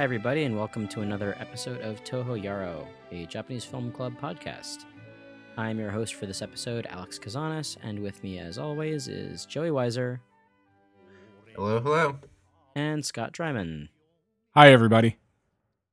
Hi, 0.00 0.04
everybody, 0.04 0.44
and 0.44 0.56
welcome 0.56 0.88
to 0.88 1.02
another 1.02 1.36
episode 1.38 1.82
of 1.82 2.02
Toho 2.04 2.42
Yaro, 2.42 2.86
a 3.12 3.26
Japanese 3.26 3.66
film 3.66 3.92
club 3.92 4.18
podcast. 4.18 4.86
I'm 5.58 5.78
your 5.78 5.90
host 5.90 6.14
for 6.14 6.24
this 6.24 6.40
episode, 6.40 6.86
Alex 6.88 7.18
Kazanis, 7.18 7.76
and 7.82 7.98
with 7.98 8.24
me, 8.24 8.38
as 8.38 8.56
always, 8.56 9.08
is 9.08 9.44
Joey 9.44 9.68
Weiser 9.68 10.20
Hello, 11.54 11.80
hello. 11.80 12.16
and 12.74 13.04
Scott 13.04 13.34
Dryman. 13.34 13.90
Hi, 14.54 14.72
everybody. 14.72 15.18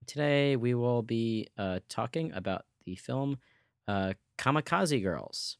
Today, 0.06 0.56
we 0.56 0.74
will 0.74 1.02
be 1.02 1.50
uh, 1.58 1.80
talking 1.90 2.32
about 2.32 2.64
the 2.86 2.96
film 2.96 3.40
uh, 3.90 4.14
Kamikaze 4.38 5.04
Girls.「 5.04 5.58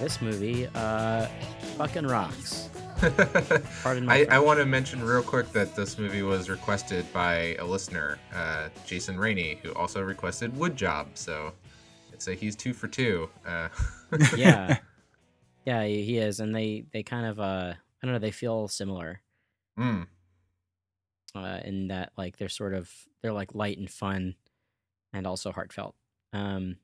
this 0.00 0.20
movie 0.20 0.68
uh, 0.74 1.26
fucking 1.76 2.06
rocks. 2.06 2.68
Pardon 3.82 4.06
my 4.06 4.26
I, 4.30 4.36
I 4.36 4.38
want 4.38 4.58
to 4.58 4.64
mention 4.64 5.04
real 5.04 5.22
quick 5.22 5.52
that 5.52 5.76
this 5.76 5.98
movie 5.98 6.22
was 6.22 6.48
requested 6.48 7.10
by 7.12 7.54
a 7.58 7.64
listener, 7.64 8.18
uh, 8.34 8.68
Jason 8.86 9.18
Rainey, 9.18 9.58
who 9.62 9.72
also 9.74 10.00
requested 10.00 10.56
Wood 10.56 10.76
Job. 10.76 11.08
So 11.14 11.52
it's 12.12 12.26
a 12.28 12.34
he's 12.34 12.56
two 12.56 12.72
for 12.72 12.88
two. 12.88 13.28
Uh, 13.46 13.68
yeah 14.36 14.78
yeah 15.66 15.84
he 15.84 16.02
he 16.04 16.18
is 16.18 16.40
and 16.40 16.54
they 16.54 16.84
they 16.92 17.02
kind 17.02 17.26
of 17.26 17.40
uh 17.40 17.74
i 17.74 18.06
don't 18.06 18.12
know 18.12 18.18
they 18.18 18.30
feel 18.30 18.68
similar 18.68 19.20
mm, 19.78 20.06
uh 21.34 21.60
in 21.64 21.88
that 21.88 22.12
like 22.16 22.36
they're 22.36 22.48
sort 22.48 22.72
of 22.72 22.90
they're 23.20 23.32
like 23.32 23.54
light 23.54 23.76
and 23.76 23.90
fun 23.90 24.36
and 25.12 25.26
also 25.26 25.50
heartfelt 25.52 25.94
um 26.32 26.76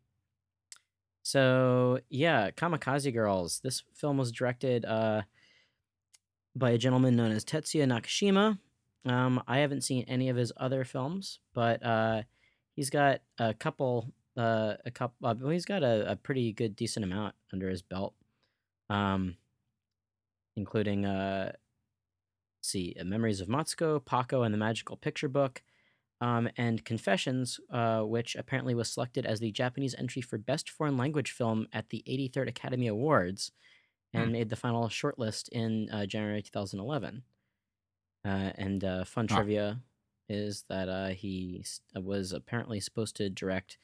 so 1.23 1.99
yeah 2.11 2.51
kamikaze 2.51 3.13
girls. 3.13 3.61
This 3.63 3.83
film 3.95 4.19
was 4.19 4.33
directed 4.33 4.85
uh 4.85 5.23
by 6.55 6.71
a 6.71 6.79
gentleman 6.79 7.17
known 7.17 7.33
as 7.33 7.45
tetsuya 7.45 7.87
nakashima. 7.87 8.59
Um 9.05 9.43
i 9.49 9.59
haven't 9.59 9.83
seen 9.83 10.05
any 10.09 10.29
of 10.29 10.37
his 10.37 10.53
other 10.57 10.85
films 10.85 11.41
but 11.55 11.85
uh 11.85 12.23
he's 12.75 12.91
got 12.91 13.21
a 13.39 13.53
couple 13.55 14.13
uh 14.37 14.75
a 14.85 14.91
couple 14.91 15.29
uh, 15.29 15.49
he's 15.49 15.65
got 15.65 15.83
a, 15.83 16.13
a 16.13 16.17
pretty 16.17 16.53
good 16.53 16.77
decent 16.77 17.05
amount 17.05 17.35
under 17.53 17.69
his 17.69 17.83
belt 17.83 18.15
um 18.91 19.37
including 20.57 21.05
uh 21.05 21.53
see 22.63 22.95
memories 23.05 23.41
of 23.41 23.49
matsuko 23.49 24.05
paco 24.05 24.43
and 24.43 24.55
the 24.55 24.59
magical 24.59 24.97
picture 24.97 25.29
book 25.29 25.63
um, 26.23 26.49
and 26.57 26.87
confessions 26.87 27.61
uh, 27.71 28.03
which 28.03 28.37
apparently 28.37 28.75
was 28.75 28.93
selected 28.93 29.27
as 29.27 29.41
the 29.41 29.53
japanese 29.53 29.97
entry 29.97 30.23
for 30.23 30.39
best 30.39 30.71
foreign 30.71 30.99
language 30.99 31.33
film 31.33 31.69
at 31.75 31.91
the 31.91 32.05
83rd 32.09 32.49
academy 32.49 32.89
awards 32.89 33.53
and 34.15 34.31
Hmm. 34.31 34.33
made 34.33 34.51
the 34.51 34.57
final 34.57 34.89
shortlist 34.89 35.49
in 35.51 35.89
uh, 35.91 36.07
january 36.07 36.43
2011 36.43 37.25
uh, 38.25 38.53
and 38.57 38.85
uh, 38.85 39.05
fun 39.05 39.27
Ah. 39.29 39.35
trivia 39.35 39.83
is 40.29 40.65
that 40.69 40.89
uh, 40.89 41.09
he 41.09 41.65
was 41.97 42.33
apparently 42.33 42.81
supposed 42.81 43.17
to 43.17 43.29
direct 43.31 43.79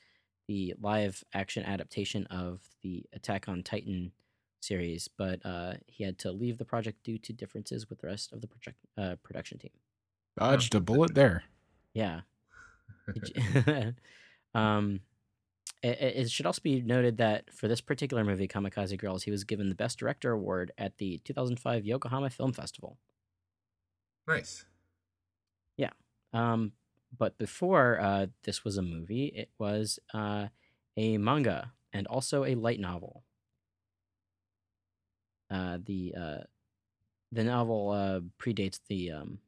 the 0.49 0.75
live 0.81 1.25
action 1.35 1.65
adaptation 1.65 2.27
of 2.27 2.69
the 2.83 3.05
Attack 3.13 3.49
on 3.49 3.63
Titan 3.63 4.13
series, 4.63 5.09
but 5.09 5.45
uh, 5.47 5.75
he 5.87 6.05
had 6.05 6.19
to 6.21 6.33
leave 6.33 6.59
the 6.59 6.65
project 6.65 7.03
due 7.05 7.19
to 7.19 7.33
differences 7.33 7.89
with 7.91 8.01
the 8.01 8.07
rest 8.07 8.33
of 8.33 8.41
the 8.41 8.49
project 8.49 8.79
uh, 8.97 9.17
production 9.23 9.59
team. 9.59 9.73
Dodged 10.39 10.75
a 10.75 10.81
bullet 10.81 11.15
there. 11.15 11.45
Yeah. 11.99 12.21
Um, 14.55 15.01
it, 15.83 15.99
it 16.01 16.31
should 16.31 16.47
also 16.47 16.61
be 16.63 16.81
noted 16.81 17.19
that 17.19 17.53
for 17.53 17.69
this 17.69 17.81
particular 17.81 18.25
movie, 18.25 18.49
Kamikaze 18.49 18.99
Girls, 18.99 19.23
he 19.23 19.31
was 19.31 19.45
given 19.45 19.69
the 19.69 19.75
Best 19.75 19.99
Director 19.99 20.33
award 20.33 20.73
at 20.79 20.99
the 20.99 21.21
2005 21.25 21.85
Yokohama 21.85 22.31
Film 22.31 22.53
Festival. 22.53 22.99
nice. 24.27 24.65
Yeah. 25.77 25.91
Um, 26.33 26.73
but 27.17 27.39
before 27.39 28.01
uh, 28.01 28.27
this 28.45 28.65
was 28.65 28.77
a 28.77 28.83
movie, 28.83 29.27
it 29.27 29.51
was 29.59 29.99
uh, 30.13 30.49
a 30.97 31.19
manga 31.19 31.73
and 31.93 32.07
also 32.07 32.45
a 32.45 32.55
light 32.55 32.81
novel. 32.81 33.25
Uh, 35.51 35.79
the 35.83 36.15
uh, 36.19 36.43
the 37.33 37.45
novel 37.45 37.91
uh, 37.91 38.21
predates 38.43 38.81
the 38.89 39.13
um, 39.13 39.39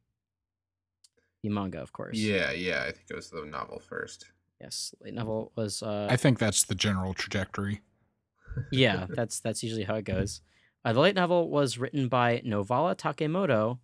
the 1.43 1.49
manga, 1.49 1.81
of 1.81 1.93
course. 1.93 2.17
Yeah, 2.17 2.53
yeah. 2.53 2.83
I 2.83 2.93
think 2.93 3.06
it 3.11 3.17
was 3.17 3.31
the 3.31 3.45
novel 3.45 3.81
first. 3.81 4.27
Yes, 4.61 4.95
light 5.03 5.15
novel 5.15 5.53
was. 5.56 5.83
Uh, 5.83 6.06
I 6.11 6.17
think 6.17 6.39
that's 6.39 6.65
the 6.65 6.75
general 6.75 7.15
trajectory. 7.15 7.81
yeah, 8.73 9.06
that's 9.09 9.41
that's 9.41 9.62
usually 9.62 9.84
how 9.84 9.95
it 9.95 10.05
goes. 10.05 10.43
Uh, 10.84 10.93
the 10.93 11.00
light 11.00 11.15
novel 11.15 11.49
was 11.50 11.79
written 11.79 12.09
by 12.09 12.43
Novala 12.45 12.97
Takemoto, 12.97 13.79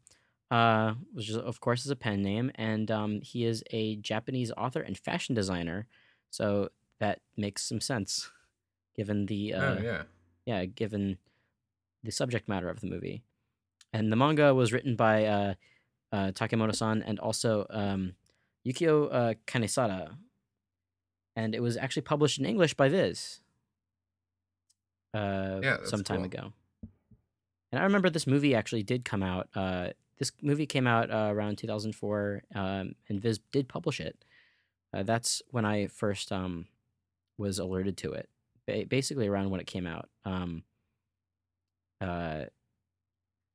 uh, 0.51 0.95
which 1.13 1.31
is, 1.31 1.37
of 1.37 1.61
course 1.61 1.85
is 1.85 1.91
a 1.91 1.97
pen 1.97 2.23
name, 2.23 2.51
and 2.55 2.91
um, 2.91 3.21
he 3.23 3.45
is 3.45 3.63
a 3.71 3.97
Japanese 3.97 4.53
author 4.57 4.81
and 4.81 4.99
fashion 4.99 5.35
designer. 5.35 5.87
So 6.31 6.71
that 7.01 7.21
makes 7.37 7.67
some 7.67 7.81
sense, 7.81 8.31
given 8.95 9.27
the 9.27 9.55
uh, 9.55 9.63
oh 9.63 9.79
yeah. 9.83 10.03
yeah, 10.45 10.65
given 10.67 11.19
the 12.03 12.13
subject 12.13 12.49
matter 12.49 12.69
of 12.69 12.81
the 12.81 12.87
movie. 12.87 13.23
And 13.93 14.13
the 14.13 14.17
manga 14.17 14.55
was 14.55 14.73
written 14.73 14.95
by 14.95 15.25
uh, 16.13 16.33
Takemoto-san 16.33 17.03
and 17.03 17.19
also 17.19 17.67
um, 17.71 18.15
Yukio 18.67 19.09
uh, 19.13 19.35
Kanesada, 19.47 20.17
and 21.35 21.55
it 21.55 21.61
was 21.61 21.77
actually 21.77 22.03
published 22.03 22.39
in 22.39 22.45
English 22.47 22.75
by 22.75 22.89
Viz. 22.89 23.41
Uh, 25.15 25.61
Yeah, 25.63 25.79
some 25.85 26.03
time 26.05 26.19
cool. 26.19 26.27
ago. 26.27 26.53
And 27.73 27.81
I 27.81 27.85
remember 27.85 28.11
this 28.11 28.27
movie 28.27 28.55
actually 28.55 28.83
did 28.83 29.05
come 29.05 29.23
out. 29.23 29.49
Uh, 29.55 29.91
this 30.19 30.33
movie 30.43 30.67
came 30.67 30.87
out 30.87 31.11
uh, 31.11 31.29
around 31.33 31.59
2004, 31.59 32.43
um, 32.55 32.95
and 33.09 33.21
Viz 33.21 33.39
did 33.53 33.69
publish 33.69 34.01
it. 34.01 34.25
Uh, 34.95 35.03
that's 35.03 35.43
when 35.51 35.65
I 35.65 35.89
first 35.89 36.33
um, 36.33 36.67
was 37.39 37.59
alerted 37.59 37.97
to 37.99 38.13
it 38.13 38.29
ba- 38.67 38.87
basically 38.89 39.27
around 39.27 39.51
when 39.51 39.61
it 39.61 39.67
came 39.67 39.87
out. 39.87 40.09
Um, 40.25 40.63
uh, 42.01 42.45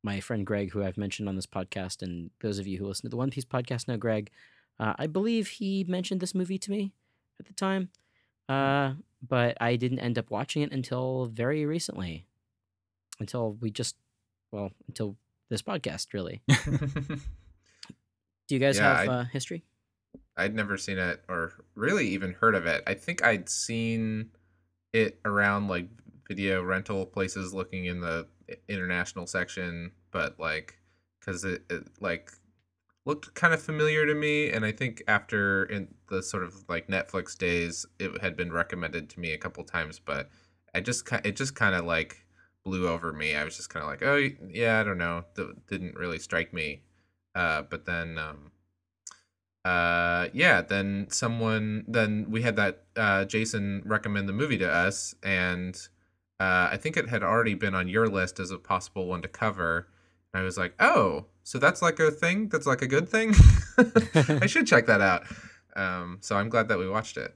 my 0.04 0.20
friend 0.20 0.46
Greg, 0.46 0.72
who 0.72 0.84
I've 0.84 0.98
mentioned 0.98 1.30
on 1.30 1.36
this 1.36 1.46
podcast, 1.46 2.02
and 2.02 2.32
those 2.42 2.60
of 2.60 2.68
you 2.68 2.78
who 2.78 2.88
listen 2.88 3.04
to 3.04 3.10
the 3.10 3.18
One 3.18 3.30
Piece 3.30 3.46
podcast 3.46 3.88
know 3.88 3.98
Greg. 3.98 4.32
Uh, 4.80 4.94
I 4.98 5.08
believe 5.08 5.48
he 5.48 5.86
mentioned 5.88 6.22
this 6.22 6.34
movie 6.34 6.58
to 6.58 6.72
me 6.72 6.94
at 7.40 7.46
the 7.46 7.54
time, 7.54 7.90
uh, 8.50 8.94
but 9.28 9.58
I 9.62 9.76
didn't 9.76 10.00
end 10.00 10.18
up 10.18 10.32
watching 10.32 10.64
it 10.64 10.72
until 10.72 11.26
very 11.26 11.66
recently. 11.66 12.26
Until 13.20 13.54
we 13.54 13.70
just, 13.70 13.96
well, 14.52 14.72
until 14.88 15.16
this 15.50 15.62
podcast, 15.62 16.14
really. 16.14 16.42
Do 16.48 16.56
you 18.56 18.60
guys 18.60 18.78
Yeah, 18.78 18.98
have 18.98 19.10
uh, 19.10 19.24
history? 19.26 19.64
I'd 20.36 20.56
never 20.56 20.78
seen 20.78 20.98
it 20.98 21.24
or 21.30 21.54
really 21.76 22.08
even 22.08 22.34
heard 22.34 22.56
of 22.56 22.66
it. 22.66 22.82
I 22.88 22.96
think 22.96 23.24
I'd 23.24 23.48
seen 23.48 24.32
it 24.94 25.20
around 25.24 25.68
like 25.68 25.88
video 26.28 26.64
rental 26.64 27.06
places 27.06 27.54
looking 27.54 27.86
in 27.86 28.02
the 28.02 28.28
international 28.68 29.28
section, 29.28 29.92
but 30.12 30.40
like 30.40 30.80
cuz 31.22 31.44
it, 31.44 31.64
it 31.70 31.88
like 32.00 32.32
looked 33.06 33.34
kind 33.34 33.54
of 33.54 33.62
familiar 33.62 34.06
to 34.06 34.14
me 34.14 34.50
and 34.52 34.66
I 34.66 34.72
think 34.72 35.04
after 35.08 35.66
in 35.66 35.94
the 36.10 36.22
sort 36.24 36.44
of 36.44 36.68
like 36.70 36.88
Netflix 36.88 37.38
days 37.38 37.86
it 38.00 38.22
had 38.22 38.36
been 38.38 38.52
recommended 38.52 39.10
to 39.12 39.20
me 39.20 39.34
a 39.34 39.38
couple 39.38 39.64
times, 39.64 40.00
but 40.00 40.30
I 40.76 40.82
just 40.82 41.08
it 41.26 41.36
just 41.36 41.56
kind 41.56 41.76
of 41.76 41.86
like 41.86 42.26
blew 42.64 42.88
over 42.88 43.12
me. 43.14 43.36
I 43.36 43.44
was 43.44 43.58
just 43.58 43.70
kind 43.70 43.84
of 43.84 43.90
like, 43.90 44.04
"Oh, 44.04 44.18
yeah, 44.50 44.80
I 44.80 44.84
don't 44.84 44.98
know." 45.00 45.26
Th- 45.36 45.50
didn't 45.68 45.96
really 45.96 46.20
strike 46.20 46.54
me. 46.54 46.84
Uh 47.36 47.64
but 47.64 47.86
then 47.86 48.18
um 48.18 48.52
uh 49.64 50.28
yeah 50.34 50.62
then 50.62 51.06
someone 51.10 51.86
then 51.88 52.26
we 52.30 52.42
had 52.42 52.56
that 52.56 52.84
uh 52.96 53.24
jason 53.26 53.84
recommend 53.86 54.28
the 54.28 54.34
movie 54.34 54.58
to 54.58 54.68
us 54.68 55.14
and 55.22 55.88
uh 56.42 56.70
i 56.72 56.78
think 56.78 56.98
it 56.98 57.10
had 57.10 57.24
already 57.24 57.54
been 57.54 57.76
on 57.76 57.88
your 57.88 58.08
list 58.08 58.40
as 58.40 58.52
a 58.52 58.58
possible 58.58 59.06
one 59.08 59.22
to 59.22 59.28
cover. 59.28 59.88
And 60.34 60.42
i 60.42 60.44
was 60.44 60.58
like 60.58 60.74
oh 60.80 61.26
so 61.44 61.58
that's 61.58 61.82
like 61.82 62.00
a 62.00 62.12
thing? 62.12 62.50
That's 62.50 62.68
like 62.68 62.84
a 62.84 62.88
good 62.88 63.10
thing? 63.10 63.34
I 64.44 64.46
should 64.46 64.68
check 64.68 64.86
that 64.88 65.02
out. 65.02 65.24
Um 65.76 66.18
so 66.22 66.36
i'm 66.38 66.50
glad 66.50 66.68
that 66.70 66.80
we 66.80 66.88
watched 66.90 67.18
it. 67.18 67.36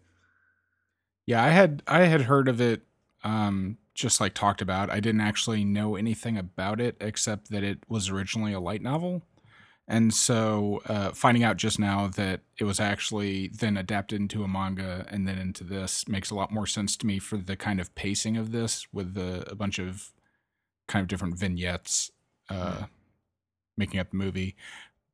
Yeah, 1.26 1.44
I 1.44 1.50
had 1.50 1.84
I 1.88 2.02
had 2.06 2.22
heard 2.22 2.48
of 2.48 2.62
it 2.62 2.82
um 3.24 3.78
just 3.94 4.20
like 4.22 4.34
talked 4.34 4.62
about. 4.62 4.90
I 4.90 5.00
didn't 5.00 5.22
actually 5.22 5.64
know 5.64 5.96
anything 5.96 6.38
about 6.38 6.80
it 6.82 6.98
except 7.00 7.50
that 7.50 7.64
it 7.64 7.80
was 7.88 8.10
originally 8.10 8.54
a 8.54 8.60
light 8.60 8.82
novel. 8.82 9.24
And 9.88 10.14
so 10.14 10.82
uh, 10.88 11.12
finding 11.12 11.44
out 11.44 11.58
just 11.58 11.78
now 11.78 12.08
that 12.08 12.42
it 12.58 12.64
was 12.64 12.80
actually 12.80 13.50
then 13.50 13.78
adapted 13.78 14.20
into 14.20 14.44
a 14.44 14.48
manga 14.48 15.06
and 15.10 15.28
then 15.28 15.38
into 15.38 15.64
this 15.64 16.08
makes 16.08 16.32
a 16.32 16.36
lot 16.36 16.52
more 16.52 16.66
sense 16.66 16.98
to 16.98 17.08
me 17.08 17.20
for 17.20 17.38
the 17.38 17.56
kind 17.56 17.80
of 17.80 17.94
pacing 17.94 18.36
of 18.36 18.52
this 18.52 18.88
with 18.92 19.14
the, 19.14 19.46
a 19.50 19.54
bunch 19.54 19.78
of 19.78 20.12
kind 20.88 21.04
of 21.04 21.08
different 21.08 21.38
vignettes 21.38 22.12
uh, 22.50 22.86
making 23.78 24.00
up 24.00 24.10
the 24.10 24.18
movie. 24.18 24.56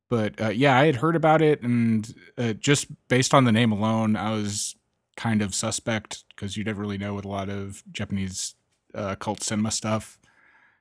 But 0.08 0.40
uh, 0.40 0.48
yeah, 0.48 0.78
I 0.78 0.86
had 0.86 0.96
heard 0.96 1.16
about 1.16 1.40
it, 1.40 1.62
and 1.62 2.14
uh, 2.36 2.52
just 2.52 2.86
based 3.08 3.32
on 3.32 3.44
the 3.44 3.52
name 3.52 3.72
alone, 3.72 4.14
I 4.14 4.32
was 4.32 4.76
kind 5.16 5.40
of 5.40 5.54
suspect 5.54 6.24
because 6.28 6.56
you 6.56 6.64
never 6.64 6.82
really 6.82 6.98
know 6.98 7.14
with 7.14 7.24
a 7.24 7.28
lot 7.28 7.48
of 7.48 7.82
Japanese 7.90 8.54
uh, 8.94 9.14
cult 9.14 9.42
cinema 9.42 9.70
stuff. 9.70 10.18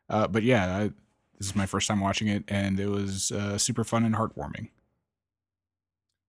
Uh, 0.10 0.28
but 0.28 0.44
yeah, 0.44 0.78
I, 0.78 0.92
this 1.42 1.48
is 1.48 1.56
my 1.56 1.66
first 1.66 1.88
time 1.88 2.00
watching 2.00 2.28
it, 2.28 2.44
and 2.48 2.80
it 2.80 2.88
was 2.88 3.32
uh, 3.32 3.58
super 3.58 3.84
fun 3.84 4.06
and 4.06 4.14
heartwarming. 4.14 4.70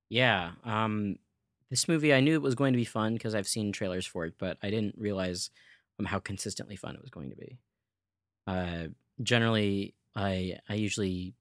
Yeah. 0.08 0.52
Um, 0.64 1.16
this 1.68 1.86
movie, 1.86 2.14
I 2.14 2.20
knew 2.20 2.32
it 2.32 2.40
was 2.40 2.54
going 2.54 2.72
to 2.72 2.78
be 2.78 2.86
fun 2.86 3.12
because 3.12 3.34
I've 3.34 3.46
seen 3.46 3.72
trailers 3.72 4.06
for 4.06 4.24
it, 4.24 4.32
but 4.38 4.56
I 4.62 4.70
didn't 4.70 4.94
realize 4.96 5.50
um, 5.98 6.06
how 6.06 6.18
consistently 6.18 6.76
fun 6.76 6.94
it 6.94 7.02
was 7.02 7.10
going 7.10 7.28
to 7.28 7.36
be. 7.36 7.58
Uh, 8.46 8.84
generally, 9.22 9.92
I 10.16 10.56
I 10.66 10.74
usually 10.74 11.34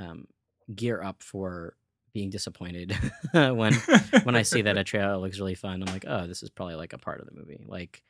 um, 0.00 0.26
gear 0.74 1.02
up 1.02 1.22
for 1.22 1.74
being 2.14 2.30
disappointed 2.30 2.96
when 3.32 3.74
when 4.22 4.34
I 4.34 4.42
see 4.42 4.62
that 4.62 4.78
a 4.78 4.84
trailer 4.92 5.18
looks 5.18 5.38
really 5.38 5.56
fun. 5.56 5.82
I'm 5.82 5.92
like, 5.92 6.06
oh, 6.08 6.26
this 6.26 6.42
is 6.42 6.48
probably 6.48 6.76
like 6.76 6.94
a 6.94 6.98
part 6.98 7.20
of 7.20 7.26
the 7.26 7.34
movie. 7.34 7.66
Like, 7.66 8.02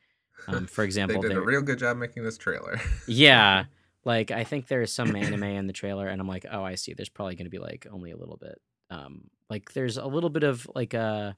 um, 0.47 0.67
for 0.67 0.83
example, 0.85 1.21
they 1.21 1.27
did 1.27 1.37
a 1.37 1.41
real 1.41 1.61
good 1.61 1.79
job 1.79 1.97
making 1.97 2.23
this 2.23 2.37
trailer. 2.37 2.79
yeah, 3.07 3.65
like 4.07 4.31
I 4.31 4.43
think 4.43 4.67
there's 4.67 4.91
some 4.91 5.15
anime 5.15 5.43
in 5.59 5.67
the 5.67 5.73
trailer, 5.73 6.07
and 6.07 6.19
I'm 6.19 6.27
like, 6.27 6.45
oh, 6.51 6.63
I 6.63 6.75
see. 6.75 6.93
There's 6.93 7.09
probably 7.09 7.35
going 7.35 7.45
to 7.45 7.51
be 7.51 7.59
like 7.59 7.85
only 7.91 8.11
a 8.11 8.17
little 8.17 8.37
bit. 8.37 8.59
Um, 8.89 9.29
like 9.49 9.73
there's 9.73 9.97
a 9.97 10.05
little 10.07 10.29
bit 10.31 10.43
of 10.43 10.67
like 10.73 10.93
uh 10.93 11.33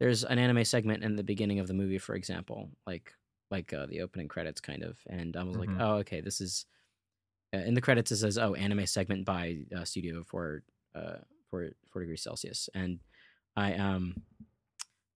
there's 0.00 0.24
an 0.24 0.38
anime 0.38 0.64
segment 0.64 1.04
in 1.04 1.14
the 1.16 1.22
beginning 1.22 1.60
of 1.60 1.68
the 1.68 1.74
movie, 1.74 1.98
for 1.98 2.14
example, 2.16 2.70
like 2.86 3.14
like 3.50 3.72
uh, 3.72 3.86
the 3.86 4.00
opening 4.00 4.28
credits, 4.28 4.60
kind 4.60 4.82
of. 4.82 4.98
And 5.08 5.36
I 5.36 5.44
was 5.44 5.56
Mhm. 5.56 5.60
like, 5.60 5.80
oh, 5.80 5.94
okay, 6.02 6.20
this 6.20 6.40
is. 6.40 6.66
Uh, 7.54 7.58
in 7.58 7.74
the 7.74 7.80
credits, 7.82 8.10
it 8.10 8.16
says, 8.16 8.38
"Oh, 8.38 8.54
anime 8.54 8.86
segment 8.86 9.24
by 9.26 9.58
uh, 9.76 9.84
Studio 9.84 10.24
for 10.24 10.64
uh 10.94 11.18
for 11.50 11.70
four 11.90 12.00
degrees 12.02 12.22
Celsius," 12.22 12.68
and 12.74 12.98
I 13.56 13.74
um 13.74 14.16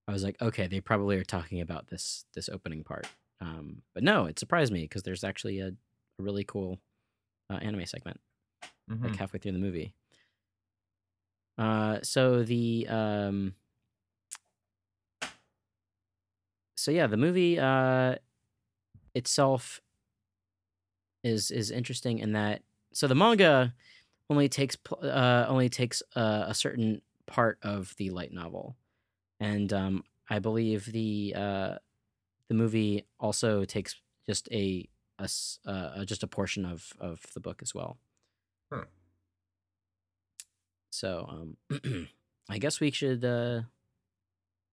I 0.08 0.12
was 0.12 0.22
like, 0.22 0.40
okay, 0.40 0.66
they 0.66 0.80
probably 0.80 1.16
are 1.16 1.24
talking 1.24 1.60
about 1.60 1.88
this 1.88 2.24
this 2.34 2.48
opening 2.48 2.84
part. 2.84 3.06
Um, 3.40 3.82
but 3.94 4.02
no, 4.04 4.26
it 4.26 4.38
surprised 4.38 4.72
me 4.72 4.82
because 4.82 5.02
there's 5.02 5.24
actually 5.24 5.60
a, 5.60 5.72
a 6.18 6.22
really 6.22 6.44
cool 6.44 6.78
uh, 7.50 7.54
anime 7.62 7.86
segment 7.86 8.20
Mhm. 8.88 9.04
like 9.04 9.16
halfway 9.16 9.38
through 9.40 9.52
the 9.52 9.58
movie. 9.58 9.94
Uh, 11.58 12.00
so 12.02 12.42
the 12.42 12.86
um, 12.88 13.54
so 16.76 16.90
yeah, 16.90 17.06
the 17.06 17.16
movie 17.16 17.58
uh 17.58 18.16
itself 19.14 19.80
is 21.24 21.50
is 21.50 21.70
interesting 21.70 22.18
in 22.18 22.32
that 22.32 22.62
so 22.92 23.06
the 23.06 23.14
manga 23.14 23.74
only 24.30 24.48
takes 24.48 24.76
uh 25.02 25.46
only 25.48 25.68
takes 25.68 26.02
uh, 26.16 26.44
a 26.48 26.54
certain 26.54 27.00
part 27.26 27.58
of 27.62 27.94
the 27.96 28.10
light 28.10 28.32
novel, 28.32 28.76
and 29.40 29.72
um, 29.72 30.04
I 30.28 30.38
believe 30.40 30.86
the 30.86 31.34
uh 31.36 31.76
the 32.48 32.54
movie 32.54 33.06
also 33.20 33.64
takes 33.64 34.00
just 34.26 34.48
a 34.52 34.88
a 35.18 35.28
uh, 35.66 36.04
just 36.04 36.22
a 36.22 36.26
portion 36.26 36.64
of 36.64 36.92
of 37.00 37.20
the 37.34 37.40
book 37.40 37.60
as 37.62 37.74
well. 37.74 37.98
Huh. 38.72 38.84
So 40.90 41.26
um, 41.28 42.08
I 42.48 42.58
guess 42.58 42.80
we 42.80 42.90
should. 42.90 43.24
Uh... 43.24 43.62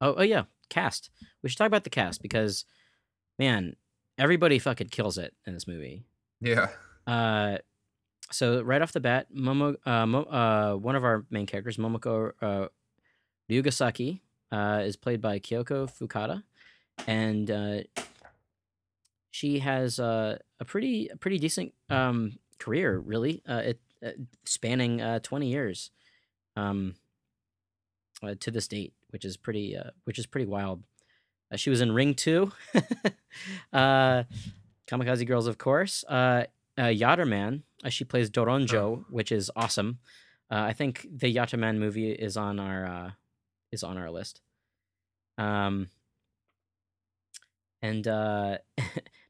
Oh, 0.01 0.15
oh 0.17 0.23
yeah, 0.23 0.43
cast. 0.69 1.09
We 1.41 1.49
should 1.49 1.57
talk 1.57 1.67
about 1.67 1.83
the 1.83 1.89
cast 1.89 2.21
because, 2.21 2.65
man, 3.39 3.75
everybody 4.17 4.59
fucking 4.59 4.89
kills 4.89 5.17
it 5.17 5.33
in 5.45 5.53
this 5.53 5.67
movie. 5.67 6.03
Yeah. 6.41 6.69
Uh, 7.07 7.57
so 8.31 8.61
right 8.61 8.81
off 8.81 8.91
the 8.91 8.99
bat, 8.99 9.27
Momo, 9.33 9.75
uh, 9.85 10.05
Mo, 10.05 10.23
uh, 10.23 10.75
one 10.75 10.95
of 10.95 11.03
our 11.03 11.25
main 11.29 11.45
characters, 11.45 11.77
Momoko 11.77 12.31
uh, 12.41 12.67
Ryugasaki, 13.49 14.21
uh, 14.51 14.81
is 14.83 14.95
played 14.95 15.21
by 15.21 15.39
Kyoko 15.39 15.89
Fukada, 15.89 16.43
and 17.07 17.49
uh, 17.49 17.79
she 19.33 19.57
has 19.57 19.99
uh, 19.99 20.37
a 20.59 20.65
pretty 20.65 21.07
a 21.07 21.17
pretty 21.17 21.39
decent 21.39 21.73
um, 21.89 22.37
career, 22.59 22.99
really, 22.99 23.41
uh, 23.49 23.63
it 23.65 23.79
uh, 24.05 24.11
spanning 24.45 25.01
uh, 25.01 25.19
twenty 25.23 25.49
years, 25.49 25.89
um, 26.55 26.93
uh, 28.21 28.35
to 28.39 28.51
this 28.51 28.67
date, 28.67 28.93
which 29.09 29.25
is 29.25 29.35
pretty 29.35 29.75
uh, 29.75 29.89
which 30.03 30.19
is 30.19 30.27
pretty 30.27 30.45
wild. 30.45 30.83
Uh, 31.51 31.57
she 31.57 31.71
was 31.71 31.81
in 31.81 31.91
Ring 31.91 32.13
Two, 32.13 32.51
uh, 33.73 34.23
Kamikaze 34.87 35.25
Girls, 35.25 35.47
of 35.47 35.57
course. 35.57 36.03
Uh, 36.07 36.43
uh, 36.77 36.83
Yatterman, 36.83 37.63
uh, 37.83 37.89
she 37.89 38.03
plays 38.03 38.29
Doronjo, 38.29 39.03
which 39.09 39.31
is 39.31 39.49
awesome. 39.55 39.97
Uh, 40.51 40.61
I 40.61 40.73
think 40.73 41.07
the 41.11 41.35
Yatterman 41.35 41.79
movie 41.79 42.11
is 42.11 42.37
on 42.37 42.59
our 42.59 42.85
uh, 42.85 43.11
is 43.71 43.83
on 43.83 43.97
our 43.97 44.11
list. 44.11 44.41
Um, 45.39 45.89
and 47.81 48.07
uh, 48.07 48.57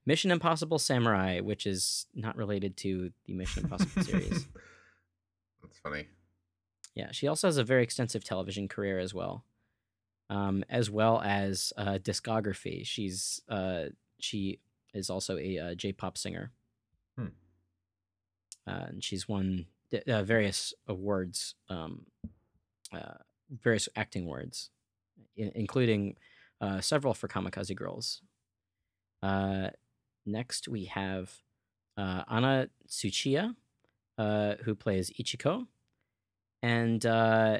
Mission 0.05 0.31
Impossible 0.31 0.79
Samurai, 0.79 1.39
which 1.39 1.65
is 1.65 2.05
not 2.13 2.35
related 2.35 2.75
to 2.77 3.11
the 3.25 3.33
Mission 3.33 3.63
Impossible 3.63 4.03
series. 4.03 4.47
That's 5.61 5.77
funny. 5.79 6.07
Yeah, 6.95 7.11
she 7.11 7.27
also 7.27 7.47
has 7.47 7.57
a 7.57 7.63
very 7.63 7.83
extensive 7.83 8.23
television 8.23 8.67
career 8.67 8.99
as 8.99 9.13
well, 9.13 9.45
um, 10.29 10.63
as 10.69 10.91
well 10.91 11.21
as 11.23 11.73
uh, 11.77 11.97
discography. 12.01 12.85
She's 12.85 13.41
uh, 13.49 13.85
she 14.19 14.59
is 14.93 15.09
also 15.09 15.37
a 15.37 15.57
uh, 15.57 15.75
J-pop 15.75 16.17
singer, 16.17 16.51
Hmm. 17.17 17.27
uh, 18.67 18.85
and 18.89 19.03
she's 19.03 19.27
won 19.27 19.65
uh, 20.07 20.21
various 20.23 20.73
awards, 20.87 21.55
um, 21.69 22.05
uh, 22.93 23.15
various 23.49 23.89
acting 23.95 24.25
awards, 24.25 24.69
i- 25.39 25.51
including 25.55 26.15
uh, 26.61 26.79
several 26.81 27.13
for 27.15 27.27
Kamikaze 27.27 27.75
Girls. 27.75 28.21
Next, 30.25 30.67
we 30.67 30.85
have 30.85 31.31
uh, 31.97 32.23
Anna 32.29 32.69
Tsuchiya, 32.87 33.55
uh, 34.17 34.55
who 34.63 34.75
plays 34.75 35.11
Ichiko 35.19 35.67
and 36.61 37.05
uh, 37.05 37.59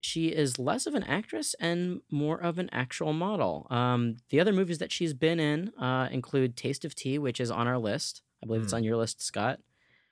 she 0.00 0.28
is 0.28 0.58
less 0.58 0.86
of 0.86 0.94
an 0.94 1.02
actress 1.04 1.54
and 1.58 2.02
more 2.10 2.38
of 2.38 2.58
an 2.58 2.68
actual 2.72 3.12
model. 3.14 3.66
Um, 3.70 4.18
the 4.28 4.40
other 4.40 4.52
movies 4.52 4.78
that 4.78 4.92
she's 4.92 5.14
been 5.14 5.40
in 5.40 5.70
uh, 5.80 6.08
include 6.10 6.56
Taste 6.56 6.84
of 6.84 6.94
Tea, 6.94 7.18
which 7.18 7.40
is 7.40 7.50
on 7.50 7.66
our 7.66 7.78
list. 7.78 8.20
I 8.42 8.46
believe 8.46 8.62
it's 8.62 8.72
Hmm. 8.72 8.76
on 8.78 8.84
your 8.84 8.96
list, 8.98 9.22
Scott. 9.22 9.60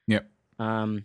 Yep. 0.07 0.31
Um, 0.59 1.05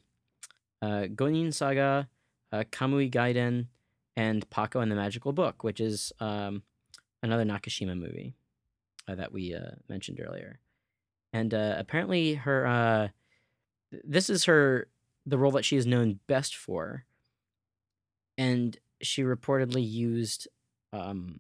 uh, 0.82 1.08
Gonin 1.14 1.54
Saga, 1.54 2.08
uh, 2.54 2.64
Kamui 2.72 3.12
Gaiden, 3.12 3.68
and 4.16 4.50
Paco 4.50 4.80
and 4.80 4.90
the 4.92 4.96
Magical 4.96 5.34
Book, 5.34 5.64
which 5.64 5.82
is 5.82 6.14
um, 6.22 6.64
another 7.22 7.44
Nakashima 7.44 7.98
movie 7.98 8.34
uh, 9.08 9.16
that 9.16 9.32
we 9.32 9.54
uh, 9.54 9.72
mentioned 9.90 10.20
earlier. 10.26 10.60
And 11.34 11.54
uh, 11.54 11.76
apparently, 11.78 12.36
her 12.36 12.68
uh, 12.68 13.08
this 14.04 14.30
is 14.30 14.46
her 14.46 14.88
the 15.26 15.38
role 15.38 15.52
that 15.52 15.66
she 15.66 15.78
is 15.78 15.86
known 15.86 16.20
best 16.28 16.56
for. 16.56 17.06
And 18.38 18.78
she 19.02 19.24
reportedly 19.24 19.88
used 19.88 20.48
um, 20.94 21.40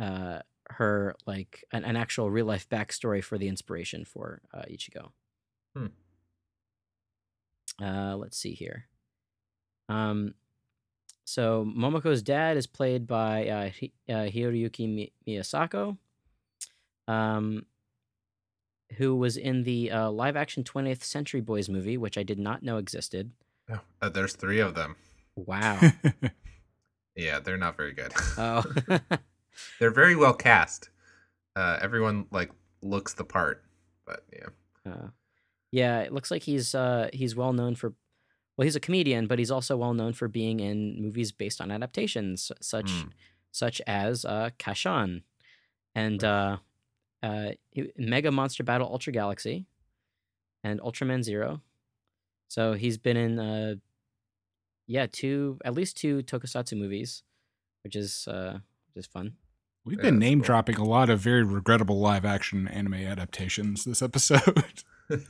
uh, 0.00 0.40
her 0.70 1.14
like 1.26 1.64
an, 1.72 1.84
an 1.84 1.96
actual 1.96 2.30
real 2.30 2.46
life 2.46 2.68
backstory 2.68 3.22
for 3.24 3.38
the 3.38 3.48
inspiration 3.48 4.04
for 4.04 4.40
uh, 4.52 4.62
Ichigo. 4.70 5.10
Hmm. 5.76 5.86
Uh, 7.82 8.16
let's 8.16 8.36
see 8.36 8.52
here. 8.52 8.86
Um, 9.88 10.34
so 11.24 11.64
Momoko's 11.64 12.22
dad 12.22 12.56
is 12.56 12.66
played 12.66 13.06
by 13.06 13.48
uh, 13.48 13.70
Hi- 13.80 13.92
uh, 14.08 14.30
Hiroyuki 14.30 14.88
Mi- 14.88 15.12
Miyasako, 15.26 15.96
um, 17.08 17.66
who 18.98 19.16
was 19.16 19.36
in 19.36 19.64
the 19.64 19.90
uh, 19.90 20.10
live 20.10 20.36
action 20.36 20.62
20th 20.62 21.02
Century 21.02 21.40
Boys 21.40 21.68
movie, 21.68 21.96
which 21.96 22.16
I 22.16 22.22
did 22.22 22.38
not 22.38 22.62
know 22.62 22.76
existed. 22.78 23.32
Oh, 23.70 23.80
uh, 24.00 24.08
there's 24.08 24.34
three 24.34 24.60
of 24.60 24.74
them. 24.76 24.94
Wow. 25.34 25.80
Yeah, 27.16 27.40
they're 27.40 27.56
not 27.56 27.76
very 27.76 27.92
good. 27.94 28.12
oh. 28.36 28.62
they're 29.80 29.90
very 29.90 30.14
well 30.14 30.34
cast. 30.34 30.88
Uh, 31.56 31.76
everyone 31.82 32.26
like 32.30 32.52
looks 32.80 33.14
the 33.14 33.24
part, 33.24 33.64
but 34.06 34.24
yeah. 34.32 34.46
Uh, 34.92 35.08
yeah, 35.72 35.98
it 36.02 36.12
looks 36.12 36.30
like 36.30 36.44
he's 36.44 36.76
uh, 36.76 37.08
he's 37.12 37.34
well 37.34 37.52
known 37.52 37.74
for. 37.74 37.94
Well, 38.56 38.66
he's 38.66 38.76
a 38.76 38.80
comedian, 38.80 39.26
but 39.26 39.40
he's 39.40 39.50
also 39.50 39.76
well 39.76 39.94
known 39.94 40.12
for 40.12 40.28
being 40.28 40.60
in 40.60 41.02
movies 41.02 41.32
based 41.32 41.60
on 41.60 41.72
adaptations, 41.72 42.52
such 42.60 42.88
Hmm. 42.92 43.08
such 43.50 43.80
as 43.84 44.24
uh, 44.24 44.50
Casshern, 44.56 45.22
and 45.96 46.22
uh, 46.22 46.58
uh, 47.22 47.50
Mega 47.96 48.30
Monster 48.30 48.62
Battle 48.62 48.88
Ultra 48.88 49.12
Galaxy, 49.12 49.66
and 50.64 50.80
Ultraman 50.80 51.22
Zero. 51.22 51.62
So 52.48 52.72
he's 52.72 52.96
been 52.98 53.16
in, 53.16 53.38
uh, 53.38 53.74
yeah, 54.86 55.06
two 55.10 55.58
at 55.64 55.74
least 55.74 55.96
two 55.96 56.22
Tokusatsu 56.22 56.78
movies, 56.78 57.22
which 57.84 57.96
is 57.96 58.26
uh, 58.28 58.58
which 58.94 59.04
is 59.04 59.06
fun. 59.06 59.34
We've 59.84 60.00
been 60.00 60.18
name 60.18 60.40
cool. 60.40 60.46
dropping 60.46 60.76
a 60.76 60.84
lot 60.84 61.08
of 61.08 61.20
very 61.20 61.42
regrettable 61.42 61.98
live 61.98 62.24
action 62.24 62.68
anime 62.68 62.94
adaptations 62.94 63.84
this 63.84 64.02
episode. 64.02 64.82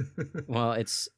Well, 0.48 0.72
it's 0.72 1.08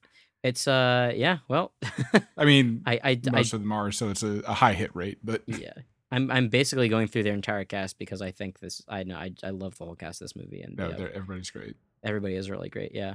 it's 0.43 0.69
uh 0.69 1.13
yeah. 1.15 1.39
Well, 1.49 1.73
I 2.37 2.45
mean, 2.45 2.83
I 2.85 3.01
I, 3.03 3.11
I 3.13 3.31
most 3.31 3.55
of 3.55 3.61
them 3.61 3.73
are, 3.73 3.91
so 3.91 4.11
it's 4.11 4.23
a, 4.23 4.43
a 4.47 4.53
high 4.53 4.75
hit 4.75 4.95
rate. 4.95 5.17
But 5.25 5.45
yeah. 5.47 5.73
I'm 6.13 6.31
I'm 6.31 6.49
basically 6.49 6.89
going 6.89 7.07
through 7.07 7.23
their 7.23 7.35
entire 7.35 7.65
cast 7.65 7.99
because 7.99 8.21
I 8.21 8.31
think 8.31 8.59
this 8.59 8.83
I 8.89 9.05
know 9.05 9.17
I 9.17 9.33
I 9.43 9.51
love 9.51 9.79
the 9.79 9.85
whole 9.85 9.95
cast 9.95 10.21
of 10.21 10.27
this 10.27 10.37
movie 10.37 10.63
and 10.63 10.77
no, 10.77 10.89
yeah, 10.89 11.07
everybody's 11.15 11.51
great. 11.51 11.77
everybody 12.03 12.35
is 12.35 12.51
really 12.51 12.69
great. 12.69 12.93
Yeah. 12.95 13.15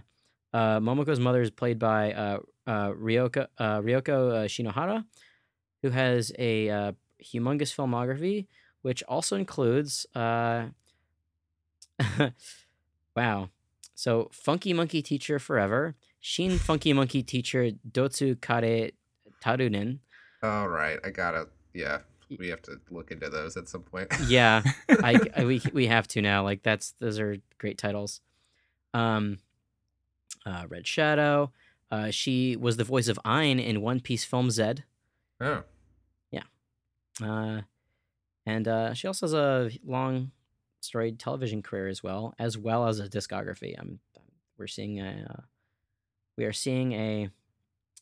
Uh, 0.54 0.80
Momoko's 0.80 1.20
mother 1.20 1.42
is 1.42 1.52
played 1.52 1.78
by 1.78 2.14
uh, 2.14 2.40
uh, 2.66 2.92
Ryoko 2.92 3.48
uh, 3.58 3.82
Ryoko 3.82 4.32
uh, 4.32 4.48
Shinohara, 4.48 5.04
who 5.82 5.90
has 5.90 6.32
a 6.40 6.70
uh, 6.70 6.92
humongous 7.24 7.76
filmography, 7.76 8.48
which 8.82 9.04
also 9.04 9.36
includes 9.36 10.06
uh, 10.16 10.68
wow. 13.16 13.50
So 13.96 14.30
Funky 14.32 14.74
Monkey 14.74 15.02
Teacher 15.02 15.40
Forever, 15.40 15.96
Shin 16.20 16.58
Funky 16.58 16.94
Monkey 16.94 17.24
Teacher 17.24 17.72
Dotsu 17.90 18.40
Kare 18.40 18.92
Tarunen. 19.44 20.00
All 20.44 20.68
right, 20.68 21.00
I 21.04 21.10
gotta. 21.10 21.48
Yeah, 21.74 22.00
we 22.40 22.50
have 22.50 22.62
to 22.64 22.80
look 22.90 23.12
into 23.12 23.30
those 23.30 23.58
at 23.58 23.68
some 23.68 23.84
point. 23.84 24.08
Yeah, 24.28 24.64
I, 24.90 25.20
I 25.36 25.46
we 25.46 25.62
we 25.74 25.88
have 25.88 26.08
to 26.10 26.22
now. 26.22 26.44
Like 26.44 26.64
that's 26.64 26.92
those 27.00 27.20
are 27.20 27.38
great 27.58 27.78
titles. 27.78 28.22
Um, 28.94 29.40
uh, 30.46 30.66
Red 30.70 30.88
Shadow. 30.88 31.52
Uh, 31.92 32.12
she 32.12 32.56
was 32.56 32.78
the 32.78 32.84
voice 32.84 33.08
of 33.08 33.20
Ein 33.24 33.60
in 33.60 33.82
One 33.82 34.00
Piece 34.00 34.24
Film 34.24 34.50
Z. 34.50 34.76
oh, 35.42 35.64
yeah. 36.32 36.44
Uh, 37.22 37.62
and 38.46 38.68
uh, 38.68 38.94
she 38.94 39.08
also 39.08 39.26
has 39.26 39.34
a 39.34 39.72
long 39.86 40.32
storied 40.82 41.20
television 41.20 41.62
career 41.62 41.88
as 41.88 42.04
well, 42.04 42.34
as 42.38 42.58
well 42.58 42.88
as 42.88 43.00
a 43.00 43.08
discography. 43.08 43.76
I'm, 43.78 44.00
we're 44.58 44.68
seeing 44.68 45.00
a, 45.00 45.28
uh, 45.30 45.42
we 46.38 46.46
are 46.46 46.54
seeing 46.54 46.94
a, 46.94 47.30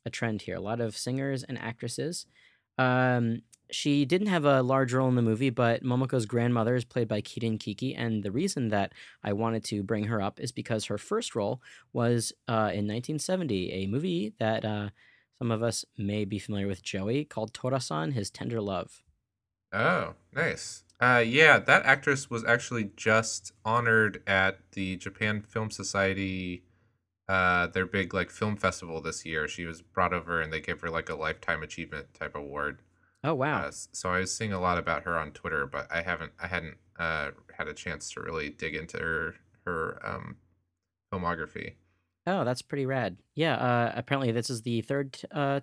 a 0.06 0.10
trend 0.10 0.44
here. 0.44 0.56
A 0.56 0.62
lot 0.62 0.82
of 0.82 0.98
singers 0.98 1.44
and 1.44 1.58
actresses. 1.60 2.26
Um, 2.78 3.42
she 3.74 4.06
didn't 4.06 4.28
have 4.28 4.46
a 4.46 4.62
large 4.62 4.94
role 4.94 5.10
in 5.10 5.16
the 5.16 5.22
movie, 5.22 5.50
but 5.50 5.84
Momoko's 5.84 6.26
grandmother 6.26 6.76
is 6.76 6.86
played 6.86 7.08
by 7.08 7.22
Kirin 7.22 7.60
Kiki, 7.60 7.96
and 7.96 8.24
the 8.24 8.32
reason 8.32 8.70
that 8.70 8.94
I 9.24 9.34
wanted 9.34 9.64
to 9.66 9.84
bring 9.84 10.06
her 10.06 10.22
up 10.22 10.40
is 10.40 10.52
because 10.52 10.86
her 10.86 10.98
first 10.98 11.36
role 11.36 11.62
was 11.92 12.32
uh, 12.48 12.72
in 12.72 12.88
1970, 12.88 13.72
a 13.72 13.88
movie 13.88 14.34
that 14.40 14.64
uh, 14.64 14.90
some 15.40 15.52
of 15.52 15.64
us 15.64 15.86
may 15.98 16.26
be 16.26 16.40
familiar 16.40 16.68
with 16.68 16.84
Joey 16.84 17.26
called 17.26 17.54
Torasan, 17.54 18.14
His 18.14 18.30
Tender 18.30 18.62
Love. 18.62 19.02
oh, 19.74 20.14
nice. 20.34 20.84
Uh, 21.02 21.24
yeah, 21.26 21.60
that 21.60 21.86
actress 21.86 22.30
was 22.30 22.46
actually 22.46 22.92
just 22.96 23.52
honored 23.66 24.24
at 24.26 24.60
the 24.72 24.96
Japan 24.96 25.42
Film 25.42 25.70
Society, 25.70 26.64
uh, 27.28 27.68
their 27.68 27.86
big 27.86 28.14
like 28.14 28.30
film 28.30 28.56
festival 28.56 29.02
this 29.02 29.26
year. 29.26 29.48
She 29.48 29.66
was 29.66 29.82
brought 29.82 30.14
over 30.14 30.40
and 30.40 30.54
they 30.54 30.62
gave 30.62 30.80
her 30.82 30.90
like 30.90 31.10
a 31.10 31.16
lifetime 31.16 31.62
achievement 31.64 32.14
type 32.14 32.36
award. 32.36 32.82
Oh 33.24 33.34
wow! 33.34 33.64
Uh, 33.64 33.72
so 33.72 34.10
I 34.10 34.20
was 34.20 34.36
seeing 34.36 34.54
a 34.54 34.60
lot 34.60 34.78
about 34.78 35.04
her 35.04 35.18
on 35.18 35.32
Twitter, 35.32 35.66
but 35.66 35.88
I 35.92 36.02
haven't, 36.02 36.34
I 36.42 36.48
hadn't 36.48 36.76
uh, 37.00 37.32
had 37.58 37.68
a 37.68 37.74
chance 37.74 38.12
to 38.14 38.22
really 38.22 38.50
dig 38.50 38.76
into 38.76 38.98
her 38.98 39.36
her 39.66 40.00
um, 40.06 40.36
filmography. 41.12 41.74
Oh, 42.26 42.44
that's 42.44 42.62
pretty 42.62 42.86
rad. 42.86 43.18
Yeah. 43.36 43.56
Uh, 43.56 43.92
apparently, 43.96 44.32
this 44.32 44.50
is 44.50 44.62
the 44.62 44.82
third, 44.82 45.18
uh, 45.32 45.60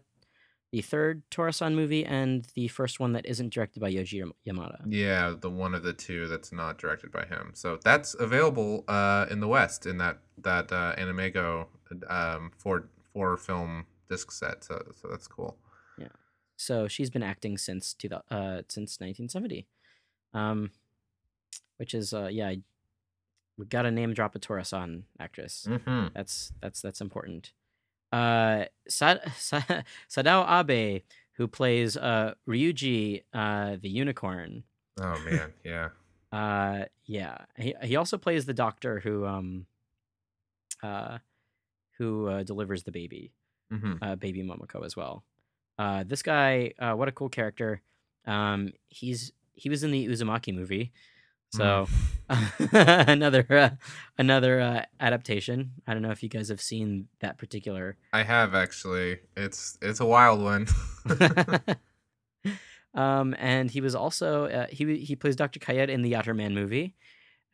the 0.72 0.82
third 0.82 1.22
Torasan 1.30 1.74
movie 1.74 2.04
and 2.04 2.46
the 2.54 2.68
first 2.68 3.00
one 3.00 3.12
that 3.12 3.26
isn't 3.26 3.52
directed 3.52 3.80
by 3.80 3.90
Yoji 3.90 4.22
Yamada. 4.46 4.82
Yeah, 4.86 5.34
the 5.38 5.50
one 5.50 5.74
of 5.74 5.82
the 5.82 5.92
two 5.92 6.28
that's 6.28 6.52
not 6.52 6.78
directed 6.78 7.10
by 7.10 7.24
him. 7.24 7.52
So 7.54 7.78
that's 7.82 8.14
available 8.14 8.84
uh, 8.88 9.26
in 9.30 9.40
the 9.40 9.48
West 9.48 9.86
in 9.86 9.98
that 9.98 10.18
that 10.38 10.70
uh, 10.70 10.94
AnimEigo 10.96 11.66
um, 12.08 12.52
four 12.56 12.88
four 13.12 13.36
film 13.36 13.86
disc 14.08 14.30
set. 14.30 14.62
So 14.64 14.82
so 15.00 15.08
that's 15.08 15.26
cool. 15.26 15.56
So 16.60 16.88
she's 16.88 17.08
been 17.08 17.22
acting 17.22 17.56
since 17.56 17.94
two, 17.94 18.08
uh, 18.12 18.62
since 18.68 19.00
1970. 19.00 19.66
Um, 20.34 20.70
which 21.78 21.94
is 21.94 22.12
uh, 22.12 22.28
yeah, 22.30 22.48
I- 22.48 22.62
we 23.56 23.64
got 23.66 23.82
to 23.82 23.90
name 23.90 24.12
drop 24.14 24.34
a 24.34 24.38
Torasan 24.38 25.02
actress. 25.18 25.66
Mm-hmm. 25.68 26.08
That's 26.14 26.52
that's 26.60 26.80
that's 26.82 27.00
important. 27.00 27.52
Uh, 28.12 28.64
Sad- 28.88 29.22
Sa- 29.36 29.82
Sadao 30.08 30.44
Abe, 30.60 31.02
who 31.36 31.46
plays 31.48 31.96
uh 31.96 32.34
Ryuji, 32.48 33.22
uh, 33.32 33.76
the 33.80 33.88
unicorn. 33.88 34.64
Oh 35.00 35.18
man, 35.24 35.52
yeah. 35.64 35.88
Uh, 36.32 36.84
yeah. 37.06 37.38
He 37.56 37.74
he 37.82 37.96
also 37.96 38.16
plays 38.16 38.44
the 38.46 38.54
doctor 38.54 39.00
who 39.00 39.26
um, 39.26 39.66
uh, 40.82 41.18
who 41.98 42.28
uh, 42.28 42.42
delivers 42.44 42.84
the 42.84 42.92
baby, 42.92 43.32
Mm-hmm. 43.72 43.94
uh, 44.02 44.14
baby 44.16 44.42
Momoko 44.44 44.84
as 44.84 44.94
well. 44.96 45.24
Uh, 45.80 46.04
this 46.06 46.22
guy, 46.22 46.74
uh, 46.78 46.92
what 46.92 47.08
a 47.08 47.12
cool 47.12 47.30
character. 47.30 47.80
Um, 48.26 48.72
he's 48.88 49.32
he 49.54 49.70
was 49.70 49.82
in 49.82 49.90
the 49.92 50.06
Uzumaki 50.08 50.54
movie, 50.54 50.92
so 51.48 51.88
another 53.08 53.46
uh, 53.48 53.70
another 54.18 54.60
uh, 54.60 54.82
adaptation. 55.00 55.72
I 55.86 55.94
don't 55.94 56.02
know 56.02 56.10
if 56.10 56.22
you 56.22 56.28
guys 56.28 56.50
have 56.50 56.60
seen 56.60 57.08
that 57.20 57.38
particular. 57.38 57.96
I 58.12 58.24
have 58.24 58.54
actually. 58.54 59.20
It's 59.36 59.78
it's 59.80 60.00
a 60.00 60.04
wild 60.04 60.42
one. 60.42 60.66
um, 62.94 63.34
and 63.38 63.70
he 63.70 63.80
was 63.80 63.94
also 63.94 64.46
uh, 64.46 64.66
he 64.70 64.98
he 64.98 65.16
plays 65.16 65.36
Dr. 65.36 65.60
Kaieda 65.60 65.88
in 65.88 66.02
the 66.02 66.12
Yatterman 66.12 66.52
movie, 66.52 66.94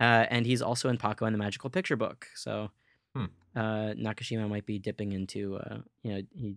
uh, 0.01 0.27
and 0.31 0.47
he's 0.47 0.63
also 0.63 0.89
in 0.89 0.97
Paco 0.97 1.27
and 1.27 1.35
the 1.35 1.39
Magical 1.39 1.71
Picture 1.71 1.97
Book. 1.97 2.27
So, 2.35 2.71
Hmm. 3.15 3.27
uh, 3.55 3.95
Nakashima 3.95 4.49
might 4.49 4.67
be 4.67 4.79
dipping 4.81 5.13
into 5.13 5.57
uh, 5.59 5.79
you 6.03 6.13
know 6.13 6.23
he, 6.35 6.57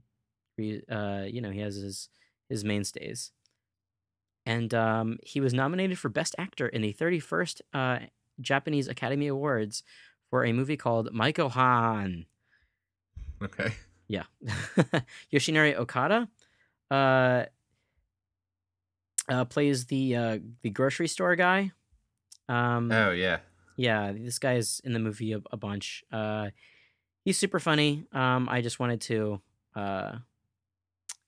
uh, 0.90 1.26
you 1.28 1.42
know 1.42 1.52
he 1.52 1.60
has 1.60 1.76
his 1.76 2.10
his 2.50 2.64
mainstays, 2.64 3.32
and 4.46 4.74
um, 4.74 5.18
he 5.24 5.40
was 5.40 5.54
nominated 5.54 5.98
for 6.00 6.10
Best 6.10 6.36
Actor 6.38 6.68
in 6.68 6.82
the 6.82 6.94
31st 6.94 7.62
uh, 7.74 8.00
Japanese 8.42 8.88
Academy 8.88 9.28
Awards 9.28 9.84
for 10.30 10.44
a 10.46 10.52
movie 10.54 10.78
called 10.78 11.14
Maiko 11.14 11.50
Han. 11.52 12.26
okay. 13.44 13.74
Yeah. 14.08 14.24
Yoshinori 15.32 15.76
Okada 15.76 16.28
uh, 16.90 17.46
uh, 19.28 19.46
plays 19.46 19.86
the 19.86 20.16
uh, 20.16 20.38
the 20.64 20.70
grocery 20.72 21.08
store 21.08 21.36
guy. 21.36 21.72
Um, 22.48 22.92
Oh 22.92 23.12
yeah. 23.12 23.40
yeah, 23.78 24.12
this 24.12 24.40
guy 24.40 24.56
is 24.56 24.82
in 24.84 24.94
the 24.94 25.00
movie 25.00 25.34
a, 25.34 25.42
a 25.52 25.58
bunch. 25.58 26.04
Uh, 26.12 26.50
he's 27.24 27.38
super 27.38 27.60
funny. 27.60 28.06
Um, 28.12 28.50
I 28.50 28.62
just 28.62 28.80
wanted 28.80 29.02
to 29.02 29.42
uh, 29.76 30.16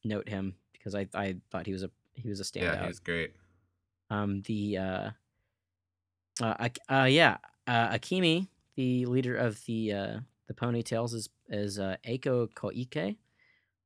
note 0.04 0.28
him 0.30 0.56
because 0.74 0.96
I, 0.96 1.08
I 1.14 1.36
thought 1.52 1.66
he 1.66 1.74
was 1.74 1.84
a 1.84 1.90
he 2.14 2.28
was 2.30 2.40
a 2.40 2.44
standout. 2.44 2.62
Yeah, 2.62 2.76
standout. 2.76 2.88
he's 2.88 3.00
great. 3.00 3.34
um, 4.10 4.42
the 4.44 4.78
uh, 4.78 5.10
uh, 6.42 6.70
uh, 6.90 7.08
yeah, 7.10 7.38
uh, 7.68 7.90
Akimi, 7.90 8.48
the 8.76 9.06
leader 9.06 9.36
of 9.36 9.64
the 9.66 9.94
uh, 9.94 10.20
the 10.48 10.54
ponytails, 10.54 11.14
is 11.14 11.30
is 11.50 11.80
uh, 11.80 11.96
Eiko 12.08 12.50
Koike. 12.54 13.18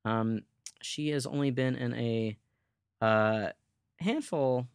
Um, 0.06 0.42
she 0.82 1.10
has 1.10 1.26
only 1.26 1.52
been 1.52 1.76
in 1.76 1.94
a 1.96 2.38
uh, 3.02 3.48
handful 4.00 4.68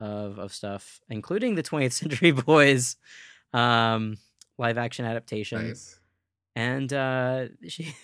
of 0.00 0.38
of 0.38 0.52
stuff, 0.52 1.00
including 1.08 1.54
the 1.54 1.62
20th 1.62 1.92
Century 1.92 2.30
Boys 2.46 2.96
um, 3.52 4.16
live 4.58 4.78
action 4.78 5.04
adaptation, 5.04 5.68
Nice. 5.68 5.98
And 6.56 6.92
uh, 6.92 7.46
she 7.68 7.94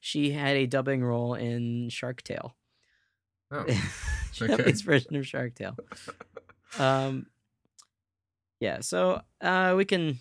she 0.00 0.30
had 0.32 0.56
a 0.56 0.66
dubbing 0.66 1.02
role 1.02 1.34
in 1.34 1.88
Shark 1.88 2.22
Tale. 2.22 2.54
Oh. 3.50 3.64
Japanese 4.32 4.82
version 4.82 5.16
of 5.16 5.26
Shark 5.26 5.54
Tale. 5.54 5.76
Um, 6.78 7.24
yeah, 8.60 8.80
so 8.80 9.22
uh, 9.40 9.72
we 9.74 9.86
can. 9.86 10.18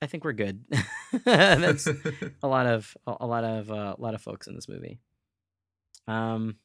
I 0.00 0.06
think 0.06 0.24
we're 0.24 0.32
good. 0.32 0.64
That's 1.26 1.86
a 2.42 2.48
lot 2.48 2.64
of 2.64 2.96
a 3.06 3.26
lot 3.26 3.44
of 3.44 3.70
uh, 3.70 3.96
a 3.98 4.00
lot 4.00 4.14
of 4.14 4.22
folks 4.22 4.46
in 4.46 4.54
this 4.54 4.66
movie. 4.66 4.98
Um. 6.08 6.56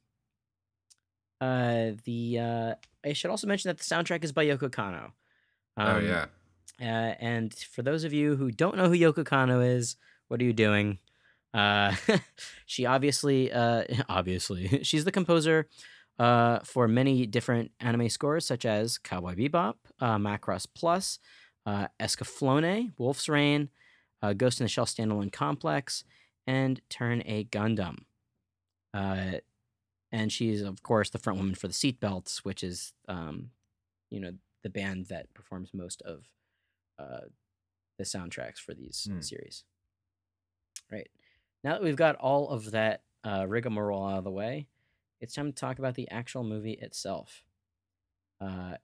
Uh, 1.41 1.91
the 2.05 2.39
uh, 2.39 2.73
I 3.05 3.11
should 3.11 3.29
also 3.29 3.45
mention 3.45 3.67
that 3.69 3.77
the 3.77 3.83
soundtrack 3.83 4.23
is 4.23 4.31
by 4.31 4.45
Yoko 4.45 4.69
Kanno. 4.69 5.11
oh 5.77 5.83
Um, 5.97 6.05
yeah. 6.05 6.25
Uh, 6.81 7.15
and 7.19 7.53
for 7.53 7.81
those 7.81 8.03
of 8.03 8.13
you 8.13 8.35
who 8.35 8.51
don't 8.51 8.77
know 8.77 8.89
who 8.89 8.97
Yoko 8.97 9.23
Kanno 9.23 9.65
is, 9.65 9.95
what 10.27 10.41
are 10.41 10.43
you 10.43 10.53
doing? 10.53 10.99
Uh, 11.53 11.95
she 12.65 12.85
obviously, 12.85 13.51
uh, 13.51 13.83
obviously, 14.09 14.79
she's 14.83 15.05
the 15.05 15.11
composer 15.11 15.67
uh, 16.19 16.59
for 16.59 16.87
many 16.87 17.25
different 17.25 17.71
anime 17.79 18.09
scores, 18.09 18.45
such 18.45 18.65
as 18.65 18.97
Cowboy 18.97 19.35
Bebop, 19.35 19.75
uh, 19.99 20.17
Macross 20.17 20.67
Plus, 20.73 21.19
uh, 21.65 21.87
Escaflowne, 21.99 22.91
Wolf's 22.97 23.29
Rain, 23.29 23.69
uh, 24.21 24.33
Ghost 24.33 24.59
in 24.59 24.65
the 24.65 24.69
Shell 24.69 24.85
Standalone 24.85 25.31
Complex, 25.31 26.03
and 26.47 26.81
Turn 26.89 27.23
A 27.25 27.45
Gundam. 27.45 27.99
Uh, 28.93 29.39
and 30.11 30.31
she's, 30.31 30.61
of 30.61 30.81
course, 30.83 31.09
the 31.09 31.19
front 31.19 31.37
woman 31.39 31.55
for 31.55 31.67
the 31.67 31.73
Seatbelts, 31.73 32.39
which 32.39 32.63
is, 32.63 32.93
um, 33.09 33.49
you 34.09 34.19
know, 34.19 34.31
the 34.63 34.69
band 34.69 35.07
that 35.07 35.33
performs 35.33 35.71
most 35.73 36.01
of 36.03 36.23
uh, 36.99 37.21
the 37.97 38.03
soundtracks 38.03 38.57
for 38.59 38.73
these 38.73 39.07
Hmm. 39.09 39.21
series. 39.21 39.63
Right 40.91 41.09
now 41.63 41.73
that 41.73 41.83
we've 41.83 41.95
got 41.95 42.15
all 42.17 42.49
of 42.49 42.71
that 42.71 43.03
uh, 43.23 43.45
rigmarole 43.47 44.05
out 44.07 44.19
of 44.19 44.23
the 44.23 44.31
way, 44.31 44.67
it's 45.21 45.33
time 45.33 45.51
to 45.51 45.55
talk 45.59 45.79
about 45.79 45.95
the 45.95 46.09
actual 46.11 46.43
movie 46.43 46.73
itself, 46.73 47.43
uh, 48.39 48.75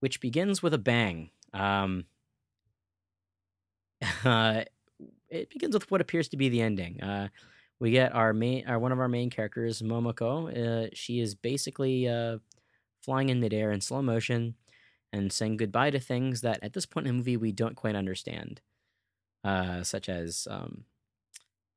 which 0.00 0.20
begins 0.20 0.62
with 0.62 0.74
a 0.74 0.78
bang. 0.78 1.30
Um, 1.52 2.04
uh, 4.24 4.64
it 5.28 5.50
begins 5.50 5.74
with 5.74 5.90
what 5.90 6.00
appears 6.00 6.28
to 6.28 6.36
be 6.36 6.48
the 6.48 6.60
ending. 6.60 7.00
Uh, 7.02 7.28
we 7.78 7.90
get 7.90 8.14
our 8.14 8.32
main, 8.32 8.66
our 8.66 8.78
one 8.78 8.92
of 8.92 9.00
our 9.00 9.08
main 9.08 9.30
characters, 9.30 9.82
Momoko. 9.82 10.86
Uh, 10.86 10.90
she 10.92 11.20
is 11.20 11.34
basically 11.34 12.08
uh, 12.08 12.38
flying 13.02 13.30
in 13.30 13.40
midair 13.40 13.72
in 13.72 13.80
slow 13.80 14.02
motion 14.02 14.54
and 15.12 15.32
saying 15.32 15.56
goodbye 15.56 15.90
to 15.90 16.00
things 16.00 16.40
that 16.42 16.62
at 16.62 16.72
this 16.72 16.86
point 16.86 17.06
in 17.06 17.12
the 17.12 17.18
movie 17.18 17.36
we 17.36 17.52
don't 17.52 17.76
quite 17.76 17.96
understand, 17.96 18.60
uh, 19.44 19.82
such 19.82 20.08
as 20.08 20.46
um, 20.50 20.84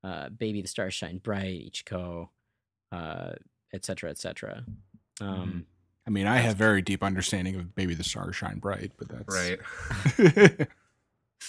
uh, 0.03 0.29
"Baby, 0.29 0.61
the 0.61 0.67
Stars 0.67 0.93
Shine 0.93 1.17
Bright," 1.17 1.71
Ichiko, 1.73 2.29
uh, 2.91 3.33
etc., 3.73 4.09
etc. 4.09 4.65
Um, 5.21 5.65
I 6.05 6.09
mean, 6.09 6.27
I 6.27 6.37
have 6.37 6.57
very 6.57 6.81
deep 6.81 7.03
understanding 7.03 7.55
of 7.55 7.75
Baby 7.75 7.93
the 7.93 8.03
Stars 8.03 8.35
Shine 8.35 8.59
Bright, 8.59 8.91
but 8.97 9.09
that's 9.09 9.59
Right. 10.19 10.67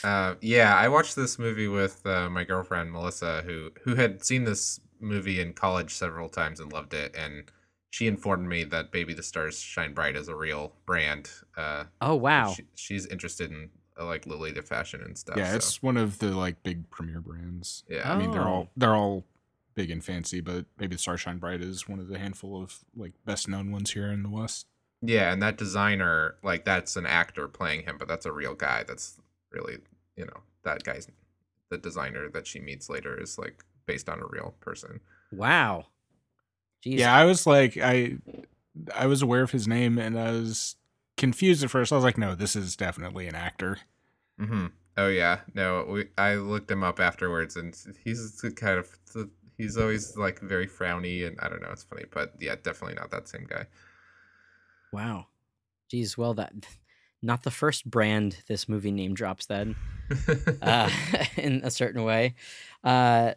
Uh, 0.02 0.34
yeah, 0.40 0.74
I 0.74 0.88
watched 0.88 1.14
this 1.14 1.38
movie 1.38 1.68
with 1.68 2.04
uh, 2.06 2.28
my 2.28 2.42
girlfriend 2.44 2.90
Melissa, 2.90 3.42
who 3.42 3.70
who 3.82 3.94
had 3.94 4.24
seen 4.24 4.44
this 4.44 4.80
movie 5.00 5.40
in 5.40 5.52
college 5.52 5.92
several 5.94 6.28
times 6.28 6.58
and 6.58 6.72
loved 6.72 6.94
it, 6.94 7.14
and 7.16 7.44
she 7.94 8.08
informed 8.08 8.48
me 8.48 8.64
that 8.64 8.90
Baby 8.90 9.14
the 9.14 9.22
Stars 9.22 9.60
Shine 9.60 9.94
Bright 9.94 10.16
is 10.16 10.26
a 10.26 10.34
real 10.34 10.72
brand. 10.84 11.30
Uh, 11.56 11.84
Oh 12.00 12.16
wow! 12.16 12.52
she, 12.52 12.64
she's 12.74 13.06
interested 13.06 13.52
in 13.52 13.70
uh, 13.96 14.04
like 14.04 14.24
the 14.24 14.62
fashion 14.66 15.00
and 15.00 15.16
stuff. 15.16 15.36
yeah, 15.36 15.50
so, 15.50 15.56
it's 15.56 15.80
one 15.80 15.96
of 15.96 16.18
the 16.18 16.32
like 16.32 16.60
big 16.64 16.90
premier 16.90 17.20
brands. 17.20 17.84
yeah. 17.88 18.12
I 18.12 18.18
mean, 18.18 18.32
they're 18.32 18.42
Oh. 18.42 18.52
all 18.52 18.68
they're 18.76 18.96
all 18.96 19.24
big 19.76 19.92
and 19.92 20.02
fancy, 20.04 20.40
but 20.40 20.64
Baby 20.76 20.96
the 20.96 21.00
Stars 21.02 21.20
Shine 21.20 21.38
Bright 21.38 21.60
is 21.60 21.88
one 21.88 22.00
of 22.00 22.08
the 22.08 22.18
handful 22.18 22.60
of 22.60 22.80
like 22.96 23.12
best 23.24 23.46
known 23.46 23.70
ones 23.70 23.92
here 23.92 24.10
in 24.10 24.24
the 24.24 24.28
West. 24.28 24.66
Yeah, 25.00 25.32
and 25.32 25.40
that 25.40 25.56
designer, 25.56 26.34
like 26.42 26.64
that's 26.64 26.96
an 26.96 27.06
actor 27.06 27.46
playing 27.46 27.84
him, 27.84 27.94
but 27.96 28.08
that's 28.08 28.26
a 28.26 28.32
real 28.32 28.56
guy. 28.56 28.82
That's 28.82 29.20
really, 29.52 29.76
you 30.16 30.24
know, 30.24 30.40
that 30.64 30.82
guy's 30.82 31.06
the 31.70 31.78
designer 31.78 32.28
that 32.30 32.48
she 32.48 32.58
meets 32.58 32.90
later 32.90 33.16
is 33.22 33.38
like 33.38 33.62
based 33.86 34.08
on 34.08 34.18
a 34.18 34.26
real 34.26 34.56
person. 34.58 34.98
Wow. 35.30 35.86
Jeez. 36.84 36.98
Yeah, 36.98 37.14
I 37.14 37.24
was 37.24 37.46
like, 37.46 37.76
I 37.76 38.16
I 38.94 39.06
was 39.06 39.22
aware 39.22 39.42
of 39.42 39.52
his 39.52 39.66
name 39.66 39.98
and 39.98 40.18
I 40.18 40.32
was 40.32 40.76
confused 41.16 41.64
at 41.64 41.70
first. 41.70 41.92
I 41.92 41.96
was 41.96 42.04
like, 42.04 42.18
no, 42.18 42.34
this 42.34 42.56
is 42.56 42.76
definitely 42.76 43.26
an 43.26 43.34
actor. 43.34 43.78
Mm-hmm. 44.40 44.66
Oh 44.96 45.08
yeah, 45.08 45.40
no, 45.54 45.84
we 45.88 46.08
I 46.16 46.34
looked 46.36 46.70
him 46.70 46.84
up 46.84 47.00
afterwards, 47.00 47.56
and 47.56 47.76
he's 48.04 48.44
kind 48.56 48.78
of 48.78 48.88
he's 49.58 49.76
always 49.76 50.16
like 50.16 50.40
very 50.40 50.68
frowny, 50.68 51.26
and 51.26 51.38
I 51.40 51.48
don't 51.48 51.62
know, 51.62 51.70
it's 51.70 51.82
funny, 51.84 52.04
but 52.10 52.34
yeah, 52.40 52.54
definitely 52.62 52.94
not 52.94 53.10
that 53.10 53.28
same 53.28 53.46
guy. 53.48 53.66
Wow. 54.92 55.26
Geez, 55.90 56.16
well 56.16 56.34
that 56.34 56.52
not 57.22 57.42
the 57.42 57.50
first 57.50 57.90
brand 57.90 58.36
this 58.46 58.68
movie 58.68 58.92
name 58.92 59.14
drops 59.14 59.46
then. 59.46 59.76
Uh 60.60 60.90
in 61.36 61.62
a 61.64 61.70
certain 61.70 62.04
way. 62.04 62.34
Uh 62.84 63.32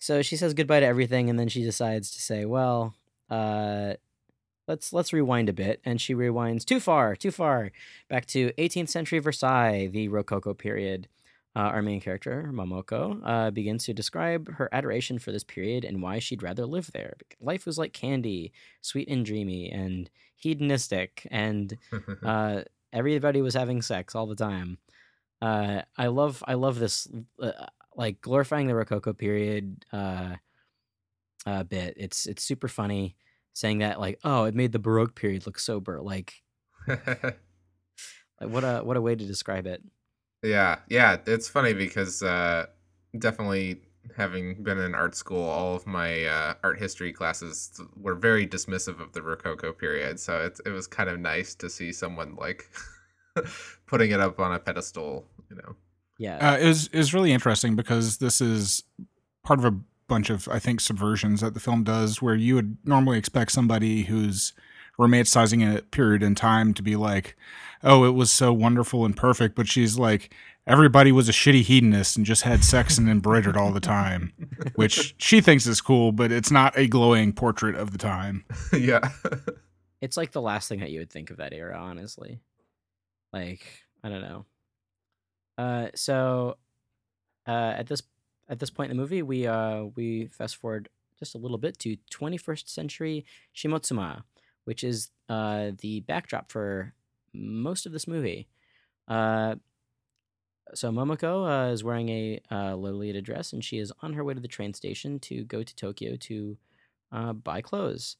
so 0.00 0.22
she 0.22 0.36
says 0.36 0.54
goodbye 0.54 0.80
to 0.80 0.86
everything 0.86 1.30
and 1.30 1.38
then 1.38 1.48
she 1.48 1.62
decides 1.62 2.10
to 2.10 2.20
say, 2.20 2.44
well, 2.44 2.94
uh 3.30 3.94
let's 4.66 4.92
let's 4.92 5.12
rewind 5.12 5.48
a 5.48 5.52
bit 5.52 5.80
and 5.84 6.00
she 6.00 6.14
rewinds 6.14 6.64
too 6.64 6.80
far, 6.80 7.14
too 7.14 7.30
far 7.30 7.70
back 8.08 8.26
to 8.26 8.52
18th 8.58 8.88
century 8.88 9.18
Versailles, 9.18 9.86
the 9.86 10.08
Rococo 10.08 10.54
period. 10.54 11.06
Uh, 11.56 11.62
our 11.74 11.82
main 11.82 12.00
character, 12.00 12.48
Momoko, 12.52 13.20
uh, 13.24 13.50
begins 13.50 13.84
to 13.84 13.92
describe 13.92 14.48
her 14.52 14.68
adoration 14.70 15.18
for 15.18 15.32
this 15.32 15.42
period 15.42 15.84
and 15.84 16.00
why 16.00 16.20
she'd 16.20 16.44
rather 16.44 16.64
live 16.64 16.92
there. 16.92 17.14
Life 17.40 17.66
was 17.66 17.76
like 17.76 17.92
candy, 17.92 18.52
sweet 18.82 19.08
and 19.08 19.26
dreamy, 19.26 19.68
and 19.68 20.08
hedonistic, 20.36 21.26
and 21.28 21.76
uh, 22.24 22.62
everybody 22.92 23.42
was 23.42 23.54
having 23.54 23.82
sex 23.82 24.14
all 24.14 24.28
the 24.28 24.36
time. 24.36 24.78
Uh, 25.42 25.82
I 25.98 26.06
love 26.06 26.44
I 26.46 26.54
love 26.54 26.78
this 26.78 27.08
uh, 27.42 27.50
like 27.96 28.20
glorifying 28.20 28.66
the 28.66 28.74
Rococo 28.74 29.12
period 29.12 29.84
uh, 29.92 30.36
uh, 31.46 31.64
bit. 31.64 31.94
It's 31.96 32.26
it's 32.26 32.42
super 32.42 32.68
funny 32.68 33.16
saying 33.52 33.78
that 33.78 34.00
like 34.00 34.18
oh 34.24 34.44
it 34.44 34.54
made 34.54 34.72
the 34.72 34.78
Baroque 34.78 35.14
period 35.14 35.46
look 35.46 35.58
sober. 35.58 36.00
Like, 36.00 36.34
like 36.88 37.38
what 38.40 38.64
a 38.64 38.80
what 38.80 38.96
a 38.96 39.00
way 39.00 39.14
to 39.14 39.24
describe 39.24 39.66
it. 39.66 39.82
Yeah, 40.42 40.78
yeah, 40.88 41.18
it's 41.26 41.48
funny 41.48 41.74
because 41.74 42.22
uh, 42.22 42.66
definitely 43.18 43.82
having 44.16 44.62
been 44.62 44.78
in 44.78 44.94
art 44.94 45.14
school, 45.14 45.42
all 45.42 45.74
of 45.74 45.86
my 45.86 46.24
uh, 46.24 46.54
art 46.64 46.78
history 46.78 47.12
classes 47.12 47.80
were 47.96 48.14
very 48.14 48.46
dismissive 48.46 49.00
of 49.00 49.12
the 49.12 49.22
Rococo 49.22 49.72
period. 49.72 50.18
So 50.18 50.40
it 50.40 50.58
it 50.64 50.70
was 50.70 50.86
kind 50.86 51.10
of 51.10 51.20
nice 51.20 51.54
to 51.56 51.68
see 51.68 51.92
someone 51.92 52.36
like 52.36 52.70
putting 53.86 54.10
it 54.10 54.20
up 54.20 54.40
on 54.40 54.52
a 54.52 54.58
pedestal. 54.58 55.26
You 55.50 55.56
know, 55.56 55.76
Yeah. 56.20 56.52
Uh, 56.52 56.58
it 56.58 56.66
was 56.66 56.86
it 56.88 56.98
was 56.98 57.14
really 57.14 57.32
interesting 57.32 57.76
because 57.76 58.18
this 58.18 58.42
is 58.42 58.84
part 59.42 59.58
of 59.58 59.64
a 59.64 59.74
bunch 60.06 60.28
of 60.28 60.46
I 60.48 60.58
think 60.58 60.80
subversions 60.80 61.40
that 61.40 61.54
the 61.54 61.60
film 61.60 61.82
does, 61.82 62.20
where 62.20 62.34
you 62.34 62.56
would 62.56 62.76
normally 62.84 63.16
expect 63.16 63.52
somebody 63.52 64.02
who's 64.02 64.52
romanticizing 64.98 65.76
a 65.76 65.80
period 65.80 66.22
in 66.22 66.34
time 66.34 66.74
to 66.74 66.82
be 66.82 66.94
like, 66.94 67.38
"Oh, 67.82 68.04
it 68.04 68.10
was 68.10 68.30
so 68.30 68.52
wonderful 68.52 69.06
and 69.06 69.16
perfect," 69.16 69.54
but 69.56 69.66
she's 69.66 69.98
like, 69.98 70.34
"Everybody 70.66 71.10
was 71.10 71.30
a 71.30 71.32
shitty 71.32 71.62
hedonist 71.62 72.18
and 72.18 72.26
just 72.26 72.42
had 72.42 72.64
sex 72.64 72.98
and 72.98 73.08
embroidered 73.08 73.56
all 73.56 73.72
the 73.72 73.80
time," 73.80 74.34
which 74.74 75.14
she 75.16 75.40
thinks 75.40 75.66
is 75.66 75.80
cool, 75.80 76.12
but 76.12 76.30
it's 76.30 76.50
not 76.50 76.76
a 76.76 76.86
glowing 76.86 77.32
portrait 77.32 77.76
of 77.76 77.92
the 77.92 77.98
time. 77.98 78.44
yeah, 78.78 79.08
It's 80.02 80.18
like 80.18 80.32
the 80.32 80.42
last 80.42 80.68
thing 80.68 80.80
that 80.80 80.90
you 80.90 80.98
would 80.98 81.10
think 81.10 81.30
of 81.30 81.38
that 81.38 81.54
era, 81.54 81.78
honestly. 81.78 82.40
Like, 83.32 83.64
I 84.04 84.10
don't 84.10 84.20
know. 84.20 84.44
Uh 85.60 85.88
so 85.94 86.56
uh 87.46 87.74
at 87.76 87.86
this 87.86 88.02
at 88.48 88.58
this 88.58 88.70
point 88.70 88.90
in 88.90 88.96
the 88.96 89.02
movie, 89.02 89.22
we 89.22 89.46
uh 89.46 89.84
we 89.94 90.26
fast 90.26 90.56
forward 90.56 90.88
just 91.18 91.34
a 91.34 91.38
little 91.38 91.58
bit 91.58 91.78
to 91.80 91.96
21st 92.10 92.68
century 92.68 93.26
Shimotsuma, 93.54 94.22
which 94.64 94.82
is 94.82 95.10
uh 95.28 95.72
the 95.80 96.00
backdrop 96.00 96.50
for 96.50 96.94
most 97.34 97.84
of 97.84 97.92
this 97.92 98.08
movie. 98.08 98.48
Uh 99.06 99.56
so 100.74 100.90
Momoko 100.92 101.48
uh, 101.48 101.72
is 101.72 101.82
wearing 101.82 102.08
a 102.10 102.40
uh, 102.48 102.76
Lolita 102.76 103.20
dress, 103.20 103.52
and 103.52 103.64
she 103.64 103.78
is 103.78 103.92
on 104.02 104.12
her 104.12 104.22
way 104.22 104.34
to 104.34 104.40
the 104.40 104.46
train 104.46 104.72
station 104.72 105.18
to 105.20 105.42
go 105.44 105.64
to 105.64 105.74
Tokyo 105.74 106.14
to 106.16 106.56
uh, 107.10 107.32
buy 107.32 107.60
clothes. 107.60 108.16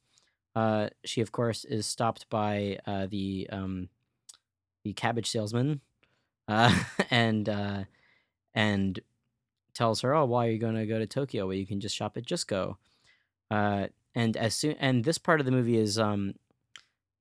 Uh, 0.56 0.88
she, 1.04 1.20
of 1.20 1.30
course, 1.30 1.64
is 1.64 1.86
stopped 1.86 2.28
by 2.28 2.78
uh, 2.86 3.06
the 3.06 3.48
um, 3.52 3.88
the 4.82 4.92
cabbage 4.94 5.30
salesman, 5.30 5.80
uh, 6.50 6.74
and 7.10 7.48
uh, 7.48 7.84
and 8.54 9.00
tells 9.74 10.00
her, 10.02 10.14
"Oh, 10.14 10.26
why 10.26 10.48
are 10.48 10.50
you 10.50 10.58
going 10.58 10.74
to 10.76 10.86
go 10.86 10.98
to 10.98 11.06
Tokyo? 11.06 11.46
Well, 11.46 11.56
you 11.56 11.66
can 11.66 11.80
just 11.80 11.96
shop 11.96 12.16
at 12.16 12.26
Jusco." 12.26 12.76
Uh, 13.50 13.88
and 14.14 14.36
as 14.36 14.54
soon 14.54 14.72
and 14.80 15.04
this 15.04 15.18
part 15.18 15.40
of 15.40 15.46
the 15.46 15.52
movie 15.52 15.76
is 15.78 15.98
um, 15.98 16.34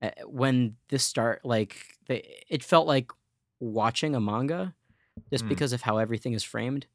uh, 0.02 0.10
when 0.26 0.76
this 0.88 1.04
start 1.04 1.40
like 1.44 1.76
the, 2.08 2.24
it 2.48 2.64
felt 2.64 2.86
like 2.86 3.12
watching 3.60 4.14
a 4.14 4.20
manga, 4.20 4.74
just 5.32 5.44
Mm. 5.44 5.48
because 5.48 5.72
of 5.72 5.82
how 5.82 5.98
everything 5.98 6.32
is 6.34 6.44
framed. 6.44 6.86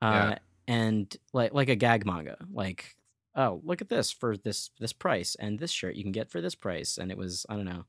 Uh, 0.00 0.12
Yeah. 0.14 0.38
and 0.68 1.16
like 1.32 1.52
like 1.54 1.68
a 1.68 1.76
gag 1.76 2.06
manga, 2.06 2.36
like 2.52 2.96
oh 3.34 3.60
look 3.64 3.80
at 3.82 3.88
this 3.88 4.10
for 4.10 4.36
this 4.36 4.70
this 4.80 4.92
price 4.92 5.34
and 5.36 5.58
this 5.58 5.70
shirt 5.70 5.96
you 5.96 6.02
can 6.02 6.12
get 6.12 6.30
for 6.30 6.40
this 6.40 6.54
price 6.54 6.98
and 6.98 7.10
it 7.10 7.16
was 7.18 7.44
i 7.48 7.54
don't 7.56 7.66
know 7.66 7.84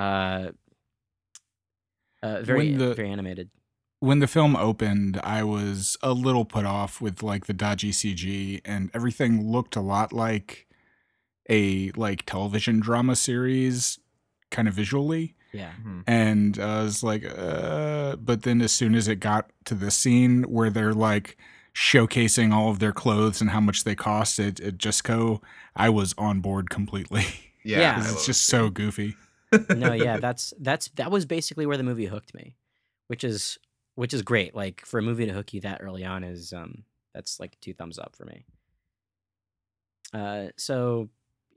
uh 0.00 0.50
uh 2.24 2.42
very 2.42 2.70
When 2.70 2.78
the- 2.78 2.94
very 2.94 3.10
animated 3.10 3.48
when 4.00 4.18
the 4.18 4.26
film 4.26 4.54
opened, 4.56 5.18
I 5.24 5.42
was 5.44 5.96
a 6.02 6.12
little 6.12 6.44
put 6.44 6.66
off 6.66 7.00
with 7.00 7.22
like 7.22 7.46
the 7.46 7.54
dodgy 7.54 7.90
CG 7.90 8.60
and 8.64 8.90
everything 8.92 9.32
looked 9.50 9.76
a 9.76 9.80
lot 9.80 10.12
like 10.12 10.66
a 11.48 11.90
like 11.92 12.20
television 12.26 12.80
drama 12.80 13.16
series 13.16 13.98
kind 14.50 14.68
of 14.68 14.74
visually 14.74 15.34
yeah 15.52 15.72
Mhm. 15.82 16.02
and 16.06 16.58
I 16.58 16.82
was 16.82 17.02
like 17.10 17.24
uh 17.24 18.16
but 18.16 18.42
then 18.42 18.60
as 18.60 18.72
soon 18.72 18.94
as 18.94 19.08
it 19.08 19.20
got 19.20 19.50
to 19.66 19.74
the 19.74 19.90
scene 19.90 20.42
where 20.44 20.70
they're 20.70 20.92
like 21.10 21.36
showcasing 21.74 22.52
all 22.52 22.70
of 22.70 22.78
their 22.78 22.92
clothes 22.92 23.40
and 23.40 23.50
how 23.50 23.60
much 23.60 23.84
they 23.84 23.94
cost 23.96 24.38
at, 24.38 24.60
at 24.60 24.78
Jusco, 24.78 25.42
I 25.74 25.88
was 25.90 26.14
on 26.16 26.40
board 26.40 26.70
completely. 26.70 27.24
yeah, 27.64 27.80
Yeah. 27.80 28.10
It's 28.12 28.26
just 28.26 28.44
so 28.46 28.70
goofy. 28.70 29.16
No 29.70 29.92
yeah 29.92 30.16
that's 30.20 30.52
that's 30.60 30.88
that 30.96 31.10
was 31.10 31.26
basically 31.26 31.66
where 31.66 31.76
the 31.76 31.82
movie 31.82 32.06
hooked 32.06 32.34
me 32.34 32.56
which 33.08 33.24
is 33.24 33.58
which 33.94 34.12
is 34.14 34.22
great 34.22 34.54
like 34.54 34.84
for 34.84 34.98
a 34.98 35.02
movie 35.02 35.26
to 35.26 35.32
hook 35.32 35.52
you 35.52 35.60
that 35.60 35.80
early 35.82 36.04
on 36.04 36.24
is 36.24 36.52
um 36.52 36.84
that's 37.14 37.38
like 37.40 37.56
two 37.60 37.72
thumbs 37.74 37.98
up 37.98 38.14
for 38.16 38.24
me 38.24 38.44
uh 40.12 40.46
so 40.56 41.08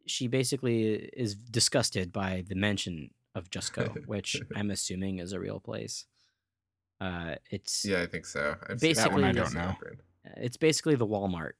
she 0.05 0.27
basically 0.27 0.93
is 1.13 1.35
disgusted 1.35 2.11
by 2.13 2.43
the 2.47 2.55
mention 2.55 3.09
of 3.35 3.49
Jusco, 3.49 4.05
which 4.07 4.41
I'm 4.55 4.71
assuming 4.71 5.19
is 5.19 5.33
a 5.33 5.39
real 5.39 5.59
place. 5.59 6.05
Uh, 6.99 7.35
it's 7.51 7.85
Yeah, 7.85 8.01
I 8.01 8.07
think 8.07 8.25
so. 8.25 8.55
I've 8.67 8.79
seen 8.79 8.95
That 8.95 9.11
one 9.11 9.23
I 9.23 9.31
don't 9.31 9.53
know. 9.53 9.75
it's 10.37 10.57
basically 10.57 10.95
the 10.95 11.05
Walmart 11.05 11.51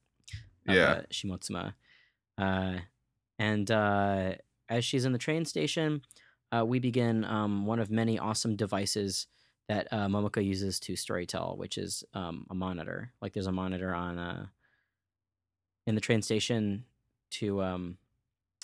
of 0.68 0.76
Yeah. 0.76 0.92
uh, 0.92 1.02
Shimotsuma. 1.12 1.74
Uh, 2.38 2.78
and 3.38 3.70
uh, 3.70 4.34
as 4.70 4.84
she's 4.84 5.06
in 5.06 5.12
the 5.12 5.18
train 5.20 5.46
station, 5.46 6.02
uh, 6.56 6.66
we 6.66 6.80
begin 6.80 7.26
um, 7.26 7.66
one 7.66 7.80
of 7.80 7.90
many 7.90 8.18
awesome 8.18 8.56
devices 8.56 9.28
that 9.68 9.88
uh, 9.92 10.08
Momoko 10.08 10.44
uses 10.44 10.80
to 10.82 10.94
storytell, 10.94 11.58
which 11.58 11.78
is 11.78 12.04
um, 12.14 12.46
a 12.50 12.56
monitor. 12.56 13.12
Like 13.22 13.34
there's 13.34 13.48
a 13.48 13.52
monitor 13.52 13.94
on 13.94 14.18
uh, 14.18 14.46
in 15.86 15.96
the 15.96 16.02
train 16.02 16.22
station 16.22 16.86
to, 17.32 17.62
um, 17.62 17.98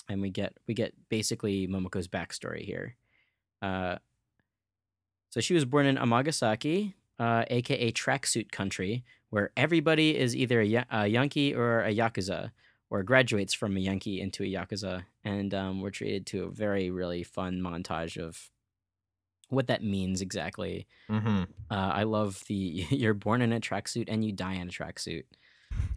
and 0.08 0.22
we 0.22 0.30
get 0.30 0.58
we 0.68 0.74
get 0.74 0.94
basically 1.10 1.68
Momoko's 1.68 2.08
backstory 2.08 2.64
here. 2.64 2.96
Uh, 3.62 3.98
so 5.30 5.42
she 5.42 5.54
was 5.54 5.66
born 5.66 5.86
in 5.86 5.98
Amagasaki, 5.98 6.94
uh, 7.20 7.44
aka 7.48 7.92
tracksuit 7.92 8.52
country, 8.52 9.04
where 9.30 9.52
everybody 9.58 10.18
is 10.18 10.36
either 10.36 10.62
a, 10.62 10.86
a 10.90 11.08
Yankee 11.08 11.54
or 11.54 11.82
a 11.82 11.94
Yakuza, 11.94 12.52
or 12.94 13.02
graduates 13.02 13.56
from 13.56 13.76
a 13.76 13.80
Yankee 13.80 14.22
into 14.22 14.44
a 14.44 14.46
Yakuza. 14.46 15.04
And 15.26 15.52
um, 15.56 15.82
we're 15.82 15.90
treated 15.90 16.28
to 16.28 16.44
a 16.44 16.50
very, 16.52 16.92
really 16.92 17.24
fun 17.24 17.60
montage 17.60 18.24
of 18.24 18.52
what 19.50 19.66
that 19.66 19.84
means 19.84 20.22
exactly. 20.22 20.86
Mhm. 21.10 21.48
Uh, 21.72 21.74
I 21.74 22.04
love 22.04 22.44
the 22.48 22.56
you're 22.92 23.16
born 23.16 23.42
in 23.42 23.52
a 23.52 23.60
tracksuit 23.60 24.06
and 24.10 24.24
you 24.24 24.32
die 24.32 24.54
in 24.54 24.68
a 24.68 24.72
tracksuit. 24.72 25.24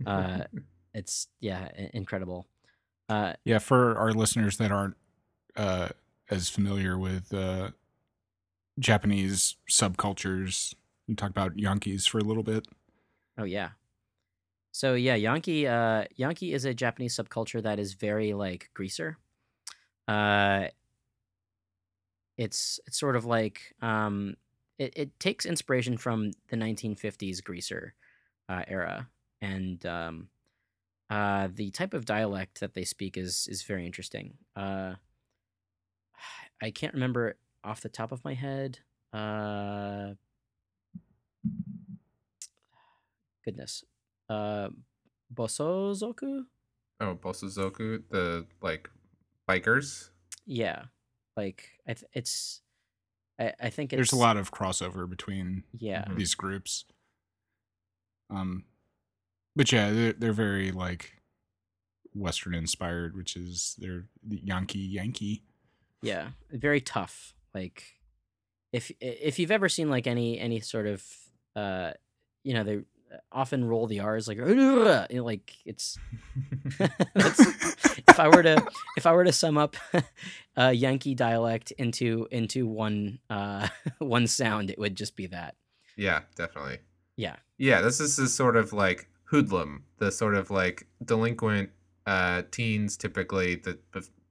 Uh, 0.07 0.45
it's, 0.95 1.29
yeah, 1.39 1.69
incredible. 1.93 2.47
Uh, 3.11 3.35
Yeah, 3.45 3.59
for 3.59 3.99
our 3.99 4.13
listeners 4.13 4.57
that 4.57 4.73
aren't 4.73 4.97
uh, 5.55 5.91
as 6.31 6.49
familiar 6.49 6.99
with 6.99 7.35
uh, 7.35 7.73
Japanese 8.79 9.57
subcultures, 9.71 10.75
we 11.07 11.15
talk 11.15 11.29
about 11.29 11.59
Yankees 11.59 12.07
for 12.07 12.19
a 12.19 12.25
little 12.25 12.43
bit. 12.43 12.67
Oh 13.37 13.45
yeah. 13.45 13.73
So 14.77 14.93
yeah, 14.93 15.15
Yankee 15.15 15.67
uh 15.67 16.05
Yankee 16.17 16.53
is 16.53 16.67
a 16.67 16.75
Japanese 16.75 17.17
subculture 17.17 17.63
that 17.63 17.79
is 17.79 17.95
very 17.95 18.35
like 18.35 18.69
greaser. 18.75 19.17
Uh 20.07 20.67
it's 22.37 22.79
it's 22.87 23.01
sort 23.01 23.17
of 23.17 23.25
like 23.25 23.75
um 23.81 24.37
it, 24.79 24.93
it 24.95 25.19
takes 25.19 25.47
inspiration 25.47 25.97
from 25.97 26.33
the 26.51 26.57
1950s 26.57 27.43
greaser 27.43 27.95
uh, 28.51 28.65
era 28.69 29.09
and 29.41 29.87
um 29.87 30.29
uh 31.09 31.49
the 31.55 31.71
type 31.71 31.95
of 31.95 32.05
dialect 32.05 32.61
that 32.61 32.75
they 32.75 32.85
speak 32.85 33.17
is 33.17 33.49
is 33.51 33.63
very 33.63 33.87
interesting. 33.87 34.35
Uh 34.55 34.97
I 36.61 36.71
can't 36.71 36.93
remember 36.93 37.37
off 37.65 37.81
the 37.81 37.89
top 37.89 38.13
of 38.13 38.23
my 38.27 38.35
head. 38.35 38.81
Uh 39.11 40.17
goodness. 43.43 43.83
Uh 44.29 44.69
Bosozoku? 45.35 46.45
Oh, 47.01 47.15
Bosozoku, 47.15 48.03
the 48.11 48.47
like 48.63 48.89
bikers. 49.49 50.11
Yeah. 50.47 50.85
Like 51.37 51.71
I 51.87 51.95
th- 51.95 52.11
it's 52.15 52.63
I, 53.39 53.53
I 53.61 53.71
think 53.71 53.93
it's 53.93 53.99
There's 53.99 54.13
a 54.13 54.17
lot 54.17 54.37
of 54.37 54.51
crossover 54.51 55.09
between 55.09 55.65
Yeah. 55.79 56.05
Mhm. 56.07 56.17
these 56.17 56.35
groups. 56.35 56.85
Um, 58.31 58.65
but 59.55 59.71
yeah, 59.73 59.91
they're, 59.91 60.13
they're 60.15 60.33
very 60.33 60.73
like 60.73 61.13
Western 62.15 62.55
inspired, 62.55 63.15
which 63.17 63.37
is 63.37 63.77
they're 63.79 64.07
the 64.27 64.41
Yankee 64.43 64.79
Yankee. 64.79 65.43
Yeah. 66.03 66.31
Very 66.51 66.81
tough. 66.81 67.35
Like 67.55 67.83
if 68.73 68.91
if 69.01 69.39
you've 69.39 69.51
ever 69.51 69.69
seen 69.69 69.91
like 69.91 70.07
any 70.07 70.39
any 70.39 70.61
sort 70.61 70.87
of 70.87 71.05
uh 71.55 71.93
you 72.43 72.55
know, 72.55 72.63
they 72.65 72.81
often 73.33 73.65
roll 73.65 73.87
the 73.87 74.01
R's 74.01 74.29
like 74.29 74.39
you 74.39 74.55
know, 74.55 75.07
like 75.11 75.53
it's 75.65 75.99
That's, 77.15 77.41
if 78.09 78.19
I 78.21 78.29
were 78.29 78.43
to 78.43 78.67
if 78.97 79.07
I 79.07 79.13
were 79.13 79.25
to 79.25 79.33
sum 79.33 79.57
up 79.59 79.77
uh, 80.59 80.69
Yankee 80.69 81.15
dialect 81.15 81.71
into 81.73 82.27
into 82.31 82.67
one 82.67 83.19
uh, 83.31 83.69
one 83.99 84.27
sound, 84.27 84.71
it 84.71 84.79
would 84.79 84.97
just 84.97 85.17
be 85.17 85.27
that. 85.29 85.55
yeah, 85.97 86.21
definitely. 86.35 86.79
Yeah. 87.17 87.37
Yeah, 87.59 87.81
this 87.81 88.01
is 88.01 88.17
the 88.17 88.29
sort 88.29 88.57
of 88.57 88.73
like 88.73 89.09
hoodlum, 89.25 89.85
the 89.99 90.13
sort 90.13 90.35
of 90.35 90.51
like 90.51 90.87
delinquent 91.05 91.71
uh 92.07 92.43
teens 92.51 92.97
typically 92.97 93.57
that 93.57 93.79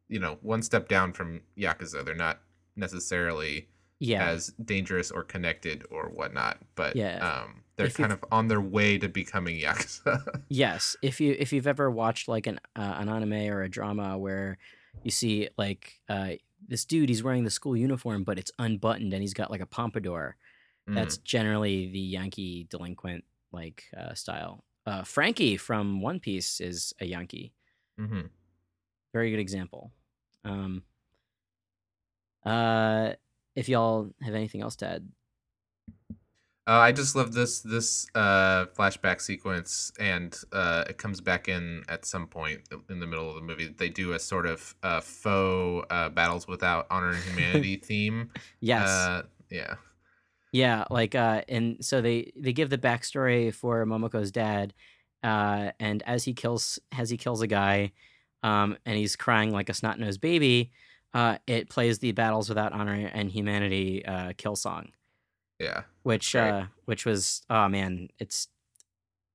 you 0.08 0.20
know, 0.20 0.38
one 0.42 0.62
step 0.62 0.88
down 0.88 1.12
from 1.14 1.42
yakuza. 1.58 2.06
They're 2.06 2.14
not 2.16 2.40
necessarily 2.76 3.68
Yeah, 4.00 4.26
as 4.30 4.54
dangerous 4.64 5.10
or 5.12 5.24
connected 5.24 5.84
or 5.90 6.10
whatnot, 6.10 6.60
but 6.76 6.96
Yeah. 6.96 7.18
um 7.44 7.62
they're 7.78 7.88
If 7.88 7.96
kind 7.98 8.12
of 8.14 8.24
on 8.32 8.48
their 8.48 8.62
way 8.62 8.98
to 8.98 9.10
becoming 9.10 9.60
yakuza. 9.62 10.42
yes. 10.50 10.96
If 11.02 11.20
you 11.20 11.36
if 11.38 11.52
you've 11.54 11.68
ever 11.68 11.90
watched 11.92 12.28
like 12.28 12.48
an 12.48 12.60
uh, 12.76 12.96
an 13.00 13.10
anime 13.10 13.34
or 13.52 13.62
a 13.64 13.70
drama 13.70 14.18
where 14.18 14.58
you 15.04 15.12
see 15.12 15.50
like 15.58 16.00
uh, 16.10 16.32
this 16.68 16.86
dude, 16.86 17.10
he's 17.10 17.24
wearing 17.24 17.44
the 17.44 17.52
school 17.52 17.76
uniform, 17.78 18.24
but 18.24 18.40
it's 18.40 18.52
unbuttoned 18.60 19.14
and 19.14 19.22
he's 19.22 19.34
got 19.34 19.52
like 19.52 19.62
a 19.62 19.66
pompadour. 19.66 20.38
Mm. 20.90 20.96
That's 20.96 21.18
generally 21.18 21.92
the 21.92 22.00
Yankee 22.00 22.68
delinquent 22.70 23.24
like 23.52 23.84
uh, 23.98 24.14
style. 24.14 24.64
Uh, 24.86 25.04
Frankie 25.04 25.58
from 25.58 26.00
One 26.02 26.20
Piece 26.20 26.62
is 26.62 26.94
a 27.00 27.06
Yankee. 27.06 27.54
Mhm. 28.00 28.30
very 29.14 29.32
good 29.32 29.40
example. 29.40 29.92
Um, 30.44 30.84
uh, 32.46 33.14
if 33.56 33.68
y'all 33.70 34.12
have 34.22 34.36
anything 34.36 34.62
else 34.62 34.76
to 34.78 34.88
add, 34.88 35.08
Uh, 36.68 36.80
I 36.80 36.92
just 36.92 37.16
love 37.16 37.32
this 37.34 37.60
this 37.62 38.08
uh, 38.16 38.66
flashback 38.76 39.22
sequence, 39.22 39.92
and 40.00 40.36
uh, 40.52 40.86
it 40.90 40.98
comes 40.98 41.22
back 41.22 41.48
in 41.48 41.84
at 41.88 42.06
some 42.06 42.26
point 42.26 42.62
in 42.90 43.00
the 43.00 43.06
middle 43.06 43.30
of 43.30 43.36
the 43.36 43.42
movie. 43.42 43.68
They 43.68 43.90
do 43.90 44.14
a 44.14 44.20
sort 44.20 44.48
of 44.48 44.74
uh, 44.82 45.02
faux 45.02 45.86
uh, 45.92 46.10
battles 46.10 46.48
without 46.48 46.88
honor 46.90 47.12
and 47.12 47.24
humanity 47.24 47.76
theme. 47.84 48.32
yes, 48.62 48.82
Uh, 48.82 49.24
yeah. 49.52 49.76
yeah, 50.52 50.86
like 50.90 51.16
uh, 51.16 51.42
and 51.50 51.84
so 51.84 52.02
they 52.02 52.32
they 52.36 52.54
give 52.54 52.70
the 52.70 52.78
backstory 52.78 53.54
for 53.54 53.86
Momoko's 53.86 54.32
dad, 54.32 54.74
uh, 55.24 55.72
and 55.80 56.02
as 56.04 56.24
he 56.24 56.34
kills 56.34 56.80
as 56.98 57.10
he 57.10 57.18
kills 57.18 57.42
a 57.42 57.48
guy, 57.48 57.92
um, 58.44 58.78
and 58.86 58.98
he's 58.98 59.16
crying 59.16 59.52
like 59.52 59.70
a 59.70 59.74
snot 59.74 60.00
nosed 60.00 60.22
baby, 60.22 60.72
uh, 61.14 61.38
it 61.48 61.70
plays 61.70 62.00
the 62.00 62.12
battles 62.14 62.48
without 62.50 62.72
honor 62.74 62.94
and 62.94 63.30
humanity 63.32 64.06
uh, 64.06 64.34
kill 64.38 64.56
song. 64.56 64.90
Yeah. 65.60 65.84
which 66.04 66.34
Great. 66.34 66.50
uh 66.50 66.66
which 66.86 67.06
was 67.06 67.42
oh 67.50 67.68
man 67.70 68.10
it's 68.20 68.48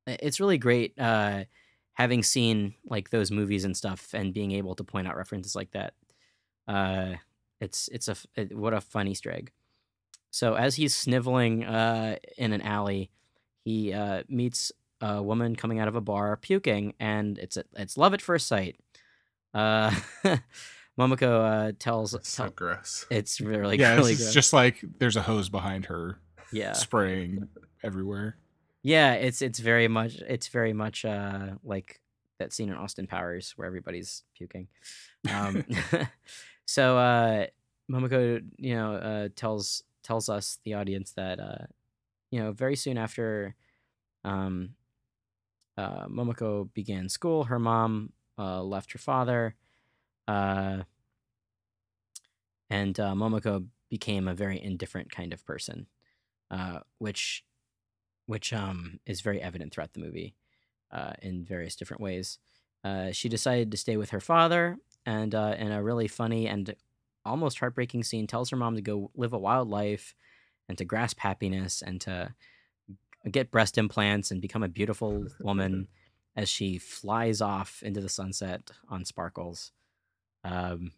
it's 0.07 0.41
really 0.41 0.59
great 0.59 0.99
uh 0.99 1.45
having 1.95 2.23
seen 2.23 2.75
like 2.89 3.11
those 3.11 3.31
movies 3.31 3.65
and 3.65 3.77
stuff 3.77 4.15
and 4.15 4.35
being 4.35 4.53
able 4.53 4.75
to 4.75 4.85
point 4.85 5.07
out 5.07 5.17
references 5.17 5.55
like 5.55 5.71
that 5.73 5.95
uh 6.69 7.15
it's 7.61 7.89
it's 7.89 8.09
a 8.09 8.17
it, 8.37 8.57
what 8.57 8.75
a 8.75 8.81
fun 8.81 9.09
easter 9.09 9.31
egg 9.31 9.51
so 10.31 10.55
as 10.55 10.77
he's 10.77 10.95
sniveling 10.95 11.65
uh 11.65 12.17
in 12.39 12.53
an 12.53 12.63
alley 12.63 13.11
he 13.65 13.93
uh 13.93 14.23
meets 14.29 14.73
a 15.01 15.23
woman 15.23 15.57
coming 15.57 15.79
out 15.79 15.89
of 15.89 15.97
a 15.97 16.01
bar 16.01 16.37
puking 16.37 16.95
and 17.01 17.39
it's 17.39 17.57
it's 17.77 17.97
love 17.97 18.13
at 18.15 18.23
first 18.23 18.47
sight 18.47 18.77
uh 19.55 19.95
momoko 20.99 21.69
uh 21.69 21.73
tells 21.79 22.15
It's 22.15 22.29
so 22.31 22.45
tell, 22.45 22.53
gross. 22.53 23.07
it's 23.11 23.41
really 23.41 23.79
yeah, 23.79 23.95
really 23.95 24.13
it's 24.13 24.23
gross. 24.23 24.35
just 24.35 24.53
like 24.53 24.83
there's 24.99 25.17
a 25.17 25.23
hose 25.23 25.49
behind 25.49 25.87
her 25.87 26.19
yeah 26.53 26.73
spraying 26.73 27.49
everywhere. 27.83 28.37
Yeah, 28.83 29.13
it's 29.15 29.43
it's 29.43 29.59
very 29.59 29.89
much 29.89 30.17
it's 30.17 30.49
very 30.49 30.73
much 30.73 31.05
uh 31.05 31.51
like 31.63 32.01
that 32.39 32.53
scene 32.53 32.71
in 32.71 32.75
Austin 32.77 33.07
Powers 33.07 33.53
where 33.57 33.67
everybody's 33.67 34.25
puking. 34.37 34.69
Um 35.33 35.65
so 36.67 36.99
uh 36.99 37.47
Momoko, 37.91 38.43
you 38.57 38.75
know, 38.75 38.95
uh 38.95 39.29
tells 39.37 39.83
tells 40.03 40.29
us 40.29 40.59
the 40.65 40.75
audience 40.75 41.13
that 41.13 41.39
uh 41.41 41.67
you 42.31 42.41
know, 42.41 42.53
very 42.53 42.77
soon 42.77 42.97
after 42.99 43.55
um 44.25 44.71
uh 45.77 46.07
Momoko 46.07 46.73
began 46.75 47.09
school, 47.09 47.45
her 47.45 47.59
mom 47.59 48.13
uh 48.39 48.63
left 48.63 48.93
her 48.93 48.99
father 48.99 49.55
uh 50.31 50.83
and 52.69 53.01
uh, 53.01 53.15
Momoko 53.15 53.67
became 53.89 54.29
a 54.29 54.35
very 54.35 54.63
indifferent 54.63 55.11
kind 55.11 55.33
of 55.33 55.45
person. 55.45 55.87
Uh 56.51 56.81
which 56.99 57.45
which 58.27 58.53
um 58.53 59.01
is 59.07 59.21
very 59.21 59.41
evident 59.43 59.73
throughout 59.73 59.93
the 59.93 60.01
movie 60.01 60.35
uh, 60.93 61.13
in 61.23 61.45
various 61.45 61.77
different 61.77 62.03
ways. 62.03 62.39
Uh, 62.85 63.13
she 63.13 63.29
decided 63.29 63.71
to 63.71 63.77
stay 63.77 63.97
with 63.97 64.11
her 64.11 64.21
father, 64.21 64.79
and 65.07 65.35
uh, 65.35 65.55
in 65.59 65.73
a 65.73 65.83
really 65.83 66.09
funny 66.09 66.49
and 66.49 66.75
almost 67.25 67.59
heartbreaking 67.59 68.03
scene, 68.03 68.27
tells 68.27 68.51
her 68.51 68.57
mom 68.57 68.75
to 68.75 68.83
go 68.83 69.11
live 69.15 69.33
a 69.33 69.39
wild 69.39 69.69
life 69.69 70.15
and 70.69 70.79
to 70.79 70.85
grasp 70.85 71.21
happiness 71.21 71.83
and 71.83 72.01
to 72.01 72.35
get 73.31 73.51
breast 73.51 73.77
implants 73.77 74.31
and 74.31 74.41
become 74.41 74.63
a 74.63 74.69
beautiful 74.69 75.27
woman 75.41 75.89
as 76.37 76.49
she 76.49 76.79
flies 76.79 77.41
off 77.41 77.83
into 77.83 78.01
the 78.01 78.09
sunset 78.09 78.71
on 78.89 79.05
sparkles. 79.05 79.73
Um, 80.45 80.93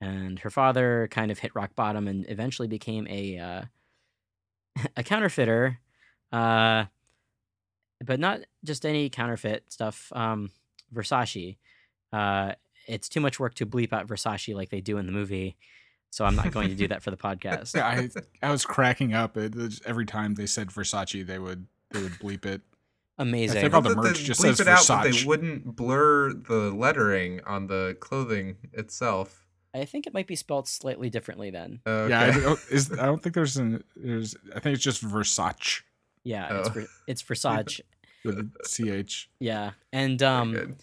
and 0.00 0.38
her 0.40 0.50
father 0.50 1.08
kind 1.10 1.30
of 1.30 1.38
hit 1.38 1.54
rock 1.54 1.74
bottom 1.76 2.08
and 2.08 2.26
eventually 2.28 2.68
became 2.68 3.06
a 3.08 3.38
uh, 3.38 3.62
a 4.96 5.02
counterfeiter, 5.02 5.78
uh, 6.32 6.86
but 8.04 8.18
not 8.18 8.40
just 8.64 8.84
any 8.84 9.08
counterfeit 9.08 9.72
stuff. 9.72 10.12
Um, 10.14 10.50
Versace. 10.92 11.56
Uh, 12.12 12.52
it's 12.86 13.08
too 13.08 13.20
much 13.20 13.38
work 13.40 13.54
to 13.54 13.66
bleep 13.66 13.92
out 13.92 14.06
Versace 14.06 14.54
like 14.54 14.70
they 14.70 14.80
do 14.80 14.98
in 14.98 15.06
the 15.06 15.12
movie, 15.12 15.56
so 16.10 16.24
I'm 16.24 16.36
not 16.36 16.50
going 16.50 16.68
to 16.68 16.74
do 16.74 16.88
that 16.88 17.02
for 17.02 17.10
the 17.10 17.16
podcast. 17.18 17.74
Yeah, 17.74 17.86
I 17.86 18.46
I 18.46 18.50
was 18.50 18.64
cracking 18.66 19.14
up 19.14 19.36
every 19.86 20.06
time 20.06 20.34
they 20.34 20.46
said 20.46 20.68
Versace. 20.68 21.24
They 21.26 21.38
would 21.38 21.66
they 21.90 22.02
would 22.02 22.12
bleep 22.12 22.44
it. 22.44 22.60
Amazing. 23.18 23.60
think 23.60 23.74
all 23.74 23.82
the 23.82 23.90
Love 23.90 23.96
that 24.04 24.08
merch 24.10 24.18
they 24.18 24.24
just 24.24 24.40
bleep 24.40 24.56
says 24.56 24.60
it 24.60 24.68
out, 24.68 24.86
but 24.88 25.10
they 25.12 25.24
wouldn't 25.24 25.76
blur 25.76 26.32
the 26.32 26.70
lettering 26.74 27.40
on 27.46 27.66
the 27.66 27.96
clothing 28.00 28.56
itself. 28.72 29.46
I 29.74 29.84
think 29.84 30.06
it 30.06 30.12
might 30.14 30.26
be 30.26 30.36
spelled 30.36 30.68
slightly 30.68 31.08
differently 31.10 31.50
then. 31.50 31.80
Okay. 31.86 32.10
Yeah, 32.10 32.20
I 32.36 32.40
don't, 32.40 32.60
is 32.70 32.92
I 32.92 33.06
don't 33.06 33.22
think 33.22 33.34
there's 33.34 33.56
an 33.56 33.82
there's 33.96 34.34
I 34.54 34.60
think 34.60 34.74
it's 34.74 34.84
just 34.84 35.02
Versace 35.04 35.82
Yeah, 36.24 36.58
it's 36.60 36.68
Oh. 36.68 36.72
Ver- 36.72 36.86
it's 37.06 37.22
Versace. 37.22 37.80
with 38.24 38.38
a 38.38 39.04
ch. 39.04 39.28
Yeah, 39.40 39.72
and 39.92 40.22
um, 40.22 40.76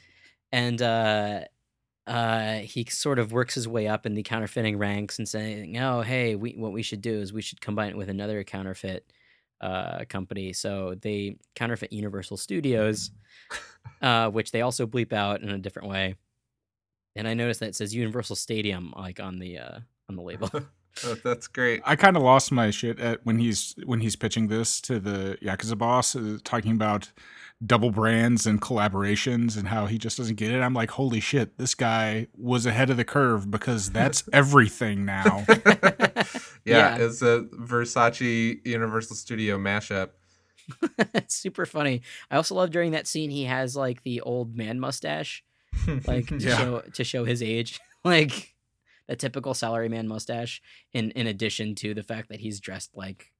and 0.51 0.81
uh, 0.81 1.41
uh, 2.05 2.55
he 2.59 2.85
sort 2.85 3.19
of 3.19 3.31
works 3.31 3.55
his 3.55 3.67
way 3.67 3.87
up 3.87 4.05
in 4.05 4.13
the 4.13 4.23
counterfeiting 4.23 4.77
ranks 4.77 5.19
and 5.19 5.27
saying, 5.27 5.77
"Oh, 5.77 6.01
hey, 6.01 6.35
we 6.35 6.53
what 6.53 6.73
we 6.73 6.81
should 6.83 7.01
do 7.01 7.19
is 7.19 7.31
we 7.31 7.41
should 7.41 7.61
combine 7.61 7.89
it 7.91 7.97
with 7.97 8.09
another 8.09 8.43
counterfeit 8.43 9.05
uh, 9.61 10.05
company." 10.09 10.53
So 10.53 10.95
they 11.01 11.37
counterfeit 11.55 11.93
Universal 11.93 12.37
Studios, 12.37 13.11
uh, 14.01 14.29
which 14.29 14.51
they 14.51 14.61
also 14.61 14.85
bleep 14.85 15.13
out 15.13 15.41
in 15.41 15.49
a 15.49 15.57
different 15.57 15.89
way. 15.89 16.15
And 17.15 17.27
I 17.27 17.33
noticed 17.33 17.59
that 17.61 17.69
it 17.69 17.75
says 17.75 17.93
Universal 17.93 18.37
Stadium 18.37 18.93
like 18.95 19.19
on 19.19 19.39
the 19.39 19.59
uh, 19.59 19.79
on 20.07 20.15
the 20.15 20.21
label. 20.21 20.49
Oh, 21.05 21.15
that's 21.23 21.47
great. 21.47 21.81
I 21.85 21.95
kind 21.95 22.17
of 22.17 22.23
lost 22.23 22.51
my 22.51 22.71
shit 22.71 22.99
at 22.99 23.23
when 23.23 23.39
he's 23.39 23.75
when 23.85 24.01
he's 24.01 24.15
pitching 24.15 24.47
this 24.47 24.81
to 24.81 24.99
the 24.99 25.37
Yakuza 25.41 25.77
boss, 25.77 26.15
uh, 26.15 26.39
talking 26.43 26.71
about 26.71 27.11
double 27.65 27.91
brands 27.91 28.45
and 28.45 28.61
collaborations 28.61 29.57
and 29.57 29.67
how 29.67 29.85
he 29.85 29.97
just 29.97 30.17
doesn't 30.17 30.35
get 30.35 30.51
it. 30.51 30.61
I'm 30.61 30.73
like, 30.73 30.91
holy 30.91 31.19
shit, 31.19 31.57
this 31.57 31.75
guy 31.75 32.27
was 32.37 32.65
ahead 32.65 32.89
of 32.89 32.97
the 32.97 33.05
curve 33.05 33.51
because 33.51 33.91
that's 33.91 34.23
everything 34.33 35.05
now. 35.05 35.45
Yeah, 36.65 36.97
Yeah. 36.97 37.05
it's 37.05 37.21
a 37.21 37.45
Versace 37.53 38.65
Universal 38.65 39.15
Studio 39.15 39.57
mashup. 39.57 40.09
it's 41.13 41.35
super 41.35 41.65
funny. 41.65 42.01
I 42.29 42.35
also 42.35 42.55
love 42.55 42.69
during 42.71 42.91
that 42.91 43.07
scene 43.07 43.29
he 43.31 43.45
has 43.45 43.75
like 43.75 44.03
the 44.03 44.21
old 44.21 44.55
man 44.55 44.79
mustache. 44.79 45.43
like 46.07 46.27
to 46.27 46.37
Yeah. 46.37 46.57
show 46.57 46.79
to 46.81 47.03
show 47.03 47.25
his 47.25 47.41
age, 47.43 47.79
like 48.03 48.53
the 49.07 49.15
typical 49.15 49.53
salaryman 49.53 50.05
mustache. 50.07 50.61
In 50.93 51.11
in 51.11 51.27
addition 51.27 51.75
to 51.75 51.93
the 51.93 52.03
fact 52.03 52.29
that 52.29 52.39
he's 52.39 52.59
dressed 52.59 52.95
like 52.95 53.31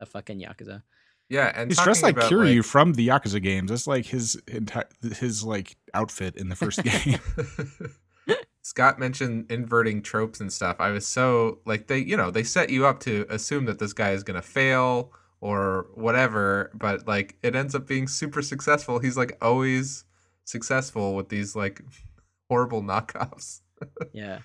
a 0.00 0.06
fucking 0.06 0.40
yakuza. 0.40 0.82
yeah, 1.28 1.52
and 1.54 1.70
He's 1.70 1.78
dressed 1.80 2.02
like 2.02 2.16
about, 2.16 2.30
Kiryu 2.30 2.56
like- 2.58 2.64
from 2.64 2.92
the 2.94 3.08
Yakuza 3.08 3.42
games. 3.42 3.70
That's 3.70 3.86
like 3.86 4.06
his 4.06 4.36
entire 4.46 4.88
his 5.18 5.44
like 5.44 5.76
outfit 5.92 6.36
in 6.36 6.48
the 6.48 6.56
first 6.56 6.82
game. 6.82 7.18
Scott 8.68 8.98
mentioned 8.98 9.50
inverting 9.50 10.02
tropes 10.02 10.40
and 10.40 10.52
stuff. 10.52 10.76
I 10.78 10.90
was 10.90 11.06
so 11.06 11.60
like 11.64 11.86
they, 11.86 12.00
you 12.00 12.18
know, 12.18 12.30
they 12.30 12.42
set 12.42 12.68
you 12.68 12.84
up 12.84 13.00
to 13.00 13.24
assume 13.30 13.64
that 13.64 13.78
this 13.78 13.94
guy 13.94 14.10
is 14.10 14.22
gonna 14.22 14.42
fail 14.42 15.10
or 15.40 15.86
whatever, 15.94 16.70
but 16.74 17.08
like 17.08 17.38
it 17.42 17.56
ends 17.56 17.74
up 17.74 17.86
being 17.86 18.06
super 18.06 18.42
successful. 18.42 18.98
He's 18.98 19.16
like 19.16 19.38
always 19.40 20.04
successful 20.44 21.14
with 21.14 21.30
these 21.30 21.56
like 21.56 21.80
horrible 22.50 22.82
knockoffs. 22.82 23.62
Yeah, 24.12 24.40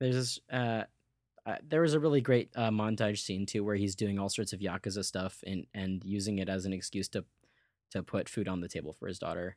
there's 0.00 0.16
this. 0.16 0.40
Uh, 0.52 0.82
uh, 1.46 1.56
there 1.66 1.80
was 1.80 1.94
a 1.94 2.00
really 2.00 2.20
great 2.20 2.50
uh, 2.56 2.70
montage 2.70 3.20
scene 3.20 3.46
too, 3.46 3.64
where 3.64 3.76
he's 3.76 3.94
doing 3.94 4.18
all 4.18 4.28
sorts 4.28 4.52
of 4.52 4.60
yakuza 4.60 5.02
stuff 5.02 5.42
and 5.46 5.66
and 5.72 6.04
using 6.04 6.40
it 6.40 6.50
as 6.50 6.66
an 6.66 6.74
excuse 6.74 7.08
to 7.10 7.24
to 7.92 8.02
put 8.02 8.28
food 8.28 8.48
on 8.48 8.60
the 8.60 8.68
table 8.68 8.92
for 8.92 9.06
his 9.06 9.18
daughter. 9.18 9.56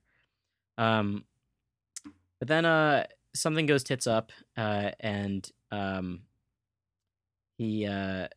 Um, 0.78 1.26
but 2.38 2.48
then 2.48 2.66
uh, 2.66 3.06
something 3.34 3.66
goes 3.66 3.84
tits 3.84 4.08
up, 4.08 4.32
uh, 4.58 4.92
and 5.00 5.50
um, 5.72 6.22
he 7.58 7.86
uh, 7.86 8.28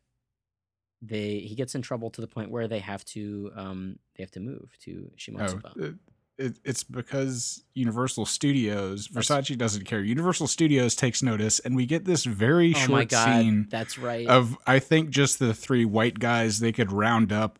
they 1.01 1.39
he 1.39 1.55
gets 1.55 1.75
in 1.75 1.81
trouble 1.81 2.09
to 2.11 2.21
the 2.21 2.27
point 2.27 2.51
where 2.51 2.67
they 2.67 2.79
have 2.79 3.03
to 3.05 3.51
um 3.55 3.99
they 4.15 4.23
have 4.23 4.31
to 4.31 4.39
move 4.39 4.71
to 4.81 5.09
Oh, 5.11 5.15
Shimotsuma. 5.17 5.77
it, 5.77 5.95
it, 6.37 6.59
it's 6.63 6.83
because 6.83 7.63
Universal 7.73 8.25
Studios, 8.25 9.07
That's- 9.07 9.27
Versace 9.49 9.57
doesn't 9.57 9.85
care. 9.85 10.01
Universal 10.01 10.47
Studios 10.47 10.95
takes 10.95 11.21
notice, 11.21 11.59
and 11.59 11.75
we 11.75 11.85
get 11.85 12.05
this 12.05 12.23
very 12.25 12.73
oh 12.75 12.79
short 12.79 12.89
my 12.91 13.05
god, 13.05 13.25
scene 13.41 13.67
that's 13.69 13.97
right. 13.97 14.27
of 14.27 14.57
I 14.65 14.79
think 14.79 15.09
just 15.09 15.39
the 15.39 15.53
three 15.53 15.85
white 15.85 16.19
guys 16.19 16.59
they 16.59 16.71
could 16.71 16.91
round 16.91 17.31
up 17.31 17.59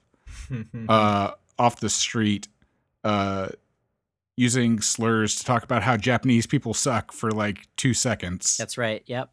uh, 0.89 1.31
off 1.59 1.79
the 1.79 1.89
street, 1.89 2.47
uh, 3.03 3.49
using 4.35 4.81
slurs 4.81 5.35
to 5.35 5.43
talk 5.43 5.63
about 5.63 5.83
how 5.83 5.95
Japanese 5.97 6.45
people 6.47 6.73
suck 6.73 7.11
for 7.11 7.31
like 7.31 7.67
two 7.77 7.93
seconds. 7.93 8.57
that's 8.57 8.77
right. 8.77 9.03
Yep. 9.05 9.29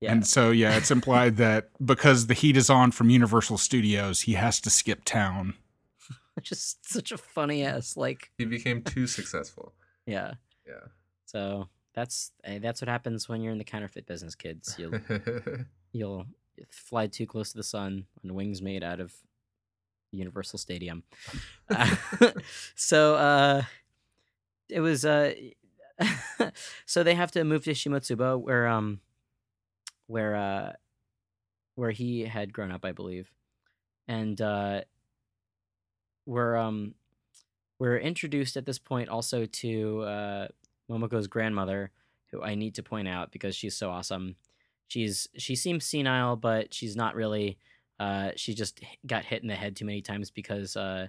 Yeah. 0.00 0.12
And 0.12 0.26
so 0.26 0.50
yeah, 0.50 0.76
it's 0.76 0.90
implied 0.90 1.36
that 1.38 1.70
because 1.84 2.26
the 2.26 2.34
heat 2.34 2.56
is 2.56 2.68
on 2.68 2.90
from 2.90 3.10
Universal 3.10 3.58
Studios, 3.58 4.22
he 4.22 4.32
has 4.34 4.60
to 4.62 4.70
skip 4.70 5.04
town. 5.04 5.54
just 6.42 6.90
such 6.92 7.12
a 7.12 7.16
funny 7.18 7.64
ass 7.64 7.96
like 7.96 8.30
he 8.36 8.44
became 8.44 8.82
too 8.82 9.06
successful. 9.06 9.72
yeah 10.06 10.34
Yeah. 10.66 10.88
so 11.26 11.68
that's 11.94 12.32
eh, 12.42 12.58
that's 12.58 12.82
what 12.82 12.88
happens 12.88 13.28
when 13.28 13.40
you're 13.40 13.52
in 13.52 13.58
the 13.58 13.64
counterfeit 13.64 14.04
business 14.04 14.34
kids 14.34 14.74
you'll 14.76 14.98
you'll 15.92 16.26
fly 16.70 17.06
too 17.06 17.24
close 17.24 17.52
to 17.52 17.56
the 17.56 17.62
sun 17.62 18.04
on 18.24 18.34
wings 18.34 18.60
made 18.60 18.82
out 18.82 18.98
of 19.00 19.14
universal 20.14 20.58
stadium 20.58 21.02
Uh, 21.68 21.94
so 22.74 23.14
uh 23.14 23.62
it 24.68 24.80
was 24.80 25.04
uh 25.04 25.32
so 26.86 27.02
they 27.02 27.14
have 27.14 27.30
to 27.30 27.44
move 27.44 27.64
to 27.64 27.72
shimotsuma 27.72 28.40
where 28.40 28.66
um 28.66 29.00
where 30.06 30.34
uh 30.36 30.72
where 31.76 31.90
he 31.90 32.22
had 32.22 32.52
grown 32.52 32.70
up 32.72 32.84
i 32.84 32.92
believe 32.92 33.30
and 34.08 34.40
uh 34.40 34.80
we're 36.26 36.56
um 36.56 36.94
we're 37.78 37.98
introduced 37.98 38.56
at 38.56 38.66
this 38.66 38.78
point 38.78 39.08
also 39.08 39.46
to 39.46 40.00
uh 40.02 40.48
Momoko's 40.90 41.26
grandmother, 41.26 41.90
who 42.30 42.42
I 42.42 42.54
need 42.54 42.74
to 42.74 42.82
point 42.82 43.08
out 43.08 43.32
because 43.32 43.56
she's 43.56 43.76
so 43.76 43.90
awesome. 43.90 44.36
She's 44.88 45.28
she 45.36 45.56
seems 45.56 45.84
senile, 45.86 46.36
but 46.36 46.74
she's 46.74 46.96
not 46.96 47.14
really. 47.14 47.58
Uh, 48.00 48.30
she 48.36 48.54
just 48.54 48.80
got 49.06 49.24
hit 49.24 49.42
in 49.42 49.48
the 49.48 49.54
head 49.54 49.76
too 49.76 49.84
many 49.84 50.02
times 50.02 50.30
because 50.30 50.76
uh, 50.76 51.08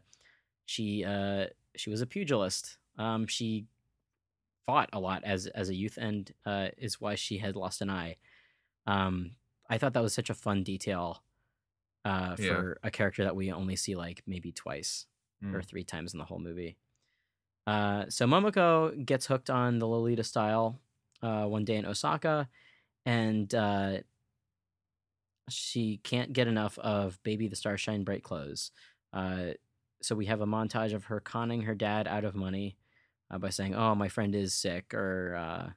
she 0.66 1.04
uh, 1.04 1.48
she 1.76 1.90
was 1.90 2.02
a 2.02 2.06
pugilist. 2.08 2.78
Um, 2.98 3.28
she 3.28 3.66
fought 4.66 4.90
a 4.94 5.00
lot 5.00 5.24
as 5.24 5.48
as 5.48 5.70
a 5.70 5.76
youth, 5.76 5.98
and 5.98 6.32
uh, 6.46 6.70
is 6.78 7.02
why 7.02 7.16
she 7.16 7.38
had 7.38 7.56
lost 7.56 7.82
an 7.82 7.90
eye. 7.90 8.18
Um, 8.88 9.32
I 9.70 9.78
thought 9.78 9.94
that 9.94 10.04
was 10.04 10.14
such 10.14 10.30
a 10.30 10.36
fun 10.36 10.64
detail 10.64 11.24
uh, 12.06 12.36
Yeah. 12.36 12.48
for 12.48 12.80
a 12.84 12.92
character 12.92 13.24
that 13.24 13.36
we 13.36 13.52
only 13.52 13.76
see 13.76 13.96
like 13.96 14.22
maybe 14.28 14.52
twice 14.52 15.08
or 15.54 15.62
Mm. 15.62 15.66
three 15.66 15.84
times 15.84 16.14
in 16.14 16.20
the 16.20 16.26
whole 16.26 16.40
movie. 16.40 16.78
Uh, 17.68 18.06
so 18.10 18.26
Momoko 18.28 19.06
gets 19.06 19.26
hooked 19.26 19.50
on 19.50 19.80
the 19.80 19.88
Lolita 19.88 20.24
style 20.24 20.80
uh, 21.22 21.46
one 21.46 21.66
day 21.66 21.76
in 21.78 21.86
Osaka, 21.86 22.48
and 23.06 23.54
uh, 23.56 23.98
she 25.50 25.98
can't 25.98 26.34
get 26.34 26.48
enough 26.48 26.78
of 26.80 27.22
Baby 27.24 27.48
the 27.48 27.56
Stars 27.56 27.82
Shine 27.82 28.04
Bright 28.04 28.24
clothes. 28.24 28.72
Uh, 29.14 29.54
so 30.02 30.16
we 30.16 30.26
have 30.28 30.42
a 30.42 30.46
montage 30.46 30.94
of 30.94 31.06
her 31.06 31.20
conning 31.20 31.62
her 31.64 31.76
dad 31.76 32.08
out 32.08 32.26
of 32.26 32.36
money 32.36 32.78
uh, 33.32 33.38
by 33.38 33.50
saying, 33.50 33.76
"Oh, 33.76 33.96
my 33.96 34.10
friend 34.10 34.36
is 34.36 34.54
sick," 34.54 34.94
or 34.94 35.36
uh, 35.36 35.72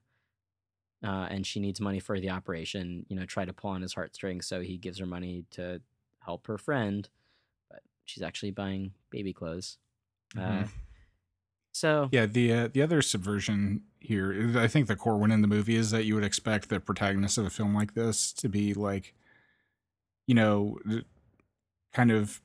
uh, 1.03 1.27
and 1.31 1.47
she 1.47 1.61
needs 1.61 1.81
money 1.81 2.01
for 2.01 2.19
the 2.19 2.31
operation. 2.31 3.07
You 3.09 3.17
know, 3.17 3.25
try 3.27 3.45
to 3.45 3.53
pull 3.53 3.71
on 3.71 3.83
his 3.83 3.95
heartstrings. 3.95 4.47
So 4.47 4.61
he 4.61 4.79
gives 4.79 4.99
her 4.99 5.07
money 5.07 5.45
to 5.51 5.81
help 6.21 6.47
her 6.47 6.59
friend, 6.59 7.09
but 7.71 7.83
she's 8.05 8.23
actually 8.23 8.53
buying 8.53 8.95
baby 9.11 9.33
clothes. 9.33 9.79
Uh, 10.37 10.67
Mhm. 10.67 10.73
so 11.73 12.11
Yeah, 12.11 12.25
the 12.27 12.53
uh, 12.53 12.69
the 12.69 12.83
other 12.83 13.03
subversion 13.03 13.85
here, 14.01 14.59
I 14.59 14.67
think 14.69 14.87
the 14.87 14.97
core 14.97 15.19
one 15.19 15.31
in 15.31 15.43
the 15.43 15.49
movie 15.49 15.75
is 15.77 15.91
that 15.91 16.05
you 16.05 16.15
would 16.15 16.25
expect 16.25 16.69
the 16.69 16.81
protagonist 16.81 17.37
of 17.37 17.45
a 17.45 17.51
film 17.51 17.75
like 17.75 17.95
this 17.95 18.33
to 18.35 18.49
be 18.49 18.73
like, 18.73 19.15
you 20.29 20.35
know, 20.35 20.79
kind 21.93 22.13
of 22.13 22.41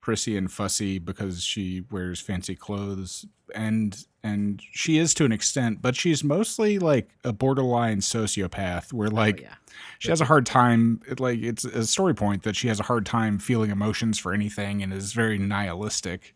prissy 0.00 0.36
and 0.36 0.52
fussy 0.52 0.98
because 0.98 1.42
she 1.42 1.82
wears 1.90 2.20
fancy 2.20 2.54
clothes, 2.54 3.26
and 3.54 4.06
and 4.22 4.62
she 4.70 4.98
is 4.98 5.12
to 5.14 5.24
an 5.24 5.32
extent, 5.32 5.82
but 5.82 5.96
she's 5.96 6.22
mostly 6.22 6.78
like 6.78 7.10
a 7.24 7.32
borderline 7.32 7.98
sociopath, 7.98 8.92
where 8.92 9.08
oh, 9.08 9.14
like 9.14 9.40
yeah, 9.40 9.54
she 9.98 10.10
has 10.10 10.20
a 10.20 10.24
hard 10.24 10.46
time. 10.46 11.02
It, 11.08 11.18
like 11.18 11.40
it's 11.40 11.64
a 11.64 11.84
story 11.86 12.14
point 12.14 12.44
that 12.44 12.54
she 12.54 12.68
has 12.68 12.78
a 12.78 12.84
hard 12.84 13.04
time 13.04 13.38
feeling 13.38 13.70
emotions 13.70 14.18
for 14.18 14.32
anything 14.32 14.82
and 14.82 14.92
is 14.92 15.12
very 15.12 15.36
nihilistic. 15.36 16.34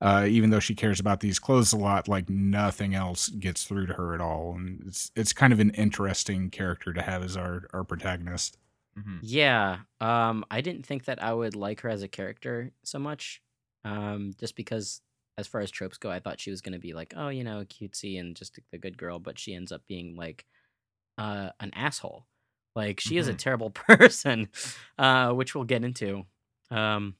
Uh, 0.00 0.26
even 0.28 0.50
though 0.50 0.60
she 0.60 0.74
cares 0.74 0.98
about 0.98 1.20
these 1.20 1.38
clothes 1.38 1.72
a 1.72 1.76
lot, 1.76 2.08
like 2.08 2.28
nothing 2.28 2.92
else 2.94 3.28
gets 3.28 3.64
through 3.64 3.86
to 3.86 3.94
her 3.94 4.14
at 4.14 4.20
all, 4.20 4.54
and 4.54 4.84
it's 4.86 5.10
it's 5.16 5.32
kind 5.32 5.52
of 5.52 5.58
an 5.58 5.70
interesting 5.70 6.50
character 6.50 6.92
to 6.92 7.02
have 7.02 7.24
as 7.24 7.36
our 7.36 7.68
our 7.72 7.84
protagonist. 7.84 8.58
Mhm. 8.96 9.22
Yeah. 9.22 9.80
Um, 10.00 10.44
I 10.50 10.60
didn't 10.60 10.86
think 10.86 11.04
that 11.04 11.22
I 11.22 11.32
would 11.32 11.54
like 11.56 11.80
her 11.82 11.88
as 11.88 12.02
a 12.02 12.08
character 12.08 12.72
so 12.84 12.98
much. 12.98 13.42
Um, 13.84 14.32
just 14.38 14.56
because 14.56 15.00
as 15.38 15.46
far 15.46 15.60
as 15.60 15.70
tropes 15.70 15.98
go, 15.98 16.10
I 16.10 16.20
thought 16.20 16.40
she 16.40 16.50
was 16.50 16.60
gonna 16.60 16.78
be 16.78 16.92
like, 16.92 17.14
oh, 17.16 17.28
you 17.28 17.44
know, 17.44 17.64
cutesy 17.64 18.18
and 18.20 18.36
just 18.36 18.58
the 18.70 18.78
good 18.78 18.98
girl, 18.98 19.18
but 19.18 19.38
she 19.38 19.54
ends 19.54 19.72
up 19.72 19.82
being 19.86 20.16
like 20.16 20.46
uh 21.18 21.50
an 21.60 21.72
asshole. 21.74 22.26
Like 22.76 23.00
she 23.00 23.16
is 23.18 23.28
a 23.28 23.34
Mhm. 23.34 23.36
terrible 23.36 23.70
person, 23.72 24.48
uh, 24.98 25.32
which 25.34 25.54
we'll 25.54 25.64
get 25.64 25.84
into. 25.84 26.24
Um, 26.70 27.16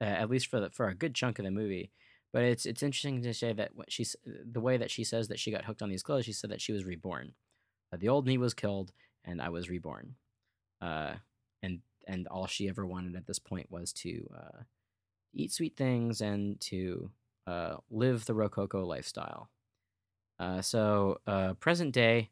uh, 0.00 0.04
at 0.06 0.30
least 0.30 0.48
for 0.48 0.60
the 0.60 0.70
for 0.70 0.88
a 0.88 0.94
good 0.94 1.14
chunk 1.14 1.38
of 1.38 1.44
the 1.46 1.50
movie. 1.52 1.92
But 2.32 2.44
it's 2.44 2.66
it's 2.66 2.82
interesting 2.84 3.22
to 3.22 3.34
say 3.34 3.52
that 3.54 3.74
what 3.76 3.92
she's 3.92 4.16
the 4.26 4.60
way 4.60 4.76
that 4.78 4.90
she 4.90 5.04
says 5.04 5.28
that 5.28 5.40
she 5.40 5.50
got 5.52 5.64
hooked 5.66 5.82
on 5.82 5.90
these 5.90 6.02
clothes. 6.04 6.26
She 6.26 6.32
said 6.34 6.50
that 6.50 6.60
she 6.62 6.72
was 6.72 6.84
reborn. 6.86 7.34
Uh, 7.92 7.98
the 7.98 8.08
old 8.10 8.26
me 8.26 8.38
was 8.38 8.54
killed, 8.54 8.92
and 9.24 9.42
I 9.42 9.50
was 9.50 9.70
reborn. 9.70 10.16
Uh, 10.82 11.14
and 11.62 11.80
and 12.08 12.26
all 12.26 12.46
she 12.46 12.68
ever 12.68 12.84
wanted 12.84 13.14
at 13.14 13.26
this 13.26 13.38
point 13.38 13.70
was 13.70 13.92
to 13.92 14.28
uh, 14.36 14.62
eat 15.32 15.52
sweet 15.52 15.76
things 15.76 16.20
and 16.20 16.60
to 16.60 17.10
uh, 17.46 17.76
live 17.90 18.24
the 18.26 18.34
rococo 18.34 18.84
lifestyle. 18.84 19.48
Uh, 20.38 20.60
so 20.60 21.20
uh, 21.26 21.54
present 21.54 21.92
day, 21.92 22.30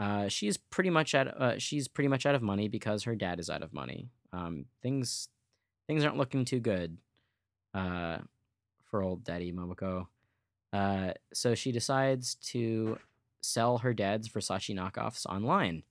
uh, 0.00 0.28
she's 0.28 0.56
pretty 0.56 0.90
much 0.90 1.14
out. 1.14 1.28
Uh, 1.28 1.58
she's 1.58 1.86
pretty 1.86 2.08
much 2.08 2.26
out 2.26 2.34
of 2.34 2.42
money 2.42 2.68
because 2.68 3.04
her 3.04 3.14
dad 3.14 3.38
is 3.38 3.48
out 3.48 3.62
of 3.62 3.72
money. 3.72 4.08
Um, 4.32 4.66
things 4.82 5.28
things 5.86 6.04
aren't 6.04 6.16
looking 6.16 6.44
too 6.44 6.60
good 6.60 6.98
for 7.72 9.02
old 9.02 9.22
Daddy 9.22 9.52
Momoko. 9.52 10.06
So 11.32 11.54
she 11.54 11.70
decides 11.70 12.34
to 12.36 12.98
sell 13.40 13.78
her 13.78 13.94
dad's 13.94 14.28
Versace 14.28 14.74
knockoffs 14.74 15.26
online, 15.26 15.84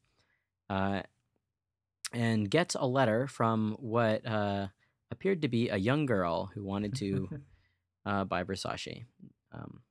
and 2.11 2.49
gets 2.49 2.75
a 2.75 2.85
letter 2.85 3.27
from 3.27 3.75
what 3.79 4.25
uh, 4.25 4.67
appeared 5.11 5.41
to 5.41 5.47
be 5.47 5.69
a 5.69 5.77
young 5.77 6.05
girl 6.05 6.51
who 6.53 6.63
wanted 6.63 6.95
to 6.95 7.29
uh, 8.05 8.23
by 8.23 8.43
Versace. 8.43 9.05
Um, 9.51 9.81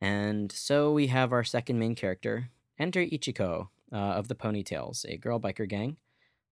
and 0.00 0.52
so 0.52 0.92
we 0.92 1.08
have 1.08 1.32
our 1.32 1.44
second 1.44 1.78
main 1.78 1.94
character, 1.94 2.50
enter 2.78 3.00
Ichiko 3.00 3.68
uh, 3.92 3.96
of 3.96 4.28
the 4.28 4.34
Ponytails, 4.34 5.04
a 5.08 5.16
girl 5.16 5.40
biker 5.40 5.68
gang. 5.68 5.96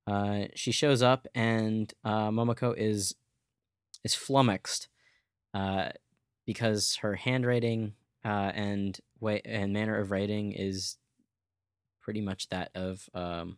Uh, 0.07 0.47
she 0.55 0.73
shows 0.73 1.03
up, 1.03 1.27
and 1.35 1.93
uh, 2.05 2.31
Momoko 2.31 2.75
is 2.77 3.15
is 4.05 4.15
flummoxed 4.15 4.89
uh, 5.53 5.89
because 6.45 6.97
her 6.97 7.17
handwriting 7.17 7.95
uh, 8.25 8.53
and 8.55 9.01
way 9.21 9.41
and 9.45 9.73
manner 9.73 9.99
of 9.99 10.11
writing 10.11 10.53
is 10.53 10.97
pretty 12.01 12.21
much 12.21 12.49
that 12.51 12.71
of 12.75 13.09
um, 13.15 13.57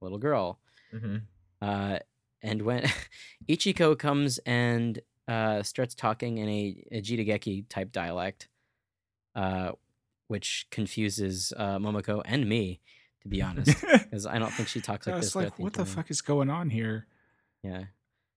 little 0.00 0.18
girl. 0.18 0.58
Mhm. 0.92 1.22
Uh, 1.60 1.98
and 2.42 2.62
when 2.62 2.84
Ichiko 3.48 3.98
comes 3.98 4.38
and 4.38 5.00
uh, 5.26 5.62
starts 5.62 5.94
talking 5.94 6.38
in 6.38 6.48
a, 6.48 6.84
a 6.92 7.00
Jidaigeki 7.02 7.66
type 7.68 7.90
dialect, 7.92 8.48
uh, 9.34 9.72
which 10.28 10.66
confuses 10.70 11.52
uh, 11.56 11.78
Momoko 11.78 12.20
and 12.24 12.46
me, 12.48 12.80
to 13.22 13.28
be 13.28 13.40
honest, 13.48 13.80
because 13.80 14.26
I 14.26 14.38
don't 14.38 14.52
think 14.52 14.68
she 14.68 14.80
talks 14.80 15.06
like 15.06 15.16
I 15.16 15.20
this. 15.20 15.34
like, 15.34 15.58
what 15.58 15.72
the 15.72 15.86
fuck 15.86 16.10
is 16.10 16.20
going 16.20 16.50
on 16.50 16.70
here? 16.70 17.06
Yeah, 17.62 17.84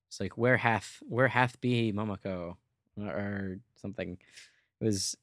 it's 0.07 0.19
like 0.21 0.37
where 0.37 0.57
hath 0.57 1.03
where 1.09 1.27
hath 1.27 1.59
be 1.59 1.91
Momoko 1.91 2.55
or 2.97 3.59
something. 3.75 4.17
It 4.79 4.85
was 4.85 5.17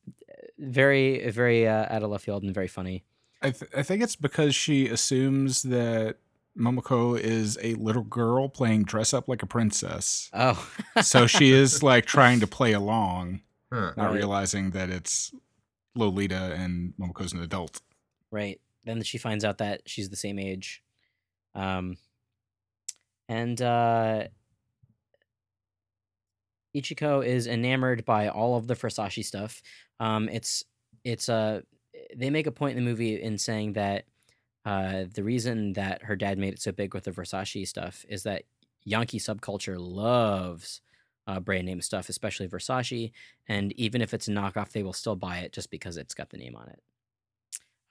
very 0.58 1.30
very 1.30 1.66
uh, 1.66 1.86
out 1.88 2.02
of 2.02 2.10
left 2.10 2.24
field 2.26 2.42
and 2.42 2.52
very 2.52 2.68
funny. 2.68 3.04
I, 3.40 3.50
th- 3.50 3.70
I 3.76 3.82
think 3.82 4.02
it's 4.02 4.16
because 4.16 4.54
she 4.54 4.88
assumes 4.88 5.62
that 5.64 6.16
Momoko 6.58 7.18
is 7.18 7.58
a 7.62 7.74
little 7.74 8.02
girl 8.04 8.48
playing 8.48 8.84
dress 8.84 9.12
up 9.12 9.28
like 9.28 9.42
a 9.42 9.46
princess. 9.46 10.30
Oh, 10.32 10.68
so 11.02 11.26
she 11.26 11.50
is 11.50 11.82
like 11.82 12.06
trying 12.06 12.40
to 12.40 12.46
play 12.46 12.72
along, 12.72 13.40
Huh. 13.72 13.92
not 13.96 14.10
Right. 14.10 14.14
realizing 14.14 14.70
that 14.70 14.88
it's 14.90 15.32
Lolita 15.96 16.54
and 16.54 16.94
Momoko's 16.98 17.32
an 17.32 17.40
adult. 17.42 17.80
Right. 18.30 18.60
Then 18.84 19.02
she 19.02 19.18
finds 19.18 19.44
out 19.44 19.58
that 19.58 19.82
she's 19.86 20.10
the 20.10 20.16
same 20.16 20.38
age. 20.38 20.82
Um 21.54 21.96
and 23.28 23.60
uh 23.60 24.24
Ichiko 26.76 27.24
is 27.24 27.46
enamored 27.46 28.04
by 28.04 28.28
all 28.28 28.56
of 28.56 28.66
the 28.66 28.74
Versace 28.74 29.24
stuff. 29.24 29.62
Um 30.00 30.28
it's 30.28 30.64
it's 31.04 31.28
uh 31.28 31.60
they 32.16 32.30
make 32.30 32.46
a 32.46 32.52
point 32.52 32.76
in 32.76 32.84
the 32.84 32.88
movie 32.90 33.20
in 33.20 33.38
saying 33.38 33.74
that 33.74 34.04
uh 34.64 35.04
the 35.12 35.22
reason 35.22 35.74
that 35.74 36.02
her 36.04 36.16
dad 36.16 36.38
made 36.38 36.54
it 36.54 36.62
so 36.62 36.72
big 36.72 36.94
with 36.94 37.04
the 37.04 37.12
Versace 37.12 37.68
stuff 37.68 38.04
is 38.08 38.22
that 38.24 38.44
Yankee 38.84 39.18
subculture 39.18 39.76
loves 39.78 40.80
uh, 41.26 41.40
brand 41.40 41.64
name 41.64 41.80
stuff, 41.80 42.10
especially 42.10 42.46
Versace, 42.46 43.10
and 43.48 43.72
even 43.72 44.02
if 44.02 44.12
it's 44.12 44.28
a 44.28 44.30
knockoff, 44.30 44.72
they 44.72 44.82
will 44.82 44.92
still 44.92 45.16
buy 45.16 45.38
it 45.38 45.52
just 45.52 45.70
because 45.70 45.96
it's 45.96 46.12
got 46.12 46.28
the 46.28 46.36
name 46.36 46.54
on 46.54 46.68
it 46.68 46.82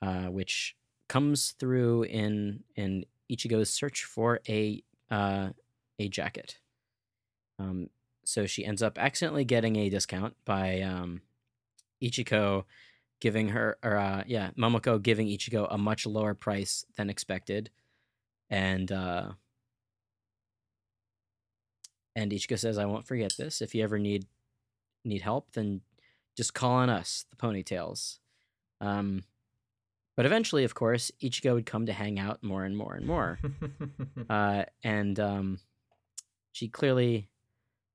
uh, 0.04 0.26
which 0.26 0.76
comes 1.08 1.52
through 1.58 2.02
in 2.04 2.62
in 2.76 3.04
Ichigo's 3.30 3.70
search 3.70 4.04
for 4.04 4.40
a 4.48 4.82
uh, 5.10 5.50
a 5.98 6.08
jacket. 6.08 6.58
Um, 7.58 7.88
so 8.24 8.46
she 8.46 8.64
ends 8.64 8.82
up 8.82 8.98
accidentally 8.98 9.44
getting 9.44 9.76
a 9.76 9.88
discount 9.88 10.34
by 10.44 10.80
um, 10.80 11.22
Ichiko 12.02 12.64
giving 13.20 13.48
her, 13.50 13.78
or 13.82 13.96
uh, 13.96 14.24
yeah, 14.26 14.50
Momoko 14.58 15.02
giving 15.02 15.26
Ichigo 15.26 15.66
a 15.70 15.78
much 15.78 16.06
lower 16.06 16.34
price 16.34 16.84
than 16.96 17.10
expected, 17.10 17.70
and 18.50 18.90
uh, 18.92 19.30
and 22.14 22.32
Ichigo 22.32 22.58
says, 22.58 22.78
"I 22.78 22.84
won't 22.84 23.06
forget 23.06 23.34
this. 23.36 23.62
If 23.62 23.74
you 23.74 23.82
ever 23.82 23.98
need 23.98 24.26
need 25.04 25.22
help, 25.22 25.52
then 25.52 25.80
just 26.36 26.54
call 26.54 26.72
on 26.72 26.90
us, 26.90 27.26
the 27.30 27.36
Ponytails." 27.36 28.18
Um, 28.80 29.24
but 30.16 30.26
eventually, 30.26 30.64
of 30.64 30.74
course, 30.74 31.10
Ichigo 31.20 31.54
would 31.54 31.66
come 31.66 31.86
to 31.86 31.92
hang 31.92 32.18
out 32.18 32.42
more 32.42 32.64
and 32.64 32.76
more 32.76 32.94
and 32.94 33.06
more. 33.06 33.38
Uh, 34.30 34.64
and 34.82 35.20
um, 35.20 35.58
she 36.52 36.66
clearly, 36.66 37.28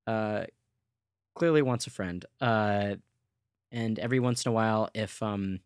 uh, 0.05 0.43
clearly 1.34 1.62
wants 1.62 1.88
a 1.88 1.89
friend. 1.89 2.23
Uh, 2.39 2.95
and 3.71 3.99
every 3.99 4.19
once 4.19 4.45
in 4.45 4.49
a 4.49 4.53
while, 4.53 4.89
if 4.93 5.21
um, 5.21 5.60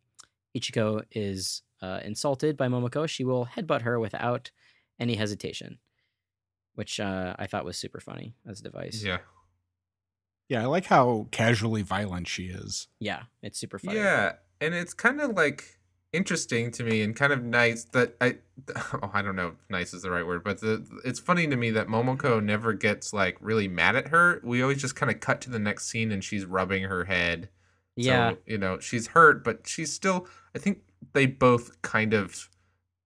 Ichigo 0.58 1.04
is 1.12 1.62
uh, 1.82 2.00
insulted 2.04 2.58
by 2.58 2.68
Momoko, 2.68 3.08
she 3.08 3.24
will 3.24 3.46
headbutt 3.46 3.82
her 3.82 4.00
without 4.00 4.52
any 5.00 5.16
hesitation, 5.16 5.80
which 6.76 7.00
uh, 7.00 7.36
I 7.38 7.48
thought 7.48 7.66
was 7.66 7.78
super 7.78 8.00
funny 8.00 8.36
as 8.48 8.60
a 8.60 8.64
device. 8.64 9.04
yeah. 9.04 9.20
Yeah, 10.50 10.64
I 10.64 10.66
like 10.66 10.86
how 10.86 11.28
casually 11.32 11.82
violent 11.82 12.28
she 12.28 12.48
is. 12.48 12.88
Yeah, 13.00 13.24
it's 13.42 13.58
super 13.58 13.80
funny. 13.80 13.98
Yeah, 13.98 14.34
and 14.60 14.74
it's 14.74 14.94
kind 14.94 15.22
of 15.22 15.32
like 15.32 15.80
interesting 16.12 16.70
to 16.70 16.84
me 16.84 17.02
and 17.02 17.16
kind 17.16 17.34
of 17.34 17.44
nice 17.44 17.86
that 17.86 18.16
I 18.22 18.38
oh, 18.76 19.10
I 19.14 19.22
don't 19.22 19.36
know 19.36 19.48
if 19.48 19.54
nice 19.70 19.94
is 19.94 20.04
the 20.04 20.12
right 20.12 20.26
word, 20.26 20.44
but 20.44 20.62
the 20.62 20.86
it's 21.04 21.20
funny 21.20 21.48
to 21.48 21.56
me 21.56 21.72
that 21.72 21.88
Momoko 21.88 22.44
never 22.44 22.74
gets 22.74 23.14
like 23.14 23.38
really 23.40 23.68
mad 23.68 23.96
at 23.96 24.10
her. 24.10 24.42
We 24.44 24.62
always 24.62 24.80
just 24.80 24.96
kind 24.96 25.12
of 25.12 25.20
cut 25.20 25.42
to 25.42 25.50
the 25.50 25.60
next 25.60 25.88
scene 25.88 26.12
and 26.12 26.24
she's 26.24 26.46
rubbing 26.46 26.84
her 26.84 27.06
head. 27.06 27.50
Yeah, 27.96 28.32
So, 28.32 28.38
you 28.46 28.58
know, 28.58 28.80
she's 28.80 29.08
hurt, 29.08 29.44
but 29.44 29.68
she's 29.68 29.92
still 29.94 30.28
I 30.56 30.60
think 30.60 30.80
they 31.14 31.26
both 31.26 31.82
kind 31.82 32.14
of 32.14 32.50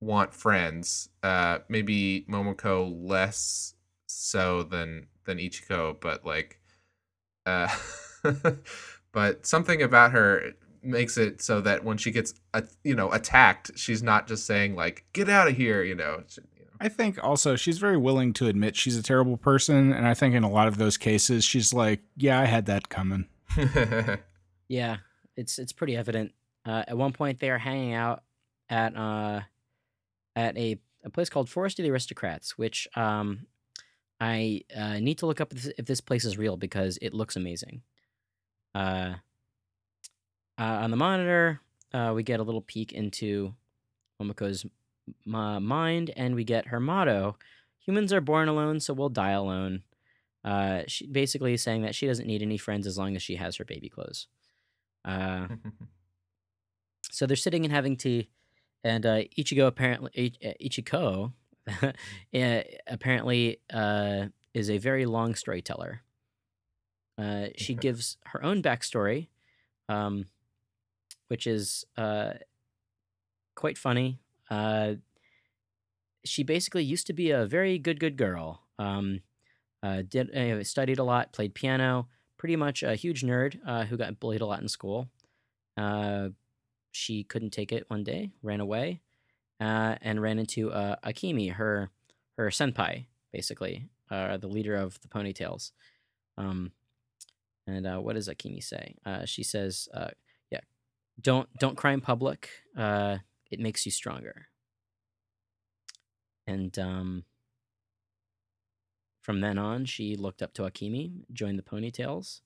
want 0.02 0.34
friends. 0.34 1.10
Uh 1.24 1.60
maybe 1.70 2.26
Momoko 2.30 2.94
less 2.98 3.74
so 4.08 4.64
than 4.64 5.08
than 5.26 5.38
Ichiko, 5.40 6.00
but 6.00 6.26
like 6.26 6.60
uh 7.46 7.68
but 9.12 9.46
something 9.46 9.82
about 9.82 10.12
her 10.12 10.54
makes 10.84 11.18
it 11.18 11.42
so 11.42 11.60
that 11.62 11.84
when 11.84 11.98
she 11.98 12.12
gets 12.12 12.34
uh, 12.54 12.62
you 12.84 12.96
know 12.96 13.12
attacked, 13.12 13.72
she's 13.76 14.02
not 14.04 14.28
just 14.28 14.46
saying 14.46 14.76
like 14.76 15.06
get 15.14 15.28
out 15.30 15.48
of 15.48 15.58
here, 15.58 15.84
you 15.84 15.96
know. 15.96 16.24
She- 16.28 16.42
I 16.80 16.90
think 16.90 17.18
also 17.24 17.56
she's 17.56 17.80
very 17.80 17.98
willing 17.98 18.34
to 18.34 18.46
admit 18.46 18.76
she's 18.76 18.96
a 18.96 19.02
terrible 19.02 19.36
person, 19.36 19.92
and 19.92 20.08
I 20.08 20.14
think 20.14 20.36
in 20.36 20.44
a 20.44 20.50
lot 20.50 20.68
of 20.68 20.78
those 20.78 20.96
cases 20.96 21.44
she's 21.44 21.74
like, 21.74 22.02
"Yeah, 22.16 22.40
I 22.40 22.46
had 22.46 22.68
that 22.68 22.90
coming." 22.90 23.26
Yeah, 24.68 24.98
it's 25.36 25.60
it's 25.60 25.74
pretty 25.74 25.96
evident. 25.96 26.34
Uh, 26.66 26.84
at 26.88 26.98
one 26.98 27.14
point, 27.14 27.40
they 27.40 27.50
are 27.50 27.58
hanging 27.58 27.94
out 27.94 28.24
at 28.70 28.96
uh, 28.96 29.42
at 30.36 30.58
a, 30.58 30.78
a 31.04 31.10
place 31.10 31.30
called 31.30 31.50
Forest 31.50 31.80
of 31.80 31.84
the 31.84 31.92
Aristocrats, 31.92 32.58
which 32.58 32.88
um, 32.96 33.48
I 34.20 34.62
uh, 34.76 35.00
need 35.00 35.20
to 35.20 35.26
look 35.26 35.40
up 35.42 35.54
if 35.54 35.86
this, 35.86 36.02
place 36.02 36.26
is 36.26 36.38
real 36.38 36.58
because 36.58 36.98
it 37.02 37.14
looks 37.14 37.36
amazing. 37.36 37.82
Uh, 38.76 39.16
uh, 40.60 40.64
on 40.64 40.92
the 40.92 40.98
monitor, 40.98 41.62
uh, 41.94 42.12
we 42.16 42.24
get 42.24 42.40
a 42.40 42.44
little 42.44 42.62
peek 42.62 42.92
into 42.92 43.54
Momoko's 44.22 44.66
m- 45.26 45.66
mind, 45.66 46.12
and 46.18 46.36
we 46.36 46.44
get 46.44 46.68
her 46.68 46.80
motto: 46.80 47.38
"Humans 47.86 48.12
are 48.12 48.22
born 48.22 48.50
alone, 48.50 48.80
so 48.80 48.94
we'll 48.94 49.10
die 49.10 49.32
alone." 49.32 49.84
Uh, 50.44 50.84
she 50.88 51.08
basically 51.08 51.56
saying 51.58 51.82
that 51.84 51.96
she 51.96 52.08
doesn't 52.08 52.28
need 52.28 52.42
any 52.42 52.58
friends 52.58 52.88
as 52.88 52.98
long 52.98 53.16
as 53.16 53.22
she 53.22 53.36
has 53.36 53.58
her 53.58 53.66
baby 53.66 53.90
clothes. 53.90 54.28
Uh, 55.06 55.48
so 57.12 57.26
they're 57.26 57.36
sitting 57.36 57.64
and 57.66 57.74
having 57.74 57.96
tea, 57.98 58.30
and 58.84 59.06
uh, 59.06 59.22
Ichigo 59.38 59.68
apparently 59.68 60.34
uh, 60.46 60.52
Ichiko 60.64 61.34
uh, 61.82 61.92
apparently 62.88 63.60
uh, 63.74 64.28
is 64.54 64.70
a 64.70 64.78
very 64.78 65.06
long 65.06 65.36
storyteller. 65.36 66.02
Uh, 67.18 67.48
she 67.56 67.74
Okay. 67.74 67.82
gives 67.82 68.18
her 68.26 68.44
own 68.44 68.62
backstory, 68.62 69.28
um, 69.90 70.26
which 71.28 71.48
is 71.48 71.86
uh, 71.98 72.34
quite 73.56 73.78
funny. 73.78 74.20
Uh, 74.50 74.96
she 76.26 76.44
basically 76.44 76.84
used 76.84 77.08
to 77.08 77.14
be 77.14 77.32
a 77.32 77.46
very 77.46 77.78
good, 77.80 78.00
good 78.00 78.18
girl. 78.18 78.62
Um, 78.78 79.22
uh, 79.84 80.04
did 80.08 80.36
uh, 80.36 80.64
studied 80.64 81.00
a 81.00 81.04
lot, 81.04 81.34
played 81.34 81.54
piano. 81.54 82.08
Pretty 82.38 82.56
much 82.56 82.84
a 82.84 82.96
huge 82.96 83.24
nerd 83.24 83.60
uh, 83.66 83.86
who 83.86 83.98
got 83.98 84.20
bullied 84.20 84.42
a 84.42 84.46
lot 84.46 84.62
in 84.62 84.68
school. 84.68 85.10
Uh, 85.76 86.30
she 86.92 87.24
couldn't 87.24 87.52
take 87.52 87.72
it 87.72 87.90
one 87.90 88.04
day, 88.04 88.32
ran 88.42 88.60
away, 88.60 89.02
uh, 89.60 89.96
and 90.02 90.22
ran 90.22 90.40
into 90.40 90.72
uh, 90.72 90.96
Akimi, 91.04 91.52
her 91.54 91.90
her 92.38 92.50
senpai, 92.50 93.06
basically, 93.34 93.90
uh, 94.12 94.38
the 94.38 94.48
leader 94.48 94.76
of 94.76 95.00
the 95.02 95.08
ponytails. 95.08 95.72
Um, 96.38 96.72
and 97.66 97.88
uh, 97.88 97.98
what 97.98 98.14
does 98.16 98.30
Akimi 98.30 98.64
say? 98.64 98.96
She 99.26 99.44
says, 99.44 99.90
"Yeah, 100.52 100.62
don't 101.22 101.50
don't 101.60 101.76
cry 101.76 101.94
in 101.94 102.02
public. 102.02 102.50
It 102.76 103.60
makes 103.60 103.86
you 103.86 103.92
stronger." 103.92 104.48
And 106.46 106.78
um, 106.80 107.24
from 109.28 109.42
then 109.42 109.58
on, 109.58 109.84
she 109.84 110.16
looked 110.16 110.42
up 110.42 110.54
to 110.54 110.62
Akimi, 110.62 111.12
joined 111.34 111.60
the 111.60 111.62
ponytails, 111.62 112.40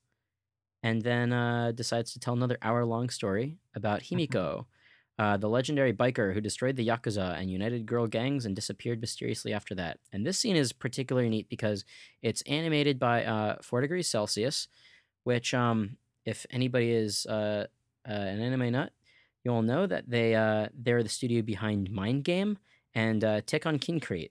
and 0.82 1.00
then 1.00 1.32
uh, 1.32 1.70
decides 1.70 2.12
to 2.12 2.18
tell 2.18 2.34
another 2.34 2.58
hour 2.60 2.84
long 2.84 3.08
story 3.08 3.58
about 3.76 4.00
Himiko, 4.00 4.64
uh, 5.16 5.36
the 5.36 5.48
legendary 5.48 5.92
biker 5.92 6.34
who 6.34 6.40
destroyed 6.40 6.74
the 6.74 6.88
Yakuza 6.88 7.38
and 7.38 7.52
united 7.52 7.86
girl 7.86 8.08
gangs 8.08 8.46
and 8.46 8.56
disappeared 8.56 9.00
mysteriously 9.00 9.52
after 9.52 9.76
that. 9.76 10.00
And 10.12 10.26
this 10.26 10.40
scene 10.40 10.56
is 10.56 10.72
particularly 10.72 11.28
neat 11.28 11.48
because 11.48 11.84
it's 12.20 12.42
animated 12.48 12.98
by 12.98 13.26
uh, 13.26 13.58
4 13.62 13.82
Degrees 13.82 14.08
Celsius, 14.08 14.66
which, 15.22 15.54
um, 15.54 15.98
if 16.24 16.46
anybody 16.50 16.90
is 16.90 17.26
uh, 17.26 17.66
uh, 18.08 18.12
an 18.12 18.40
anime 18.40 18.72
nut, 18.72 18.90
you'll 19.44 19.62
know 19.62 19.86
that 19.86 20.10
they, 20.10 20.34
uh, 20.34 20.66
they're 20.76 21.04
the 21.04 21.08
studio 21.08 21.42
behind 21.42 21.92
Mind 21.92 22.24
Game 22.24 22.58
and 22.92 23.22
uh, 23.22 23.40
Tekkonkinkreet, 23.42 24.30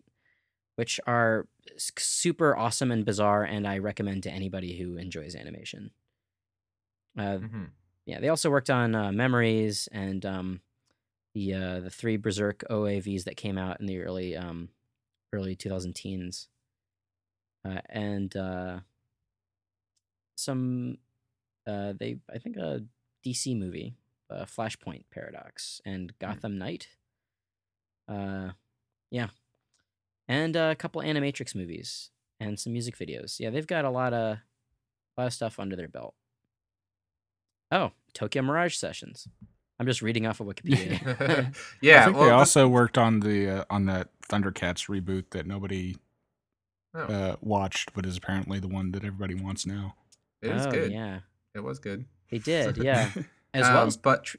which 0.75 0.99
are 1.07 1.47
super 1.77 2.55
awesome 2.55 2.91
and 2.91 3.05
bizarre, 3.05 3.43
and 3.43 3.67
I 3.67 3.77
recommend 3.79 4.23
to 4.23 4.31
anybody 4.31 4.77
who 4.77 4.97
enjoys 4.97 5.35
animation. 5.35 5.91
Uh, 7.17 7.39
Mhm. 7.39 7.71
yeah, 8.05 8.19
they 8.19 8.29
also 8.29 8.49
worked 8.49 8.69
on 8.69 8.95
uh, 8.95 9.11
Memories 9.11 9.87
and 9.91 10.25
um, 10.25 10.61
the 11.33 11.53
uh, 11.53 11.79
the 11.81 11.89
three 11.89 12.17
Berserk 12.17 12.63
OAVs 12.69 13.25
that 13.25 13.37
came 13.37 13.57
out 13.57 13.79
in 13.79 13.85
the 13.85 13.99
early 14.01 14.35
um, 14.35 14.69
early 15.33 15.55
2000 15.55 15.93
teens, 15.95 16.49
uh, 17.65 17.81
and 17.89 18.35
uh, 18.35 18.79
some 20.35 20.97
uh, 21.67 21.93
they 21.99 22.17
I 22.33 22.37
think 22.39 22.57
a 22.57 22.81
DC 23.25 23.57
movie, 23.57 23.95
uh, 24.29 24.45
Flashpoint 24.45 25.03
Paradox, 25.11 25.81
and 25.85 26.13
Gotham 26.19 26.57
Knight. 26.57 26.87
Uh, 28.07 28.51
yeah, 29.11 29.29
and 30.27 30.55
uh, 30.55 30.69
a 30.71 30.75
couple 30.75 31.01
Animatrix 31.01 31.55
movies 31.55 32.09
and 32.39 32.59
some 32.59 32.73
music 32.73 32.97
videos. 32.97 33.39
Yeah, 33.39 33.49
they've 33.49 33.67
got 33.67 33.85
a 33.85 33.89
lot 33.89 34.13
of 34.13 34.37
lot 35.17 35.27
of 35.27 35.33
stuff 35.33 35.59
under 35.59 35.75
their 35.75 35.87
belt. 35.87 36.15
Oh, 37.71 37.91
Tokyo 38.13 38.41
Mirage 38.41 38.75
Sessions. 38.75 39.27
I'm 39.79 39.87
just 39.87 40.01
reading 40.01 40.27
off 40.27 40.39
of 40.39 40.47
Wikipedia. 40.47 41.55
yeah. 41.81 42.01
I 42.01 42.05
think 42.05 42.17
well, 42.17 42.25
they 42.25 42.31
also 42.31 42.67
worked 42.67 42.97
on 42.97 43.21
the 43.21 43.49
uh, 43.49 43.65
on 43.69 43.85
that 43.85 44.09
Thundercats 44.29 44.87
reboot 44.89 45.31
that 45.31 45.47
nobody 45.47 45.95
oh, 46.93 47.01
uh, 47.01 47.35
watched, 47.41 47.93
but 47.93 48.05
is 48.05 48.17
apparently 48.17 48.59
the 48.59 48.67
one 48.67 48.91
that 48.91 49.03
everybody 49.03 49.35
wants 49.35 49.65
now. 49.65 49.95
it 50.41 50.51
is 50.51 50.65
oh, 50.65 50.71
good. 50.71 50.91
yeah. 50.91 51.19
It 51.53 51.63
was 51.63 51.79
good. 51.79 52.05
They 52.29 52.37
did, 52.37 52.77
yeah. 52.77 53.11
As 53.53 53.63
well 53.63 53.81
Um, 53.81 53.87
as 53.89 53.97
but 53.97 54.23
tr- 54.23 54.37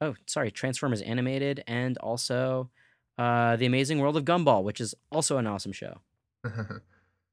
oh, 0.00 0.14
sorry, 0.24 0.50
Transformers 0.50 1.02
animated 1.02 1.62
and 1.66 1.98
also 1.98 2.70
uh 3.18 3.56
The 3.56 3.66
Amazing 3.66 3.98
World 4.00 4.16
of 4.16 4.24
Gumball, 4.24 4.62
which 4.64 4.80
is 4.80 4.94
also 5.12 5.38
an 5.38 5.46
awesome 5.46 5.72
show. 5.72 5.98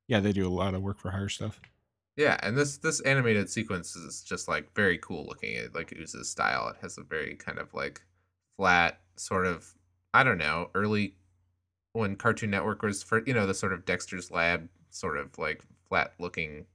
yeah, 0.07 0.19
they 0.19 0.31
do 0.31 0.47
a 0.47 0.49
lot 0.49 0.73
of 0.73 0.81
work 0.81 0.99
for 0.99 1.11
hire 1.11 1.29
stuff. 1.29 1.59
yeah, 2.17 2.37
and 2.43 2.57
this 2.57 2.77
this 2.77 2.99
animated 3.01 3.49
sequence 3.49 3.95
is 3.95 4.21
just 4.23 4.47
like 4.47 4.73
very 4.75 4.97
cool 4.97 5.25
looking. 5.25 5.53
It 5.53 5.73
like 5.75 5.93
oozes 5.97 6.29
style. 6.29 6.67
It 6.69 6.77
has 6.81 6.97
a 6.97 7.03
very 7.03 7.35
kind 7.35 7.57
of 7.59 7.73
like 7.73 8.01
flat 8.57 8.99
sort 9.15 9.45
of 9.45 9.73
I 10.13 10.23
don't 10.23 10.37
know 10.37 10.69
early 10.75 11.15
when 11.93 12.15
Cartoon 12.15 12.49
Network 12.51 12.81
was 12.83 13.03
for 13.03 13.23
you 13.25 13.33
know 13.33 13.45
the 13.47 13.53
sort 13.53 13.73
of 13.73 13.85
Dexter's 13.85 14.31
Lab 14.31 14.69
sort 14.89 15.17
of 15.17 15.37
like 15.37 15.63
flat 15.89 16.13
looking 16.19 16.65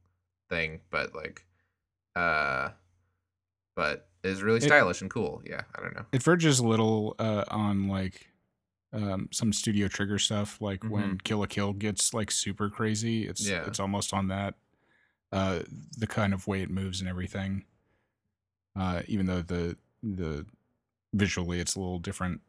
thing, 0.51 0.81
but 0.91 1.15
like 1.15 1.45
uh, 2.17 2.71
but 3.75 4.09
is 4.25 4.43
really 4.43 4.59
It- 4.59 4.63
stylish 4.65 5.01
and 5.03 5.11
cool. 5.11 5.43
Yeah, 5.45 5.63
I 5.75 5.81
don't 5.83 5.95
know. 5.95 6.07
It 6.13 6.23
verges 6.23 6.59
a 6.59 6.67
little 6.67 7.15
uh, 7.19 7.45
on 7.49 7.89
like 7.89 8.29
um, 8.93 9.29
some 9.33 9.53
Studio 9.53 9.89
Trigger 9.89 10.19
stuff, 10.19 10.61
like 10.61 10.83
when 10.85 11.19
Kill 11.19 11.39
la 11.39 11.47
Kill 11.47 11.73
gets 11.73 12.15
like 12.15 12.31
super 12.31 12.71
crazy. 12.71 13.27
It's 13.29 13.47
Yeah. 13.47 13.67
it's 13.67 13.81
almost 13.81 14.13
on 14.15 14.29
that. 14.29 14.55
Uh, 15.33 15.63
the 15.99 16.07
kind 16.07 16.33
of 16.33 16.47
way 16.47 16.63
it 16.63 16.71
moves 16.71 17.01
and 17.01 17.09
everything. 17.09 17.65
Uh, 18.75 19.03
even 19.07 19.27
though 19.27 19.43
the 19.43 19.77
the 20.03 20.47
visually 21.15 21.59
it's 21.61 21.75
a 21.75 21.81
little 21.81 21.99
different, 21.99 22.41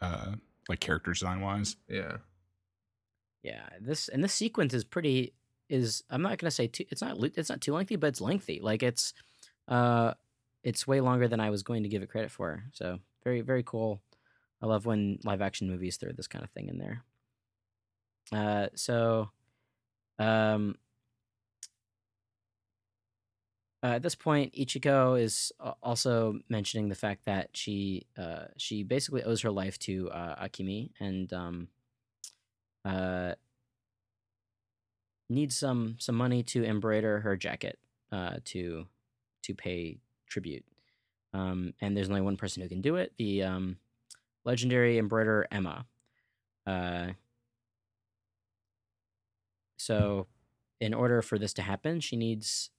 uh, 0.00 0.34
like 0.68 0.80
character 0.80 1.12
design 1.12 1.40
wise. 1.40 1.76
Yeah. 1.88 2.18
Yeah, 3.42 3.68
this 3.80 4.08
and 4.08 4.24
this 4.24 4.32
sequence 4.32 4.72
is 4.72 4.84
pretty 4.84 5.34
is 5.68 6.02
I'm 6.10 6.22
not 6.22 6.38
gonna 6.38 6.50
say 6.50 6.66
too 6.66 6.84
it's 6.90 7.02
not 7.02 7.18
it's 7.36 7.50
not 7.50 7.60
too 7.60 7.74
lengthy, 7.74 7.96
but 7.96 8.06
it's 8.08 8.20
lengthy. 8.20 8.60
Like 8.60 8.82
it's 8.82 9.12
uh 9.68 10.14
it's 10.62 10.86
way 10.86 11.00
longer 11.02 11.28
than 11.28 11.40
I 11.40 11.50
was 11.50 11.62
going 11.62 11.82
to 11.82 11.88
give 11.90 12.02
it 12.02 12.08
credit 12.08 12.30
for. 12.30 12.64
So 12.72 13.00
very 13.22 13.42
very 13.42 13.62
cool. 13.62 14.00
I 14.62 14.66
love 14.66 14.86
when 14.86 15.18
live 15.24 15.42
action 15.42 15.68
movies 15.68 15.96
throw 15.96 16.12
this 16.12 16.26
kind 16.28 16.44
of 16.44 16.50
thing 16.50 16.68
in 16.68 16.78
there. 16.78 17.04
Uh, 18.32 18.68
so 18.74 19.30
um. 20.18 20.76
Uh, 23.82 23.96
at 23.96 24.02
this 24.02 24.14
point, 24.14 24.54
Ichiko 24.54 25.20
is 25.20 25.52
also 25.82 26.38
mentioning 26.48 26.88
the 26.88 26.94
fact 26.94 27.26
that 27.26 27.50
she 27.52 28.06
uh, 28.16 28.44
she 28.56 28.82
basically 28.82 29.22
owes 29.24 29.42
her 29.42 29.50
life 29.50 29.78
to 29.80 30.10
uh, 30.10 30.42
Akimi 30.42 30.88
and 31.00 31.30
um, 31.34 31.68
uh, 32.86 33.34
needs 35.28 35.54
some 35.54 35.96
some 35.98 36.14
money 36.14 36.42
to 36.44 36.64
embroider 36.64 37.20
her 37.20 37.36
jacket 37.36 37.78
uh, 38.10 38.36
to 38.46 38.86
to 39.42 39.54
pay 39.54 39.98
tribute. 40.30 40.64
Um, 41.34 41.74
and 41.82 41.94
there's 41.94 42.08
only 42.08 42.22
one 42.22 42.38
person 42.38 42.62
who 42.62 42.70
can 42.70 42.80
do 42.80 42.96
it: 42.96 43.12
the 43.18 43.42
um, 43.42 43.76
legendary 44.44 44.98
embroiderer 44.98 45.46
Emma. 45.50 45.86
Uh, 46.66 47.08
so, 49.76 50.26
in 50.80 50.94
order 50.94 51.22
for 51.22 51.38
this 51.38 51.52
to 51.54 51.62
happen, 51.62 52.00
she 52.00 52.16
needs 52.16 52.70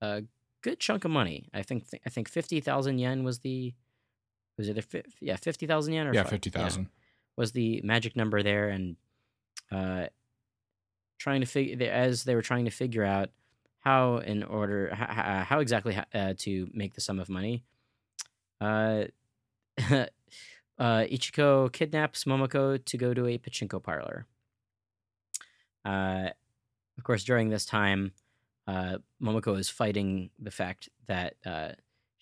a 0.00 0.22
good 0.62 0.78
chunk 0.80 1.04
of 1.04 1.10
money. 1.10 1.48
I 1.54 1.62
think 1.62 1.84
I 2.04 2.10
think 2.10 2.28
fifty 2.28 2.60
thousand 2.60 2.98
yen 2.98 3.24
was 3.24 3.40
the 3.40 3.74
was 4.58 4.68
it 4.68 4.84
fi- 4.84 5.02
yeah 5.20 5.36
fifty 5.36 5.66
thousand 5.66 5.94
yen 5.94 6.06
or 6.06 6.14
Yeah, 6.14 6.24
fi- 6.24 6.30
fifty 6.30 6.50
thousand. 6.50 6.88
was 7.36 7.52
the 7.52 7.80
magic 7.82 8.16
number 8.16 8.42
there 8.42 8.68
and 8.68 8.96
uh 9.70 10.06
trying 11.18 11.40
to 11.40 11.46
figure 11.46 11.88
as 11.90 12.24
they 12.24 12.34
were 12.34 12.42
trying 12.42 12.64
to 12.66 12.70
figure 12.70 13.04
out 13.04 13.30
how 13.78 14.18
in 14.18 14.42
order 14.42 14.94
how, 14.94 15.44
how 15.44 15.60
exactly 15.60 15.96
uh, 16.14 16.34
to 16.38 16.68
make 16.74 16.94
the 16.94 17.00
sum 17.00 17.18
of 17.18 17.28
money 17.28 17.62
uh 18.60 19.04
uh 20.78 21.04
Ichiko 21.10 21.72
kidnaps 21.72 22.24
Momoko 22.24 22.82
to 22.84 22.96
go 22.96 23.14
to 23.14 23.26
a 23.26 23.38
pachinko 23.38 23.82
parlor 23.82 24.26
uh 25.84 26.30
of 26.98 27.04
course 27.04 27.24
during 27.24 27.50
this 27.50 27.64
time 27.64 28.12
uh 28.66 28.98
Momoko 29.22 29.58
is 29.58 29.68
fighting 29.68 30.30
the 30.38 30.50
fact 30.50 30.88
that 31.06 31.34
uh 31.46 31.72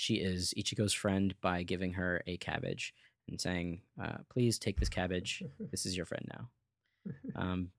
she 0.00 0.14
is 0.14 0.54
Ichiko's 0.56 0.94
friend 0.94 1.34
by 1.42 1.62
giving 1.62 1.92
her 1.92 2.22
a 2.26 2.38
cabbage 2.38 2.94
and 3.28 3.38
saying, 3.38 3.82
uh, 4.02 4.16
"Please 4.30 4.58
take 4.58 4.80
this 4.80 4.88
cabbage. 4.88 5.42
This 5.70 5.84
is 5.84 5.94
your 5.94 6.06
friend 6.06 6.26
now." 6.32 6.48
Um, 7.36 7.70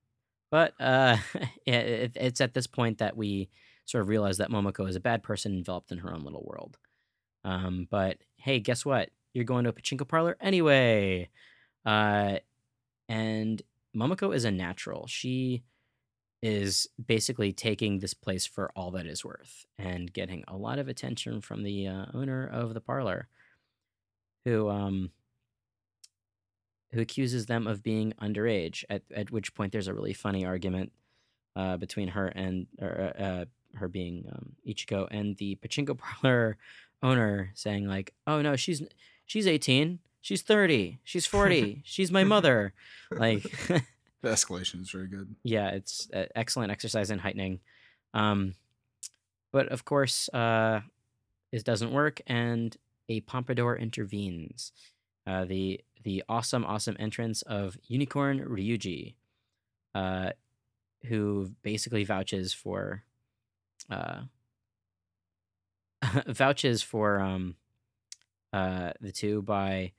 but 0.51 0.73
uh, 0.79 1.17
it, 1.65 2.11
it's 2.15 2.41
at 2.41 2.53
this 2.53 2.67
point 2.67 2.99
that 2.99 3.17
we 3.17 3.49
sort 3.85 4.03
of 4.03 4.07
realize 4.09 4.37
that 4.37 4.51
Momoko 4.51 4.87
is 4.87 4.95
a 4.95 4.99
bad 4.99 5.23
person 5.23 5.53
enveloped 5.53 5.91
in 5.91 5.97
her 5.97 6.13
own 6.13 6.23
little 6.23 6.43
world. 6.45 6.77
Um, 7.43 7.87
but 7.89 8.17
hey, 8.35 8.59
guess 8.59 8.85
what? 8.85 9.09
You're 9.33 9.45
going 9.45 9.63
to 9.63 9.69
a 9.69 9.73
pachinko 9.73 10.07
parlor 10.07 10.37
anyway. 10.41 11.29
Uh, 11.85 12.37
and 13.07 13.61
Momoko 13.95 14.35
is 14.35 14.45
a 14.45 14.51
natural. 14.51 15.07
She 15.07 15.63
is 16.41 16.87
basically 17.03 17.53
taking 17.53 17.99
this 17.99 18.13
place 18.13 18.45
for 18.45 18.71
all 18.75 18.91
that 18.91 19.05
is 19.05 19.23
worth 19.23 19.65
and 19.77 20.11
getting 20.11 20.43
a 20.47 20.57
lot 20.57 20.79
of 20.79 20.87
attention 20.87 21.39
from 21.39 21.63
the 21.63 21.87
uh, 21.87 22.05
owner 22.13 22.47
of 22.47 22.73
the 22.73 22.81
parlor, 22.81 23.27
who 24.45 24.69
um 24.69 25.11
who 26.91 26.99
accuses 26.99 27.45
them 27.45 27.67
of 27.67 27.83
being 27.83 28.13
underage. 28.21 28.83
At 28.89 29.03
at 29.13 29.31
which 29.31 29.53
point 29.53 29.71
there's 29.71 29.87
a 29.87 29.93
really 29.93 30.13
funny 30.13 30.45
argument 30.45 30.91
uh, 31.55 31.77
between 31.77 32.07
her 32.09 32.27
and 32.27 32.67
or, 32.81 33.13
uh, 33.17 33.45
her 33.75 33.87
being 33.87 34.25
um, 34.31 34.53
Ichiko 34.67 35.07
and 35.11 35.37
the 35.37 35.57
pachinko 35.57 35.97
parlor 36.21 36.57
owner 37.03 37.51
saying 37.53 37.87
like, 37.87 38.13
"Oh 38.25 38.41
no, 38.41 38.55
she's 38.55 38.81
she's 39.31 39.47
18, 39.47 39.99
she's 40.19 40.41
30, 40.41 40.99
she's 41.05 41.25
40, 41.25 41.81
she's 41.85 42.11
my 42.11 42.25
mother." 42.25 42.73
Like, 43.09 43.43
The 44.21 44.29
escalation 44.29 44.81
is 44.81 44.91
very 44.91 45.07
good. 45.07 45.35
yeah, 45.41 45.69
it's 45.69 46.09
uh, 46.13 46.25
excellent 46.35 46.71
exercise 46.71 47.09
in 47.09 47.19
heightening. 47.19 47.59
Um, 48.13 48.53
but 49.51 49.69
of 49.69 49.83
course, 49.85 50.29
uh, 50.29 50.81
it 51.51 51.63
doesn't 51.63 51.91
work, 51.91 52.21
and 52.27 52.75
a 53.09 53.21
pompadour 53.21 53.75
intervenes. 53.77 54.71
Uh, 55.25 55.45
the 55.45 55.81
the 56.03 56.23
awesome, 56.29 56.65
awesome 56.65 56.95
entrance 56.99 57.41
of 57.43 57.77
Unicorn 57.87 58.39
Ryuji, 58.45 59.15
uh, 59.95 60.31
who 61.05 61.51
basically 61.63 62.03
vouches 62.03 62.53
for, 62.53 63.03
uh, 63.89 64.21
vouches 66.27 66.81
for 66.83 67.19
um, 67.19 67.55
uh, 68.53 68.91
the 68.99 69.11
two 69.11 69.41
by 69.41 69.93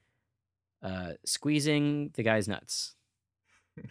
uh, 0.82 1.12
squeezing 1.24 2.10
the 2.14 2.22
guy's 2.22 2.48
nuts. 2.48 2.94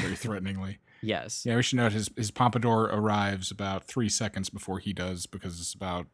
Very 0.00 0.16
threateningly. 0.16 0.78
Yes. 1.02 1.44
Yeah, 1.44 1.56
we 1.56 1.62
should 1.62 1.76
note 1.76 1.92
his 1.92 2.10
his 2.16 2.30
pompadour 2.30 2.84
arrives 2.84 3.50
about 3.50 3.84
three 3.84 4.08
seconds 4.08 4.48
before 4.48 4.78
he 4.78 4.92
does 4.92 5.26
because 5.26 5.60
it's 5.60 5.74
about 5.74 6.06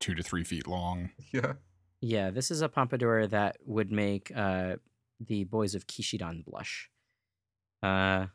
two 0.00 0.14
to 0.14 0.22
three 0.22 0.44
feet 0.44 0.66
long. 0.66 1.10
yeah. 1.32 1.54
Yeah, 2.00 2.30
this 2.30 2.50
is 2.50 2.60
a 2.60 2.68
pompadour 2.68 3.26
that 3.28 3.56
would 3.64 3.90
make 3.90 4.30
uh, 4.36 4.76
the 5.18 5.44
boys 5.44 5.74
of 5.74 5.86
Kishidan 5.86 6.44
blush. 6.44 6.90
Uh, 7.82 8.26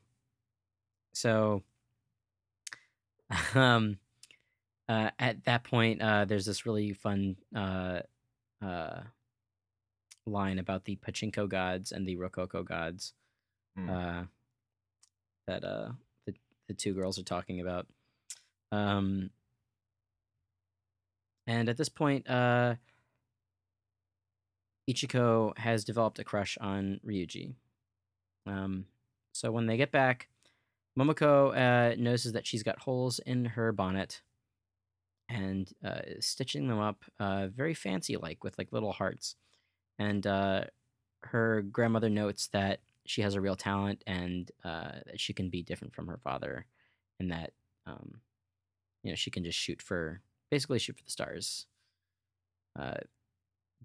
so, 1.13 1.63
um, 3.55 3.97
uh, 4.89 5.11
at 5.19 5.43
that 5.45 5.63
point, 5.63 6.01
uh, 6.01 6.25
there's 6.25 6.45
this 6.45 6.65
really 6.65 6.93
fun 6.93 7.35
uh, 7.55 7.99
uh, 8.61 9.01
line 10.25 10.59
about 10.59 10.85
the 10.85 10.97
pachinko 10.97 11.47
gods 11.49 11.91
and 11.91 12.07
the 12.07 12.15
rococo 12.15 12.63
gods 12.63 13.13
Mm. 13.77 13.89
uh, 13.89 14.25
that 15.47 15.63
uh, 15.63 15.91
the 16.25 16.33
the 16.67 16.73
two 16.73 16.93
girls 16.93 17.17
are 17.17 17.23
talking 17.23 17.61
about. 17.61 17.87
Um, 18.69 19.29
and 21.47 21.69
at 21.69 21.77
this 21.77 21.87
point, 21.87 22.29
uh, 22.29 22.75
Ichiko 24.89 25.57
has 25.57 25.85
developed 25.85 26.19
a 26.19 26.23
crush 26.23 26.57
on 26.59 26.99
Ryuji. 27.05 27.53
Um, 28.45 28.85
so 29.31 29.51
when 29.53 29.67
they 29.67 29.77
get 29.77 29.91
back, 29.91 30.27
Momoko 30.99 31.55
uh, 31.55 31.95
notices 31.97 32.33
that 32.33 32.45
she's 32.45 32.63
got 32.63 32.79
holes 32.79 33.19
in 33.19 33.45
her 33.45 33.71
bonnet 33.71 34.21
and 35.31 35.71
uh, 35.83 36.01
stitching 36.19 36.67
them 36.67 36.79
up 36.79 37.05
uh, 37.19 37.47
very 37.47 37.73
fancy 37.73 38.17
like 38.17 38.43
with 38.43 38.57
like 38.57 38.73
little 38.73 38.91
hearts. 38.91 39.35
And 39.97 40.27
uh, 40.27 40.65
her 41.23 41.61
grandmother 41.61 42.09
notes 42.09 42.49
that 42.49 42.81
she 43.05 43.21
has 43.21 43.35
a 43.35 43.41
real 43.41 43.55
talent 43.55 44.03
and 44.05 44.51
uh, 44.65 44.91
that 45.05 45.19
she 45.19 45.33
can 45.33 45.49
be 45.49 45.63
different 45.63 45.95
from 45.95 46.07
her 46.07 46.17
father 46.17 46.65
and 47.19 47.31
that 47.31 47.53
um, 47.85 48.19
you 49.03 49.11
know 49.11 49.15
she 49.15 49.31
can 49.31 49.43
just 49.43 49.57
shoot 49.57 49.81
for 49.81 50.21
basically 50.49 50.79
shoot 50.79 50.97
for 50.97 51.03
the 51.03 51.11
stars. 51.11 51.65
Uh, 52.77 52.97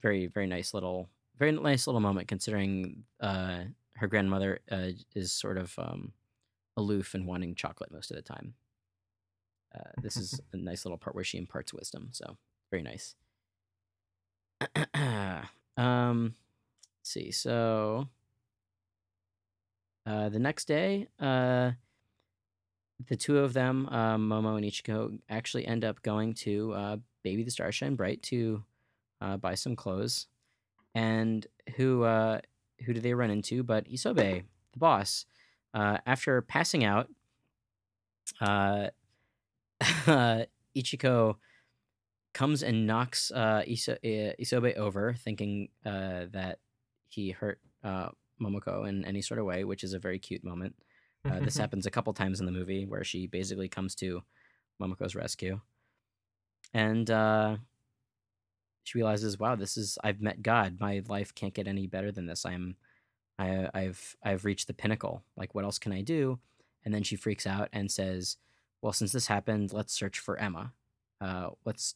very 0.01 0.27
very 0.27 0.47
nice 0.47 0.75
little 0.75 1.09
very 1.39 1.53
nice 1.53 1.87
little 1.87 2.01
moment 2.01 2.29
considering 2.29 3.05
uh, 3.21 3.61
her 3.95 4.07
grandmother 4.07 4.61
is 5.15 5.33
sort 5.33 5.59
of 5.59 5.79
um, 5.79 6.13
aloof 6.77 7.15
and 7.15 7.27
wanting 7.27 7.55
chocolate 7.55 7.93
most 7.93 8.11
of 8.11 8.17
the 8.17 8.23
time. 8.23 8.55
Uh, 9.77 9.91
this 10.01 10.17
is 10.17 10.41
a 10.53 10.57
nice 10.57 10.85
little 10.85 10.99
part 10.99 11.15
where 11.15 11.25
she 11.25 11.39
imparts 11.39 11.75
wisdom, 11.75 12.09
so 12.13 12.37
very 12.71 12.83
nice. 12.83 13.15
um, 15.77 16.35
let's 17.01 17.11
see. 17.11 17.31
So 17.31 18.09
uh, 20.07 20.29
the 20.29 20.39
next 20.39 20.67
day, 20.67 21.09
uh, 21.21 21.73
the 23.09 23.17
two 23.17 23.39
of 23.39 23.53
them, 23.53 23.89
uh, 23.91 24.17
Momo 24.17 24.57
and 24.57 24.65
Ichiko, 24.65 25.19
actually 25.29 25.67
end 25.67 25.85
up 25.85 26.01
going 26.03 26.35
to 26.35 26.73
uh, 26.73 26.97
Baby 27.23 27.43
the 27.43 27.51
Stars 27.51 27.75
Shine 27.75 27.95
Bright 27.95 28.23
to 28.25 28.63
uh, 29.21 29.37
buy 29.37 29.55
some 29.55 29.77
clothes. 29.77 30.27
And 30.95 31.47
who 31.77 32.05
uh, 32.05 32.41
who 32.85 32.95
do 32.95 33.01
they 33.01 33.13
run 33.13 33.31
into? 33.31 33.63
But 33.63 33.87
Isobe, 33.89 34.45
the 34.73 34.79
boss, 34.79 35.27
uh, 35.75 35.99
after 36.07 36.41
passing 36.41 36.85
out, 36.85 37.09
uh, 38.41 38.89
Ichiko 40.77 41.37
comes 42.37 42.63
and 42.63 42.87
knocks 42.87 43.31
uh, 43.35 43.63
Iso- 43.67 43.97
uh, 44.05 44.35
Isobe 44.41 44.77
over, 44.77 45.15
thinking 45.15 45.69
uh, 45.85 46.27
that 46.33 46.59
he 47.09 47.31
hurt 47.31 47.61
uh, 47.83 48.11
Momoko 48.41 48.89
in 48.89 49.05
any 49.05 49.23
sort 49.23 49.41
of 49.41 49.47
way, 49.47 49.65
which 49.65 49.83
is 49.83 49.95
a 49.95 49.99
very 49.99 50.19
cute 50.19 50.45
moment. 50.45 50.75
Uh, 51.25 51.41
this 51.41 51.57
happens 51.63 51.87
a 51.87 51.91
couple 51.91 52.13
times 52.13 52.41
in 52.41 52.47
the 52.47 52.53
movie 52.53 52.85
where 52.85 53.05
she 53.05 53.27
basically 53.27 53.69
comes 53.69 53.95
to 53.97 54.23
Momoko's 54.81 55.15
rescue, 55.15 55.61
and 56.75 57.11
uh, 57.11 57.57
she 58.85 58.99
realizes, 58.99 59.39
"Wow, 59.39 59.57
this 59.57 59.77
is 59.77 59.99
I've 60.05 60.21
met 60.21 60.43
God. 60.43 60.79
My 60.79 61.03
life 61.09 61.35
can't 61.35 61.55
get 61.55 61.67
any 61.67 61.87
better 61.87 62.13
than 62.13 62.27
this. 62.27 62.45
I'm, 62.45 62.77
I, 63.39 63.69
I've 63.73 64.17
I've 64.23 64.45
reached 64.45 64.67
the 64.67 64.75
pinnacle. 64.75 65.23
Like, 65.37 65.55
what 65.55 65.65
else 65.65 65.79
can 65.79 65.93
I 65.93 66.03
do?" 66.03 66.39
And 66.85 66.95
then 66.95 67.03
she 67.03 67.17
freaks 67.17 67.47
out 67.47 67.69
and 67.73 67.91
says, 67.91 68.37
"Well, 68.83 68.93
since 68.93 69.13
this 69.13 69.27
happened, 69.27 69.73
let's 69.73 69.93
search 69.93 70.19
for 70.19 70.39
Emma. 70.39 70.73
Uh, 71.21 71.51
let's 71.65 71.95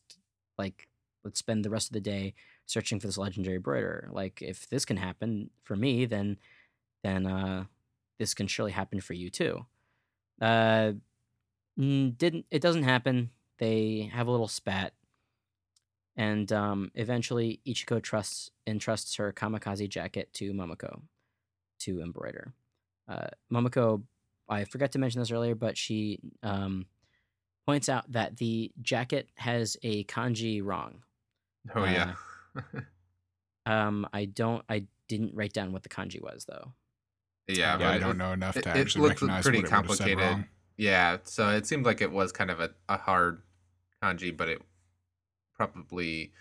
like 0.58 0.88
let's 1.24 1.38
spend 1.38 1.64
the 1.64 1.70
rest 1.70 1.88
of 1.88 1.94
the 1.94 2.00
day 2.00 2.34
searching 2.66 3.00
for 3.00 3.06
this 3.06 3.18
legendary 3.18 3.58
broider. 3.58 4.08
Like, 4.12 4.42
if 4.42 4.68
this 4.68 4.84
can 4.84 4.96
happen 4.96 5.50
for 5.64 5.76
me, 5.76 6.06
then 6.06 6.38
then 7.02 7.26
uh, 7.26 7.64
this 8.18 8.34
can 8.34 8.46
surely 8.46 8.72
happen 8.72 9.00
for 9.00 9.14
you 9.14 9.30
too." 9.30 9.66
Uh, 10.40 10.92
didn't 11.76 12.46
it 12.50 12.62
doesn't 12.62 12.82
happen. 12.84 13.30
They 13.58 14.10
have 14.12 14.26
a 14.26 14.30
little 14.30 14.48
spat, 14.48 14.94
and 16.16 16.50
um, 16.52 16.90
eventually 16.94 17.60
Ichiko 17.66 18.02
trusts 18.02 18.50
entrusts 18.66 19.16
her 19.16 19.32
kamikaze 19.32 19.88
jacket 19.88 20.32
to 20.34 20.52
Momoko 20.52 21.02
to 21.80 22.00
embroider. 22.00 22.52
Uh, 23.08 23.28
Momoko, 23.52 24.02
I 24.50 24.64
forgot 24.64 24.92
to 24.92 24.98
mention 24.98 25.20
this 25.20 25.30
earlier, 25.30 25.54
but 25.54 25.78
she 25.78 26.18
um, 26.42 26.86
points 27.66 27.88
out 27.88 28.10
that 28.12 28.36
the 28.36 28.72
jacket 28.82 29.28
has 29.36 29.76
a 29.82 30.04
kanji 30.04 30.62
wrong. 30.62 31.02
Oh 31.74 31.84
yeah. 31.84 32.14
Um, 33.66 34.08
I 34.12 34.24
don't, 34.24 34.64
I 34.68 34.86
didn't 35.06 35.34
write 35.34 35.52
down 35.52 35.72
what 35.72 35.82
the 35.82 35.88
kanji 35.88 36.20
was 36.20 36.46
though. 36.46 36.72
yeah. 37.46 37.56
Yeah, 37.56 37.76
but 37.76 37.86
I 37.86 37.98
don't 37.98 38.18
know 38.18 38.32
enough 38.32 38.54
to 38.54 38.60
it 38.60 38.66
actually 38.66 39.02
looked 39.02 39.20
recognize 39.22 39.44
pretty 39.44 39.58
what 39.62 39.70
it 39.70 39.76
would 39.76 39.88
have 39.88 39.96
said 39.96 40.04
complicated. 40.06 40.32
wrong. 40.32 40.44
Yeah, 40.76 41.18
so 41.24 41.50
it 41.50 41.66
seemed 41.66 41.84
like 41.84 42.00
it 42.00 42.10
was 42.10 42.32
kind 42.32 42.50
of 42.50 42.58
a, 42.58 42.70
a 42.88 42.96
hard 42.96 43.42
kanji, 44.02 44.34
but 44.34 44.48
it 44.48 44.62
probably 45.54 46.32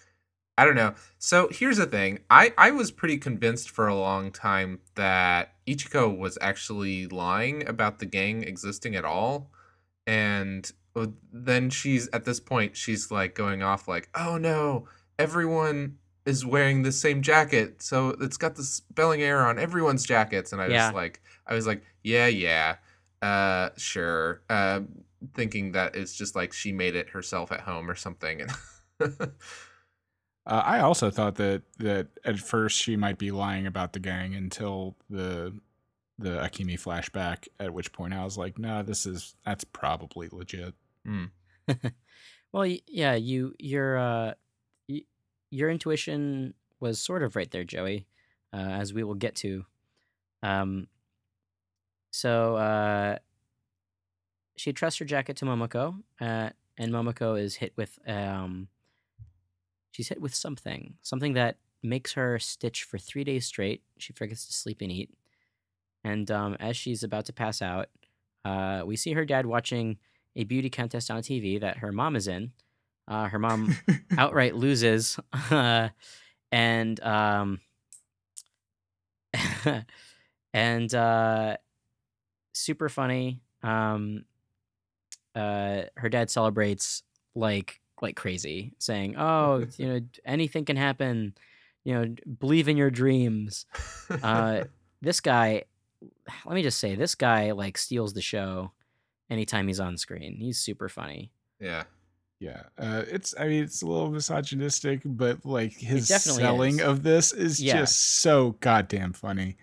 I 0.59 0.65
don't 0.65 0.75
know. 0.75 0.93
So 1.17 1.47
here's 1.51 1.77
the 1.77 1.85
thing. 1.85 2.19
I, 2.29 2.53
I 2.57 2.71
was 2.71 2.91
pretty 2.91 3.17
convinced 3.17 3.69
for 3.69 3.87
a 3.87 3.95
long 3.95 4.29
time 4.31 4.79
that 4.95 5.53
Ichiko 5.65 6.15
was 6.17 6.37
actually 6.41 7.07
lying 7.07 7.65
about 7.67 7.99
the 7.99 8.05
gang 8.05 8.43
existing 8.43 8.93
at 8.95 9.05
all. 9.05 9.51
And 10.05 10.69
uh, 10.95 11.07
then 11.31 11.69
she's 11.69 12.09
at 12.11 12.25
this 12.25 12.39
point 12.39 12.75
she's 12.75 13.09
like 13.11 13.35
going 13.35 13.61
off 13.63 13.87
like, 13.87 14.09
"Oh 14.15 14.37
no, 14.37 14.87
everyone 15.17 15.97
is 16.25 16.45
wearing 16.45 16.83
the 16.83 16.91
same 16.91 17.21
jacket. 17.21 17.81
So 17.81 18.09
it's 18.19 18.37
got 18.37 18.55
the 18.55 18.63
spelling 18.63 19.21
error 19.21 19.45
on 19.45 19.59
everyone's 19.59 20.05
jackets." 20.05 20.51
And 20.51 20.61
I 20.61 20.67
Yeah. 20.67 20.87
was 20.87 20.95
like 20.95 21.21
I 21.47 21.53
was 21.53 21.67
like, 21.67 21.83
"Yeah, 22.03 22.27
yeah. 22.27 22.77
Uh 23.21 23.69
sure." 23.77 24.41
Uh 24.49 24.81
thinking 25.35 25.73
that 25.73 25.95
it's 25.95 26.15
just 26.15 26.35
like 26.35 26.53
she 26.53 26.71
made 26.71 26.95
it 26.95 27.09
herself 27.11 27.51
at 27.51 27.61
home 27.61 27.89
or 27.89 27.95
something. 27.95 28.41
And 28.41 28.51
Uh, 30.49 30.63
I 30.65 30.79
also 30.79 31.11
thought 31.11 31.35
that 31.35 31.61
that 31.77 32.07
at 32.25 32.39
first 32.39 32.75
she 32.75 32.95
might 32.95 33.19
be 33.19 33.29
lying 33.29 33.67
about 33.67 33.93
the 33.93 33.99
gang 33.99 34.33
until 34.33 34.95
the 35.07 35.53
the 36.17 36.39
Akimi 36.39 36.73
flashback. 36.73 37.47
At 37.59 37.71
which 37.71 37.93
point 37.93 38.15
I 38.15 38.23
was 38.23 38.35
like, 38.35 38.57
"No, 38.57 38.81
this 38.81 39.05
is 39.05 39.35
that's 39.45 39.63
probably 39.63 40.27
legit." 40.31 40.73
well, 42.51 42.65
yeah, 42.87 43.13
you 43.13 43.53
your 43.59 43.97
uh, 43.99 44.33
your 45.51 45.69
intuition 45.69 46.55
was 46.79 46.99
sort 46.99 47.21
of 47.21 47.35
right 47.35 47.51
there, 47.51 47.63
Joey, 47.63 48.07
uh, 48.51 48.57
as 48.57 48.91
we 48.91 49.03
will 49.03 49.13
get 49.13 49.35
to. 49.35 49.65
Um, 50.41 50.87
so 52.09 52.55
uh, 52.55 53.19
she 54.55 54.73
trusts 54.73 54.97
her 54.97 55.05
jacket 55.05 55.37
to 55.37 55.45
Momoko, 55.45 56.01
uh, 56.19 56.49
and 56.75 56.91
Momoko 56.91 57.39
is 57.39 57.55
hit 57.57 57.73
with 57.75 57.99
um, 58.07 58.67
she's 59.91 60.09
hit 60.09 60.21
with 60.21 60.33
something, 60.33 60.95
something 61.01 61.33
that 61.33 61.57
makes 61.81 62.13
her 62.13 62.39
stitch 62.39 62.83
for 62.83 62.97
three 62.97 63.23
days 63.23 63.45
straight. 63.45 63.81
She 63.97 64.13
forgets 64.13 64.45
to 64.47 64.53
sleep 64.53 64.81
and 64.81 64.91
eat, 64.91 65.11
and 66.03 66.29
um, 66.31 66.55
as 66.59 66.77
she's 66.77 67.03
about 67.03 67.25
to 67.25 67.33
pass 67.33 67.61
out, 67.61 67.87
uh, 68.45 68.83
we 68.85 68.95
see 68.95 69.13
her 69.13 69.25
dad 69.25 69.45
watching 69.45 69.97
a 70.35 70.43
beauty 70.43 70.69
contest 70.69 71.11
on 71.11 71.21
TV 71.21 71.59
that 71.59 71.77
her 71.77 71.91
mom 71.91 72.15
is 72.15 72.27
in. 72.27 72.51
Uh, 73.07 73.27
her 73.27 73.39
mom 73.39 73.75
outright 74.17 74.55
loses, 74.55 75.19
uh, 75.51 75.89
and 76.51 76.99
um, 77.01 77.59
and 80.53 80.93
uh, 80.93 81.57
super 82.53 82.89
funny. 82.89 83.41
Um, 83.63 84.25
uh, 85.35 85.83
her 85.95 86.09
dad 86.09 86.29
celebrates 86.29 87.03
like 87.35 87.81
like 88.01 88.15
crazy, 88.15 88.73
saying, 88.79 89.15
"Oh, 89.17 89.65
you 89.77 89.87
know, 89.87 89.99
anything 90.25 90.65
can 90.65 90.77
happen. 90.77 91.33
You 91.83 91.93
know, 91.93 92.15
believe 92.39 92.67
in 92.67 92.77
your 92.77 92.89
dreams." 92.91 93.65
Uh, 94.09 94.63
this 95.01 95.19
guy, 95.21 95.63
let 96.45 96.55
me 96.55 96.61
just 96.63 96.79
say, 96.79 96.95
this 96.95 97.15
guy 97.15 97.51
like 97.51 97.77
steals 97.77 98.13
the 98.13 98.21
show 98.21 98.71
anytime 99.29 99.67
he's 99.67 99.79
on 99.79 99.97
screen. 99.97 100.35
He's 100.39 100.57
super 100.59 100.89
funny. 100.89 101.31
yeah. 101.59 101.83
Yeah, 102.41 102.61
uh, 102.77 103.03
it's. 103.05 103.35
I 103.37 103.49
mean, 103.49 103.63
it's 103.65 103.81
a 103.81 103.85
little 103.85 104.09
misogynistic, 104.09 105.01
but 105.03 105.45
like 105.45 105.73
his 105.73 106.07
selling 106.07 106.75
is. 106.75 106.85
of 106.85 107.03
this 107.03 107.33
is 107.33 107.61
Yeah. 107.61 107.79
just 107.79 108.21
so 108.21 108.55
goddamn 108.61 109.11
funny. 109.11 109.57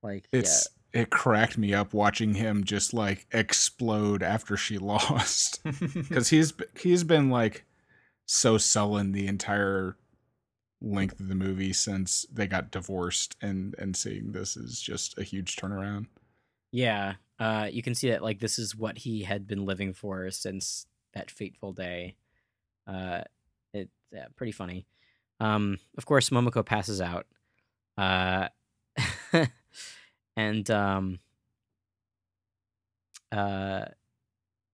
Like, 0.00 0.28
It's 0.30 0.68
it 0.92 1.10
cracked 1.10 1.56
me 1.56 1.72
up 1.72 1.94
watching 1.94 2.34
him 2.34 2.64
just 2.64 2.92
like 2.92 3.26
explode 3.32 4.22
after 4.22 4.56
she 4.56 4.78
lost 4.78 5.62
because 5.94 6.30
he's 6.30 6.52
he's 6.80 7.04
been 7.04 7.30
like 7.30 7.64
so 8.26 8.58
sullen 8.58 9.12
the 9.12 9.26
entire 9.26 9.96
length 10.82 11.20
of 11.20 11.28
the 11.28 11.34
movie 11.34 11.72
since 11.72 12.26
they 12.32 12.46
got 12.46 12.70
divorced, 12.70 13.36
and 13.40 13.74
and 13.78 13.96
seeing 13.96 14.32
this 14.32 14.56
is 14.56 14.80
just 14.80 15.18
a 15.18 15.22
huge 15.22 15.56
turnaround. 15.56 16.06
Yeah, 16.72 17.14
uh, 17.38 17.68
you 17.70 17.82
can 17.82 17.94
see 17.94 18.10
that 18.10 18.22
like 18.22 18.40
this 18.40 18.58
is 18.58 18.76
what 18.76 18.98
he 18.98 19.22
had 19.22 19.46
been 19.46 19.64
living 19.64 19.92
for 19.92 20.30
since 20.30 20.86
that 21.12 21.30
fateful 21.30 21.72
day. 21.72 22.16
Uh, 22.86 23.22
it's 23.72 23.90
yeah, 24.12 24.26
pretty 24.36 24.52
funny. 24.52 24.86
Um, 25.40 25.78
of 25.96 26.06
course, 26.06 26.30
Momoko 26.30 26.64
passes 26.64 27.00
out, 27.00 27.26
uh, 27.96 28.48
and 30.40 30.70
um, 30.70 31.18
uh, 33.30 33.84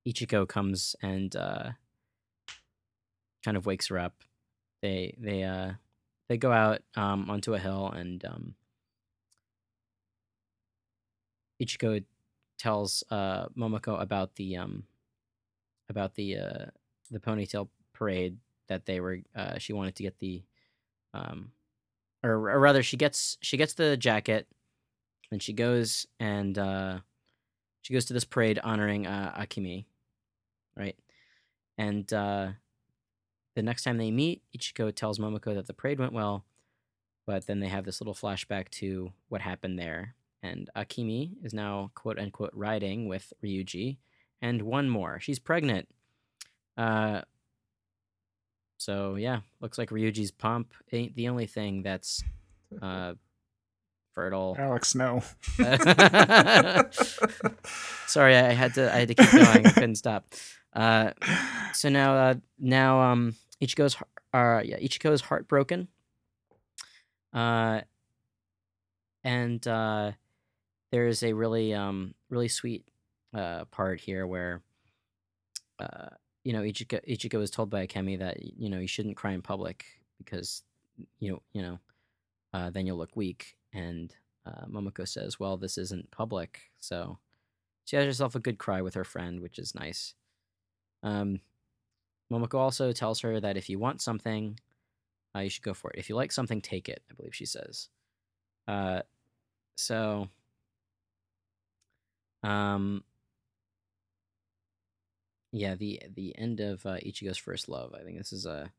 Ichiko 0.07 0.47
comes 0.47 0.95
and 1.03 1.35
uh, 1.35 1.71
kind 3.45 3.57
of 3.57 3.67
wakes 3.67 3.89
her 3.89 3.99
up. 3.99 4.15
They 4.81 5.17
they 5.19 5.43
uh, 5.43 5.73
they 6.29 6.37
go 6.37 6.53
out 6.53 6.83
um, 6.95 7.29
onto 7.29 7.55
a 7.55 7.59
hill 7.59 7.91
and 7.91 8.25
um, 8.25 8.55
Ichiko 11.61 12.05
tells 12.59 13.03
uh, 13.11 13.47
Momoko 13.59 14.01
about 14.01 14.37
the 14.37 14.57
um, 14.59 14.85
about 15.89 16.15
the 16.15 16.39
uh, 16.39 16.67
the 17.11 17.19
ponytail 17.19 17.69
parade 17.93 18.39
that 18.69 18.87
they 18.87 19.01
were. 19.01 19.19
Uh, 19.35 19.59
she 19.59 19.73
wanted 19.73 19.97
to 19.97 20.03
get 20.05 20.19
the, 20.21 20.45
um, 21.13 21.51
or, 22.23 22.33
or 22.51 22.61
rather, 22.61 22.85
she 22.85 22.97
gets 22.97 23.37
she 23.41 23.57
gets 23.57 23.75
the 23.75 23.97
jacket, 23.97 24.47
and 25.31 25.43
she 25.43 25.53
goes 25.53 26.07
and 26.21 26.59
uh, 26.59 26.99
she 27.83 27.93
goes 27.95 28.05
to 28.07 28.13
this 28.13 28.25
parade 28.25 28.59
honoring 28.63 29.07
uh, 29.07 29.35
Akimi, 29.39 29.85
right? 30.77 30.97
And 31.79 32.11
uh, 32.13 32.49
the 33.55 33.63
next 33.63 33.85
time 33.85 33.99
they 33.99 34.11
meet, 34.11 34.43
Ichiko 34.57 34.95
tells 34.95 35.19
Momoko 35.19 35.55
that 35.55 35.67
the 35.67 35.73
parade 35.73 35.99
went 35.99 36.13
well, 36.13 36.45
but 37.27 37.47
then 37.47 37.61
they 37.61 37.69
have 37.69 37.85
this 37.85 38.01
little 38.01 38.15
flashback 38.15 38.71
to 38.71 39.13
what 39.29 39.41
happened 39.41 39.79
there. 39.79 40.15
And 40.43 40.71
Akimi 40.77 41.33
is 41.43 41.53
now 41.55 41.91
quote 41.95 42.19
unquote 42.19 42.53
riding 42.55 43.09
with 43.09 43.33
Ryuji, 43.45 43.99
and 44.41 44.63
one 44.63 44.89
more. 44.89 45.19
She's 45.21 45.39
pregnant. 45.39 45.89
Uh, 46.77 47.23
so 48.79 49.17
yeah, 49.17 49.41
looks 49.61 49.79
like 49.79 49.91
Ryuji's 49.91 50.31
pump 50.31 50.75
ain't 50.93 51.17
the 51.17 51.29
only 51.29 51.47
thing 51.47 51.83
that's 51.83 52.23
uh, 52.83 53.15
fertile. 54.17 54.57
Alex, 54.59 54.97
no. 54.97 55.23
Sorry, 58.09 58.35
I 58.35 58.53
had 58.53 58.75
to 58.75 58.93
I 58.93 58.99
had 59.01 59.09
to 59.09 59.15
keep 59.15 59.31
going. 59.31 59.67
I 59.67 59.71
couldn't 59.71 59.97
stop. 59.97 60.27
Uh, 60.73 61.13
so 61.73 61.89
now 61.89 62.15
uh, 62.17 62.35
now 62.59 63.01
um 63.01 63.35
Ichiko's 63.63 63.95
har- 63.95 64.59
uh 64.59 64.63
yeah 64.65 64.79
Ichiko's 64.79 65.21
heartbroken. 65.21 65.87
Uh, 67.33 67.83
and 69.23 69.67
uh, 69.69 70.13
there's 70.91 71.23
a 71.23 71.33
really 71.35 71.75
um 71.75 72.15
really 72.31 72.49
sweet 72.49 72.85
uh 73.35 73.67
part 73.67 74.01
here 74.01 74.27
where 74.27 74.63
uh 75.79 76.09
you 76.43 76.53
know 76.55 76.63
Ichigo, 76.63 77.01
Ichiko 77.07 77.43
is 77.43 77.51
told 77.51 77.69
by 77.71 77.87
Akemi 77.87 78.19
that 78.19 78.43
you 78.43 78.71
know 78.71 78.79
you 78.79 78.89
shouldn't 78.89 79.17
cry 79.17 79.33
in 79.33 79.43
public 79.43 79.85
because 80.19 80.63
you 81.19 81.33
know 81.33 81.43
you 81.53 81.61
know 81.63 81.79
uh, 82.55 82.71
then 82.71 82.87
you'll 82.87 82.97
look 82.97 83.17
weak 83.17 83.57
and 83.77 84.15
uh, 84.47 84.65
Momoko 84.67 85.07
says 85.07 85.39
well 85.39 85.57
this 85.57 85.77
isn't 85.79 86.11
public. 86.11 86.71
So 86.79 87.19
she 87.85 87.97
has 87.97 88.05
herself 88.07 88.35
a 88.35 88.41
good 88.41 88.59
cry 88.59 88.81
with 88.83 88.95
her 88.95 89.05
friend 89.05 89.41
which 89.41 89.59
is 89.59 89.75
nice. 89.75 90.15
Um 91.03 91.41
Momoko 92.33 92.59
also 92.59 92.91
tells 92.93 93.21
her 93.21 93.39
that 93.41 93.57
if 93.57 93.69
you 93.69 93.79
want 93.79 94.01
something 94.01 94.59
uh, 95.35 95.41
you 95.41 95.51
should 95.51 95.63
go 95.63 95.75
for 95.75 95.91
it. 95.91 95.99
If 95.99 96.09
you 96.09 96.17
like 96.17 96.33
something 96.33 96.61
take 96.61 96.89
it 96.89 97.03
I 97.11 97.15
believe 97.15 97.35
she 97.35 97.47
says. 97.47 97.89
Uh 98.67 99.03
so 99.77 100.29
um 102.43 103.05
yeah 105.53 105.75
the 105.75 106.01
the 106.15 106.37
end 106.39 106.61
of 106.61 106.85
uh, 106.87 106.97
Ichigo's 107.05 107.39
first 107.39 107.69
love 107.69 107.95
I 107.95 108.03
think 108.03 108.19
this 108.19 108.33
is 108.33 108.47
a 108.47 108.73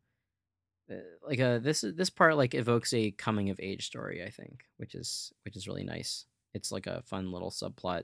like 1.25 1.39
a 1.39 1.59
this 1.61 1.83
is 1.83 1.95
this 1.95 2.09
part 2.09 2.37
like 2.37 2.53
evokes 2.53 2.93
a 2.93 3.11
coming 3.11 3.49
of 3.49 3.59
age 3.61 3.85
story 3.85 4.23
I 4.23 4.29
think 4.29 4.63
which 4.77 4.95
is 4.95 5.33
which 5.43 5.55
is 5.55 5.67
really 5.67 5.83
nice 5.83 6.25
it's 6.53 6.71
like 6.71 6.87
a 6.87 7.01
fun 7.03 7.31
little 7.31 7.51
subplot 7.51 8.03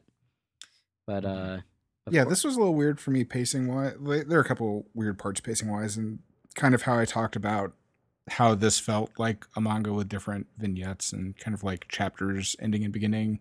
but 1.08 1.26
uh 1.26 1.58
yeah, 2.12 2.24
cour- 2.24 2.30
this 2.30 2.44
was 2.44 2.56
a 2.56 2.60
little 2.60 2.76
weird 2.76 3.00
for 3.00 3.12
me 3.12 3.24
pacing 3.24 3.74
wise. 3.74 3.94
There 4.00 4.38
are 4.38 4.42
a 4.42 4.46
couple 4.46 4.88
weird 4.94 5.18
parts 5.18 5.40
pacing 5.40 5.70
wise, 5.70 5.96
and 5.98 6.20
kind 6.56 6.76
of 6.76 6.84
how 6.84 7.00
I 7.00 7.06
talked 7.06 7.36
about 7.36 7.74
how 8.30 8.56
this 8.56 8.80
felt 8.80 9.12
like 9.18 9.46
a 9.56 9.62
manga 9.62 9.92
with 9.92 10.10
different 10.10 10.48
vignettes 10.58 11.12
and 11.12 11.38
kind 11.38 11.54
of 11.54 11.64
like 11.64 11.88
chapters 11.90 12.56
ending 12.60 12.84
and 12.84 12.94
beginning. 12.94 13.40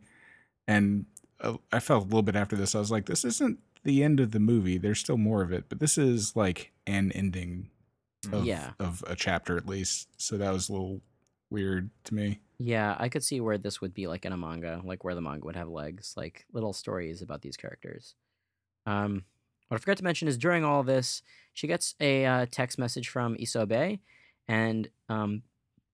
And 0.66 1.07
uh, 1.40 1.57
I 1.72 1.80
felt 1.80 2.03
a 2.03 2.07
little 2.07 2.22
bit 2.22 2.36
after 2.36 2.57
this, 2.57 2.74
I 2.74 2.78
was 2.78 2.90
like, 2.90 3.07
this 3.07 3.24
isn't 3.24 3.59
the 3.84 4.03
end 4.03 4.20
of 4.20 4.32
the 4.32 4.40
movie. 4.40 4.78
There's 4.78 5.01
still 5.01 5.18
more 5.18 5.43
of 5.43 5.53
it, 5.53 5.64
but 5.68 5.78
this 5.80 5.99
is 5.99 6.34
like 6.36 6.72
an 6.86 7.12
ending 7.12 7.68
of, 8.32 8.44
Yeah. 8.44 8.72
of 8.78 9.02
a 9.06 9.16
chapter 9.16 9.56
at 9.56 9.66
least. 9.66 10.08
So 10.20 10.36
that 10.38 10.52
was 10.52 10.68
a 10.68 10.72
little 10.72 11.00
weird 11.50 11.90
to 12.04 12.14
me. 12.14 12.40
Yeah, 12.58 12.96
I 12.98 13.08
could 13.08 13.24
see 13.24 13.40
where 13.40 13.58
this 13.58 13.80
would 13.80 13.92
be 13.92 14.06
like 14.06 14.24
in 14.24 14.32
a 14.32 14.36
manga, 14.36 14.80
like 14.84 15.04
where 15.04 15.14
the 15.14 15.20
manga 15.20 15.44
would 15.46 15.56
have 15.56 15.68
legs, 15.68 16.14
like 16.16 16.46
little 16.52 16.72
stories 16.72 17.20
about 17.22 17.42
these 17.42 17.56
characters. 17.56 18.14
Um, 18.86 19.24
what 19.68 19.76
I 19.76 19.80
forgot 19.80 19.96
to 19.98 20.04
mention 20.04 20.28
is 20.28 20.38
during 20.38 20.64
all 20.64 20.82
this, 20.82 21.22
she 21.54 21.66
gets 21.66 21.94
a 22.00 22.24
uh, 22.24 22.46
text 22.50 22.78
message 22.78 23.08
from 23.08 23.36
Isobe, 23.36 23.98
and 24.46 24.88
um, 25.08 25.42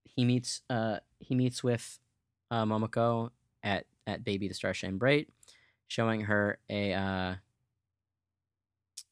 he 0.04 0.24
meets 0.24 0.62
uh, 0.68 0.98
he 1.20 1.34
meets 1.34 1.62
with 1.62 1.98
uh, 2.50 2.64
Momoko 2.64 3.30
at 3.62 3.86
at 4.06 4.24
Baby 4.24 4.48
the 4.48 4.54
Stars 4.54 4.76
Shine 4.76 4.98
Bright, 4.98 5.28
showing 5.86 6.22
her 6.22 6.58
a 6.68 6.92
uh, 6.92 7.34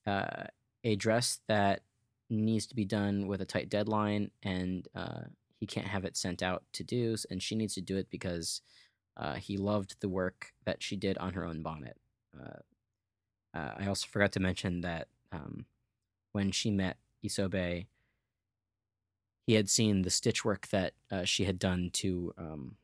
uh, 0.06 0.44
a 0.84 0.96
dress 0.96 1.40
that 1.48 1.82
needs 2.28 2.66
to 2.66 2.74
be 2.74 2.84
done 2.84 3.26
with 3.26 3.40
a 3.40 3.44
tight 3.46 3.68
deadline, 3.68 4.30
and 4.42 4.88
uh, 4.94 5.22
he 5.58 5.66
can't 5.66 5.86
have 5.86 6.04
it 6.04 6.16
sent 6.16 6.42
out 6.42 6.64
to 6.72 6.84
do, 6.84 7.16
and 7.30 7.42
she 7.42 7.54
needs 7.54 7.74
to 7.74 7.80
do 7.80 7.96
it 7.96 8.08
because 8.10 8.60
uh, 9.16 9.34
he 9.34 9.56
loved 9.56 10.00
the 10.00 10.08
work 10.08 10.52
that 10.64 10.82
she 10.82 10.96
did 10.96 11.16
on 11.18 11.34
her 11.34 11.44
own 11.44 11.62
bonnet. 11.62 11.96
Uh, 12.38 12.60
uh, 13.56 13.74
I 13.78 13.86
also 13.86 14.06
forgot 14.10 14.32
to 14.32 14.40
mention 14.40 14.82
that 14.82 15.08
um, 15.32 15.64
when 16.32 16.50
she 16.50 16.70
met 16.70 16.98
Isobe, 17.24 17.86
he 19.46 19.54
had 19.54 19.70
seen 19.70 20.02
the 20.02 20.10
stitch 20.10 20.44
work 20.44 20.68
that 20.68 20.92
uh, 21.10 21.24
she 21.24 21.44
had 21.44 21.58
done 21.58 21.90
to 21.94 22.34
um, 22.36 22.76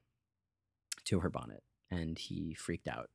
to 1.05 1.21
her 1.21 1.29
bonnet, 1.29 1.63
and 1.91 2.19
he 2.19 2.55
freaked 2.55 2.89
out. 2.89 3.11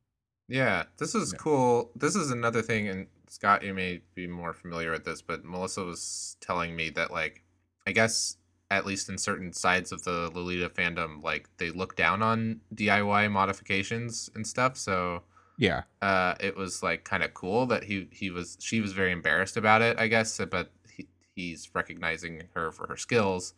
Yeah, 0.48 0.84
this 0.96 1.14
is 1.14 1.32
Yeah. 1.32 1.38
cool. 1.38 1.90
This 1.94 2.16
is 2.16 2.30
another 2.30 2.62
thing, 2.62 2.88
and 2.88 3.06
Scott, 3.28 3.62
you 3.62 3.74
may 3.74 4.00
be 4.14 4.26
more 4.26 4.52
familiar 4.54 4.90
with 4.90 5.04
this, 5.04 5.20
but 5.22 5.44
Melissa 5.44 5.84
was 5.84 6.36
telling 6.40 6.74
me 6.74 6.88
that, 6.90 7.10
like, 7.10 7.44
I 7.86 7.92
guess 7.92 8.36
at 8.70 8.84
least 8.84 9.08
in 9.08 9.16
certain 9.16 9.52
sides 9.52 9.92
of 9.92 10.04
the 10.04 10.30
Lolita 10.34 10.68
fandom, 10.68 11.22
like 11.22 11.48
they 11.56 11.70
look 11.70 11.96
down 11.96 12.22
on 12.22 12.60
DIY 12.74 13.30
modifications 13.30 14.30
and 14.34 14.46
stuff. 14.46 14.76
So, 14.76 15.22
Yeah. 15.56 15.84
uh, 16.02 16.34
it 16.38 16.54
was 16.56 16.82
like 16.82 17.04
kind 17.04 17.22
of 17.22 17.32
cool 17.34 17.64
that 17.66 17.84
he 17.84 18.08
he 18.12 18.30
was 18.30 18.56
she 18.60 18.80
was 18.82 18.92
very 18.92 19.10
embarrassed 19.10 19.56
about 19.56 19.80
it, 19.82 19.98
I 19.98 20.06
guess, 20.08 20.38
but 20.50 20.70
he, 20.94 21.08
he's 21.34 21.74
recognizing 21.74 22.42
her 22.54 22.70
for 22.70 22.86
her 22.88 22.96
skills. 22.98 23.54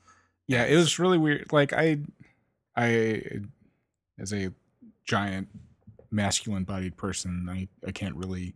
Yeah, 0.47 0.64
it 0.64 0.76
was 0.76 0.99
really 1.01 1.18
weird. 1.18 1.53
Like 1.53 1.72
I, 1.72 1.99
I, 2.76 3.41
as 4.18 4.32
a 4.32 4.53
giant 5.05 5.49
masculine 6.11 6.64
bodied 6.64 6.96
person, 6.96 7.48
I 7.50 7.68
I 7.86 7.92
can't 7.92 8.16
really 8.16 8.54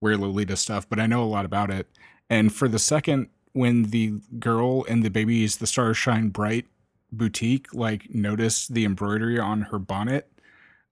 wear 0.00 0.16
Lolita 0.16 0.56
stuff, 0.56 0.88
but 0.88 1.00
I 1.00 1.06
know 1.06 1.22
a 1.22 1.26
lot 1.26 1.44
about 1.44 1.70
it. 1.70 1.88
And 2.28 2.52
for 2.52 2.68
the 2.68 2.78
second, 2.78 3.28
when 3.52 3.84
the 3.84 4.14
girl 4.38 4.84
and 4.84 5.02
the 5.02 5.10
baby 5.10 5.44
is 5.44 5.56
the 5.56 5.66
stars 5.66 5.96
shine 5.96 6.28
bright 6.28 6.66
boutique, 7.12 7.72
like 7.72 8.12
notice 8.14 8.68
the 8.68 8.84
embroidery 8.84 9.38
on 9.38 9.62
her 9.62 9.78
bonnet, 9.78 10.30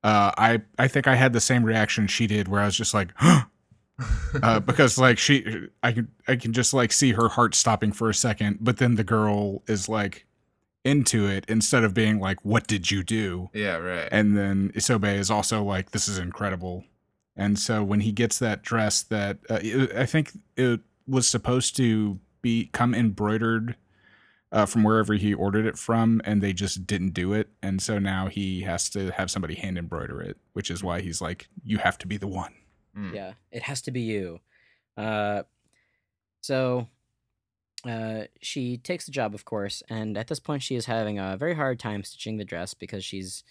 uh, 0.03 0.33
I 0.37 0.63
I 0.79 0.89
think 0.89 1.07
I 1.07 1.15
had 1.15 1.33
the 1.33 1.41
same 1.41 1.65
reaction 1.65 2.07
she 2.07 2.27
did, 2.27 2.49
where 2.49 2.61
I 2.61 2.67
was 2.67 2.77
just 2.77 2.95
like. 2.95 3.11
uh, 4.43 4.59
because 4.67 4.99
like 4.99 5.19
she 5.19 5.69
i 5.83 5.93
can 5.93 6.09
i 6.27 6.35
can 6.35 6.53
just 6.53 6.73
like 6.73 6.91
see 6.91 7.13
her 7.13 7.29
heart 7.29 7.55
stopping 7.55 7.93
for 7.93 8.09
a 8.09 8.15
second 8.15 8.57
but 8.61 8.79
then 8.79 8.97
the 8.97 9.05
girl 9.05 9.63
is 9.69 9.89
like 9.89 10.27
into 10.85 11.27
it 11.29 11.45
instead 11.49 11.85
of 11.85 11.95
being 11.95 12.19
like 12.19 12.45
what 12.45 12.67
did 12.67 12.91
you 12.91 13.03
do 13.05 13.49
yeah, 13.55 13.77
right. 13.77 14.09
and 14.11 14.37
then 14.37 14.71
isobe 14.75 15.15
is 15.17 15.31
also 15.31 15.63
like 15.63 15.93
this 15.93 16.09
is 16.09 16.19
incredible 16.19 16.85
and 17.37 17.59
so 17.59 17.83
when 17.85 18.01
he 18.01 18.11
gets 18.13 18.39
that 18.41 18.63
dress 18.63 19.03
that 19.03 19.39
uh, 19.49 19.59
it- 19.63 19.95
i 19.97 20.05
think 20.07 20.33
it 20.57 20.81
was 21.07 21.29
supposed 21.29 21.77
to 21.77 22.19
be 22.43 22.69
come 22.73 22.95
embroidered 22.95 23.77
uh, 24.51 24.67
from 24.67 24.83
wherever 24.83 25.15
he 25.15 25.33
ordered 25.33 25.65
it 25.65 25.79
from 25.79 26.21
and 26.25 26.43
they 26.43 26.53
just 26.53 26.87
didn't 26.87 27.11
do 27.15 27.33
it 27.33 27.49
and 27.63 27.81
so 27.81 27.99
now 27.99 28.27
he 28.27 28.63
has 28.63 28.91
to 28.91 29.11
have 29.13 29.31
somebody 29.31 29.55
hand 29.55 29.79
embroider 29.79 30.21
it 30.21 30.37
which 30.53 30.71
is 30.71 30.83
why 30.85 31.01
he's 31.01 31.21
like 31.23 31.49
you 31.65 31.79
have 31.79 31.97
to 31.99 32.07
be 32.07 32.17
the 32.17 32.27
one 32.29 32.53
Mm. 32.95 33.15
Yeah, 33.15 33.33
it 33.51 33.63
has 33.63 33.81
to 33.83 33.91
be 33.91 34.03
you. 34.03 34.41
Uh, 34.99 35.45
so 36.43 36.89
uh, 37.89 38.23
she 38.41 38.79
takes 38.79 39.07
the 39.07 39.13
job, 39.13 39.35
of 39.35 39.45
course, 39.45 39.83
and 39.89 40.17
at 40.17 40.29
this 40.29 40.41
point, 40.41 40.63
she 40.63 40.77
is 40.77 40.87
having 40.87 41.19
a 41.19 41.37
very 41.37 41.55
hard 41.55 41.79
time 41.79 42.05
stitching 42.05 42.37
the 42.37 42.45
dress 42.45 42.75
because 42.75 43.05
she's 43.05 43.45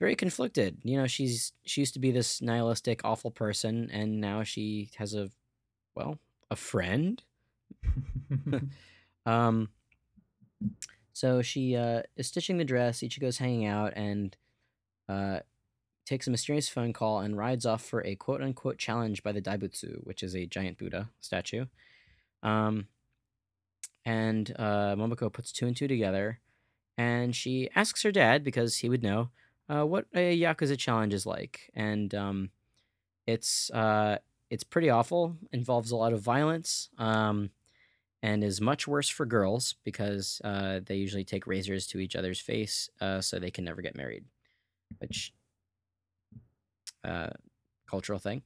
very 0.00 0.14
conflicted. 0.14 0.78
You 0.82 0.98
know, 0.98 1.06
she's 1.06 1.52
she 1.64 1.80
used 1.80 1.94
to 1.94 2.00
be 2.00 2.10
this 2.10 2.40
nihilistic, 2.40 3.00
awful 3.04 3.30
person, 3.30 3.90
and 3.92 4.20
now 4.20 4.42
she 4.42 4.90
has 4.96 5.14
a 5.14 5.30
well, 5.94 6.18
a 6.50 6.56
friend. 6.56 7.22
Um, 9.26 9.70
so 11.12 11.42
she 11.42 11.76
uh, 11.76 12.02
is 12.16 12.26
stitching 12.26 12.58
the 12.58 12.64
dress. 12.64 13.00
Ichigo's 13.00 13.38
hanging 13.38 13.66
out 13.66 13.92
and 13.96 14.36
uh, 15.08 15.40
takes 16.04 16.26
a 16.26 16.30
mysterious 16.30 16.68
phone 16.68 16.92
call 16.92 17.20
and 17.20 17.36
rides 17.36 17.66
off 17.66 17.82
for 17.82 18.04
a 18.04 18.16
quote 18.16 18.42
unquote 18.42 18.78
challenge 18.78 19.22
by 19.22 19.32
the 19.32 19.42
Daibutsu, 19.42 20.04
which 20.04 20.22
is 20.22 20.34
a 20.34 20.46
giant 20.46 20.78
Buddha 20.78 21.10
statue. 21.20 21.66
Um, 22.42 22.88
and 24.04 24.50
uh, 24.58 24.94
Momoko 24.96 25.32
puts 25.32 25.52
two 25.52 25.66
and 25.66 25.76
two 25.76 25.88
together 25.88 26.40
and 26.98 27.34
she 27.34 27.70
asks 27.74 28.02
her 28.02 28.12
dad, 28.12 28.44
because 28.44 28.76
he 28.78 28.88
would 28.88 29.02
know, 29.02 29.30
uh, 29.68 29.84
what 29.84 30.06
a 30.14 30.38
Yakuza 30.38 30.78
challenge 30.78 31.14
is 31.14 31.26
like. 31.26 31.70
And 31.74 32.14
um, 32.14 32.50
it's, 33.26 33.70
uh, 33.70 34.18
it's 34.50 34.64
pretty 34.64 34.90
awful, 34.90 35.36
involves 35.52 35.90
a 35.90 35.96
lot 35.96 36.12
of 36.12 36.20
violence. 36.22 36.90
Um, 36.98 37.50
and 38.22 38.42
is 38.42 38.60
much 38.60 38.88
worse 38.88 39.08
for 39.08 39.26
girls 39.26 39.74
because 39.84 40.40
uh, 40.44 40.80
they 40.86 40.96
usually 40.96 41.24
take 41.24 41.46
razors 41.46 41.86
to 41.88 41.98
each 41.98 42.16
other's 42.16 42.40
face 42.40 42.88
uh, 43.00 43.20
so 43.20 43.38
they 43.38 43.50
can 43.50 43.64
never 43.64 43.82
get 43.82 43.96
married, 43.96 44.24
which 44.98 45.34
uh, 47.04 47.30
cultural 47.88 48.18
thing. 48.18 48.42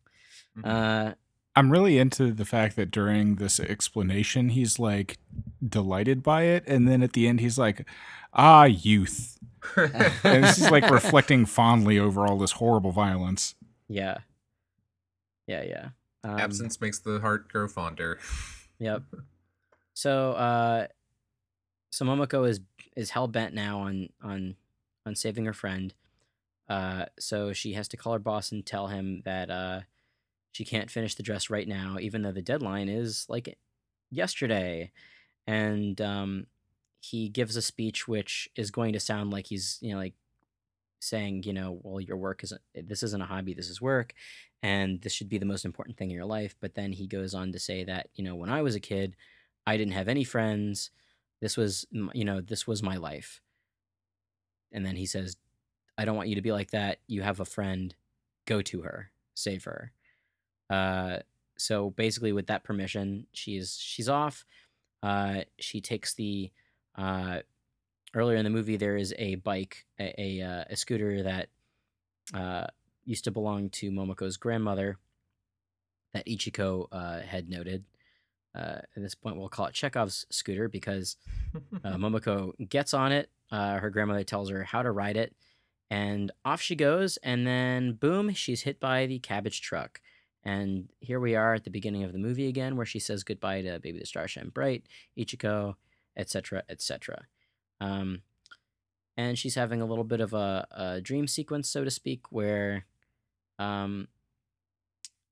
Mhm. 0.57 0.65
I'm 1.59 1.73
really 1.73 1.99
into 1.99 2.31
the 2.31 2.45
fact 2.45 2.77
that 2.77 2.93
during 2.93 3.35
this 3.35 3.59
explanation, 3.59 4.51
he's 4.51 4.79
like 4.79 5.19
delighted 5.67 6.23
by 6.23 6.43
it, 6.43 6.63
and 6.69 6.87
then 6.87 7.03
at 7.03 7.15
the 7.15 7.27
end, 7.27 7.41
he's 7.41 7.59
like, 7.59 7.85
"Ah, 8.33 8.63
youth," 8.63 9.39
and 9.77 10.45
this 10.45 10.59
is 10.59 10.71
like 10.71 10.89
reflecting 10.89 11.47
fondly 11.47 11.99
over 11.99 12.29
all 12.29 12.39
this 12.39 12.53
horrible 12.53 12.93
violence. 12.93 13.57
yeah, 13.89 14.19
yeah, 15.49 15.63
yeah. 15.65 15.89
Um, 16.23 16.39
Absence 16.39 16.81
makes 16.81 17.01
the 17.01 17.19
heart 17.19 17.49
grow 17.49 17.67
fonder. 17.69 18.19
Yep. 18.81 19.03
So, 19.95 20.35
uh, 20.35 20.87
so 21.91 22.05
Momoko 22.05 22.49
is 22.49 22.61
is 22.97 23.11
hell 23.11 23.27
bent 23.27 23.53
now 23.53 23.81
on 23.81 24.11
on 24.23 24.55
on 25.05 25.17
saving 25.17 25.47
her 25.47 25.53
friend. 25.53 25.93
Uh, 26.69 27.07
so 27.19 27.53
she 27.53 27.73
has 27.73 27.89
to 27.89 27.97
call 27.97 28.13
her 28.13 28.21
boss 28.21 28.53
and 28.53 28.65
tell 28.65 28.87
him 28.87 29.23
that 29.25 29.51
uh, 29.51 29.81
she 30.53 30.65
can't 30.65 30.91
finish 30.91 31.15
the 31.15 31.23
dress 31.23 31.51
right 31.51 31.69
now, 31.69 31.97
even 32.01 32.23
though 32.23 32.33
the 32.33 32.43
deadline 32.43 32.89
is 32.89 33.27
like 33.29 33.59
yesterday. 34.11 34.91
And 35.47 36.01
um, 36.01 36.47
he 37.01 37.29
gives 37.29 37.57
a 37.57 37.63
speech 37.63 38.09
which 38.09 38.49
is 38.57 38.71
going 38.71 38.93
to 38.93 39.01
sound 39.01 39.31
like 39.31 39.47
he's 39.47 39.79
you 39.81 39.93
know 39.93 39.99
like 39.99 40.15
saying 41.01 41.45
you 41.45 41.53
know 41.53 41.79
well 41.83 42.01
your 42.01 42.17
work 42.17 42.43
isn't 42.43 42.61
this 42.75 43.05
isn't 43.05 43.23
a 43.23 43.27
hobby 43.27 43.55
this 43.55 43.69
is 43.69 43.81
work 43.81 44.15
and 44.65 45.01
this 45.03 45.13
should 45.13 45.29
be 45.29 45.39
the 45.39 45.47
most 45.47 45.65
important 45.65 45.97
thing 45.97 46.11
in 46.11 46.17
your 46.17 46.25
life. 46.25 46.57
But 46.61 46.75
then 46.75 46.91
he 46.91 47.07
goes 47.07 47.33
on 47.33 47.53
to 47.53 47.61
say 47.61 47.85
that 47.85 48.09
you 48.15 48.25
know 48.25 48.35
when 48.35 48.51
i 48.51 48.63
was 48.63 48.75
a 48.75 48.81
kid 48.81 49.17
i 49.67 49.77
didn't 49.77 49.93
have 49.95 50.09
any 50.09 50.25
friends. 50.25 50.91
This 51.41 51.57
was 51.57 51.87
you 51.93 52.25
know 52.25 52.41
this 52.41 52.67
was 52.67 52.83
my 52.83 52.97
life. 52.97 53.41
And 54.73 54.85
then 54.85 54.97
he 54.97 55.07
says 55.07 55.37
i 55.97 56.05
don't 56.05 56.17
want 56.17 56.29
you 56.29 56.35
to 56.35 56.43
be 56.43 56.53
like 56.53 56.73
that. 56.73 56.99
You 57.07 57.23
have 57.23 57.41
a 57.41 57.45
friend. 57.45 57.95
Go 58.47 58.63
to 58.63 58.83
her. 58.83 59.11
Save 59.35 59.65
her 59.65 59.93
uh 60.71 61.19
so 61.57 61.91
basically 61.91 62.33
with 62.33 62.47
that 62.47 62.65
permission 62.65 63.27
she's 63.33 63.79
she's 63.79 64.09
off 64.09 64.45
uh 65.03 65.41
she 65.59 65.81
takes 65.81 66.15
the 66.15 66.51
uh 66.97 67.39
earlier 68.15 68.37
in 68.37 68.45
the 68.45 68.51
movie 68.51 68.77
there 68.77 68.97
is 68.97 69.15
a 69.19 69.37
bike 69.37 69.87
a 69.99 70.15
a, 70.19 70.43
uh, 70.43 70.65
a 70.71 70.77
scooter 70.77 71.23
that 71.23 71.49
uh 72.35 72.67
used 73.09 73.25
to 73.25 73.31
belong 73.31 73.71
to 73.71 73.91
Momoko's 73.91 74.37
grandmother 74.37 74.99
that 76.13 76.27
Ichiko 76.27 76.89
uh, 76.93 77.21
had 77.21 77.49
noted. 77.49 77.85
Uh, 78.55 78.81
at 78.97 79.03
this 79.03 79.15
point, 79.15 79.37
we'll 79.37 79.49
call 79.49 79.67
it 79.67 79.75
Chekhov's 79.75 80.27
scooter 80.31 80.69
because 80.69 81.17
uh, 81.85 81.91
Momoko 81.97 82.53
gets 82.69 82.93
on 82.93 83.13
it. 83.13 83.31
Uh, 83.51 83.79
her 83.79 83.91
grandmother 83.91 84.25
tells 84.25 84.51
her 84.51 84.63
how 84.63 84.83
to 84.83 84.91
ride 84.91 85.17
it, 85.17 85.35
and 85.91 86.31
off 86.45 86.61
she 86.61 86.75
goes. 86.75 87.17
And 87.19 87.47
then, 87.47 87.93
boom, 87.93 88.33
she's 88.35 88.63
hit 88.63 88.79
by 88.79 89.07
the 89.07 89.19
cabbage 89.19 89.63
truck. 89.63 90.01
And 90.45 90.89
here 91.01 91.21
we 91.21 91.35
are 91.35 91.55
at 91.55 91.65
the 91.65 91.71
beginning 91.71 92.05
of 92.05 92.13
the 92.13 92.19
movie 92.19 92.49
again, 92.49 92.77
where 92.77 92.87
she 92.87 92.99
says 92.99 93.25
goodbye 93.25 93.63
to 93.63 93.81
Baby 93.81 93.99
the 93.99 94.07
Stars 94.07 94.31
Shine 94.31 94.51
Bright, 94.51 94.85
Ichiko, 95.19 95.75
etc., 96.17 96.63
etc. 96.69 97.27
Um, 97.81 98.23
and 99.17 99.39
she's 99.39 99.57
having 99.57 99.83
a 99.83 99.87
little 99.87 100.05
bit 100.05 100.21
of 100.21 100.33
a, 100.33 100.67
a 100.71 101.01
dream 101.01 101.27
sequence, 101.27 101.69
so 101.69 101.85
to 101.85 101.91
speak, 101.91 102.31
where 102.31 102.87
um, 103.59 104.09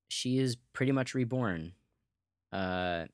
she 0.09 0.39
is 0.39 0.57
pretty 0.73 0.93
much 0.93 1.15
reborn 1.15 1.73
uh, 2.53 3.05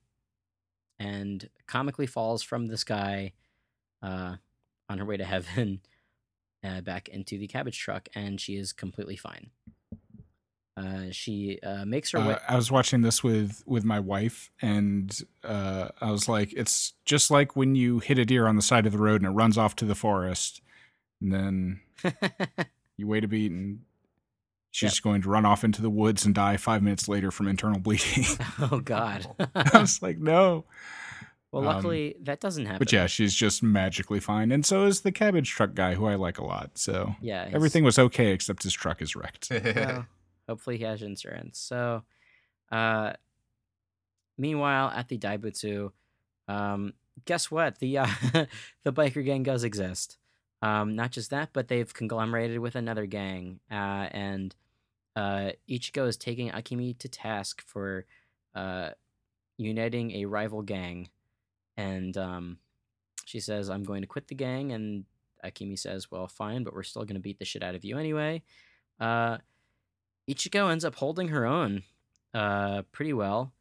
and 0.99 1.49
comically 1.67 2.07
falls 2.07 2.43
from 2.43 2.67
the 2.67 2.79
sky 2.79 3.33
uh, 4.03 4.37
on 4.89 4.99
her 4.99 5.05
way 5.05 5.17
to 5.17 5.25
heaven 5.27 5.81
uh, 6.65 6.81
back 6.81 7.09
into 7.09 7.39
the 7.39 7.49
cabbage 7.49 7.79
truck, 7.79 8.09
and 8.15 8.41
she 8.41 8.57
is 8.57 8.73
completely 8.73 9.17
fine. 9.17 9.51
Uh, 10.77 11.11
she 11.11 11.59
uh, 11.63 11.85
makes 11.85 12.13
her 12.13 12.21
way. 12.21 12.35
Uh, 12.35 12.39
I 12.49 12.57
was 12.57 12.71
watching 12.71 13.03
this 13.03 13.23
with 13.23 13.63
with 13.67 13.85
my 13.85 14.01
wife, 14.01 14.51
and 14.63 15.15
uh, 15.45 15.89
I 16.01 16.11
was 16.11 16.29
like, 16.29 16.53
"It's 16.55 16.95
just 17.05 17.31
like 17.31 17.55
when 17.55 17.75
you 17.75 17.99
hit 17.99 18.19
a 18.19 18.25
deer 18.25 18.47
on 18.47 18.57
the 18.57 18.63
side 18.63 18.87
of 18.87 18.93
the 18.93 18.99
road 18.99 19.21
and 19.21 19.31
it 19.31 19.35
runs 19.35 19.59
off 19.59 19.77
to 19.77 19.85
the 19.85 19.95
forest, 19.95 20.63
and 21.21 21.33
then 21.33 21.81
you 22.97 23.07
wait 23.07 23.23
a 23.23 23.29
beat, 23.29 23.53
and 23.53 23.81
she's 24.71 24.99
going 24.99 25.21
to 25.23 25.29
run 25.29 25.45
off 25.45 25.63
into 25.63 25.83
the 25.83 25.91
woods 25.91 26.25
and 26.25 26.35
die 26.35 26.57
five 26.57 26.83
minutes 26.83 27.07
later 27.07 27.31
from 27.31 27.49
internal 27.49 27.81
bleeding." 27.81 28.25
oh 28.71 28.81
God. 28.81 29.27
I 29.55 29.79
was 29.79 30.01
like, 30.01 30.19
"No." 30.19 30.65
well, 31.53 31.69
um, 31.69 31.77
luckily 31.77 32.17
that 32.23 32.41
doesn't 32.41 32.65
happen. 32.65 32.79
But 32.79 32.95
yeah, 32.95 33.07
she's 33.07 33.35
just 33.35 33.63
magically 33.63 34.21
fine, 34.21 34.51
and 34.51 34.65
so 34.65 34.87
is 34.87 35.03
the 35.03 35.13
cabbage 35.13 35.51
truck 35.51 35.75
guy, 35.75 35.97
who 35.97 36.07
I 36.07 36.15
like 36.15 36.39
a 36.39 36.45
lot. 36.47 36.79
So 36.79 37.15
yeah, 37.21 37.51
everything 37.53 37.85
was 37.85 37.99
okay 37.99 38.33
except 38.33 38.63
his 38.63 38.73
truck 38.73 39.03
is 39.03 39.15
wrecked. 39.15 39.51
well, 39.51 40.07
hopefully 40.49 40.79
he 40.79 40.85
has 40.85 41.03
insurance. 41.03 41.59
So, 41.59 42.03
uh, 42.71 43.13
meanwhile, 44.39 44.91
at 44.91 45.09
the 45.09 45.19
Daibutsu, 45.19 45.93
um, 46.49 46.95
guess 47.25 47.51
what? 47.51 47.79
The 47.79 47.99
uh, 47.99 48.07
the 48.85 48.93
biker 48.93 49.25
gang 49.25 49.43
does 49.43 49.65
exist. 49.65 50.19
Um, 50.61 50.95
not 50.95 51.11
just 51.11 51.31
that, 51.31 51.51
but 51.53 51.69
they've 51.69 51.93
conglomerated 51.93 52.61
with 52.61 52.77
another 52.77 53.07
gang, 53.07 53.59
uh, 53.71 54.07
and 54.13 54.55
uh, 55.17 55.51
Ichigo 55.69 56.07
is 56.07 56.17
taking 56.17 56.51
Akimi 56.51 56.97
to 56.99 57.09
task 57.09 57.63
for 57.67 58.07
uh, 58.55 58.91
uniting 59.57 60.13
a 60.13 60.27
rival 60.27 60.63
gang, 60.63 61.09
and 61.77 62.17
um, 62.17 62.59
she 63.25 63.41
says, 63.41 63.71
"I'm 63.71 63.83
going 63.83 64.03
to 64.03 64.07
quit 64.07 64.29
the 64.29 64.37
gang," 64.37 64.73
and 64.73 65.05
Akimi 65.45 65.79
says, 65.79 66.11
"Well, 66.11 66.29
fine, 66.29 66.63
but 66.63 66.75
we're 66.75 66.85
still 66.85 67.05
going 67.05 67.15
to 67.15 67.21
beat 67.21 67.41
the 67.41 67.45
shit 67.45 67.65
out 67.65 67.75
of 67.75 67.85
you 67.85 67.99
anyway." 67.99 68.43
Uh, 69.01 69.39
Ichiko 70.29 70.71
ends 70.71 70.85
up 70.85 70.95
holding 70.97 71.29
her 71.29 71.45
own 71.45 71.83
uh, 72.35 72.83
pretty 72.93 73.13
well, 73.13 73.53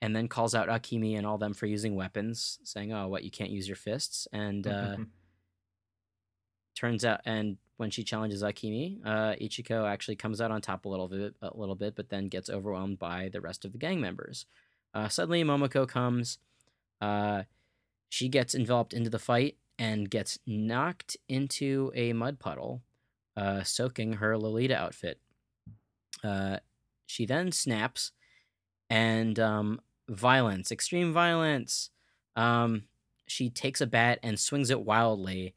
and 0.00 0.14
then 0.14 0.28
calls 0.28 0.54
out 0.54 0.68
Akimi 0.68 1.16
and 1.16 1.26
all 1.26 1.38
them 1.38 1.54
for 1.54 1.66
using 1.66 1.94
weapons, 1.94 2.58
saying, 2.64 2.92
"Oh, 2.92 3.08
what 3.08 3.24
you 3.24 3.30
can't 3.30 3.50
use 3.50 3.68
your 3.68 3.76
fists." 3.76 4.28
And 4.32 4.66
uh, 4.66 4.96
turns 6.74 7.04
out, 7.04 7.20
and 7.24 7.56
when 7.76 7.90
she 7.90 8.02
challenges 8.02 8.42
Akimi, 8.42 8.98
uh, 9.04 9.34
Ichiko 9.40 9.88
actually 9.88 10.16
comes 10.16 10.40
out 10.40 10.50
on 10.50 10.60
top 10.60 10.84
a 10.84 10.88
little 10.88 11.08
bit, 11.08 11.34
a 11.40 11.56
little 11.56 11.76
bit, 11.76 11.94
but 11.94 12.08
then 12.08 12.28
gets 12.28 12.50
overwhelmed 12.50 12.98
by 12.98 13.28
the 13.32 13.40
rest 13.40 13.64
of 13.64 13.72
the 13.72 13.78
gang 13.78 14.00
members. 14.00 14.46
Uh, 14.94 15.08
suddenly, 15.08 15.42
Momoko 15.44 15.86
comes. 15.86 16.38
Uh, 17.00 17.44
she 18.08 18.28
gets 18.28 18.54
enveloped 18.54 18.92
into 18.92 19.10
the 19.10 19.18
fight 19.18 19.56
and 19.78 20.10
gets 20.10 20.38
knocked 20.46 21.16
into 21.28 21.92
a 21.94 22.12
mud 22.12 22.40
puddle, 22.40 22.82
uh, 23.36 23.62
soaking 23.62 24.14
her 24.14 24.36
Lolita 24.36 24.76
outfit. 24.76 25.20
Uh, 26.22 26.58
she 27.06 27.26
then 27.26 27.52
snaps, 27.52 28.12
and 28.90 29.38
um, 29.38 29.80
violence, 30.08 30.72
extreme 30.72 31.12
violence. 31.12 31.90
Um, 32.36 32.84
she 33.26 33.50
takes 33.50 33.80
a 33.80 33.86
bat 33.86 34.20
and 34.22 34.38
swings 34.38 34.70
it 34.70 34.80
wildly, 34.80 35.54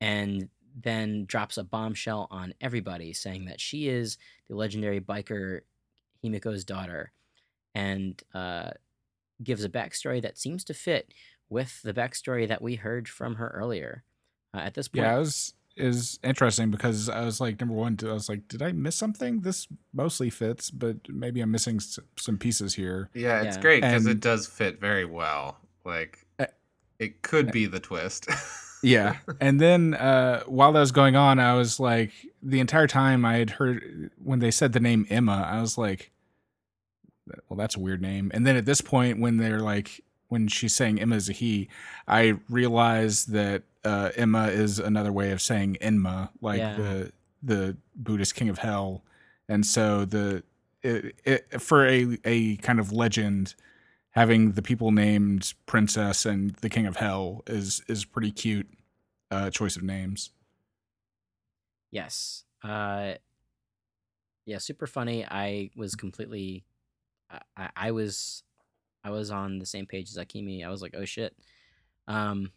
and 0.00 0.48
then 0.80 1.24
drops 1.26 1.58
a 1.58 1.64
bombshell 1.64 2.28
on 2.30 2.54
everybody, 2.60 3.12
saying 3.12 3.46
that 3.46 3.60
she 3.60 3.88
is 3.88 4.18
the 4.48 4.56
legendary 4.56 5.00
biker 5.00 5.62
Himiko's 6.24 6.64
daughter, 6.64 7.12
and 7.74 8.22
uh, 8.34 8.70
gives 9.42 9.64
a 9.64 9.68
backstory 9.68 10.22
that 10.22 10.38
seems 10.38 10.64
to 10.64 10.74
fit 10.74 11.12
with 11.48 11.82
the 11.82 11.94
backstory 11.94 12.48
that 12.48 12.62
we 12.62 12.76
heard 12.76 13.08
from 13.08 13.36
her 13.36 13.48
earlier. 13.48 14.04
Uh, 14.54 14.58
at 14.58 14.74
this 14.74 14.88
point, 14.88 15.04
Yeah, 15.04 15.16
it 15.16 15.18
was 15.20 15.54
is 15.78 16.18
interesting 16.22 16.70
because 16.70 17.08
I 17.08 17.24
was 17.24 17.40
like 17.40 17.60
number 17.60 17.74
one. 17.74 17.96
I 18.02 18.12
was 18.12 18.28
like, 18.28 18.48
did 18.48 18.62
I 18.62 18.72
miss 18.72 18.96
something? 18.96 19.40
This 19.40 19.66
mostly 19.92 20.30
fits, 20.30 20.70
but 20.70 20.96
maybe 21.08 21.40
I'm 21.40 21.50
missing 21.50 21.76
s- 21.76 21.98
some 22.16 22.36
pieces 22.38 22.74
here. 22.74 23.08
Yeah, 23.14 23.42
it's 23.42 23.56
Yeah. 23.56 23.62
great 23.62 23.82
because 23.82 24.06
it 24.06 24.20
does 24.20 24.46
fit 24.46 24.80
very 24.80 25.04
well. 25.04 25.58
Like 25.84 26.26
Uh, 26.38 26.46
it 26.98 27.22
could 27.22 27.50
be 27.52 27.66
the 27.66 27.80
twist. 27.80 28.28
Yeah, 28.80 29.16
and 29.40 29.60
then 29.60 29.94
uh, 29.94 30.44
while 30.44 30.70
that 30.70 30.78
was 30.78 30.92
going 30.92 31.16
on, 31.16 31.40
I 31.40 31.54
was 31.54 31.80
like, 31.80 32.12
the 32.40 32.60
entire 32.60 32.86
time 32.86 33.24
I 33.24 33.38
had 33.38 33.50
heard 33.50 34.12
when 34.22 34.38
they 34.38 34.52
said 34.52 34.72
the 34.72 34.78
name 34.78 35.04
Emma, 35.10 35.44
I 35.50 35.60
was 35.60 35.76
like, 35.76 36.12
well, 37.48 37.56
that's 37.56 37.74
a 37.74 37.80
weird 37.80 38.00
name. 38.00 38.30
And 38.32 38.46
then 38.46 38.54
at 38.54 38.66
this 38.66 38.80
point, 38.80 39.18
when 39.18 39.36
they're 39.38 39.58
like, 39.58 40.00
when 40.28 40.48
she's 40.48 40.74
saying 40.74 41.00
Emma 41.00 41.16
is 41.16 41.28
a 41.28 41.32
he, 41.32 41.68
I 42.06 42.38
realized 42.48 43.30
that 43.32 43.62
uh, 43.84 44.10
Emma 44.16 44.48
is 44.48 44.78
another 44.78 45.12
way 45.12 45.30
of 45.30 45.40
saying 45.40 45.76
Enma, 45.80 46.30
like 46.40 46.58
Yeah. 46.58 46.76
the 46.76 47.12
the 47.42 47.76
Buddhist 47.96 48.34
king 48.34 48.48
of 48.48 48.58
hell. 48.58 49.04
And 49.48 49.64
so 49.64 50.04
the 50.04 50.42
it, 50.82 51.14
it, 51.24 51.60
for 51.62 51.86
a 51.86 52.18
a 52.24 52.56
kind 52.56 52.78
of 52.80 52.92
legend, 52.92 53.54
having 54.10 54.52
the 54.52 54.62
people 54.62 54.90
named 54.92 55.54
Princess 55.66 56.26
and 56.26 56.50
the 56.56 56.68
King 56.68 56.86
of 56.86 56.96
Hell 56.96 57.42
is 57.46 57.82
is 57.88 58.04
pretty 58.04 58.30
cute 58.32 58.68
uh, 59.30 59.50
choice 59.50 59.76
of 59.76 59.82
names. 59.82 60.30
Yes. 61.90 62.44
Uh 62.62 63.14
yeah, 64.44 64.58
super 64.58 64.86
funny. 64.86 65.24
I 65.26 65.70
was 65.76 65.94
completely 65.94 66.64
I 67.56 67.68
I 67.76 67.90
was 67.92 68.42
I 69.08 69.10
was 69.10 69.30
on 69.30 69.58
the 69.58 69.66
same 69.66 69.86
page 69.86 70.10
as 70.10 70.18
Akimi. 70.18 70.64
I 70.64 70.68
was 70.68 70.82
like, 70.82 70.94
"Oh 70.96 71.06
shit." 71.06 71.34
Um 72.06 72.52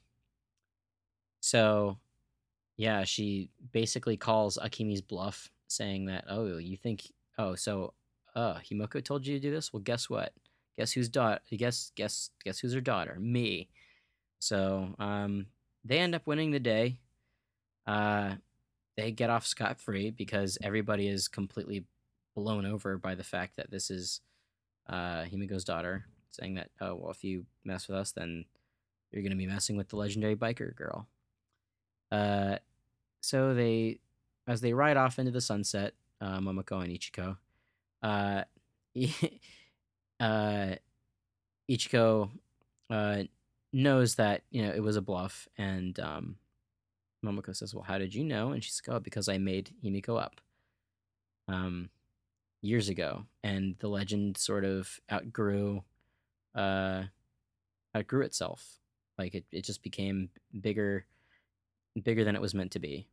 so 1.39 1.97
yeah, 2.77 3.03
she 3.05 3.49
basically 3.71 4.17
calls 4.17 4.57
Akimi's 4.57 5.01
bluff 5.01 5.49
saying 5.67 6.05
that, 6.07 6.25
"Oh, 6.29 6.57
you 6.57 6.77
think 6.77 7.11
oh, 7.37 7.55
so 7.55 7.93
uh 8.35 8.55
Himoko 8.55 9.03
told 9.03 9.25
you 9.25 9.35
to 9.35 9.39
do 9.41 9.51
this? 9.51 9.71
Well, 9.73 9.81
guess 9.81 10.09
what? 10.09 10.33
Guess 10.77 10.91
who's 10.93 11.09
daughter 11.09 11.39
guess 11.57 11.91
guess 11.95 12.31
guess 12.43 12.59
who's 12.59 12.73
her 12.73 12.81
daughter? 12.81 13.17
Me." 13.19 13.69
So, 14.39 14.95
um 14.99 15.47
they 15.85 15.99
end 15.99 16.15
up 16.15 16.27
winning 16.27 16.51
the 16.51 16.59
day. 16.59 16.99
Uh 17.87 18.35
they 18.97 19.11
get 19.11 19.29
off 19.29 19.47
scot 19.47 19.79
free 19.79 20.11
because 20.11 20.57
everybody 20.63 21.07
is 21.07 21.27
completely 21.29 21.85
blown 22.35 22.65
over 22.65 22.97
by 22.97 23.15
the 23.15 23.23
fact 23.23 23.55
that 23.57 23.71
this 23.71 23.89
is 23.89 24.21
uh, 24.87 25.23
Himiko's 25.23 25.63
daughter, 25.63 26.05
saying 26.31 26.55
that, 26.55 26.69
oh, 26.79 26.95
well, 26.95 27.11
if 27.11 27.23
you 27.23 27.45
mess 27.63 27.87
with 27.87 27.97
us, 27.97 28.11
then 28.11 28.45
you're 29.11 29.21
going 29.21 29.31
to 29.31 29.37
be 29.37 29.47
messing 29.47 29.77
with 29.77 29.89
the 29.89 29.97
legendary 29.97 30.35
biker 30.35 30.75
girl. 30.75 31.07
Uh, 32.11 32.57
so 33.21 33.53
they, 33.53 33.99
as 34.47 34.61
they 34.61 34.73
ride 34.73 34.97
off 34.97 35.19
into 35.19 35.31
the 35.31 35.41
sunset, 35.41 35.93
uh, 36.19 36.39
Momoko 36.39 36.83
and 36.83 36.91
Ichiko, 36.91 37.37
uh, 38.03 38.43
uh, 40.19 40.75
Ichiko 41.69 42.29
uh, 42.89 43.23
knows 43.73 44.15
that 44.15 44.43
you 44.51 44.65
know 44.65 44.73
it 44.73 44.83
was 44.83 44.95
a 44.95 45.01
bluff, 45.01 45.47
and 45.57 45.99
um, 45.99 46.35
Momoko 47.23 47.55
says, 47.55 47.73
"Well, 47.73 47.83
how 47.83 47.97
did 47.97 48.13
you 48.13 48.23
know?" 48.23 48.51
And 48.51 48.63
she's 48.63 48.81
like, 48.85 48.95
"Oh, 48.95 48.99
because 48.99 49.29
I 49.29 49.37
made 49.37 49.73
Himiko 49.83 50.21
up, 50.21 50.41
um, 51.47 51.89
years 52.61 52.89
ago, 52.89 53.25
and 53.43 53.75
the 53.79 53.87
legend 53.87 54.37
sort 54.37 54.65
of 54.65 54.99
outgrew, 55.11 55.83
uh, 56.55 57.03
grew 58.07 58.23
itself. 58.23 58.77
Like 59.17 59.35
it, 59.35 59.45
it 59.51 59.65
just 59.65 59.83
became 59.83 60.29
bigger, 60.59 61.05
bigger 62.01 62.23
than 62.23 62.35
it 62.35 62.41
was 62.41 62.53
meant 62.53 62.71
to 62.71 62.79
be." 62.79 63.07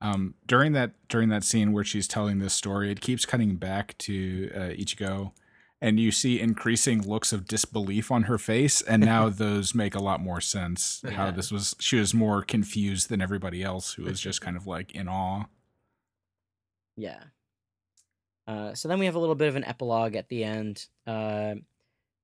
Um, 0.00 0.34
during 0.46 0.72
that 0.72 0.92
during 1.08 1.30
that 1.30 1.44
scene 1.44 1.72
where 1.72 1.84
she's 1.84 2.06
telling 2.06 2.38
this 2.38 2.54
story, 2.54 2.90
it 2.90 3.00
keeps 3.00 3.24
cutting 3.24 3.56
back 3.56 3.96
to 3.98 4.50
uh, 4.54 4.58
Ichigo, 4.58 5.32
and 5.80 5.98
you 5.98 6.10
see 6.10 6.40
increasing 6.40 7.02
looks 7.02 7.32
of 7.32 7.46
disbelief 7.46 8.10
on 8.10 8.24
her 8.24 8.38
face. 8.38 8.82
And 8.82 9.02
now 9.04 9.28
those 9.28 9.74
make 9.74 9.94
a 9.94 10.02
lot 10.02 10.20
more 10.20 10.40
sense. 10.40 11.02
How 11.10 11.30
this 11.30 11.50
was 11.50 11.74
she 11.78 11.96
was 11.96 12.12
more 12.12 12.42
confused 12.42 13.08
than 13.08 13.22
everybody 13.22 13.62
else, 13.62 13.94
who 13.94 14.04
was 14.04 14.20
just 14.20 14.40
kind 14.40 14.56
of 14.56 14.66
like 14.66 14.94
in 14.94 15.08
awe. 15.08 15.44
Yeah. 16.96 17.22
Uh, 18.46 18.74
so 18.74 18.88
then 18.88 18.98
we 18.98 19.06
have 19.06 19.16
a 19.16 19.18
little 19.18 19.34
bit 19.34 19.48
of 19.48 19.56
an 19.56 19.64
epilogue 19.64 20.14
at 20.14 20.28
the 20.28 20.44
end. 20.44 20.86
Uh, 21.06 21.56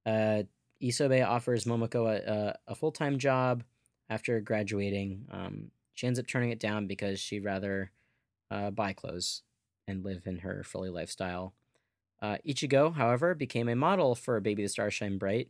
uh, 0.07 0.43
Isobe 0.83 1.27
offers 1.27 1.65
Momoko 1.65 2.07
a, 2.07 2.33
a, 2.69 2.73
a 2.73 2.75
full 2.75 2.93
time 2.93 3.19
job 3.19 3.63
after 4.11 4.41
graduating. 4.41 5.27
Um, 5.31 5.71
she 5.95 6.07
ends 6.07 6.19
up 6.19 6.27
turning 6.27 6.51
it 6.51 6.59
down 6.59 6.87
because 6.87 7.21
she'd 7.21 7.45
rather 7.45 7.91
uh, 8.51 8.71
buy 8.71 8.93
clothes 8.93 9.43
and 9.87 10.05
live 10.05 10.27
in 10.27 10.39
her 10.39 10.63
frilly 10.65 10.91
lifestyle. 10.91 11.55
Uh, 12.21 12.37
Ichigo, 12.47 12.95
however, 12.95 13.35
became 13.35 13.69
a 13.69 13.77
model 13.77 14.15
for 14.15 14.41
Baby 14.41 14.63
the 14.63 14.69
Stars 14.69 14.95
Shine 14.95 15.19
Bright. 15.19 15.49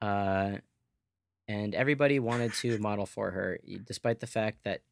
Uh, 0.00 0.56
and 1.46 1.74
everybody 1.74 2.18
wanted 2.18 2.52
to 2.54 2.78
model 2.80 3.06
for 3.06 3.30
her, 3.30 3.58
despite 3.86 4.20
the 4.20 4.26
fact 4.26 4.64
that 4.64 4.82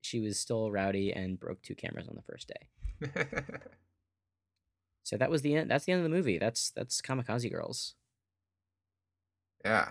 she 0.00 0.20
was 0.20 0.38
still 0.38 0.70
rowdy 0.70 1.12
and 1.12 1.40
broke 1.40 1.62
two 1.62 1.74
cameras 1.74 2.08
on 2.08 2.14
the 2.14 2.22
first 2.22 2.48
day. 2.48 3.10
So 5.04 5.18
that 5.18 5.30
was 5.30 5.42
the 5.42 5.54
end. 5.54 5.70
That's 5.70 5.84
the 5.84 5.92
end 5.92 6.00
of 6.00 6.10
the 6.10 6.16
movie. 6.16 6.38
That's 6.38 6.70
that's 6.70 7.00
Kamikaze 7.00 7.50
Girls. 7.52 7.94
Yeah. 9.64 9.88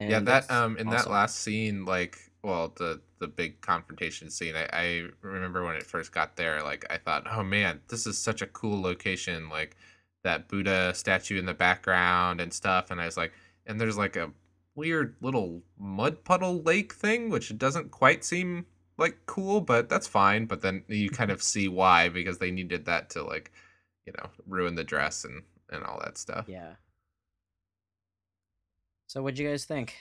And 0.00 0.10
yeah, 0.10 0.20
that 0.20 0.50
um 0.50 0.76
in 0.78 0.88
that 0.90 1.10
last 1.10 1.40
scene, 1.40 1.84
like 1.84 2.18
well, 2.42 2.72
the 2.76 3.00
the 3.20 3.28
big 3.28 3.60
confrontation 3.60 4.30
scene, 4.30 4.56
I, 4.56 4.66
I 4.72 5.06
remember 5.22 5.64
when 5.64 5.76
it 5.76 5.84
first 5.84 6.12
got 6.12 6.36
there, 6.36 6.62
like 6.62 6.84
I 6.90 6.96
thought, 6.96 7.26
oh 7.30 7.44
man, 7.44 7.80
this 7.88 8.06
is 8.06 8.18
such 8.18 8.42
a 8.42 8.46
cool 8.46 8.80
location, 8.82 9.48
like 9.48 9.76
that 10.24 10.48
Buddha 10.48 10.92
statue 10.94 11.38
in 11.38 11.46
the 11.46 11.54
background 11.54 12.40
and 12.40 12.52
stuff, 12.52 12.90
and 12.90 13.00
I 13.00 13.06
was 13.06 13.16
like, 13.16 13.32
and 13.66 13.80
there's 13.80 13.96
like 13.96 14.16
a 14.16 14.32
weird 14.74 15.14
little 15.20 15.62
mud 15.78 16.24
puddle 16.24 16.62
lake 16.62 16.92
thing, 16.94 17.30
which 17.30 17.56
doesn't 17.56 17.90
quite 17.90 18.24
seem 18.24 18.66
like 18.98 19.18
cool, 19.26 19.60
but 19.60 19.88
that's 19.88 20.06
fine. 20.06 20.46
But 20.46 20.62
then 20.62 20.82
you 20.88 21.10
kind 21.10 21.30
of 21.30 21.42
see 21.42 21.68
why 21.68 22.08
because 22.08 22.38
they 22.38 22.50
needed 22.50 22.86
that 22.86 23.10
to 23.10 23.22
like, 23.22 23.52
you 24.06 24.12
know, 24.18 24.30
ruin 24.46 24.74
the 24.74 24.84
dress 24.84 25.24
and 25.24 25.42
and 25.70 25.84
all 25.84 26.00
that 26.04 26.18
stuff. 26.18 26.46
Yeah. 26.48 26.72
So 29.12 29.22
what'd 29.22 29.38
you 29.38 29.46
guys 29.46 29.66
think? 29.66 29.94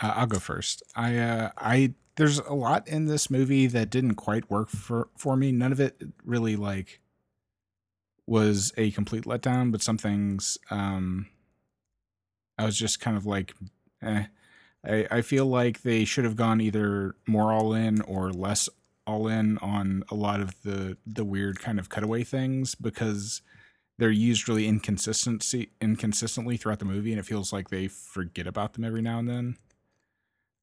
Uh, 0.00 0.14
I'll 0.16 0.26
go 0.26 0.38
first. 0.38 0.82
I 0.96 1.18
uh, 1.18 1.50
I 1.58 1.92
there's 2.16 2.38
a 2.38 2.54
lot 2.54 2.88
in 2.88 3.04
this 3.04 3.28
movie 3.28 3.66
that 3.66 3.90
didn't 3.90 4.14
quite 4.14 4.50
work 4.50 4.70
for 4.70 5.10
for 5.18 5.36
me. 5.36 5.52
None 5.52 5.70
of 5.70 5.78
it 5.78 6.00
really 6.24 6.56
like 6.56 7.02
was 8.26 8.72
a 8.78 8.90
complete 8.92 9.24
letdown, 9.24 9.70
but 9.70 9.82
some 9.82 9.98
things 9.98 10.56
um 10.70 11.26
I 12.56 12.64
was 12.64 12.78
just 12.78 12.98
kind 12.98 13.18
of 13.18 13.26
like 13.26 13.54
eh. 14.00 14.24
I 14.82 15.06
I 15.10 15.20
feel 15.20 15.44
like 15.44 15.82
they 15.82 16.06
should 16.06 16.24
have 16.24 16.36
gone 16.36 16.62
either 16.62 17.16
more 17.26 17.52
all 17.52 17.74
in 17.74 18.00
or 18.00 18.32
less 18.32 18.70
all 19.06 19.28
in 19.28 19.58
on 19.58 20.04
a 20.10 20.14
lot 20.14 20.40
of 20.40 20.54
the 20.62 20.96
the 21.06 21.26
weird 21.26 21.58
kind 21.60 21.78
of 21.78 21.90
cutaway 21.90 22.24
things 22.24 22.74
because 22.74 23.42
they're 24.00 24.10
used 24.10 24.48
really 24.48 24.66
inconsistency 24.66 25.70
inconsistently 25.80 26.56
throughout 26.56 26.80
the 26.80 26.84
movie 26.84 27.12
and 27.12 27.20
it 27.20 27.26
feels 27.26 27.52
like 27.52 27.70
they 27.70 27.86
forget 27.86 28.46
about 28.46 28.72
them 28.72 28.84
every 28.84 29.02
now 29.02 29.18
and 29.18 29.28
then 29.28 29.56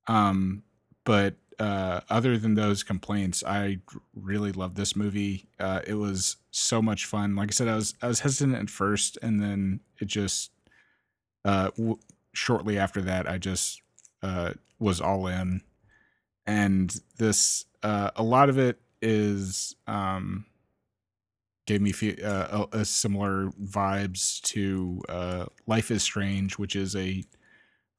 um 0.07 0.63
but 1.05 1.35
uh, 1.59 2.01
other 2.09 2.37
than 2.37 2.53
those 2.53 2.83
complaints, 2.83 3.43
I 3.45 3.79
really 4.13 4.51
love 4.51 4.75
this 4.75 4.95
movie. 4.95 5.47
Uh, 5.59 5.81
it 5.87 5.95
was 5.95 6.37
so 6.51 6.81
much 6.81 7.05
fun. 7.05 7.35
Like 7.35 7.49
I 7.49 7.51
said, 7.51 7.67
I 7.67 7.75
was 7.75 7.95
I 8.01 8.07
was 8.07 8.19
hesitant 8.19 8.57
at 8.57 8.69
first, 8.69 9.17
and 9.21 9.41
then 9.41 9.79
it 9.99 10.05
just 10.05 10.51
uh, 11.45 11.69
w- 11.77 11.97
shortly 12.33 12.77
after 12.77 13.01
that, 13.01 13.27
I 13.27 13.37
just 13.37 13.81
uh, 14.21 14.53
was 14.79 15.01
all 15.01 15.27
in. 15.27 15.61
And 16.45 16.95
this, 17.17 17.65
uh, 17.83 18.11
a 18.15 18.23
lot 18.23 18.49
of 18.49 18.57
it 18.57 18.79
is 19.01 19.75
um, 19.87 20.45
gave 21.67 21.81
me 21.81 21.93
uh, 22.23 22.65
a, 22.71 22.79
a 22.79 22.85
similar 22.85 23.51
vibes 23.61 24.41
to 24.41 25.01
uh, 25.09 25.45
Life 25.67 25.91
is 25.91 26.01
Strange, 26.01 26.57
which 26.57 26.75
is 26.75 26.95
a 26.95 27.23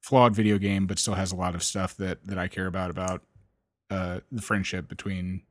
flawed 0.01 0.35
video 0.35 0.57
game, 0.57 0.87
but 0.87 0.99
still 0.99 1.13
has 1.13 1.31
a 1.31 1.35
lot 1.35 1.55
of 1.55 1.63
stuff 1.63 1.95
that 1.97 2.25
that 2.25 2.37
I 2.37 2.47
care 2.47 2.67
about 2.67 2.89
about 2.89 3.21
uh, 3.89 4.19
the 4.31 4.41
friendship 4.41 4.89
between 4.89 5.43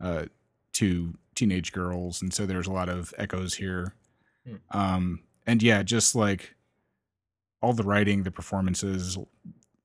uh, 0.00 0.26
two 0.72 1.14
teenage 1.34 1.72
girls, 1.72 2.22
and 2.22 2.32
so 2.32 2.46
there's 2.46 2.68
a 2.68 2.72
lot 2.72 2.88
of 2.88 3.12
echoes 3.18 3.54
here. 3.54 3.94
Hmm. 4.46 4.56
Um, 4.70 5.20
and 5.46 5.62
yeah, 5.62 5.82
just 5.82 6.14
like 6.14 6.54
all 7.60 7.72
the 7.72 7.82
writing, 7.82 8.22
the 8.22 8.30
performances, 8.30 9.18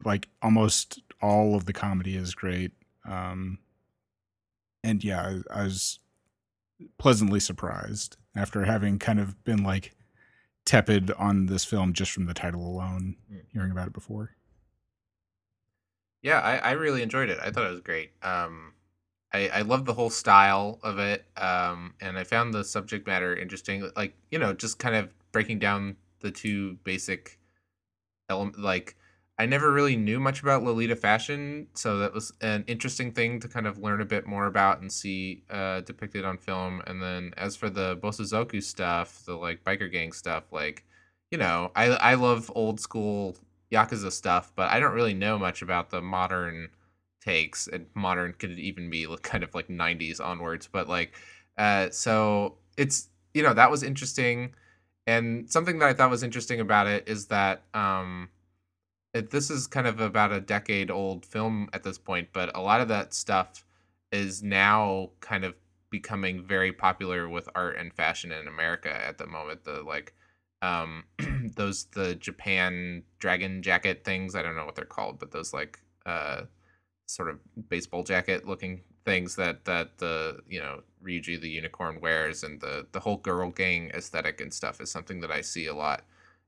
like 0.06 0.30
almost 0.42 1.02
all 1.22 1.56
of 1.56 1.66
the 1.66 1.74
comedy 1.74 2.16
is 2.16 2.36
great. 2.36 2.72
Um, 3.06 3.60
and 4.84 5.04
yeah, 5.04 5.22
I, 5.52 5.62
I 5.62 5.64
was 5.64 6.00
pleasantly 6.98 7.40
surprised 7.40 8.18
after 8.36 8.66
having 8.66 9.00
kind 9.00 9.20
of 9.20 9.44
been 9.44 9.64
like 9.64 9.96
tepid 10.66 11.12
on 11.12 11.46
this 11.48 11.64
film 11.66 11.94
just 11.94 12.12
from 12.12 12.26
the 12.26 12.34
title 12.34 12.66
alone, 12.68 13.16
Mm. 13.32 13.42
hearing 13.54 13.72
about 13.72 13.88
it 13.88 13.94
before. 13.94 14.32
Yeah, 16.22 16.40
I, 16.40 16.58
I 16.58 16.72
really 16.72 17.02
enjoyed 17.02 17.30
it. 17.30 17.40
I 17.42 17.52
thought 17.52 17.68
it 17.68 17.72
was 17.72 17.82
great. 17.82 18.12
Um, 18.22 18.74
I 19.34 19.50
I 19.50 19.62
love 19.62 19.86
the 19.86 19.94
whole 19.94 20.10
style 20.10 20.80
of 20.84 21.00
it. 21.00 21.26
Um, 21.38 21.94
and 22.02 22.18
I 22.18 22.24
found 22.24 22.54
the 22.54 22.64
subject 22.64 23.08
matter 23.08 23.36
interesting. 23.36 23.90
Like 23.96 24.16
you 24.32 24.40
know, 24.40 24.54
just 24.54 24.80
kind 24.80 24.96
of 24.96 25.14
breaking 25.32 25.60
down 25.60 25.96
the 26.20 26.32
two 26.32 26.78
basic 26.84 27.40
element. 28.30 28.60
Like 28.60 28.98
I 29.40 29.46
never 29.46 29.72
really 29.72 29.96
knew 29.96 30.20
much 30.20 30.42
about 30.42 30.64
Lolita 30.64 30.96
fashion, 30.96 31.68
so 31.76 32.00
that 32.00 32.12
was 32.14 32.34
an 32.42 32.64
interesting 32.68 33.12
thing 33.12 33.40
to 33.42 33.48
kind 33.48 33.68
of 33.68 33.78
learn 33.78 34.02
a 34.02 34.06
bit 34.06 34.26
more 34.26 34.48
about 34.48 34.82
and 34.82 34.92
see 34.92 35.44
uh, 35.52 35.82
depicted 35.82 36.26
on 36.26 36.40
film. 36.40 36.82
And 36.88 37.02
then 37.02 37.34
as 37.38 37.56
for 37.56 37.70
the 37.70 37.98
Bosozoku 37.98 38.64
stuff, 38.64 39.24
the 39.26 39.36
like 39.36 39.64
biker 39.64 39.92
gang 39.92 40.12
stuff, 40.12 40.46
like 40.52 40.86
you 41.32 41.38
know, 41.38 41.72
I 41.76 41.88
I 41.88 42.14
love 42.16 42.52
old 42.56 42.80
school 42.80 43.36
yakuza 43.72 44.12
stuff, 44.12 44.52
but 44.56 44.72
I 44.72 44.80
don't 44.80 44.94
really 44.94 45.14
know 45.14 45.38
much 45.38 45.62
about 45.62 45.92
the 45.92 46.02
modern 46.02 46.70
takes. 47.22 47.68
And 47.68 47.88
modern 47.94 48.34
could 48.34 48.58
even 48.58 48.90
be 48.90 49.06
kind 49.22 49.44
of 49.44 49.54
like 49.54 49.68
'90s 49.68 50.20
onwards, 50.20 50.68
but 50.72 50.88
like, 50.90 51.14
uh, 51.58 51.90
so 51.92 52.58
it's 52.78 53.10
you 53.36 53.44
know 53.44 53.54
that 53.54 53.70
was 53.72 53.84
interesting, 53.84 54.56
and 55.06 55.50
something 55.50 55.80
that 55.80 55.90
I 55.90 55.94
thought 55.94 56.10
was 56.10 56.24
interesting 56.24 56.60
about 56.60 56.88
it 56.88 57.08
is 57.08 57.28
that 57.28 57.64
um, 57.76 58.30
it, 59.18 59.32
this 59.32 59.50
is 59.50 59.68
kind 59.68 59.88
of 59.88 60.00
about 60.00 60.32
a 60.32 60.40
decade 60.42 60.92
old 60.92 61.26
film 61.26 61.70
at 61.74 61.84
this 61.84 61.98
point, 61.98 62.30
but 62.34 62.56
a 62.56 62.62
lot 62.62 62.82
of 62.82 62.88
that 62.90 63.14
stuff 63.14 63.66
is 64.12 64.44
now 64.44 65.10
kind 65.20 65.44
of 65.44 65.56
becoming 65.90 66.44
very 66.46 66.72
popular 66.72 67.28
with 67.30 67.50
art 67.56 67.78
and 67.78 67.94
fashion 67.94 68.32
in 68.32 68.48
America 68.48 68.92
at 68.92 69.18
the 69.18 69.28
moment. 69.28 69.64
The 69.64 69.84
like 69.84 70.14
um 70.62 71.06
those 71.56 71.86
the 71.86 72.16
Japan 72.16 73.04
dragon 73.20 73.62
jacket 73.62 74.04
things, 74.06 74.36
I 74.36 74.42
don't 74.42 74.56
know 74.56 74.66
what 74.66 74.76
they're 74.76 74.86
called, 74.86 75.20
but 75.20 75.32
those 75.32 75.54
like 75.54 75.80
uh 76.06 76.44
sort 77.08 77.30
of 77.30 77.40
baseball 77.70 78.04
jacket 78.04 78.48
looking 78.48 78.82
things 79.06 79.36
that 79.38 79.66
that 79.66 79.98
the 80.00 80.40
you 80.50 80.60
know 80.60 80.82
Ryuji 81.04 81.40
the 81.40 81.50
unicorn 81.50 82.02
wears 82.02 82.44
and 82.44 82.60
the 82.62 82.88
the 82.92 83.00
whole 83.00 83.18
girl 83.18 83.52
gang 83.52 83.92
aesthetic 83.94 84.42
and 84.42 84.54
stuff 84.54 84.82
is 84.82 84.92
something 84.92 85.22
that 85.22 85.32
I 85.32 85.42
see 85.42 85.68
a 85.68 85.76
lot. 85.76 86.04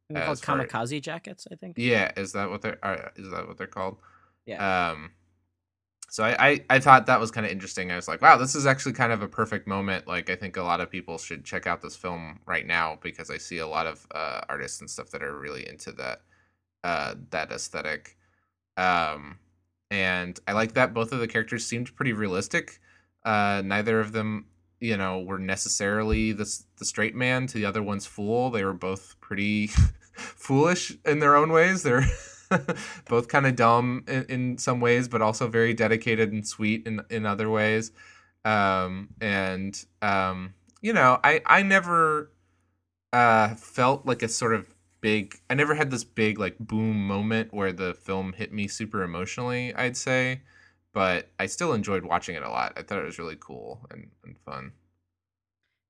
They're 0.10 0.26
called 0.26 0.38
As 0.38 0.41
kamikaze 0.41 1.01
jackets, 1.01 1.47
I 1.51 1.55
think. 1.55 1.78
Yeah, 1.78 2.12
is 2.18 2.34
that 2.34 2.49
what 2.49 2.62
they're 2.62 2.80
are, 2.84 3.12
is 3.16 3.30
that 3.30 3.47
what 3.47 3.57
they're 3.57 3.68
called? 3.68 3.97
Yeah. 4.45 4.91
Um, 4.91 5.12
so 6.10 6.24
I, 6.24 6.47
I, 6.49 6.66
I 6.72 6.80
thought 6.80 7.05
that 7.05 7.20
was 7.20 7.30
kind 7.30 7.45
of 7.45 7.51
interesting. 7.51 7.91
I 7.91 7.95
was 7.95 8.07
like, 8.07 8.22
wow, 8.22 8.36
this 8.36 8.55
is 8.55 8.66
actually 8.66 8.93
kind 8.93 9.12
of 9.12 9.22
a 9.22 9.28
perfect 9.28 9.68
moment. 9.68 10.07
Like, 10.07 10.32
I 10.32 10.36
think 10.36 10.57
a 10.57 10.64
lot 10.64 10.82
of 10.82 10.89
people 10.89 11.20
should 11.20 11.45
check 11.45 11.68
out 11.68 11.82
this 11.82 11.95
film 11.95 12.39
right 12.47 12.66
now 12.66 12.97
because 13.03 13.30
I 13.30 13.38
see 13.38 13.60
a 13.60 13.68
lot 13.68 13.86
of 13.86 14.07
uh, 14.14 14.41
artists 14.49 14.82
and 14.82 14.89
stuff 14.89 15.12
that 15.12 15.22
are 15.22 15.38
really 15.38 15.70
into 15.70 15.91
that 15.93 16.22
uh, 16.84 17.16
that 17.30 17.51
aesthetic. 17.51 18.18
Um, 18.78 19.38
and 19.91 20.39
I 20.47 20.53
like 20.53 20.74
that 20.74 20.93
both 20.93 21.12
of 21.12 21.20
the 21.20 21.28
characters 21.28 21.66
seemed 21.66 21.95
pretty 21.95 22.14
realistic. 22.14 22.80
Uh, 23.24 23.62
neither 23.64 23.99
of 23.99 24.12
them, 24.12 24.45
you 24.80 24.97
know, 24.97 25.20
were 25.20 25.39
necessarily 25.39 26.32
the 26.32 26.49
the 26.78 26.86
straight 26.86 27.16
man 27.16 27.45
to 27.47 27.55
the 27.55 27.66
other 27.66 27.84
one's 27.84 28.07
fool. 28.07 28.49
They 28.49 28.64
were 28.64 28.74
both 28.74 29.16
pretty 29.22 29.70
foolish 30.20 30.97
in 31.05 31.20
their 31.20 31.36
own 31.36 31.51
ways. 31.51 31.84
They're 31.84 32.05
both 33.09 33.28
kind 33.28 33.45
of 33.45 33.55
dumb 33.55 34.03
in, 34.07 34.26
in 34.26 34.57
some 34.57 34.80
ways, 34.80 35.07
but 35.07 35.22
also 35.22 35.47
very 35.47 35.74
dedicated 35.74 36.32
and 36.32 36.47
sweet 36.47 36.86
in 36.88 37.01
in 37.09 37.26
other 37.26 37.49
ways. 37.49 37.91
Um, 38.45 39.09
and 39.22 39.84
um, 40.01 40.53
you 40.82 40.93
know, 40.93 41.20
I 41.24 41.41
I 41.45 41.63
never 41.63 42.32
uh 43.11 43.55
felt 43.55 44.05
like 44.05 44.24
a 44.24 44.28
sort 44.28 44.53
of 44.53 44.74
big. 45.01 45.36
I 45.49 45.55
never 45.55 45.76
had 45.76 45.91
this 45.91 46.03
big 46.03 46.39
like 46.39 46.57
boom 46.59 47.07
moment 47.07 47.53
where 47.53 47.72
the 47.72 47.93
film 47.93 48.34
hit 48.34 48.51
me 48.53 48.67
super 48.67 49.03
emotionally. 49.03 49.74
I'd 49.76 49.97
say, 49.97 50.41
but 50.93 51.30
I 51.39 51.45
still 51.45 51.74
enjoyed 51.74 52.05
watching 52.05 52.36
it 52.36 52.43
a 52.43 52.49
lot. 52.49 52.74
I 52.78 52.84
thought 52.84 52.99
it 52.99 53.05
was 53.05 53.20
really 53.20 53.38
cool 53.39 53.82
and, 53.91 54.09
and 54.24 54.38
fun. 54.39 54.74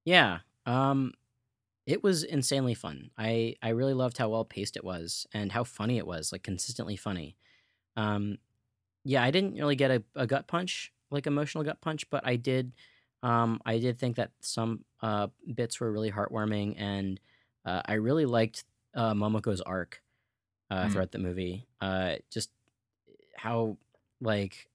Yeah. 0.06 0.40
Um 0.66 1.14
it 1.90 2.04
was 2.04 2.24
insanely 2.24 2.76
fun. 2.76 3.12
I 3.18 3.56
I 3.64 3.70
really 3.70 3.96
loved 3.96 4.18
how 4.18 4.30
well 4.30 4.46
paced 4.46 4.78
it 4.78 4.84
was 4.86 5.28
and 5.34 5.52
how 5.52 5.64
funny 5.66 5.98
it 5.98 6.08
was, 6.08 6.32
like 6.32 6.44
consistently 6.44 6.98
funny. 6.98 7.38
Um 7.98 8.38
yeah, 9.06 9.24
I 9.24 9.32
didn't 9.32 9.56
really 9.56 9.76
get 9.78 9.92
a, 9.92 10.04
a 10.16 10.28
gut 10.28 10.48
punch, 10.48 10.94
like 11.12 11.28
emotional 11.28 11.64
gut 11.64 11.82
punch, 11.82 12.10
but 12.10 12.26
I 12.28 12.36
did 12.38 12.74
um 13.24 13.62
I 13.66 13.80
did 13.80 14.00
think 14.00 14.18
that 14.18 14.32
some 14.42 14.86
uh 15.02 15.28
bits 15.54 15.80
were 15.80 15.92
really 15.92 16.12
heartwarming 16.12 16.76
and 16.80 17.20
uh, 17.66 17.82
I 17.86 17.96
really 17.96 18.26
liked 18.26 18.66
uh 18.96 19.14
Momoko's 19.14 19.62
arc 19.62 20.04
uh 20.72 20.88
Mm. 20.88 20.90
throughout 20.90 21.12
the 21.12 21.20
movie. 21.20 21.68
Uh 21.82 22.18
just 22.32 22.52
how 23.38 23.78
like 24.22 24.70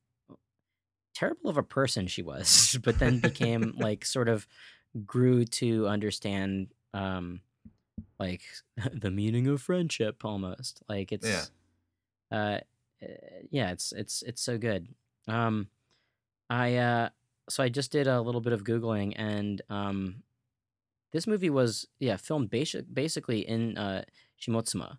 terrible 1.15 1.51
of 1.51 1.57
a 1.57 1.63
person 1.63 2.07
she 2.07 2.23
was, 2.23 2.77
but 2.85 2.99
then 2.99 3.19
became 3.19 3.73
like 3.77 4.05
sort 4.05 4.29
of 4.29 4.47
grew 5.07 5.45
to 5.47 5.89
understand 5.89 6.74
um 6.95 7.41
like 8.19 8.43
the 8.93 9.11
meaning 9.11 9.47
of 9.49 9.61
friendship 9.61 10.25
almost 10.25 10.83
like 10.89 11.13
it's 11.13 11.27
Yeah. 11.27 11.45
uh 12.31 12.61
uh, 13.03 13.07
yeah 13.51 13.71
it's 13.73 13.93
it's 13.93 14.23
it's 14.23 14.41
so 14.43 14.57
good. 14.59 14.89
Um 15.29 15.69
i 16.51 16.77
uh 16.77 17.09
so 17.49 17.63
i 17.63 17.69
just 17.69 17.91
did 17.93 18.07
a 18.07 18.21
little 18.21 18.41
bit 18.41 18.53
of 18.53 18.65
googling 18.65 19.13
and 19.17 19.61
um 19.71 20.23
this 21.13 21.27
movie 21.27 21.51
was 21.51 21.87
yeah 22.01 22.17
filmed 22.17 22.51
basic, 22.51 22.85
basically 22.93 23.41
in 23.47 23.77
uh 23.79 24.05
shimotsuma 24.41 24.99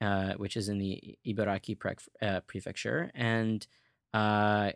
uh 0.00 0.34
which 0.34 0.56
is 0.56 0.68
in 0.68 0.78
the 0.78 1.16
ibaraki 1.26 1.76
prec- 1.76 2.08
uh, 2.20 2.40
prefecture. 2.40 3.10
And 3.14 3.66
uh 4.14 4.72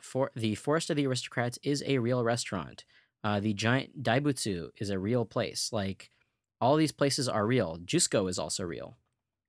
for 0.00 0.30
the 0.34 0.54
forest 0.54 0.90
of 0.90 0.96
the 0.96 1.06
aristocrats 1.06 1.58
is 1.62 1.82
a 1.86 1.98
real 1.98 2.24
restaurant 2.24 2.84
uh, 3.24 3.40
the 3.40 3.54
giant 3.54 4.02
Daibutsu 4.02 4.70
is 4.78 4.90
a 4.90 4.98
real 4.98 5.24
place. 5.24 5.70
Like 5.72 6.10
all 6.60 6.76
these 6.76 6.92
places 6.92 7.28
are 7.28 7.46
real. 7.46 7.78
Jusco 7.84 8.28
is 8.28 8.38
also 8.38 8.64
real. 8.64 8.96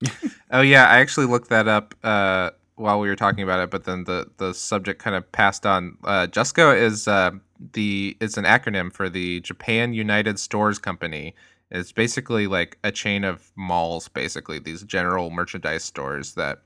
Oh 0.52 0.62
yeah, 0.62 0.86
I 0.86 1.00
actually 1.00 1.26
looked 1.26 1.50
that 1.50 1.68
up 1.68 1.96
uh, 2.04 2.52
while 2.76 3.00
we 3.00 3.08
were 3.08 3.16
talking 3.16 3.44
about 3.44 3.60
it, 3.60 3.72
but 3.72 3.86
then 3.86 4.04
the 4.04 4.30
the 4.38 4.54
subject 4.54 5.02
kind 5.02 5.16
of 5.16 5.32
passed 5.32 5.66
on. 5.66 5.98
Uh, 6.04 6.28
Jusco 6.28 6.80
is 6.80 7.08
uh, 7.08 7.32
the 7.74 8.16
is 8.20 8.38
an 8.38 8.46
acronym 8.46 8.94
for 8.94 9.10
the 9.10 9.40
Japan 9.40 9.94
United 9.94 10.38
Stores 10.38 10.78
Company. 10.78 11.34
It's 11.72 11.92
basically 11.92 12.46
like 12.46 12.78
a 12.84 12.92
chain 12.92 13.24
of 13.24 13.52
malls, 13.56 14.08
basically 14.08 14.60
these 14.60 14.84
general 14.84 15.32
merchandise 15.32 15.84
stores 15.84 16.36
that, 16.36 16.62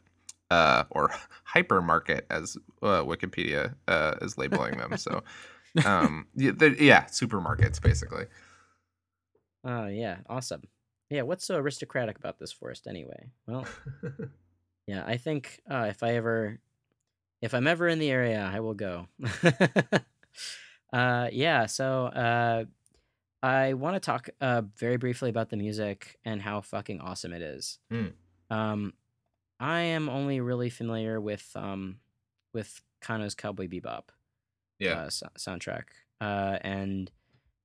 uh, 0.51 0.83
or 0.89 1.13
hypermarket 1.55 2.23
as 2.29 2.57
uh, 2.83 3.03
Wikipedia 3.03 3.73
uh, 3.87 4.15
is 4.21 4.37
labeling 4.37 4.77
them. 4.77 4.97
So, 4.97 5.23
um, 5.85 6.27
yeah, 6.35 6.51
yeah, 6.79 7.05
supermarkets 7.05 7.81
basically. 7.81 8.25
Oh 9.63 9.87
yeah, 9.87 10.17
awesome. 10.29 10.63
Yeah, 11.09 11.21
what's 11.21 11.45
so 11.45 11.55
aristocratic 11.55 12.17
about 12.17 12.39
this 12.39 12.51
forest 12.51 12.87
anyway? 12.87 13.31
Well, 13.47 13.65
yeah, 14.87 15.03
I 15.05 15.17
think 15.17 15.61
uh, 15.69 15.87
if 15.89 16.03
I 16.03 16.15
ever, 16.15 16.59
if 17.41 17.53
I'm 17.53 17.67
ever 17.67 17.87
in 17.87 17.99
the 17.99 18.09
area, 18.09 18.49
I 18.53 18.59
will 18.59 18.73
go. 18.73 19.07
uh, 20.93 21.29
yeah, 21.31 21.65
so 21.65 22.05
uh, 22.07 22.65
I 23.41 23.73
want 23.73 23.95
to 23.95 23.99
talk 24.01 24.29
uh, 24.41 24.63
very 24.77 24.97
briefly 24.97 25.29
about 25.29 25.49
the 25.49 25.57
music 25.57 26.17
and 26.25 26.41
how 26.41 26.61
fucking 26.61 26.99
awesome 26.99 27.31
it 27.31 27.41
is. 27.41 27.79
Mm. 27.91 28.13
Um, 28.49 28.93
I 29.59 29.79
am 29.79 30.09
only 30.09 30.41
really 30.41 30.69
familiar 30.69 31.21
with 31.21 31.49
um, 31.55 31.97
with 32.53 32.81
Kanno's 33.01 33.35
Cowboy 33.35 33.67
Bebop 33.67 34.09
Yeah. 34.79 34.93
uh, 34.93 35.09
so- 35.09 35.29
soundtrack, 35.37 35.83
uh, 36.21 36.57
and 36.61 37.09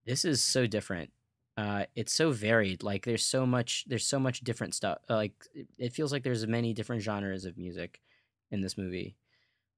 this 0.07 0.25
is 0.25 0.43
so 0.43 0.67
different. 0.67 1.11
Uh, 1.57 1.85
it's 1.95 2.15
so 2.15 2.31
varied. 2.31 2.83
Like 2.83 3.05
there's 3.05 3.25
so 3.25 3.45
much. 3.47 3.85
There's 3.87 4.07
so 4.07 4.19
much 4.19 4.41
different 4.41 4.75
stuff. 4.75 4.99
uh, 5.11 5.17
Like 5.17 5.35
it, 5.79 5.93
feels 5.93 6.11
like 6.13 6.23
there's 6.23 6.47
many 6.47 6.73
different 6.73 7.03
genres 7.03 7.45
of 7.45 7.59
music 7.59 8.01
in 8.51 8.61
this 8.63 8.79
movie. 8.79 9.17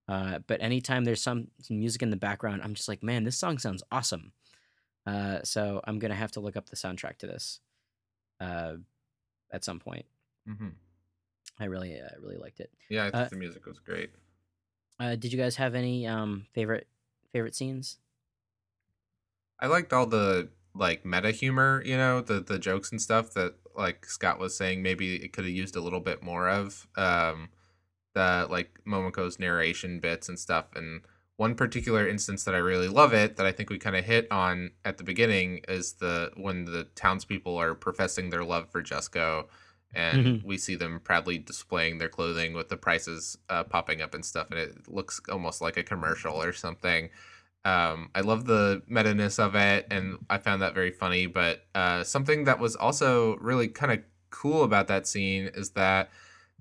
Uh, 0.07 0.39
but 0.47 0.61
anytime 0.63 1.05
there's 1.05 1.23
some, 1.23 1.49
some 1.63 1.79
music 1.81 2.03
in 2.03 2.11
the 2.11 2.17
background, 2.17 2.61
I'm 2.63 2.75
just 2.75 2.89
like, 2.89 3.03
man, 3.03 3.25
this 3.25 3.37
song 3.39 3.59
sounds 3.59 3.83
awesome. 3.91 4.33
Uh, 5.07 5.41
so 5.43 5.81
I'm 5.85 5.99
gonna 5.99 6.15
have 6.15 6.33
to 6.33 6.41
look 6.41 6.57
up 6.57 6.69
the 6.69 6.77
soundtrack 6.77 7.19
to 7.19 7.27
this 7.27 7.61
uh, 8.41 8.75
at 9.53 9.65
some 9.65 9.81
point. 9.81 10.05
hmm 10.47 10.69
I 11.59 11.65
really, 11.67 12.01
uh, 12.01 12.09
really 12.21 12.37
liked 12.37 12.61
it. 12.61 12.71
Yeah, 12.89 13.03
I 13.07 13.11
think 13.11 13.15
Uh, 13.27 13.29
the 13.29 13.37
music 13.37 13.65
was 13.67 13.79
great. 13.79 14.11
Uh, 15.01 15.15
did 15.17 15.33
you 15.33 15.39
guys 15.39 15.57
have 15.57 15.75
any 15.75 16.07
um, 16.07 16.47
favorite 16.53 16.87
favorite 17.35 17.57
scenes? 17.57 17.99
I 19.61 19.67
liked 19.67 19.93
all 19.93 20.07
the 20.07 20.51
like 20.75 21.05
meta 21.05 21.33
humor, 21.33 21.83
you 21.85 21.97
know, 21.97 22.21
the 22.21 22.41
the 22.41 22.59
jokes 22.59 22.91
and 22.93 23.03
stuff 23.03 23.35
that 23.35 23.55
like 23.77 24.07
Scott 24.07 24.39
was 24.39 24.57
saying 24.57 24.83
maybe 24.83 25.17
it 25.17 25.33
could 25.33 25.45
have 25.45 25.53
used 25.53 25.75
a 25.77 25.81
little 25.81 26.01
bit 26.01 26.23
more 26.23 26.49
of. 26.49 26.87
Um 26.97 27.51
the 28.15 28.47
like 28.49 28.79
Momoko's 28.87 29.41
narration 29.41 29.99
bits 29.99 30.29
and 30.29 30.39
stuff 30.39 30.67
and 30.77 31.01
one 31.37 31.57
particular 31.57 32.07
instance 32.07 32.45
that 32.45 32.55
I 32.55 32.59
really 32.59 32.87
love 32.87 33.13
it 33.13 33.37
that 33.37 33.47
I 33.47 33.51
think 33.51 33.69
we 33.69 33.79
kind 33.79 33.97
of 33.97 34.05
hit 34.05 34.29
on 34.31 34.71
at 34.85 34.99
the 34.99 35.05
beginning 35.05 35.63
is 35.67 35.95
the 35.95 36.31
when 36.37 36.65
the 36.65 36.85
townspeople 36.95 37.57
are 37.57 37.75
professing 37.75 38.31
their 38.31 38.45
love 38.45 38.71
for 38.71 38.81
Jusco 38.81 39.47
and 39.95 40.27
Mhm. 40.27 40.45
we 40.45 40.59
see 40.59 40.75
them 40.75 41.01
proudly 41.01 41.39
displaying 41.39 41.99
their 41.99 42.09
clothing 42.09 42.53
with 42.55 42.69
the 42.69 42.77
prices 42.77 43.39
uh, 43.49 43.65
popping 43.65 44.03
up 44.03 44.15
and 44.15 44.25
stuff 44.25 44.49
and 44.51 44.59
it 44.59 44.89
looks 44.89 45.21
almost 45.31 45.61
like 45.61 45.77
a 45.77 45.83
commercial 45.83 46.41
or 46.43 46.53
something 46.53 47.11
um, 47.67 48.11
I 48.15 48.21
love 48.21 48.45
the 48.45 48.83
meta-ness 48.89 49.39
of 49.39 49.55
it, 49.55 49.87
and 49.91 50.19
I 50.29 50.37
found 50.37 50.61
that 50.61 50.75
very 50.75 50.91
funny. 50.91 51.25
But 51.25 51.65
uh, 51.75 52.05
something 52.05 52.45
that 52.45 52.59
was 52.59 52.77
also 52.77 53.37
really 53.37 53.69
kind 53.69 53.91
of 53.91 54.01
cool 54.29 54.65
about 54.65 54.87
that 54.89 55.07
scene 55.07 55.51
is 55.55 55.71
that 55.71 56.11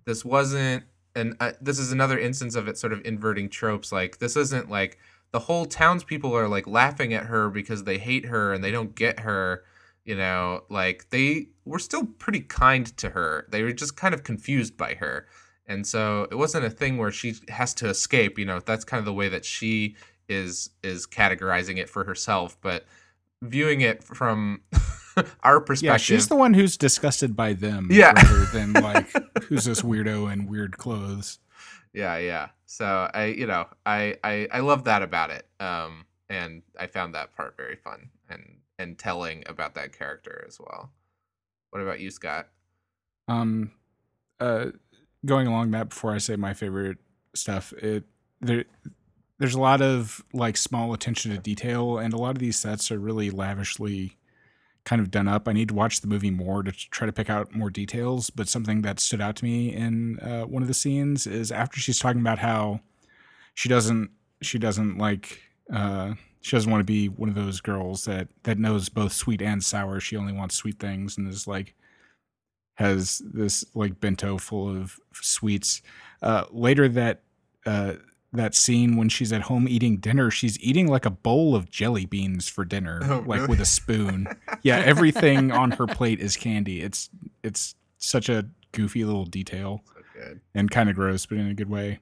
this 0.05 0.23
wasn't, 0.23 0.86
and 1.13 1.36
uh, 1.41 1.51
this 1.59 1.77
is 1.77 1.91
another 1.91 2.17
instance 2.17 2.55
of 2.55 2.69
it 2.69 2.77
sort 2.77 2.93
of 2.93 3.01
inverting 3.05 3.49
tropes. 3.49 3.91
Like 3.91 4.19
this 4.19 4.38
isn't 4.38 4.69
like 4.69 4.97
the 5.34 5.39
whole 5.39 5.65
townspeople 5.65 6.34
are 6.34 6.47
like 6.47 6.67
laughing 6.67 7.13
at 7.13 7.25
her 7.25 7.49
because 7.49 7.84
they 7.84 7.97
hate 7.97 8.27
her 8.27 8.53
and 8.53 8.63
they 8.63 8.71
don't 8.71 8.95
get 8.95 9.19
her. 9.19 9.65
You 10.05 10.15
know, 10.15 10.63
like 10.69 11.09
they 11.09 11.49
were 11.66 11.80
still 11.80 12.05
pretty 12.05 12.41
kind 12.41 12.86
to 12.97 13.09
her. 13.11 13.47
They 13.49 13.64
were 13.64 13.72
just 13.74 13.95
kind 13.95 14.14
of 14.14 14.24
confused 14.24 14.76
by 14.78 14.95
her. 14.95 15.28
And 15.66 15.88
so 15.88 16.28
it 16.30 16.36
wasn't 16.36 16.66
a 16.66 16.70
thing 16.70 16.97
where 16.97 17.11
she 17.11 17.36
has 17.49 17.74
to 17.76 17.88
escape, 17.88 18.38
you 18.38 18.45
know, 18.45 18.59
that's 18.59 18.84
kind 18.84 18.99
of 18.99 19.05
the 19.05 19.14
way 19.14 19.30
that 19.30 19.45
she 19.45 19.95
is 20.30 20.70
is 20.84 21.05
categorizing 21.07 21.78
it 21.78 21.89
for 21.89 22.03
herself, 22.03 22.57
but 22.61 22.86
viewing 23.41 23.82
it 23.82 24.03
from 24.03 24.61
our 25.43 25.59
perspective. 25.61 25.84
Yeah, 25.93 25.97
she's 25.97 26.28
the 26.28 26.36
one 26.36 26.53
who's 26.53 26.76
disgusted 26.78 27.36
by 27.36 27.53
them 27.53 27.88
Yeah. 27.91 28.11
rather 28.14 28.45
than 28.45 28.74
like 28.84 29.09
who's 29.43 29.66
this 29.66 29.82
weirdo 29.82 30.32
in 30.32 30.47
weird 30.47 30.78
clothes. 30.78 31.39
yeah, 31.93 32.18
yeah. 32.18 32.49
So 32.66 33.09
I, 33.14 33.26
you 33.26 33.45
know, 33.47 33.68
I 33.86 34.18
I 34.24 34.47
I 34.51 34.59
love 34.61 34.84
that 34.86 35.01
about 35.01 35.30
it. 35.30 35.47
Um 35.59 36.05
and 36.30 36.64
I 36.80 36.88
found 36.88 37.16
that 37.16 37.36
part 37.36 37.55
very 37.55 37.76
fun 37.76 38.09
and 38.30 38.57
and 38.80 38.97
telling 38.97 39.43
about 39.45 39.76
that 39.76 39.97
character 39.97 40.43
as 40.47 40.59
well. 40.59 40.91
What 41.74 41.82
about 41.82 41.99
you, 41.99 42.11
Scott? 42.11 42.49
Um 43.28 43.71
uh 44.39 44.67
going 45.26 45.47
along 45.47 45.71
that 45.71 45.89
before 45.89 46.13
I 46.13 46.19
say 46.19 46.36
my 46.36 46.53
favorite 46.53 46.99
stuff, 47.34 47.74
it 47.74 48.03
there 48.41 48.65
there's 49.39 49.55
a 49.55 49.59
lot 49.59 49.82
of 49.82 50.24
like 50.34 50.55
small 50.55 50.93
attention 50.93 51.32
to 51.32 51.39
detail 51.39 51.97
and 51.97 52.13
a 52.13 52.17
lot 52.17 52.36
of 52.36 52.38
these 52.38 52.59
sets 52.59 52.91
are 52.91 52.99
really 52.99 53.32
lavishly 53.32 54.17
kind 54.84 55.01
of 55.01 55.09
done 55.09 55.28
up. 55.28 55.47
I 55.47 55.53
need 55.53 55.69
to 55.69 55.74
watch 55.74 56.01
the 56.01 56.07
movie 56.07 56.30
more 56.30 56.61
to 56.61 56.71
try 56.71 57.07
to 57.07 57.11
pick 57.11 57.28
out 57.28 57.55
more 57.55 57.71
details, 57.71 58.30
but 58.30 58.47
something 58.47 58.84
that 58.84 58.99
stood 58.99 59.19
out 59.19 59.36
to 59.38 59.43
me 59.43 59.74
in 59.74 60.19
uh, 60.19 60.43
one 60.43 60.61
of 60.61 60.67
the 60.67 60.76
scenes 60.76 61.26
is 61.26 61.51
after 61.51 61.80
she's 61.80 61.97
talking 61.97 62.21
about 62.21 62.38
how 62.38 62.82
she 63.55 63.67
doesn't 63.67 64.11
she 64.43 64.59
doesn't 64.59 64.99
like 64.99 65.41
uh 65.74 66.13
she 66.43 66.55
doesn't 66.55 66.69
want 66.69 66.81
to 66.81 66.85
be 66.85 67.07
one 67.07 67.29
of 67.29 67.35
those 67.35 67.61
girls 67.61 68.03
that 68.05 68.27
that 68.43 68.59
knows 68.59 68.89
both 68.89 69.13
sweet 69.13 69.41
and 69.41 69.63
sour. 69.63 69.99
She 69.99 70.15
only 70.17 70.33
wants 70.33 70.55
sweet 70.55 70.77
things 70.77 71.17
and 71.17 71.27
is 71.27 71.47
like 71.47 71.73
has 72.75 73.21
this 73.33 73.63
like 73.75 73.99
bento 73.99 74.37
full 74.37 74.69
of 74.69 74.99
sweets. 75.13 75.81
Uh, 76.21 76.45
later 76.51 76.87
that 76.89 77.21
uh, 77.65 77.93
that 78.33 78.55
scene 78.55 78.97
when 78.97 79.09
she's 79.09 79.31
at 79.31 79.43
home 79.43 79.67
eating 79.69 79.97
dinner, 79.97 80.29
she's 80.31 80.59
eating 80.59 80.87
like 80.87 81.05
a 81.05 81.09
bowl 81.11 81.55
of 81.55 81.69
jelly 81.69 82.05
beans 82.05 82.49
for 82.49 82.65
dinner, 82.65 82.99
Oh, 83.03 83.23
like 83.25 83.37
really? 83.41 83.47
with 83.47 83.61
a 83.61 83.65
spoon. 83.65 84.27
yeah, 84.63 84.77
everything 84.79 85.51
on 85.51 85.71
her 85.71 85.87
plate 85.87 86.19
is 86.19 86.35
candy. 86.35 86.81
It's 86.81 87.09
it's 87.43 87.75
such 87.99 88.27
a 88.27 88.49
goofy 88.73 89.05
little 89.05 89.25
detail 89.25 89.83
So 89.95 90.01
good. 90.19 90.41
and 90.55 90.69
kind 90.69 90.89
of 90.89 90.95
gross, 90.95 91.25
but 91.25 91.37
in 91.37 91.47
a 91.47 91.53
good 91.53 91.69
way. 91.69 91.99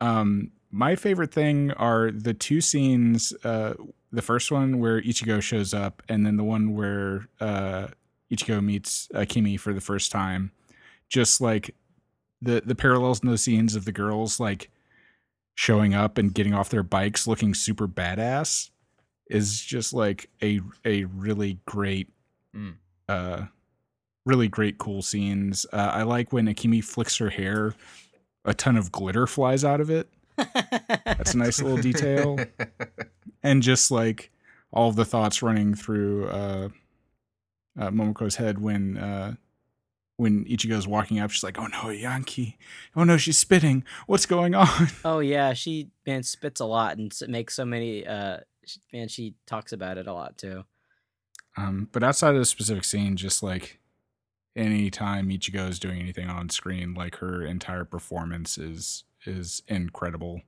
Um, 0.00 0.50
my 0.70 0.96
favorite 0.96 1.32
thing 1.32 1.70
are 1.72 2.10
the 2.10 2.34
two 2.34 2.60
scenes. 2.60 3.32
Uh, 3.44 3.74
the 4.12 4.22
first 4.22 4.50
one 4.50 4.78
where 4.78 5.00
Ichigo 5.00 5.40
shows 5.42 5.72
up, 5.74 6.02
and 6.08 6.24
then 6.26 6.36
the 6.36 6.44
one 6.44 6.74
where 6.74 7.26
uh, 7.40 7.88
Ichigo 8.30 8.62
meets 8.62 9.08
Akimi 9.14 9.58
for 9.58 9.72
the 9.74 9.80
first 9.80 10.10
time. 10.12 10.52
Just 11.08 11.40
like 11.40 11.74
the 12.42 12.62
the 12.64 12.74
parallels 12.74 13.20
in 13.20 13.28
those 13.28 13.42
scenes 13.42 13.74
of 13.74 13.84
the 13.84 13.92
girls 13.92 14.38
like 14.38 14.70
showing 15.54 15.92
up 15.94 16.18
and 16.18 16.32
getting 16.34 16.54
off 16.54 16.68
their 16.70 16.84
bikes 16.84 17.26
looking 17.26 17.52
super 17.52 17.88
badass 17.88 18.70
is 19.28 19.60
just 19.60 19.92
like 19.92 20.28
a 20.42 20.60
a 20.84 21.04
really 21.04 21.58
great 21.66 22.08
Mm. 22.54 22.76
uh 23.08 23.42
really 24.24 24.48
great 24.48 24.78
cool 24.78 25.02
scenes 25.02 25.66
uh, 25.72 25.90
i 25.92 26.02
like 26.02 26.32
when 26.32 26.46
akimi 26.46 26.82
flicks 26.82 27.18
her 27.18 27.28
hair 27.30 27.74
a 28.46 28.54
ton 28.54 28.76
of 28.76 28.90
glitter 28.92 29.26
flies 29.26 29.64
out 29.64 29.80
of 29.82 29.90
it 29.90 30.08
that's 31.04 31.34
a 31.34 31.38
nice 31.38 31.60
little 31.60 31.78
detail 31.78 32.38
and 33.42 33.62
just 33.62 33.90
like 33.90 34.30
all 34.72 34.92
the 34.92 35.04
thoughts 35.04 35.42
running 35.42 35.74
through 35.74 36.28
uh, 36.28 36.68
uh 37.78 37.90
momoko's 37.90 38.36
head 38.36 38.60
when 38.60 38.96
uh 38.96 39.34
when 40.18 40.44
Ichigo's 40.46 40.86
walking 40.86 41.20
up, 41.20 41.30
she's 41.30 41.44
like, 41.44 41.58
"Oh 41.58 41.68
no, 41.68 41.90
Yankee! 41.90 42.58
Oh 42.94 43.04
no, 43.04 43.16
she's 43.16 43.38
spitting! 43.38 43.84
What's 44.06 44.26
going 44.26 44.54
on?" 44.54 44.88
oh 45.04 45.20
yeah, 45.20 45.54
she 45.54 45.90
man 46.06 46.24
spits 46.24 46.60
a 46.60 46.66
lot 46.66 46.98
and 46.98 47.12
makes 47.28 47.54
so 47.54 47.64
many. 47.64 48.06
Uh, 48.06 48.38
man, 48.92 49.08
she 49.08 49.34
talks 49.46 49.72
about 49.72 49.96
it 49.96 50.06
a 50.06 50.12
lot 50.12 50.36
too. 50.36 50.64
Um, 51.56 51.88
but 51.92 52.02
outside 52.02 52.34
of 52.34 52.40
the 52.40 52.44
specific 52.44 52.84
scene, 52.84 53.16
just 53.16 53.42
like 53.42 53.78
any 54.56 54.90
time 54.90 55.28
Ichigo 55.28 55.68
is 55.68 55.78
doing 55.78 56.00
anything 56.00 56.28
on 56.28 56.50
screen, 56.50 56.94
like 56.94 57.16
her 57.16 57.44
entire 57.44 57.84
performance 57.84 58.58
is 58.58 59.04
is 59.28 59.62
incredible. 59.68 60.40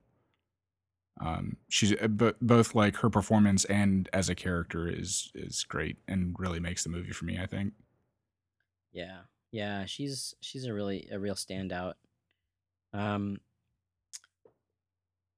Um, 1.19 1.57
she's 1.69 1.93
uh, 1.93 2.07
bo- 2.07 2.33
both 2.41 2.73
like 2.73 2.95
her 2.97 3.09
performance 3.09 3.63
and 3.65 4.09
as 4.11 4.27
a 4.29 4.35
character 4.35 4.87
is 4.87 5.31
is 5.35 5.63
great 5.63 5.97
and 6.07 6.35
really 6.39 6.59
makes 6.59 6.83
the 6.83 6.89
movie 6.89 7.11
for 7.11 7.25
me. 7.25 7.37
I 7.39 7.45
think. 7.45 7.73
Yeah, 8.91 9.21
yeah, 9.51 9.85
she's 9.85 10.33
she's 10.41 10.65
a 10.65 10.73
really 10.73 11.07
a 11.11 11.19
real 11.19 11.35
standout. 11.35 11.93
Um, 12.93 13.39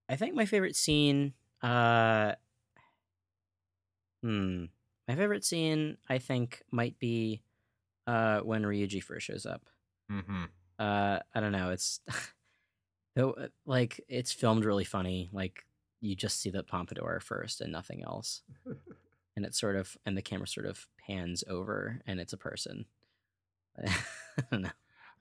I 0.10 0.15
think 0.15 0.36
my 0.36 0.45
favorite 0.45 0.76
scene. 0.76 1.34
Uh, 1.61 2.34
hmm, 4.22 4.65
my 5.07 5.15
favorite 5.15 5.44
scene 5.45 5.98
I 6.10 6.18
think 6.18 6.61
might 6.72 6.98
be 6.99 7.41
uh 8.07 8.40
when 8.40 8.64
Ryuji 8.64 9.02
first 9.03 9.26
shows 9.26 9.45
up. 9.45 9.64
Mm-hmm. 10.11 10.44
uh 10.80 11.20
i 11.34 11.40
don't 11.40 11.53
know 11.53 11.70
it's 11.72 12.02
though 13.15 13.31
uh, 13.31 13.48
like 13.65 13.99
it's 14.07 14.31
filmed 14.31 14.65
really 14.65 14.84
funny 14.84 15.30
like 15.31 15.65
you 16.02 16.15
just 16.15 16.40
see 16.41 16.49
the 16.49 16.64
pompadour 16.64 17.19
first 17.22 17.61
and 17.61 17.72
nothing 17.72 18.03
else 18.03 18.41
and 19.35 19.45
it's 19.45 19.60
sort 19.60 19.76
of 19.76 19.95
and 20.06 20.18
the 20.18 20.22
camera 20.22 20.48
sort 20.48 20.65
of 20.65 20.88
pans 21.07 21.44
over 21.49 22.02
and 22.07 22.19
it's 22.19 22.34
a 22.34 22.38
person 22.38 22.85
i 23.88 23.91
don't 24.52 24.61
know 24.64 24.69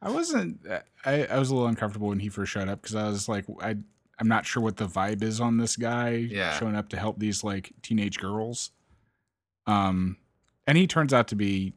I 0.05 0.11
wasn't. 0.11 0.67
uh, 0.69 0.81
I, 1.05 1.27
I 1.27 1.39
was 1.39 1.51
a 1.51 1.55
little 1.55 1.69
uncomfortable 1.69 2.09
when 2.09 2.19
he 2.19 2.29
first 2.29 2.51
showed 2.51 2.69
up 2.69 2.83
because 2.83 2.97
I 2.97 3.07
was 3.09 3.29
like, 3.29 3.45
I 3.61 3.77
I'm 4.19 4.27
not 4.27 4.45
sure 4.45 4.61
what 4.61 4.77
the 4.77 4.89
vibe 4.89 5.23
is 5.23 5.41
on 5.41 5.59
this 5.59 5.77
guy 5.77 6.09
Yeah. 6.29 6.59
showing 6.59 6.75
up 6.75 6.89
to 6.89 6.97
help 6.97 7.21
these 7.21 7.45
like 7.45 7.71
teenage 7.83 8.19
girls. 8.19 8.73
Um, 9.69 10.17
and 10.67 10.77
he 10.77 10.89
turns 10.89 11.13
out 11.15 11.29
to 11.29 11.37
be 11.37 11.75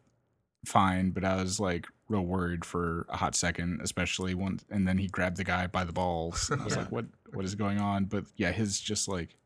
fine, 0.66 1.12
but 1.12 1.24
I 1.24 1.36
was 1.36 1.60
like 1.60 1.86
real 2.08 2.22
worried 2.26 2.64
for 2.66 3.06
a 3.10 3.18
hot 3.18 3.36
second, 3.36 3.82
especially 3.82 4.34
once. 4.36 4.64
and 4.70 4.88
then 4.88 4.98
he 4.98 5.08
grabbed 5.08 5.38
the 5.38 5.44
guy 5.44 5.68
by 5.68 5.84
the 5.84 5.94
balls. 5.94 6.50
And 6.50 6.62
I 6.62 6.66
was 6.66 6.74
Yeah. 6.76 6.82
like, 6.84 6.92
what 6.92 7.06
what 7.34 7.46
is 7.46 7.56
going 7.56 7.80
on? 7.80 8.06
But 8.06 8.26
yeah, 8.36 8.52
his 8.52 8.80
just 8.80 9.08
like 9.08 9.38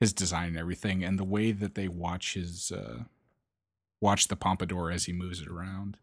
his 0.00 0.12
design 0.12 0.48
and 0.48 0.58
everything, 0.58 1.02
and 1.04 1.18
the 1.18 1.24
way 1.24 1.52
that 1.52 1.74
they 1.74 1.88
watch 1.88 2.34
his 2.34 2.70
uh 2.72 3.04
watch 4.00 4.28
the 4.28 4.36
pompadour 4.36 4.90
as 4.90 5.04
he 5.06 5.12
moves 5.12 5.40
it 5.40 5.48
around. 5.48 5.96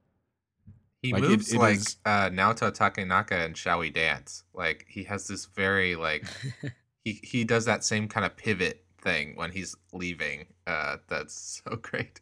He 1.02 1.12
Like, 1.14 1.24
it- 1.24 1.30
moves 1.30 1.54
it 1.54 1.58
like 1.60 1.76
is- 1.78 1.98
uh, 2.06 2.30
Naoto 2.30 2.72
Takenaka 2.72 3.46
and 3.46 3.58
Shall 3.58 3.80
We 3.80 3.90
Dance. 3.90 4.46
Like 4.54 4.86
he 4.88 5.04
has 5.04 5.28
this 5.28 5.46
very 5.46 5.96
like 5.96 6.26
he 7.04 7.20
he 7.24 7.44
does 7.44 7.66
that 7.66 7.84
same 7.84 8.08
kind 8.08 8.26
of 8.26 8.36
pivot 8.38 8.86
thing 9.02 9.36
when 9.36 9.52
he's 9.52 9.76
leaving. 9.92 10.48
Uh, 10.66 10.98
that's 11.10 11.62
so 11.66 11.76
great. 11.76 12.22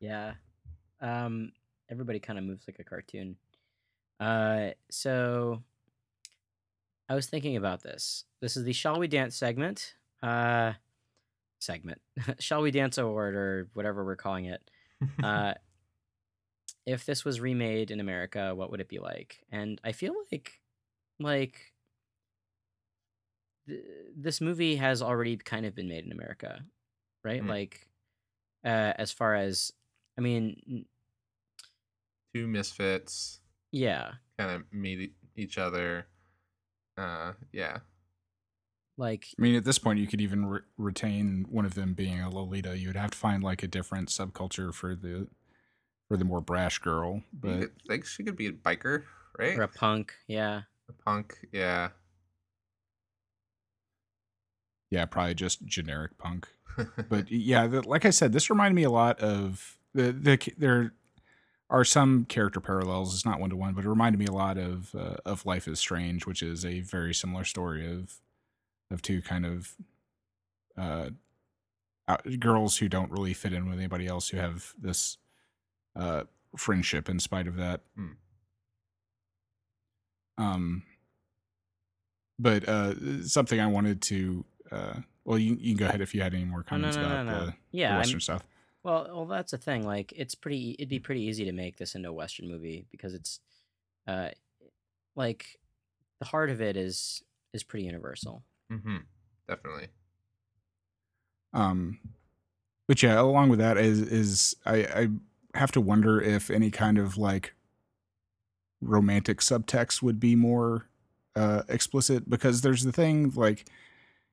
Yeah. 0.00 0.34
Um 1.00 1.52
everybody 1.90 2.20
kind 2.20 2.38
of 2.38 2.44
moves 2.44 2.64
like 2.66 2.78
a 2.78 2.84
cartoon. 2.84 3.36
Uh 4.20 4.70
so 4.90 5.62
I 7.08 7.14
was 7.14 7.26
thinking 7.26 7.56
about 7.56 7.82
this. 7.82 8.24
This 8.40 8.56
is 8.56 8.64
the 8.64 8.72
Shall 8.72 8.98
We 8.98 9.08
Dance 9.08 9.36
segment. 9.36 9.94
Uh 10.22 10.74
segment. 11.58 12.00
Shall 12.38 12.62
We 12.62 12.70
Dance 12.70 12.98
award 12.98 13.34
or 13.34 13.68
whatever 13.74 14.04
we're 14.04 14.16
calling 14.16 14.46
it. 14.46 14.70
Uh 15.22 15.54
if 16.86 17.04
this 17.04 17.22
was 17.24 17.38
remade 17.38 17.90
in 17.90 18.00
America, 18.00 18.54
what 18.54 18.70
would 18.70 18.80
it 18.80 18.88
be 18.88 18.98
like? 18.98 19.44
And 19.52 19.80
I 19.84 19.92
feel 19.92 20.14
like 20.32 20.60
like 21.20 21.72
th- 23.68 23.84
this 24.16 24.40
movie 24.40 24.76
has 24.76 25.02
already 25.02 25.36
kind 25.36 25.66
of 25.66 25.74
been 25.74 25.88
made 25.88 26.04
in 26.06 26.12
America, 26.12 26.64
right? 27.22 27.42
Mm. 27.42 27.48
Like 27.48 27.88
uh 28.64 28.92
as 28.96 29.12
far 29.12 29.34
as 29.34 29.72
I 30.16 30.20
mean, 30.20 30.86
Two 32.34 32.46
misfits 32.46 33.40
yeah, 33.72 34.12
kind 34.38 34.50
of 34.50 34.62
meet 34.72 35.12
each 35.36 35.58
other. 35.58 36.06
Uh, 36.96 37.32
yeah. 37.52 37.78
like 38.96 39.26
I 39.38 39.42
mean, 39.42 39.54
at 39.54 39.64
this 39.64 39.78
point, 39.78 39.98
you 39.98 40.06
could 40.06 40.20
even 40.20 40.46
re- 40.46 40.60
retain 40.76 41.46
one 41.48 41.64
of 41.64 41.74
them 41.74 41.94
being 41.94 42.20
a 42.20 42.30
Lolita. 42.30 42.76
You 42.76 42.88
would 42.88 42.96
have 42.96 43.12
to 43.12 43.18
find 43.18 43.42
like 43.42 43.62
a 43.62 43.68
different 43.68 44.08
subculture 44.08 44.72
for 44.74 44.94
the 44.94 45.28
for 46.08 46.16
the 46.16 46.24
more 46.24 46.40
brash 46.40 46.78
girl. 46.78 47.22
But 47.32 47.60
could- 47.60 47.72
like 47.88 48.04
she 48.06 48.24
could 48.24 48.36
be 48.36 48.46
a 48.46 48.52
biker, 48.52 49.04
right? 49.38 49.58
or 49.58 49.62
a 49.62 49.68
punk, 49.68 50.14
yeah. 50.26 50.62
A 50.88 50.92
punk, 51.04 51.38
yeah. 51.52 51.90
yeah, 54.90 55.04
probably 55.04 55.34
just 55.34 55.64
generic 55.66 56.16
punk. 56.18 56.48
But 57.08 57.30
yeah, 57.30 57.66
the, 57.66 57.86
like 57.86 58.04
I 58.04 58.10
said, 58.10 58.32
this 58.32 58.50
reminded 58.50 58.76
me 58.76 58.84
a 58.84 58.90
lot 58.90 59.18
of 59.20 59.78
the 59.94 60.12
the 60.12 60.36
ca- 60.38 60.54
there 60.56 60.94
are 61.70 61.84
some 61.84 62.24
character 62.24 62.60
parallels. 62.60 63.14
It's 63.14 63.26
not 63.26 63.40
one 63.40 63.50
to 63.50 63.56
one, 63.56 63.74
but 63.74 63.84
it 63.84 63.88
reminded 63.88 64.18
me 64.18 64.26
a 64.26 64.32
lot 64.32 64.56
of 64.58 64.94
uh, 64.94 65.16
of 65.26 65.44
Life 65.46 65.68
is 65.68 65.78
Strange, 65.78 66.26
which 66.26 66.42
is 66.42 66.64
a 66.64 66.80
very 66.80 67.12
similar 67.14 67.44
story 67.44 67.86
of 67.90 68.14
of 68.90 69.02
two 69.02 69.20
kind 69.20 69.44
of 69.44 69.72
uh, 70.78 71.10
out, 72.08 72.40
girls 72.40 72.78
who 72.78 72.88
don't 72.88 73.10
really 73.10 73.34
fit 73.34 73.52
in 73.52 73.68
with 73.68 73.78
anybody 73.78 74.06
else 74.06 74.28
who 74.30 74.38
have 74.38 74.72
this 74.80 75.18
uh, 75.94 76.24
friendship 76.56 77.08
in 77.08 77.18
spite 77.18 77.46
of 77.46 77.56
that. 77.56 77.82
Hmm. 77.96 78.06
Um, 80.38 80.82
but 82.38 82.68
uh, 82.68 83.22
something 83.24 83.60
I 83.60 83.66
wanted 83.66 84.00
to 84.02 84.44
uh, 84.70 84.94
well, 85.24 85.38
you, 85.38 85.56
you 85.60 85.74
can 85.74 85.76
go 85.76 85.86
ahead 85.88 86.00
if 86.00 86.14
you 86.14 86.22
had 86.22 86.32
any 86.34 86.44
more 86.44 86.60
Oh, 86.70 86.76
no, 86.76 86.90
comments 86.90 86.96
no, 86.96 87.04
about 87.04 87.26
no. 87.26 87.46
the, 87.46 87.54
Yeah, 87.72 87.88
the 87.88 87.92
I'm- 87.94 87.98
Western 88.00 88.20
stuff. 88.20 88.42
Well, 88.84 89.08
well, 89.12 89.26
that's 89.26 89.50
the 89.52 89.58
thing. 89.58 89.84
Like, 89.84 90.12
it's 90.16 90.34
pretty. 90.34 90.76
It'd 90.78 90.88
be 90.88 90.98
pretty 91.00 91.22
easy 91.22 91.44
to 91.44 91.52
make 91.52 91.76
this 91.76 91.94
into 91.94 92.08
a 92.08 92.12
Western 92.12 92.48
movie 92.48 92.86
because 92.90 93.12
it's, 93.12 93.40
uh, 94.06 94.28
like, 95.16 95.58
the 96.20 96.26
heart 96.26 96.50
of 96.50 96.60
it 96.60 96.76
is 96.76 97.22
is 97.52 97.62
pretty 97.62 97.86
universal. 97.86 98.42
mm-hmm. 98.72 98.98
Definitely. 99.48 99.88
Um, 101.52 101.98
but 102.86 103.02
yeah, 103.02 103.18
along 103.20 103.48
with 103.48 103.58
that 103.58 103.76
is 103.78 104.00
is 104.00 104.56
I, 104.66 104.76
I 104.84 105.08
have 105.58 105.72
to 105.72 105.80
wonder 105.80 106.20
if 106.20 106.50
any 106.50 106.70
kind 106.70 106.98
of 106.98 107.16
like 107.16 107.54
romantic 108.80 109.38
subtext 109.40 110.02
would 110.02 110.20
be 110.20 110.36
more 110.36 110.86
uh, 111.34 111.62
explicit 111.68 112.28
because 112.28 112.60
there's 112.60 112.84
the 112.84 112.92
thing 112.92 113.32
like 113.34 113.66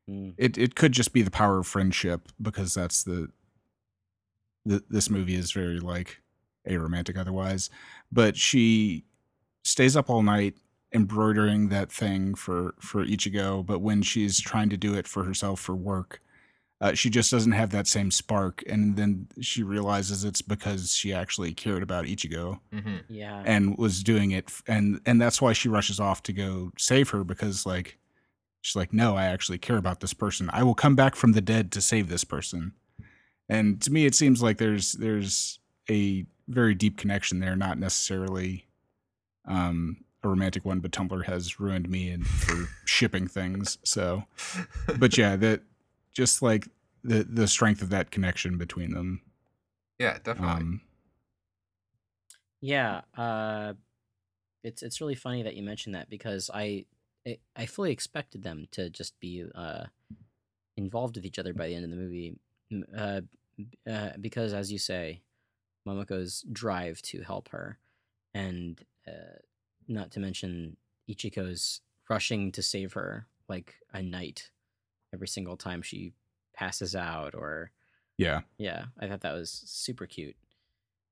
Mm. 0.07 0.35
it 0.37 0.55
it 0.55 0.75
could 0.75 0.91
just 0.91 1.13
be 1.13 1.23
the 1.23 1.31
power 1.31 1.57
of 1.57 1.65
friendship 1.65 2.31
because 2.39 2.75
that's 2.75 3.01
the, 3.03 3.29
the 4.65 4.83
this 4.89 5.09
movie 5.09 5.35
is 5.35 5.51
very 5.51 5.79
like 5.79 6.21
a 6.67 6.77
romantic 6.77 7.17
otherwise 7.17 7.69
but 8.11 8.35
she 8.35 9.03
stays 9.63 9.95
up 9.95 10.09
all 10.09 10.23
night 10.23 10.55
embroidering 10.93 11.69
that 11.69 11.91
thing 11.91 12.33
for 12.35 12.73
for 12.79 13.05
ichigo 13.05 13.65
but 13.65 13.79
when 13.79 14.01
she's 14.01 14.39
trying 14.39 14.69
to 14.69 14.77
do 14.77 14.93
it 14.95 15.07
for 15.07 15.23
herself 15.23 15.59
for 15.59 15.75
work 15.75 16.21
uh, 16.81 16.93
she 16.93 17.09
just 17.09 17.31
doesn't 17.31 17.53
have 17.53 17.69
that 17.69 17.87
same 17.87 18.11
spark 18.11 18.61
and 18.67 18.97
then 18.97 19.27
she 19.39 19.63
realizes 19.63 20.23
it's 20.25 20.41
because 20.41 20.93
she 20.93 21.13
actually 21.13 21.53
cared 21.53 21.81
about 21.83 22.05
ichigo 22.05 22.59
Mm-hmm. 22.73 22.95
Yeah. 23.09 23.41
and 23.45 23.77
was 23.77 24.03
doing 24.03 24.31
it 24.31 24.45
f- 24.47 24.63
and 24.67 24.99
and 25.05 25.21
that's 25.21 25.41
why 25.41 25.53
she 25.53 25.69
rushes 25.69 25.99
off 25.99 26.23
to 26.23 26.33
go 26.33 26.71
save 26.77 27.09
her 27.09 27.23
because 27.23 27.65
like 27.65 27.97
she's 28.61 28.75
like 28.75 28.91
no 28.93 29.15
i 29.15 29.25
actually 29.25 29.57
care 29.57 29.77
about 29.77 29.99
this 29.99 30.13
person 30.13 30.49
i 30.53 30.63
will 30.63 30.75
come 30.75 30.95
back 30.95 31.15
from 31.15 31.31
the 31.33 31.41
dead 31.41 31.71
to 31.73 31.81
save 31.81 32.09
this 32.09 32.23
person 32.23 32.73
and 33.49 33.81
to 33.81 33.91
me 33.91 34.05
it 34.05 34.15
seems 34.15 34.41
like 34.41 34.57
there's 34.57 34.93
there's 34.93 35.59
a 35.89 36.25
very 36.47 36.75
deep 36.75 36.97
connection 36.97 37.39
there 37.39 37.55
not 37.55 37.77
necessarily 37.77 38.65
um 39.45 39.97
a 40.23 40.27
romantic 40.27 40.65
one 40.65 40.79
but 40.79 40.91
tumblr 40.91 41.25
has 41.25 41.59
ruined 41.59 41.89
me 41.89 42.09
and 42.09 42.25
for 42.25 42.67
shipping 42.85 43.27
things 43.27 43.77
so. 43.83 44.23
But 44.97 45.17
yeah 45.17 45.35
that 45.35 45.61
just 46.13 46.41
like 46.41 46.67
the 47.03 47.23
the 47.23 47.47
strength 47.47 47.81
of 47.81 47.89
that 47.89 48.09
connection 48.11 48.57
between 48.57 48.91
them. 48.91 49.21
Yeah, 49.99 50.17
definitely. 50.23 50.47
um 50.61 50.81
Yeah, 52.61 53.01
uh, 53.15 53.73
it's 54.63 54.81
it's 54.83 55.01
really 55.01 55.15
funny 55.15 55.43
that 55.43 55.55
you 55.55 55.63
mentioned 55.63 55.95
that 55.95 56.09
because 56.09 56.49
I 56.53 56.85
I, 57.27 57.37
I 57.55 57.65
fully 57.65 57.91
expected 57.91 58.43
them 58.43 58.67
to 58.71 58.89
just 58.89 59.19
be 59.19 59.45
uh, 59.53 59.85
involved 60.77 61.15
with 61.15 61.25
each 61.25 61.39
other 61.39 61.53
by 61.53 61.67
the 61.67 61.75
end 61.75 61.85
of 61.85 61.91
the 61.91 61.97
movie, 61.97 62.29
m- 62.29 62.39
uh, 62.97 63.21
uh, 63.89 64.09
because 64.19 64.53
as 64.53 64.71
you 64.71 64.79
say, 64.79 65.21
Momoko's 65.87 66.43
drive 66.51 67.01
to 67.03 67.21
help 67.21 67.49
her, 67.49 67.77
and 68.33 68.83
uh, 69.07 69.39
not 69.87 70.11
to 70.11 70.19
mention 70.19 70.77
Ichigo's 71.09 71.81
rushing 72.09 72.51
to 72.51 72.61
save 72.61 72.93
her 72.93 73.27
like 73.47 73.75
a 73.93 74.01
knight 74.01 74.49
every 75.13 75.27
single 75.27 75.57
time 75.57 75.81
she 75.81 76.13
passes 76.53 76.95
out 76.95 77.35
or 77.35 77.71
yeah 78.17 78.41
yeah, 78.57 78.85
I 78.99 79.07
thought 79.07 79.21
that 79.21 79.33
was 79.33 79.63
super 79.65 80.05
cute. 80.05 80.35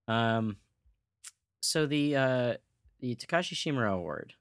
Um, 0.07 0.57
so 1.61 1.85
the 1.85 2.15
uh, 2.15 2.53
the 2.99 3.15
Takashi 3.15 3.53
Shimura 3.53 3.93
Award 3.93 4.33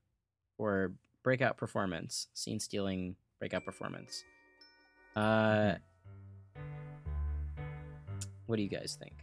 for 0.57 0.93
breakout 1.23 1.57
performance, 1.57 2.29
scene 2.35 2.61
stealing 2.61 3.17
breakout 3.39 3.65
performance. 3.65 4.25
Uh, 5.15 5.75
what 8.47 8.57
do 8.57 8.63
you 8.63 8.69
guys 8.69 8.97
think? 9.01 9.15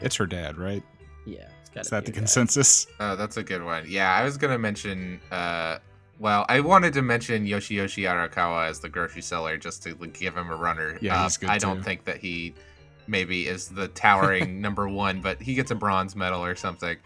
it's 0.00 0.16
her 0.16 0.26
dad 0.26 0.58
right 0.58 0.82
Yeah, 1.24 1.48
it's 1.60 1.70
got 1.70 1.84
is 1.84 1.90
that 1.90 2.04
the 2.04 2.12
consensus 2.12 2.86
Oh, 3.00 3.16
that's 3.16 3.36
a 3.36 3.42
good 3.42 3.62
one. 3.62 3.84
Yeah, 3.88 4.14
I 4.14 4.24
was 4.24 4.36
gonna 4.36 4.58
mention. 4.58 5.20
Uh, 5.30 5.78
well, 6.18 6.46
I 6.48 6.60
wanted 6.60 6.92
to 6.94 7.02
mention 7.02 7.44
Yoshiyoshi 7.44 8.04
Arakawa 8.04 8.68
as 8.68 8.78
the 8.78 8.88
grocery 8.88 9.22
seller 9.22 9.56
just 9.56 9.82
to 9.82 9.96
like, 9.96 10.18
give 10.18 10.36
him 10.36 10.50
a 10.50 10.56
runner. 10.56 10.98
Yeah, 11.00 11.16
up. 11.16 11.24
he's 11.24 11.36
good 11.36 11.50
I 11.50 11.58
don't 11.58 11.82
think 11.82 12.04
that 12.04 12.18
he 12.18 12.54
maybe 13.06 13.46
is 13.46 13.68
the 13.68 13.88
towering 13.88 14.60
number 14.60 14.88
one, 14.88 15.20
but 15.20 15.40
he 15.40 15.54
gets 15.54 15.70
a 15.70 15.74
bronze 15.74 16.14
medal 16.14 16.44
or 16.44 16.54
something. 16.54 16.96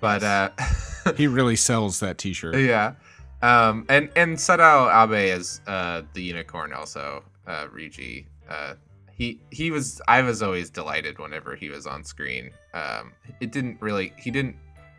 But 0.00 0.22
uh, 0.22 0.50
he 1.16 1.26
really 1.26 1.56
sells 1.56 2.00
that 2.00 2.18
t-shirt 2.18 2.56
yeah, 2.56 2.94
um, 3.42 3.84
and 3.88 4.10
and 4.16 4.36
Sadao 4.36 4.90
Abe 5.04 5.36
is 5.38 5.60
uh, 5.66 6.02
the 6.14 6.22
unicorn 6.22 6.72
also. 6.72 7.24
Uh, 7.46 7.66
Ryuji. 7.68 8.26
Uh, 8.48 8.74
he 9.18 9.38
he 9.50 9.70
was. 9.70 10.00
I 10.08 10.22
was 10.22 10.42
always 10.42 10.70
delighted 10.70 11.18
whenever 11.18 11.54
he 11.56 11.68
was 11.68 11.86
on 11.86 12.04
screen. 12.04 12.50
Um, 12.72 13.12
it 13.40 13.50
didn't 13.52 13.80
really. 13.82 14.12
He 14.16 14.30
didn't 14.30 14.56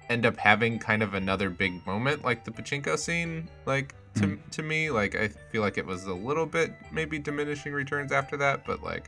end 0.10 0.26
up 0.26 0.38
having 0.38 0.78
kind 0.80 1.02
of 1.02 1.14
another 1.14 1.50
big 1.50 1.86
moment 1.86 2.24
like 2.24 2.44
the 2.44 2.52
pachinko 2.52 2.98
scene. 2.98 3.48
Like 3.66 3.96
to 4.16 4.22
Mm. 4.28 4.40
to 4.52 4.62
me, 4.64 4.90
like 4.92 5.16
I 5.16 5.30
feel 5.30 5.62
like 5.62 5.78
it 5.78 5.86
was 5.86 6.06
a 6.06 6.14
little 6.14 6.46
bit 6.46 6.74
maybe 6.92 7.18
diminishing 7.20 7.74
returns 7.74 8.12
after 8.12 8.38
that, 8.38 8.66
but 8.68 8.84
like. 8.84 9.08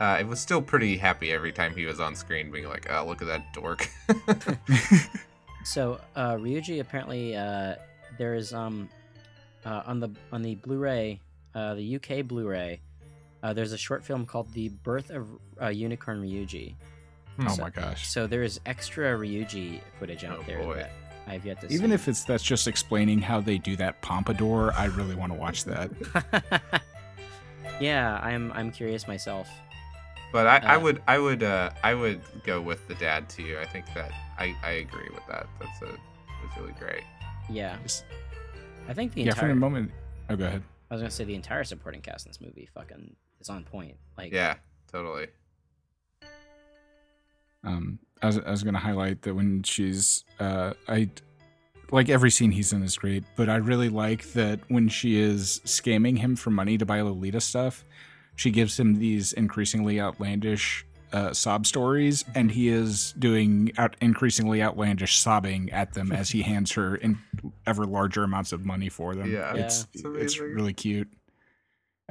Uh, 0.00 0.16
it 0.18 0.26
was 0.26 0.40
still 0.40 0.60
pretty 0.60 0.96
happy 0.96 1.30
every 1.30 1.52
time 1.52 1.72
he 1.76 1.86
was 1.86 2.00
on 2.00 2.16
screen, 2.16 2.50
being 2.50 2.66
like, 2.66 2.90
"Oh, 2.90 3.06
look 3.06 3.22
at 3.22 3.28
that 3.28 3.52
dork." 3.52 3.88
So 5.64 6.00
uh, 6.16 6.34
Ryuji 6.34 6.80
apparently 6.80 7.36
uh, 7.36 7.76
there 8.18 8.34
is 8.34 8.52
um 8.52 8.88
uh, 9.64 9.82
on 9.86 10.00
the 10.00 10.10
on 10.32 10.42
the 10.42 10.56
Blu-ray 10.56 11.20
uh, 11.54 11.74
the 11.74 11.96
UK 11.96 12.26
Blu-ray 12.26 12.80
uh, 13.42 13.52
there's 13.52 13.72
a 13.72 13.78
short 13.78 14.04
film 14.04 14.24
called 14.26 14.52
The 14.52 14.68
Birth 14.68 15.10
of 15.10 15.26
uh, 15.60 15.68
Unicorn 15.68 16.22
Ryuji. 16.22 16.74
oh 17.40 17.48
So- 17.48 17.62
my 17.62 17.70
gosh 17.70 18.06
So 18.08 18.26
there 18.26 18.42
is 18.42 18.60
extra 18.66 19.16
Ryuji 19.18 19.80
footage 19.98 20.24
out 20.24 20.38
Oh, 20.40 20.44
there 20.46 20.62
boy. 20.62 20.74
that 20.76 20.90
I've 21.26 21.46
yet 21.46 21.60
to 21.60 21.66
even 21.66 21.68
see. 21.70 21.74
Even 21.76 21.92
if 21.92 22.08
it's 22.08 22.24
that's 22.24 22.42
just 22.42 22.66
explaining 22.66 23.20
how 23.20 23.40
they 23.40 23.56
do 23.58 23.76
that 23.76 24.00
pompadour 24.02 24.72
i 24.76 24.86
really 24.86 25.14
want 25.14 25.32
to 25.32 25.38
watch 25.38 25.64
that 25.64 25.90
yeah, 27.80 28.18
I'm 28.22 28.52
I'm 28.52 28.70
curious 28.70 29.06
myself. 29.08 29.48
But 30.32 30.46
I, 30.46 30.56
I 30.58 30.76
Uh, 30.76 30.80
would 30.80 31.02
I 31.06 31.18
would 31.18 31.42
uh 31.42 31.70
I 31.82 31.94
would 31.94 32.20
go 32.44 32.60
with 32.60 32.86
the 32.88 32.94
dad 32.96 33.28
too. 33.28 33.56
I 33.60 33.66
think 33.66 33.86
that 33.94 34.10
I, 34.38 34.54
I 34.62 34.70
agree 34.72 35.08
with 35.12 35.26
that. 35.28 35.46
That's 35.60 35.82
a 35.82 35.86
that's 35.86 36.58
really 36.58 36.72
great. 36.78 37.02
Yeah, 37.50 37.76
Just- 37.82 38.04
I 38.88 38.94
think 38.94 39.14
the 39.14 39.22
yeah, 39.22 39.30
for 39.32 39.40
entire. 39.40 39.50
a 39.52 39.56
moment. 39.56 39.90
Oh, 40.30 40.36
go 40.36 40.46
ahead. 40.46 40.62
I 40.90 40.94
was 40.94 41.02
gonna 41.02 41.10
say 41.10 41.24
the 41.24 41.34
entire 41.34 41.64
supporting 41.64 42.00
cast 42.02 42.26
in 42.26 42.30
this 42.30 42.40
movie 42.40 42.68
fucking 42.74 43.14
is 43.42 43.50
on 43.50 43.64
point. 43.64 43.96
Like, 44.16 44.32
Yeah, 44.32 44.54
totally. 44.90 45.26
Um, 47.64 47.98
I 48.22 48.26
was, 48.26 48.38
I 48.38 48.50
was 48.50 48.62
going 48.62 48.74
to 48.74 48.80
highlight 48.80 49.22
that 49.22 49.34
when 49.34 49.62
she's, 49.62 50.24
uh, 50.40 50.72
I 50.88 51.10
like 51.90 52.08
every 52.08 52.30
scene 52.30 52.50
he's 52.50 52.72
in 52.72 52.82
is 52.82 52.96
great, 52.96 53.24
but 53.36 53.48
I 53.48 53.56
really 53.56 53.88
like 53.88 54.32
that 54.32 54.60
when 54.68 54.88
she 54.88 55.20
is 55.20 55.60
scamming 55.64 56.18
him 56.18 56.36
for 56.36 56.50
money 56.50 56.78
to 56.78 56.86
buy 56.86 57.00
Lolita 57.02 57.40
stuff, 57.40 57.84
she 58.34 58.50
gives 58.50 58.78
him 58.80 58.94
these 58.94 59.32
increasingly 59.32 60.00
outlandish 60.00 60.86
uh, 61.12 61.32
sob 61.34 61.66
stories, 61.66 62.24
and 62.34 62.50
he 62.50 62.68
is 62.68 63.12
doing 63.18 63.70
out 63.76 63.96
increasingly 64.00 64.62
outlandish 64.62 65.18
sobbing 65.18 65.70
at 65.70 65.92
them 65.92 66.10
as 66.10 66.30
he 66.30 66.40
hands 66.40 66.72
her 66.72 66.96
in 66.96 67.18
ever 67.66 67.84
larger 67.84 68.24
amounts 68.24 68.52
of 68.52 68.64
money 68.64 68.88
for 68.88 69.14
them. 69.14 69.30
Yeah, 69.30 69.54
it's 69.54 69.86
it's 69.92 70.04
it's 70.04 70.40
really 70.40 70.72
cute. 70.72 71.08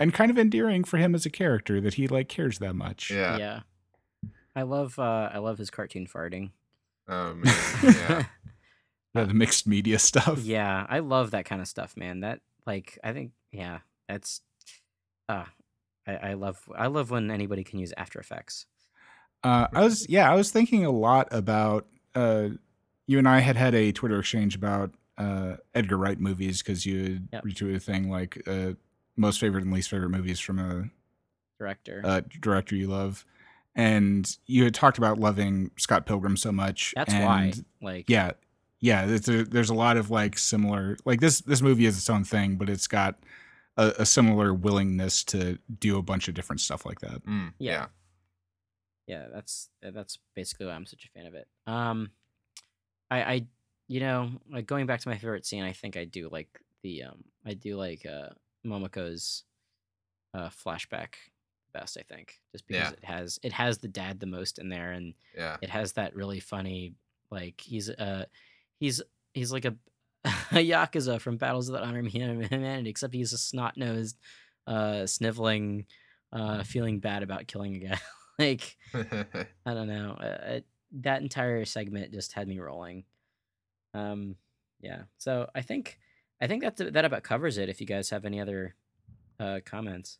And 0.01 0.13
kind 0.13 0.31
of 0.31 0.37
endearing 0.37 0.83
for 0.83 0.97
him 0.97 1.13
as 1.15 1.25
a 1.25 1.29
character 1.29 1.79
that 1.81 1.93
he 1.95 2.07
like 2.07 2.27
cares 2.29 2.59
that 2.59 2.73
much. 2.73 3.11
Yeah. 3.11 3.37
yeah. 3.37 3.59
I 4.55 4.63
love 4.63 4.97
uh 4.99 5.29
I 5.33 5.37
love 5.37 5.57
his 5.57 5.69
cartoon 5.69 6.07
farting. 6.07 6.51
Oh 7.07 7.33
man. 7.35 7.53
Yeah. 7.83 8.23
Yeah, 9.13 9.25
the 9.25 9.33
mixed 9.33 9.67
media 9.67 9.99
stuff. 9.99 10.39
yeah, 10.43 10.85
I 10.89 10.99
love 10.99 11.31
that 11.31 11.43
kind 11.45 11.61
of 11.61 11.67
stuff, 11.67 11.97
man. 11.97 12.21
That 12.21 12.39
like 12.65 12.97
I 13.03 13.11
think 13.13 13.31
yeah, 13.51 13.79
that's 14.07 14.41
uh 15.29 15.43
I, 16.07 16.15
I 16.15 16.33
love 16.33 16.61
I 16.75 16.87
love 16.87 17.11
when 17.11 17.29
anybody 17.29 17.63
can 17.63 17.79
use 17.79 17.93
After 17.97 18.19
Effects. 18.19 18.65
Uh, 19.43 19.67
I 19.73 19.81
was 19.81 20.07
yeah, 20.09 20.31
I 20.31 20.35
was 20.35 20.51
thinking 20.51 20.85
a 20.85 20.91
lot 20.91 21.27
about 21.31 21.87
uh, 22.15 22.49
you 23.07 23.17
and 23.17 23.27
I 23.27 23.39
had 23.39 23.55
had 23.57 23.73
a 23.75 23.91
Twitter 23.91 24.19
exchange 24.19 24.55
about 24.55 24.91
uh, 25.17 25.55
Edgar 25.75 25.97
Wright 25.97 26.19
movies 26.19 26.61
because 26.61 26.85
you 26.85 27.03
had 27.03 27.27
Yep. 27.33 27.43
retweeted 27.45 27.75
a 27.75 27.79
thing 27.79 28.09
like 28.09 28.41
uh, 28.47 28.73
most 29.15 29.39
favorite 29.39 29.63
and 29.63 29.73
least 29.73 29.89
favorite 29.89 30.09
movies 30.09 30.39
from 30.39 30.59
a, 30.59 30.89
Director. 31.59 32.01
a 32.03 32.21
director 32.21 32.75
you 32.75 32.87
love, 32.87 33.25
and 33.75 34.37
you 34.47 34.63
had 34.63 34.73
talked 34.73 34.97
about 34.97 35.19
loving 35.19 35.71
Scott 35.77 36.05
Pilgrim 36.05 36.35
so 36.37 36.51
much. 36.51 36.93
that's 36.95 37.13
and 37.13 37.23
why. 37.25 37.53
Like 37.81 38.09
Yeah, 38.09 38.31
yeah. 38.79 39.05
There's 39.05 39.29
a, 39.29 39.43
there's 39.43 39.69
a 39.69 39.75
lot 39.75 39.97
of 39.97 40.09
like 40.09 40.37
similar 40.39 40.97
like 41.05 41.19
this 41.19 41.41
this 41.41 41.61
movie 41.61 41.85
is 41.85 41.97
its 41.97 42.09
own 42.09 42.23
thing, 42.23 42.55
but 42.55 42.67
it's 42.69 42.87
got 42.87 43.19
a, 43.77 43.93
a 43.99 44.05
similar 44.05 44.53
willingness 44.53 45.23
to 45.25 45.59
do 45.79 45.97
a 45.97 46.01
bunch 46.01 46.27
of 46.27 46.33
different 46.33 46.61
stuff 46.61 46.85
like 46.85 46.99
that. 47.01 47.23
Mm, 47.25 47.53
Yeah. 47.59 47.71
yeah. 47.71 47.85
yeah 49.07 49.25
that's 49.33 49.69
that's 49.81 50.17
basically 50.35 50.65
why 50.65 50.73
i'm 50.73 50.85
such 50.85 51.05
a 51.05 51.09
fan 51.17 51.25
of 51.25 51.33
it 51.35 51.47
um 51.67 52.09
i 53.09 53.21
i 53.23 53.45
you 53.87 53.99
know 53.99 54.29
like 54.51 54.67
going 54.67 54.85
back 54.85 54.99
to 55.01 55.09
my 55.09 55.17
favorite 55.17 55.45
scene 55.45 55.63
i 55.63 55.71
think 55.73 55.97
i 55.97 56.05
do 56.05 56.29
like 56.31 56.47
the 56.83 57.03
um 57.03 57.23
i 57.45 57.53
do 57.53 57.77
like 57.77 58.05
uh 58.05 58.29
momoko's 58.65 59.43
uh 60.33 60.49
flashback 60.49 61.15
best 61.73 61.97
i 61.97 62.01
think 62.03 62.39
just 62.51 62.67
because 62.67 62.91
Yeah. 62.91 62.97
it 62.97 63.05
has 63.05 63.39
it 63.43 63.53
has 63.53 63.77
the 63.77 63.87
dad 63.87 64.19
the 64.19 64.25
most 64.25 64.59
in 64.59 64.69
there 64.69 64.91
and 64.91 65.13
Yeah. 65.35 65.57
it 65.61 65.69
has 65.69 65.93
that 65.93 66.15
really 66.15 66.39
funny 66.39 66.93
like 67.31 67.61
he's 67.61 67.89
uh 67.89 68.25
he's 68.79 69.01
he's 69.33 69.51
like 69.51 69.65
a 69.65 69.75
a 70.51 70.57
yakuza 70.57 71.19
from 71.19 71.37
battles 71.37 71.69
of 71.69 71.73
the 71.73 71.83
honor 71.83 71.99
of 71.99 72.07
humanity 72.07 72.89
except 72.89 73.13
he's 73.13 73.33
a 73.33 73.37
snot-nosed 73.37 74.17
uh 74.67 75.05
sniveling 75.05 75.85
uh 76.33 76.63
feeling 76.63 76.99
bad 76.99 77.23
about 77.23 77.47
killing 77.47 77.75
a 77.75 77.79
guy 77.79 77.99
like 78.39 78.77
I 78.93 79.73
don't 79.73 79.87
know. 79.87 80.11
Uh, 80.13 80.59
that 80.93 81.21
entire 81.21 81.63
segment 81.63 82.11
just 82.11 82.33
had 82.33 82.47
me 82.47 82.59
rolling. 82.59 83.05
Um, 83.93 84.35
yeah. 84.81 85.03
So 85.19 85.49
I 85.55 85.61
think 85.61 85.99
I 86.41 86.47
think 86.47 86.63
that 86.63 86.93
that 86.93 87.05
about 87.05 87.23
covers 87.23 87.57
it. 87.57 87.69
If 87.69 87.79
you 87.79 87.87
guys 87.87 88.09
have 88.09 88.25
any 88.25 88.41
other 88.41 88.75
uh, 89.39 89.59
comments 89.63 90.17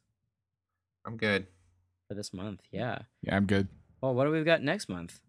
I'm 1.06 1.18
good. 1.18 1.48
for 2.08 2.14
this 2.14 2.32
month, 2.32 2.62
yeah. 2.72 3.00
Yeah, 3.24 3.36
I'm 3.36 3.46
good. 3.48 3.68
Well, 4.02 4.14
what 4.14 4.26
do 4.26 4.32
we 4.32 4.44
got 4.44 4.62
next 4.62 4.88
month? 4.88 5.20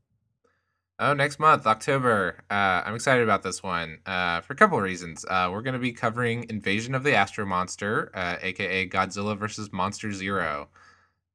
Oh, 0.98 1.14
next 1.14 1.40
month, 1.40 1.66
October. 1.66 2.44
Uh, 2.50 2.82
I'm 2.84 2.94
excited 2.94 3.24
about 3.24 3.42
this 3.42 3.62
one 3.62 3.98
uh, 4.06 4.42
for 4.42 4.52
a 4.52 4.56
couple 4.56 4.76
of 4.78 4.84
reasons. 4.84 5.24
Uh, 5.28 5.48
we're 5.50 5.62
going 5.62 5.74
to 5.74 5.80
be 5.80 5.92
covering 5.92 6.46
Invasion 6.48 6.94
of 6.94 7.02
the 7.02 7.14
Astro 7.14 7.46
Monster, 7.46 8.10
uh, 8.14 8.36
aka 8.40 8.88
Godzilla 8.88 9.36
versus 9.36 9.72
Monster 9.72 10.12
Zero. 10.12 10.68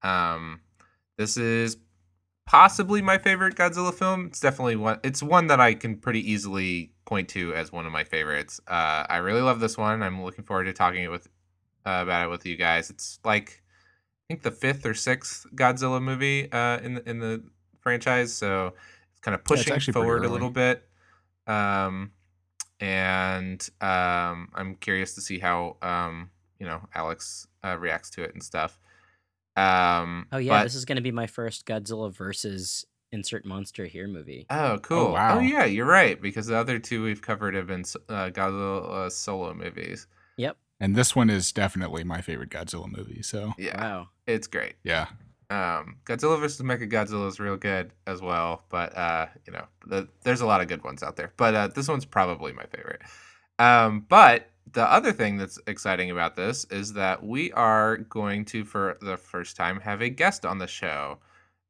Um, 0.03 0.61
this 1.17 1.35
is 1.35 1.77
possibly 2.47 3.01
my 3.01 3.19
favorite 3.19 3.55
Godzilla 3.55 3.93
film. 3.93 4.25
It's 4.25 4.39
definitely 4.39 4.77
one. 4.77 4.99
It's 5.03 5.21
one 5.21 5.47
that 5.47 5.59
I 5.59 5.75
can 5.75 5.97
pretty 5.97 6.31
easily 6.31 6.93
point 7.05 7.29
to 7.29 7.53
as 7.53 7.71
one 7.71 7.85
of 7.85 7.91
my 7.91 8.03
favorites. 8.03 8.59
Uh, 8.67 9.05
I 9.07 9.17
really 9.17 9.41
love 9.41 9.59
this 9.59 9.77
one. 9.77 10.01
I'm 10.01 10.23
looking 10.23 10.43
forward 10.43 10.63
to 10.63 10.73
talking 10.73 11.03
it 11.03 11.11
with 11.11 11.27
uh, 11.85 11.99
about 12.01 12.25
it 12.25 12.29
with 12.29 12.45
you 12.45 12.55
guys. 12.55 12.89
It's 12.89 13.19
like 13.23 13.61
I 14.25 14.33
think 14.33 14.41
the 14.41 14.51
fifth 14.51 14.85
or 14.85 14.95
sixth 14.95 15.45
Godzilla 15.53 16.01
movie 16.01 16.51
uh, 16.51 16.79
in 16.79 16.95
the 16.95 17.07
in 17.07 17.19
the 17.19 17.43
franchise, 17.81 18.33
so 18.33 18.73
it's 19.11 19.21
kind 19.21 19.35
of 19.35 19.43
pushing 19.43 19.71
pretty 19.73 19.91
forward 19.91 20.25
a 20.25 20.29
little 20.29 20.49
bit. 20.49 20.87
Um, 21.45 22.11
and 22.79 23.67
um, 23.81 24.49
I'm 24.53 24.75
curious 24.79 25.15
to 25.15 25.21
see 25.21 25.39
how 25.39 25.77
um, 25.81 26.31
you 26.59 26.65
know 26.65 26.81
Alex 26.95 27.47
uh, 27.63 27.77
reacts 27.77 28.09
to 28.11 28.23
it 28.23 28.33
and 28.33 28.41
stuff. 28.41 28.79
Um, 29.57 30.27
Oh 30.31 30.37
yeah, 30.37 30.59
but- 30.59 30.63
this 30.63 30.75
is 30.75 30.85
going 30.85 30.95
to 30.97 31.01
be 31.01 31.11
my 31.11 31.27
first 31.27 31.65
Godzilla 31.65 32.13
versus 32.13 32.85
insert 33.11 33.45
monster 33.45 33.85
here 33.85 34.07
movie. 34.07 34.45
Oh, 34.49 34.77
cool. 34.81 35.13
wow. 35.13 35.37
Oh, 35.37 35.39
yeah, 35.39 35.65
you're 35.65 35.85
right. 35.85 36.21
Because 36.21 36.47
the 36.47 36.57
other 36.57 36.77
two 36.77 37.03
we've 37.03 37.21
covered 37.21 37.55
have 37.55 37.67
been 37.67 37.81
uh, 38.09 38.29
Godzilla 38.29 39.11
solo 39.11 39.53
movies. 39.53 40.07
Yep. 40.37 40.57
And 40.79 40.95
this 40.95 41.15
one 41.15 41.29
is 41.29 41.51
definitely 41.51 42.03
my 42.03 42.21
favorite 42.21 42.49
Godzilla 42.49 42.87
movie. 42.95 43.23
So 43.23 43.53
Yeah, 43.57 43.81
Wow. 43.81 44.09
it's 44.27 44.45
great. 44.47 44.75
yeah, 44.83 45.07
Um, 45.49 45.95
Godzilla 46.05 46.39
versus 46.39 46.61
Mechagodzilla 46.61 47.27
is 47.29 47.39
real 47.39 47.55
good 47.57 47.91
as 48.05 48.21
well, 48.21 48.65
but 48.69 48.95
uh, 48.95 49.27
you 49.47 49.53
know, 49.53 49.65
the, 49.87 50.07
there's 50.23 50.41
a 50.41 50.45
lot 50.45 50.59
of 50.61 50.67
good 50.67 50.83
ones 50.83 51.01
out 51.01 51.15
there. 51.15 51.31
But 51.37 51.55
uh, 51.55 51.67
this 51.69 51.87
one's 51.87 52.05
probably 52.05 52.51
my 52.53 52.65
favorite. 52.65 53.01
Um, 53.59 54.05
but 54.07 54.49
the 54.73 54.83
other 54.83 55.11
thing 55.11 55.37
that's 55.37 55.59
exciting 55.67 56.11
about 56.11 56.35
this 56.35 56.65
is 56.65 56.93
that 56.93 57.23
we 57.23 57.51
are 57.53 57.97
going 57.97 58.45
to, 58.45 58.63
for 58.63 58.97
the 59.01 59.17
first 59.17 59.55
time, 59.55 59.79
have 59.79 60.01
a 60.01 60.09
guest 60.09 60.45
on 60.45 60.57
the 60.57 60.67
show. 60.67 61.19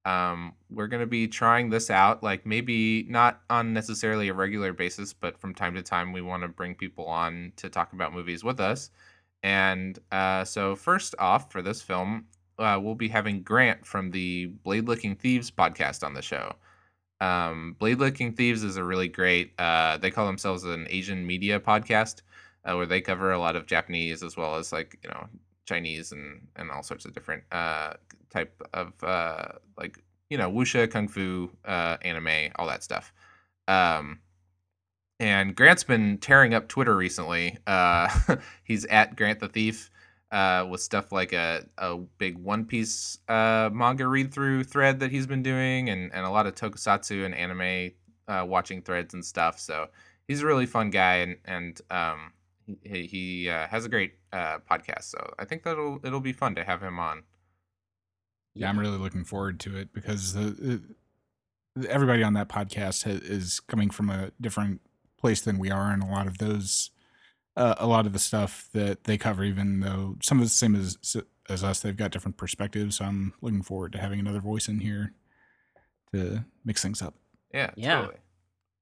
Um, 0.06 0.54
we're 0.70 0.88
going 0.88 1.02
to 1.02 1.08
be 1.08 1.28
trying 1.28 1.70
this 1.70 1.90
out, 1.90 2.24
like 2.24 2.46
maybe 2.46 3.06
not 3.10 3.42
on 3.50 3.74
necessarily 3.74 4.30
a 4.30 4.34
regular 4.34 4.74
basis, 4.74 5.14
but 5.14 5.38
from 5.38 5.54
time 5.54 5.76
to 5.76 5.82
time, 5.82 6.14
we 6.14 6.22
want 6.22 6.44
to 6.44 6.48
bring 6.48 6.76
people 6.76 7.06
on 7.06 7.52
to 7.58 7.70
talk 7.70 7.94
about 7.94 8.14
movies 8.14 8.44
with 8.44 8.60
us. 8.60 8.90
And 9.44 10.00
uh, 10.12 10.46
so, 10.46 10.76
first 10.76 11.14
off, 11.20 11.52
for 11.52 11.62
this 11.62 11.82
film, 11.82 12.26
uh, 12.58 12.80
we'll 12.82 12.96
be 12.96 13.10
having 13.10 13.44
Grant 13.44 13.86
from 13.86 14.12
the 14.12 14.48
Blade 14.48 14.88
Licking 14.88 15.16
Thieves 15.16 15.52
podcast 15.52 16.04
on 16.04 16.14
the 16.14 16.22
show. 16.22 16.56
Um, 17.20 17.76
Blade 17.80 18.00
Licking 18.00 18.34
Thieves 18.34 18.64
is 18.64 18.78
a 18.78 18.84
really 18.84 19.08
great. 19.08 19.54
Uh, 19.60 19.98
they 19.98 20.12
call 20.12 20.26
themselves 20.28 20.64
an 20.64 20.88
Asian 20.90 21.26
media 21.26 21.60
podcast, 21.60 22.22
uh, 22.66 22.76
where 22.76 22.86
they 22.86 23.02
cover 23.02 23.32
a 23.32 23.40
lot 23.40 23.56
of 23.56 23.66
Japanese 23.66 24.24
as 24.24 24.38
well 24.38 24.56
as 24.56 24.72
like 24.72 25.00
you 25.04 25.10
know 25.10 25.28
Chinese 25.66 26.12
and 26.12 26.48
and 26.56 26.70
all 26.72 26.84
sorts 26.84 27.06
of 27.06 27.14
different 27.14 27.44
uh, 27.52 27.94
type 28.30 28.62
of 28.74 28.94
uh, 29.04 29.48
like 29.78 30.04
you 30.30 30.38
know 30.38 30.52
wuxia, 30.52 30.90
kung 30.90 31.08
fu, 31.08 31.50
uh, 31.66 31.98
anime, 32.04 32.52
all 32.58 32.68
that 32.68 32.84
stuff. 32.84 33.14
Um, 33.68 34.20
and 35.20 35.56
Grant's 35.56 35.84
been 35.84 36.20
tearing 36.20 36.54
up 36.54 36.68
Twitter 36.68 36.96
recently. 36.96 37.58
Uh, 37.66 38.10
he's 38.64 38.86
at 38.86 39.16
Grant 39.16 39.40
the 39.40 39.50
Thief 39.50 39.90
uh, 40.32 40.66
with 40.70 40.82
stuff 40.82 41.12
like 41.12 41.34
a, 41.34 41.66
a 41.78 41.98
big 42.18 42.38
One 42.38 42.66
Piece 42.66 43.20
uh, 43.28 43.70
manga 43.72 44.08
read 44.08 44.34
through 44.34 44.64
thread 44.64 45.00
that 45.00 45.12
he's 45.12 45.28
been 45.28 45.44
doing, 45.44 45.90
and, 45.90 46.14
and 46.14 46.26
a 46.26 46.30
lot 46.30 46.48
of 46.48 46.56
tokusatsu 46.56 47.26
and 47.26 47.34
anime 47.34 47.92
uh, 48.28 48.46
watching 48.46 48.82
threads 48.82 49.14
and 49.14 49.24
stuff. 49.24 49.60
So 49.60 49.88
he's 50.28 50.42
a 50.42 50.46
really 50.46 50.66
fun 50.66 50.90
guy, 50.90 51.16
and 51.18 51.38
and 51.46 51.82
um, 51.90 52.34
he, 52.84 53.08
he 53.08 53.50
uh, 53.50 53.68
has 53.68 53.86
a 53.86 53.90
great 53.90 54.14
uh, 54.34 54.60
podcast. 54.70 55.04
So 55.04 55.34
I 55.40 55.46
think 55.46 55.64
that'll 55.64 56.00
it'll 56.04 56.20
be 56.20 56.34
fun 56.34 56.56
to 56.56 56.64
have 56.64 56.82
him 56.82 57.00
on. 57.00 57.24
yeah, 58.54 58.70
I'm 58.70 58.80
really 58.80 58.98
looking 58.98 59.24
forward 59.24 59.60
to 59.62 59.78
it 59.78 59.94
because 59.94 60.34
the, 60.34 60.82
everybody 61.88 62.24
on 62.24 62.34
that 62.34 62.50
podcast 62.50 63.06
is 63.08 63.60
coming 63.60 63.90
from 63.90 64.10
a 64.10 64.32
different 64.42 64.82
place 65.20 65.42
than 65.42 65.58
we 65.58 65.72
are, 65.72 65.92
and 65.92 66.04
a 66.04 66.08
lot 66.08 66.28
of 66.28 66.38
those, 66.38 66.92
uh, 67.58 67.76
a 67.80 67.88
lot 67.88 68.06
of 68.06 68.14
the 68.14 68.20
stuff 68.20 68.70
that 68.74 69.04
they 69.04 69.18
cover, 69.18 69.44
even 69.44 69.82
though 69.82 70.16
some 70.22 70.38
of 70.40 70.46
the 70.46 70.50
same 70.50 70.76
as 70.76 70.98
as 71.50 71.64
us, 71.64 71.80
they've 71.82 71.98
got 71.98 72.12
different 72.12 72.38
perspectives. 72.38 72.98
So 72.98 73.06
I'm 73.06 73.34
looking 73.42 73.62
forward 73.64 73.92
to 73.94 73.98
having 74.00 74.20
another 74.20 74.40
voice 74.42 74.68
in 74.70 74.80
here 74.80 75.14
to 76.14 76.46
mix 76.64 76.82
things 76.82 77.02
up. 77.02 77.16
Yeah, 77.54 77.72
Yeah. 77.76 78.02
totally. 78.02 78.20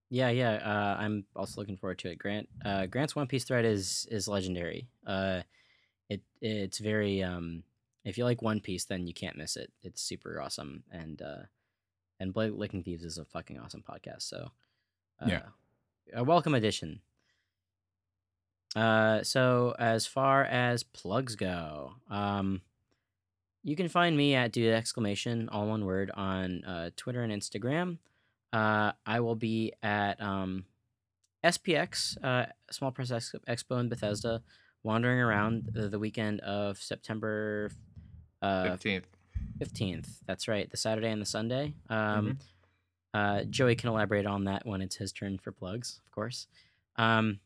Yeah, 0.10 0.30
yeah. 0.30 0.53
Uh, 0.56 0.97
I'm 1.02 1.26
also 1.35 1.60
looking 1.61 1.77
forward 1.77 1.97
to 1.99 2.10
it. 2.11 2.19
Grant, 2.19 2.47
uh, 2.64 2.85
Grant's 2.85 3.15
One 3.15 3.27
Piece 3.27 3.43
thread 3.43 3.65
is 3.65 4.07
is 4.11 4.27
legendary. 4.27 4.88
Uh, 5.06 5.41
it 6.10 6.22
it's 6.41 6.77
very 6.77 7.23
um, 7.23 7.64
If 8.03 8.18
you 8.18 8.23
like 8.23 8.41
One 8.43 8.60
Piece, 8.60 8.85
then 8.85 9.07
you 9.07 9.14
can't 9.14 9.35
miss 9.38 9.56
it. 9.56 9.72
It's 9.81 10.02
super 10.02 10.39
awesome, 10.41 10.84
and 10.91 11.22
uh, 11.22 11.43
and 12.19 12.34
Blade 12.34 12.52
Licking 12.53 12.84
Thieves 12.84 13.03
is 13.03 13.18
a 13.18 13.26
fucking 13.26 13.60
awesome 13.60 13.84
podcast. 13.88 14.22
So, 14.23 14.52
uh, 15.22 15.27
Yeah. 15.27 15.41
a 16.14 16.23
welcome 16.23 16.53
addition. 16.56 17.02
Uh, 18.76 19.23
so 19.23 19.73
as 19.80 20.06
far 20.06 20.43
as 20.43 20.84
plugs 20.84 21.35
go, 21.35 21.93
um, 22.10 22.61
you 23.64 23.76
can 23.76 23.88
find 23.88 24.15
me 24.18 24.35
at 24.35 24.52
dude 24.52 24.73
exclamation 24.73 25.47
all 25.49 25.68
one 25.68 25.85
word 25.85 26.11
on 26.14 26.64
uh, 26.65 26.89
Twitter 26.95 27.22
and 27.23 27.31
Instagram. 27.31 27.97
Uh, 28.53 28.91
I 29.06 29.19
will 29.22 29.35
be 29.35 29.73
at 29.81 30.22
um, 30.22 30.65
SPX, 31.43 32.18
uh, 32.23 32.45
Small 32.72 32.91
Press 32.91 33.11
Ex- 33.11 33.34
Expo 33.47 33.80
in 33.80 33.89
Bethesda, 33.89 34.41
wandering 34.84 35.19
around 35.19 35.69
the, 35.73 35.88
the 35.89 35.99
weekend 35.99 36.41
of 36.41 36.77
September 36.77 37.72
uh, 38.41 38.64
Fifteenth. 38.72 39.07
15th. 39.60 40.19
That's 40.27 40.47
right, 40.47 40.69
the 40.69 40.77
Saturday 40.77 41.10
and 41.10 41.22
the 41.22 41.26
Sunday. 41.26 41.73
Um, 41.89 42.38
Mhm. 42.38 42.38
uh, 43.14 43.43
Joey 43.45 43.76
can 43.76 43.89
elaborate 43.89 44.26
on 44.26 44.43
that 44.45 44.65
when 44.65 44.81
it's 44.81 44.95
his 44.97 45.11
turn 45.14 45.38
for 45.38 45.52
plugs, 45.52 46.02
of 46.06 46.11
course. 46.11 46.47
Um, 46.97 47.39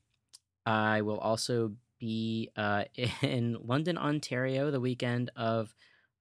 I 0.70 1.02
will 1.02 1.18
also 1.18 1.72
be 2.00 2.52
uh, 2.56 2.84
in 3.22 3.58
London, 3.64 3.98
Ontario, 3.98 4.70
the 4.70 4.80
weekend 4.80 5.32
of 5.36 5.74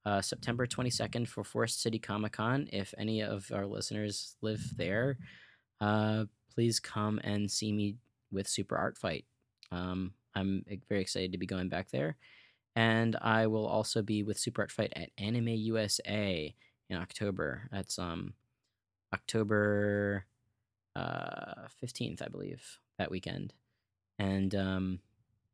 uh, 0.06 0.22
September 0.22 0.66
22nd 0.66 1.28
for 1.28 1.44
Forest 1.44 1.82
City 1.82 1.98
Comic 1.98 2.32
Con. 2.32 2.66
If 2.72 2.94
any 2.96 3.22
of 3.22 3.52
our 3.54 3.66
listeners 3.66 4.36
live 4.40 4.62
there, 4.76 5.18
uh, 5.82 6.24
please 6.54 6.80
come 6.80 7.20
and 7.22 7.50
see 7.50 7.72
me 7.72 7.96
with 8.32 8.48
Super 8.48 8.76
Art 8.76 8.96
Fight. 8.96 9.26
Um, 9.70 10.14
I'm 10.34 10.64
very 10.88 11.02
excited 11.02 11.32
to 11.32 11.38
be 11.38 11.46
going 11.46 11.68
back 11.68 11.90
there. 11.90 12.16
And 12.74 13.16
I 13.20 13.48
will 13.48 13.66
also 13.66 14.00
be 14.00 14.22
with 14.22 14.38
Super 14.38 14.62
Art 14.62 14.70
Fight 14.70 14.94
at 14.96 15.10
Anime 15.18 15.48
USA 15.48 16.54
in 16.88 16.96
October. 16.96 17.68
That's 17.70 17.98
um 17.98 18.32
October 19.12 20.24
uh 20.96 21.66
15th, 21.82 22.22
I 22.22 22.28
believe, 22.28 22.78
that 22.98 23.10
weekend. 23.10 23.52
And 24.18 24.54
um 24.54 25.00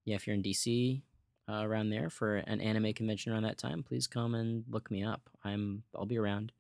yeah, 0.05 0.17
if 0.17 0.27
you're 0.27 0.35
in 0.35 0.43
DC 0.43 1.03
uh, 1.49 1.63
around 1.63 1.91
there 1.91 2.11
for 2.11 2.37
an 2.37 2.61
anime 2.61 2.93
convention 2.93 3.33
around 3.33 3.45
that 3.45 3.59
time, 3.59 3.83
please 3.83 4.07
come 4.07 4.35
and 4.35 4.65
look 4.69 4.91
me 4.91 5.03
up. 5.03 5.29
I'm 5.45 5.83
I'll 5.95 6.07
be 6.07 6.19
around. 6.19 6.53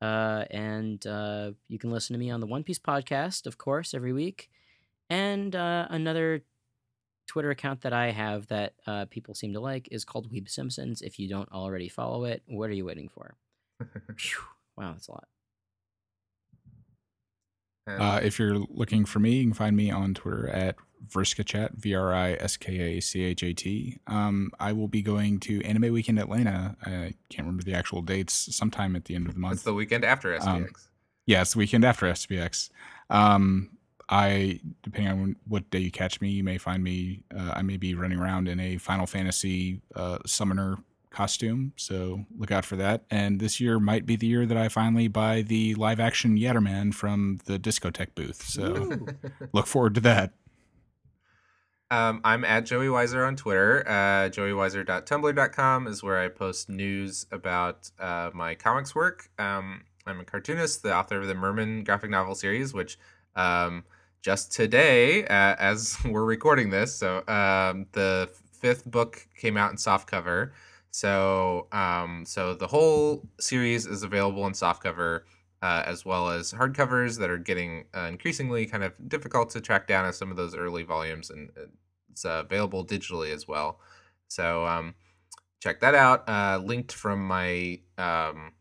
Uh, 0.00 0.44
and 0.50 1.04
uh, 1.06 1.50
you 1.68 1.78
can 1.78 1.90
listen 1.90 2.14
to 2.14 2.20
me 2.20 2.30
on 2.30 2.40
the 2.40 2.46
One 2.46 2.62
Piece 2.62 2.78
podcast, 2.78 3.46
of 3.46 3.58
course, 3.58 3.94
every 3.94 4.12
week, 4.12 4.48
and 5.10 5.56
uh, 5.56 5.88
another 5.90 6.44
Twitter 7.26 7.50
account 7.50 7.80
that 7.80 7.92
I 7.92 8.12
have 8.12 8.46
that 8.46 8.74
uh, 8.86 9.06
people 9.10 9.34
seem 9.34 9.52
to 9.54 9.60
like 9.60 9.88
is 9.90 10.04
called 10.04 10.32
Weeb 10.32 10.48
Simpsons. 10.48 11.02
If 11.02 11.18
you 11.18 11.28
don't 11.28 11.50
already 11.50 11.88
follow 11.88 12.24
it, 12.24 12.42
what 12.46 12.70
are 12.70 12.74
you 12.74 12.84
waiting 12.84 13.08
for? 13.08 13.34
Wow, 14.76 14.92
that's 14.92 15.08
a 15.08 15.10
lot. 15.10 15.26
And 17.88 18.02
Uh, 18.02 18.20
if 18.22 18.38
you're 18.38 18.58
looking 18.58 19.04
for 19.04 19.18
me, 19.20 19.36
you 19.38 19.44
can 19.44 19.54
find 19.54 19.76
me 19.76 19.90
on 19.90 20.14
Twitter 20.14 20.48
at 20.48 20.76
VriskaChat, 21.08 21.74
V 21.74 21.94
R 21.94 22.12
I 22.12 22.32
S 22.34 22.56
K 22.56 22.96
A 22.96 23.00
C 23.00 23.22
H 23.22 23.42
A 23.42 23.52
T. 23.54 23.98
Um, 24.06 24.50
I 24.58 24.72
will 24.72 24.88
be 24.88 25.00
going 25.02 25.40
to 25.40 25.62
Anime 25.62 25.92
Weekend 25.92 26.18
Atlanta. 26.18 26.76
I 26.84 27.14
can't 27.30 27.46
remember 27.46 27.62
the 27.62 27.74
actual 27.74 28.02
dates, 28.02 28.54
sometime 28.54 28.96
at 28.96 29.04
the 29.06 29.14
end 29.14 29.26
of 29.28 29.34
the 29.34 29.40
month. 29.40 29.54
it's 29.54 29.62
the 29.62 29.74
weekend 29.74 30.04
after 30.04 30.36
SPX. 30.38 30.46
Um, 30.46 30.68
Yeah, 31.26 31.42
it's 31.42 31.52
the 31.52 31.58
weekend 31.58 31.84
after 31.84 32.06
SPX. 32.06 32.70
Um, 33.10 33.70
I, 34.10 34.60
depending 34.82 35.12
on 35.12 35.36
what 35.46 35.68
day 35.70 35.80
you 35.80 35.90
catch 35.90 36.20
me, 36.22 36.30
you 36.30 36.42
may 36.42 36.56
find 36.58 36.82
me. 36.82 37.24
Uh, 37.34 37.52
I 37.54 37.62
may 37.62 37.76
be 37.76 37.94
running 37.94 38.18
around 38.18 38.48
in 38.48 38.58
a 38.58 38.78
Final 38.78 39.06
Fantasy 39.06 39.82
uh, 39.94 40.18
summoner 40.24 40.78
costume, 41.10 41.72
so 41.76 42.24
look 42.36 42.50
out 42.50 42.64
for 42.64 42.76
that. 42.76 43.04
And 43.10 43.40
this 43.40 43.60
year 43.60 43.78
might 43.78 44.06
be 44.06 44.16
the 44.16 44.26
year 44.26 44.46
that 44.46 44.56
I 44.56 44.68
finally 44.68 45.08
buy 45.08 45.42
the 45.42 45.74
live 45.74 46.00
action 46.00 46.36
Yatterman 46.36 46.94
from 46.94 47.40
the 47.46 47.58
discotheque 47.58 48.14
booth. 48.14 48.42
So 48.42 48.98
look 49.52 49.66
forward 49.66 49.94
to 49.96 50.00
that. 50.02 50.32
Um, 51.90 52.20
I'm 52.22 52.44
at 52.44 52.66
Joey 52.66 52.86
Weiser 52.86 53.26
on 53.26 53.34
Twitter. 53.34 53.82
Uh, 53.86 54.28
JoeyWeiser.tumblr.com 54.28 55.86
is 55.86 56.02
where 56.02 56.18
I 56.18 56.28
post 56.28 56.68
news 56.68 57.26
about 57.32 57.90
uh, 57.98 58.30
my 58.34 58.54
comics 58.54 58.94
work. 58.94 59.30
Um, 59.38 59.84
I'm 60.06 60.20
a 60.20 60.24
cartoonist, 60.24 60.82
the 60.82 60.94
author 60.94 61.20
of 61.20 61.26
the 61.26 61.34
Merman 61.34 61.84
graphic 61.84 62.10
novel 62.10 62.34
series, 62.34 62.74
which 62.74 62.98
um, 63.36 63.84
just 64.20 64.52
today, 64.52 65.24
uh, 65.24 65.56
as 65.58 65.96
we're 66.04 66.24
recording 66.24 66.70
this, 66.70 66.94
so 66.94 67.18
um, 67.26 67.86
the 67.92 68.30
fifth 68.52 68.84
book 68.84 69.26
came 69.38 69.56
out 69.56 69.70
in 69.70 69.76
softcover. 69.76 70.50
So, 70.98 71.68
um, 71.70 72.24
so 72.26 72.54
the 72.54 72.66
whole 72.66 73.28
series 73.38 73.86
is 73.86 74.02
available 74.02 74.44
in 74.48 74.52
softcover, 74.52 75.20
uh, 75.62 75.84
as 75.86 76.04
well 76.04 76.28
as 76.28 76.52
hardcovers 76.52 77.20
that 77.20 77.30
are 77.30 77.38
getting 77.38 77.84
uh, 77.96 78.08
increasingly 78.10 78.66
kind 78.66 78.82
of 78.82 78.94
difficult 79.08 79.50
to 79.50 79.60
track 79.60 79.86
down 79.86 80.06
as 80.06 80.18
some 80.18 80.32
of 80.32 80.36
those 80.36 80.56
early 80.56 80.82
volumes, 80.82 81.30
and 81.30 81.50
it's 82.10 82.24
uh, 82.24 82.42
available 82.44 82.84
digitally 82.84 83.32
as 83.32 83.46
well. 83.46 83.78
So, 84.26 84.66
um, 84.66 84.96
check 85.60 85.78
that 85.82 85.94
out. 85.94 86.28
Uh, 86.28 86.60
linked 86.64 86.90
from 86.90 87.24
my 87.24 87.78
um, 87.96 88.54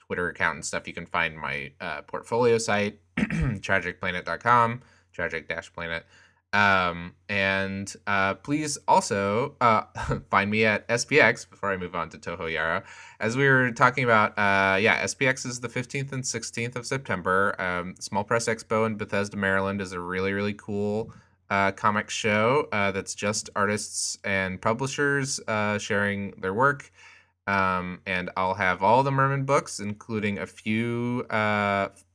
Twitter 0.00 0.30
account 0.30 0.54
and 0.54 0.64
stuff, 0.64 0.88
you 0.88 0.94
can 0.94 1.04
find 1.04 1.36
my 1.36 1.72
uh, 1.82 2.00
portfolio 2.00 2.56
site, 2.56 3.00
tragicplanet.com, 3.18 4.80
tragic-planet. 5.12 6.06
Um, 6.56 7.12
and 7.28 7.92
uh, 8.06 8.32
please 8.34 8.78
also 8.88 9.56
uh, 9.60 9.82
find 10.30 10.50
me 10.50 10.64
at 10.64 10.88
SPX 10.88 11.48
before 11.48 11.70
I 11.70 11.76
move 11.76 11.94
on 11.94 12.08
to 12.10 12.18
Toho 12.18 12.50
Yaro. 12.50 12.82
As 13.20 13.36
we 13.36 13.46
were 13.46 13.70
talking 13.72 14.04
about, 14.04 14.30
uh, 14.38 14.76
yeah, 14.76 15.04
SPX 15.04 15.44
is 15.44 15.60
the 15.60 15.68
15th 15.68 16.12
and 16.12 16.24
16th 16.24 16.74
of 16.74 16.86
September. 16.86 17.54
Um, 17.60 17.94
Small 18.00 18.24
Press 18.24 18.48
Expo 18.48 18.86
in 18.86 18.96
Bethesda, 18.96 19.36
Maryland 19.36 19.82
is 19.82 19.92
a 19.92 20.00
really, 20.00 20.32
really 20.32 20.54
cool 20.54 21.12
uh, 21.50 21.72
comic 21.72 22.08
show 22.08 22.68
uh, 22.72 22.90
that's 22.90 23.14
just 23.14 23.50
artists 23.54 24.16
and 24.24 24.58
publishers 24.58 25.38
uh, 25.48 25.76
sharing 25.76 26.30
their 26.40 26.54
work. 26.54 26.90
Um, 27.46 28.00
and 28.06 28.30
I'll 28.34 28.54
have 28.54 28.82
all 28.82 29.02
the 29.02 29.12
Merman 29.12 29.44
books, 29.44 29.78
including 29.78 30.38
a 30.38 30.46
few 30.46 31.26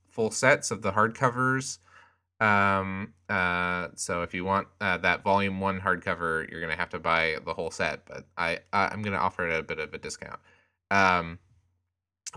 full 0.10 0.32
sets 0.32 0.72
of 0.72 0.82
the 0.82 0.94
hardcovers. 0.94 1.78
Um, 2.42 3.14
uh, 3.30 3.90
so 3.96 4.24
if 4.24 4.34
you 4.34 4.44
want 4.44 4.68
uh, 4.82 4.98
that 4.98 5.24
volume 5.24 5.60
one 5.60 5.80
hardcover, 5.80 6.50
you're 6.50 6.60
gonna 6.60 6.76
have 6.76 6.90
to 6.90 7.00
buy 7.00 7.38
the 7.46 7.54
whole 7.54 7.72
set. 7.72 8.06
But 8.06 8.26
I, 8.38 8.60
I'm 8.74 9.02
gonna 9.02 9.18
offer 9.18 9.48
it 9.48 9.58
a 9.58 9.64
bit 9.64 9.80
of 9.80 9.94
a 9.94 9.98
discount. 9.98 10.40
Um, 10.90 11.40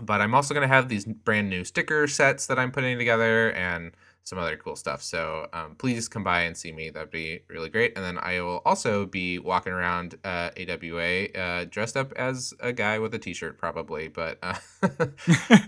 but 0.01 0.21
I'm 0.21 0.35
also 0.35 0.53
gonna 0.53 0.67
have 0.67 0.87
these 0.89 1.05
brand 1.05 1.49
new 1.49 1.63
sticker 1.63 2.07
sets 2.07 2.45
that 2.47 2.59
I'm 2.59 2.71
putting 2.71 2.97
together 2.97 3.51
and 3.53 3.91
some 4.25 4.39
other 4.39 4.57
cool 4.57 4.75
stuff. 4.75 5.03
So 5.03 5.47
um, 5.53 5.75
please 5.75 6.07
come 6.07 6.23
by 6.23 6.41
and 6.41 6.57
see 6.57 6.71
me. 6.71 6.89
That'd 6.89 7.11
be 7.11 7.41
really 7.47 7.69
great. 7.69 7.93
And 7.95 8.03
then 8.03 8.17
I 8.17 8.41
will 8.41 8.61
also 8.65 9.05
be 9.05 9.37
walking 9.37 9.71
around 9.71 10.15
uh, 10.23 10.49
AWA 10.57 11.25
uh, 11.27 11.65
dressed 11.65 11.95
up 11.95 12.11
as 12.13 12.53
a 12.59 12.73
guy 12.73 12.97
with 12.97 13.13
a 13.13 13.19
T-shirt, 13.19 13.57
probably. 13.57 14.07
But 14.07 14.39
uh, 14.41 14.55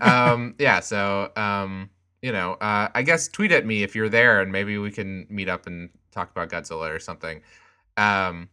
um, 0.00 0.56
yeah, 0.58 0.80
so 0.80 1.30
um, 1.36 1.90
you 2.22 2.32
know, 2.32 2.52
uh, 2.54 2.88
I 2.94 3.02
guess 3.02 3.28
tweet 3.28 3.52
at 3.52 3.66
me 3.66 3.82
if 3.82 3.94
you're 3.94 4.08
there, 4.08 4.40
and 4.40 4.50
maybe 4.50 4.78
we 4.78 4.90
can 4.90 5.26
meet 5.30 5.48
up 5.48 5.66
and 5.66 5.90
talk 6.10 6.30
about 6.30 6.50
Godzilla 6.50 6.94
or 6.94 6.98
something. 6.98 7.42
Um, 7.96 8.48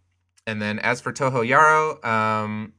and 0.48 0.62
then 0.62 0.80
as 0.80 1.02
for 1.02 1.12
Toho 1.12 1.48
Yaro, 1.48 2.04
um, 2.06 2.74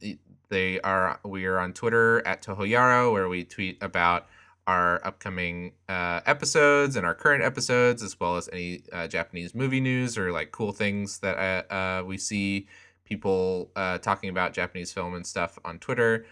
they 0.49 0.79
are 0.81 1.19
we 1.25 1.45
are 1.45 1.59
on 1.59 1.73
Twitter 1.73 2.25
at 2.25 2.41
Toho 2.41 2.69
Yaro, 2.69 3.11
where 3.11 3.27
we 3.27 3.43
tweet 3.43 3.77
about 3.81 4.27
our 4.65 5.05
upcoming 5.05 5.71
uh, 5.87 6.19
episodes 6.25 6.97
and 6.97 7.05
our 7.05 7.15
current 7.15 7.43
episodes, 7.43 8.03
as 8.03 8.19
well 8.19 8.35
as 8.35 8.49
any 8.51 8.81
uh, 8.91 9.07
Japanese 9.07 9.55
movie 9.55 9.79
news 9.79 10.17
or 10.17 10.31
like 10.31 10.51
cool 10.51 10.73
things 10.73 11.19
that 11.19 11.37
uh, 11.37 11.73
uh, 11.73 12.03
we 12.03 12.17
see 12.17 12.67
people 13.05 13.71
uh, 13.77 13.97
talking 13.97 14.29
about 14.29 14.53
Japanese 14.53 14.91
film 14.91 15.15
and 15.15 15.25
stuff 15.25 15.57
on 15.63 15.79
Twitter. 15.79 16.25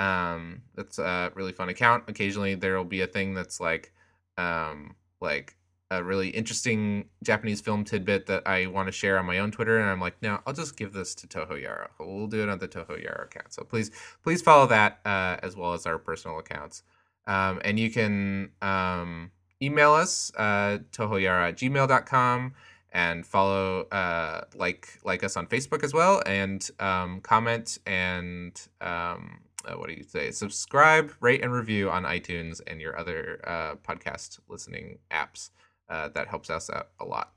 Um, 0.00 0.62
that's 0.74 0.98
a 0.98 1.30
really 1.34 1.52
fun 1.52 1.68
account. 1.68 2.04
Occasionally, 2.08 2.54
there 2.54 2.76
will 2.76 2.84
be 2.84 3.02
a 3.02 3.06
thing 3.06 3.34
that's 3.34 3.60
like, 3.60 3.92
um, 4.38 4.96
like 5.20 5.56
a 5.90 6.02
really 6.02 6.28
interesting 6.30 7.08
Japanese 7.22 7.60
film 7.60 7.84
tidbit 7.84 8.26
that 8.26 8.46
I 8.46 8.66
want 8.66 8.88
to 8.88 8.92
share 8.92 9.18
on 9.18 9.26
my 9.26 9.38
own 9.38 9.50
Twitter, 9.50 9.78
and 9.78 9.90
I'm 9.90 10.00
like, 10.00 10.20
no, 10.22 10.40
I'll 10.46 10.54
just 10.54 10.76
give 10.76 10.92
this 10.92 11.14
to 11.16 11.26
Toho 11.26 11.62
Yaro. 11.62 11.88
We'll 12.00 12.26
do 12.26 12.42
it 12.42 12.48
on 12.48 12.58
the 12.58 12.68
Toho 12.68 12.88
Yaro 12.88 13.24
account. 13.24 13.52
So 13.52 13.62
please, 13.62 13.90
please 14.22 14.40
follow 14.40 14.66
that 14.68 15.00
uh, 15.04 15.36
as 15.42 15.56
well 15.56 15.74
as 15.74 15.86
our 15.86 15.98
personal 15.98 16.38
accounts. 16.38 16.82
Um, 17.26 17.60
and 17.64 17.78
you 17.78 17.90
can 17.90 18.50
um, 18.62 19.30
email 19.62 19.92
us 19.92 20.32
uh, 20.36 20.78
tohoyaro 20.90 21.48
at 21.48 21.56
gmail.com 21.56 22.54
and 22.92 23.26
follow 23.26 23.82
uh, 23.92 24.42
like 24.54 24.98
like 25.04 25.24
us 25.24 25.36
on 25.36 25.46
Facebook 25.46 25.82
as 25.82 25.94
well 25.94 26.22
and 26.26 26.68
um, 26.80 27.20
comment 27.20 27.78
and 27.86 28.60
um, 28.80 29.40
uh, 29.66 29.74
what 29.74 29.88
do 29.88 29.94
you 29.94 30.02
say 30.04 30.30
subscribe 30.30 31.12
rate 31.20 31.42
and 31.42 31.52
review 31.52 31.90
on 31.90 32.04
iTunes 32.04 32.60
and 32.66 32.80
your 32.80 32.98
other 32.98 33.40
uh, 33.46 33.74
podcast 33.76 34.38
listening 34.48 34.98
apps 35.10 35.50
uh, 35.88 36.08
that 36.08 36.28
helps 36.28 36.50
us 36.50 36.70
out 36.70 36.88
a 37.00 37.04
lot 37.04 37.32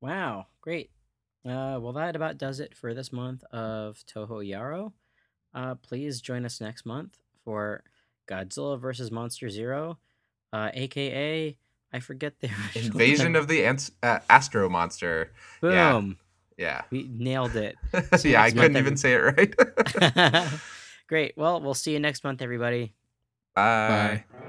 Wow, 0.00 0.46
great. 0.60 0.90
Uh, 1.44 1.78
well, 1.80 1.92
that 1.92 2.16
about 2.16 2.38
does 2.38 2.60
it 2.60 2.74
for 2.74 2.94
this 2.94 3.12
month 3.12 3.44
of 3.52 4.02
Toho 4.06 4.46
Yaro. 4.46 4.92
Uh, 5.54 5.74
please 5.74 6.20
join 6.20 6.44
us 6.44 6.60
next 6.60 6.86
month 6.86 7.18
for 7.44 7.82
Godzilla 8.28 8.80
versus 8.80 9.10
Monster 9.10 9.48
Zero, 9.50 9.98
uh, 10.52 10.70
aka 10.72 11.56
I 11.92 12.00
forget 12.00 12.40
the 12.40 12.46
Invasion 12.74 13.32
title. 13.34 13.42
of 13.42 13.48
the 13.48 13.66
uh, 14.02 14.20
Astro 14.30 14.68
Monster. 14.68 15.32
Boom. 15.60 15.72
Yeah. 15.72 16.02
We 16.90 17.08
nailed 17.10 17.56
it. 17.56 17.76
See 18.16 18.32
yeah, 18.32 18.42
I 18.42 18.50
couldn't 18.50 18.76
even 18.76 18.96
say 18.96 19.14
it 19.14 19.18
right. 19.18 20.50
Great. 21.08 21.34
Well, 21.36 21.60
we'll 21.60 21.74
see 21.74 21.92
you 21.92 22.00
next 22.00 22.22
month, 22.22 22.42
everybody. 22.42 22.94
Bye. 23.54 24.24
Bye. 24.30 24.46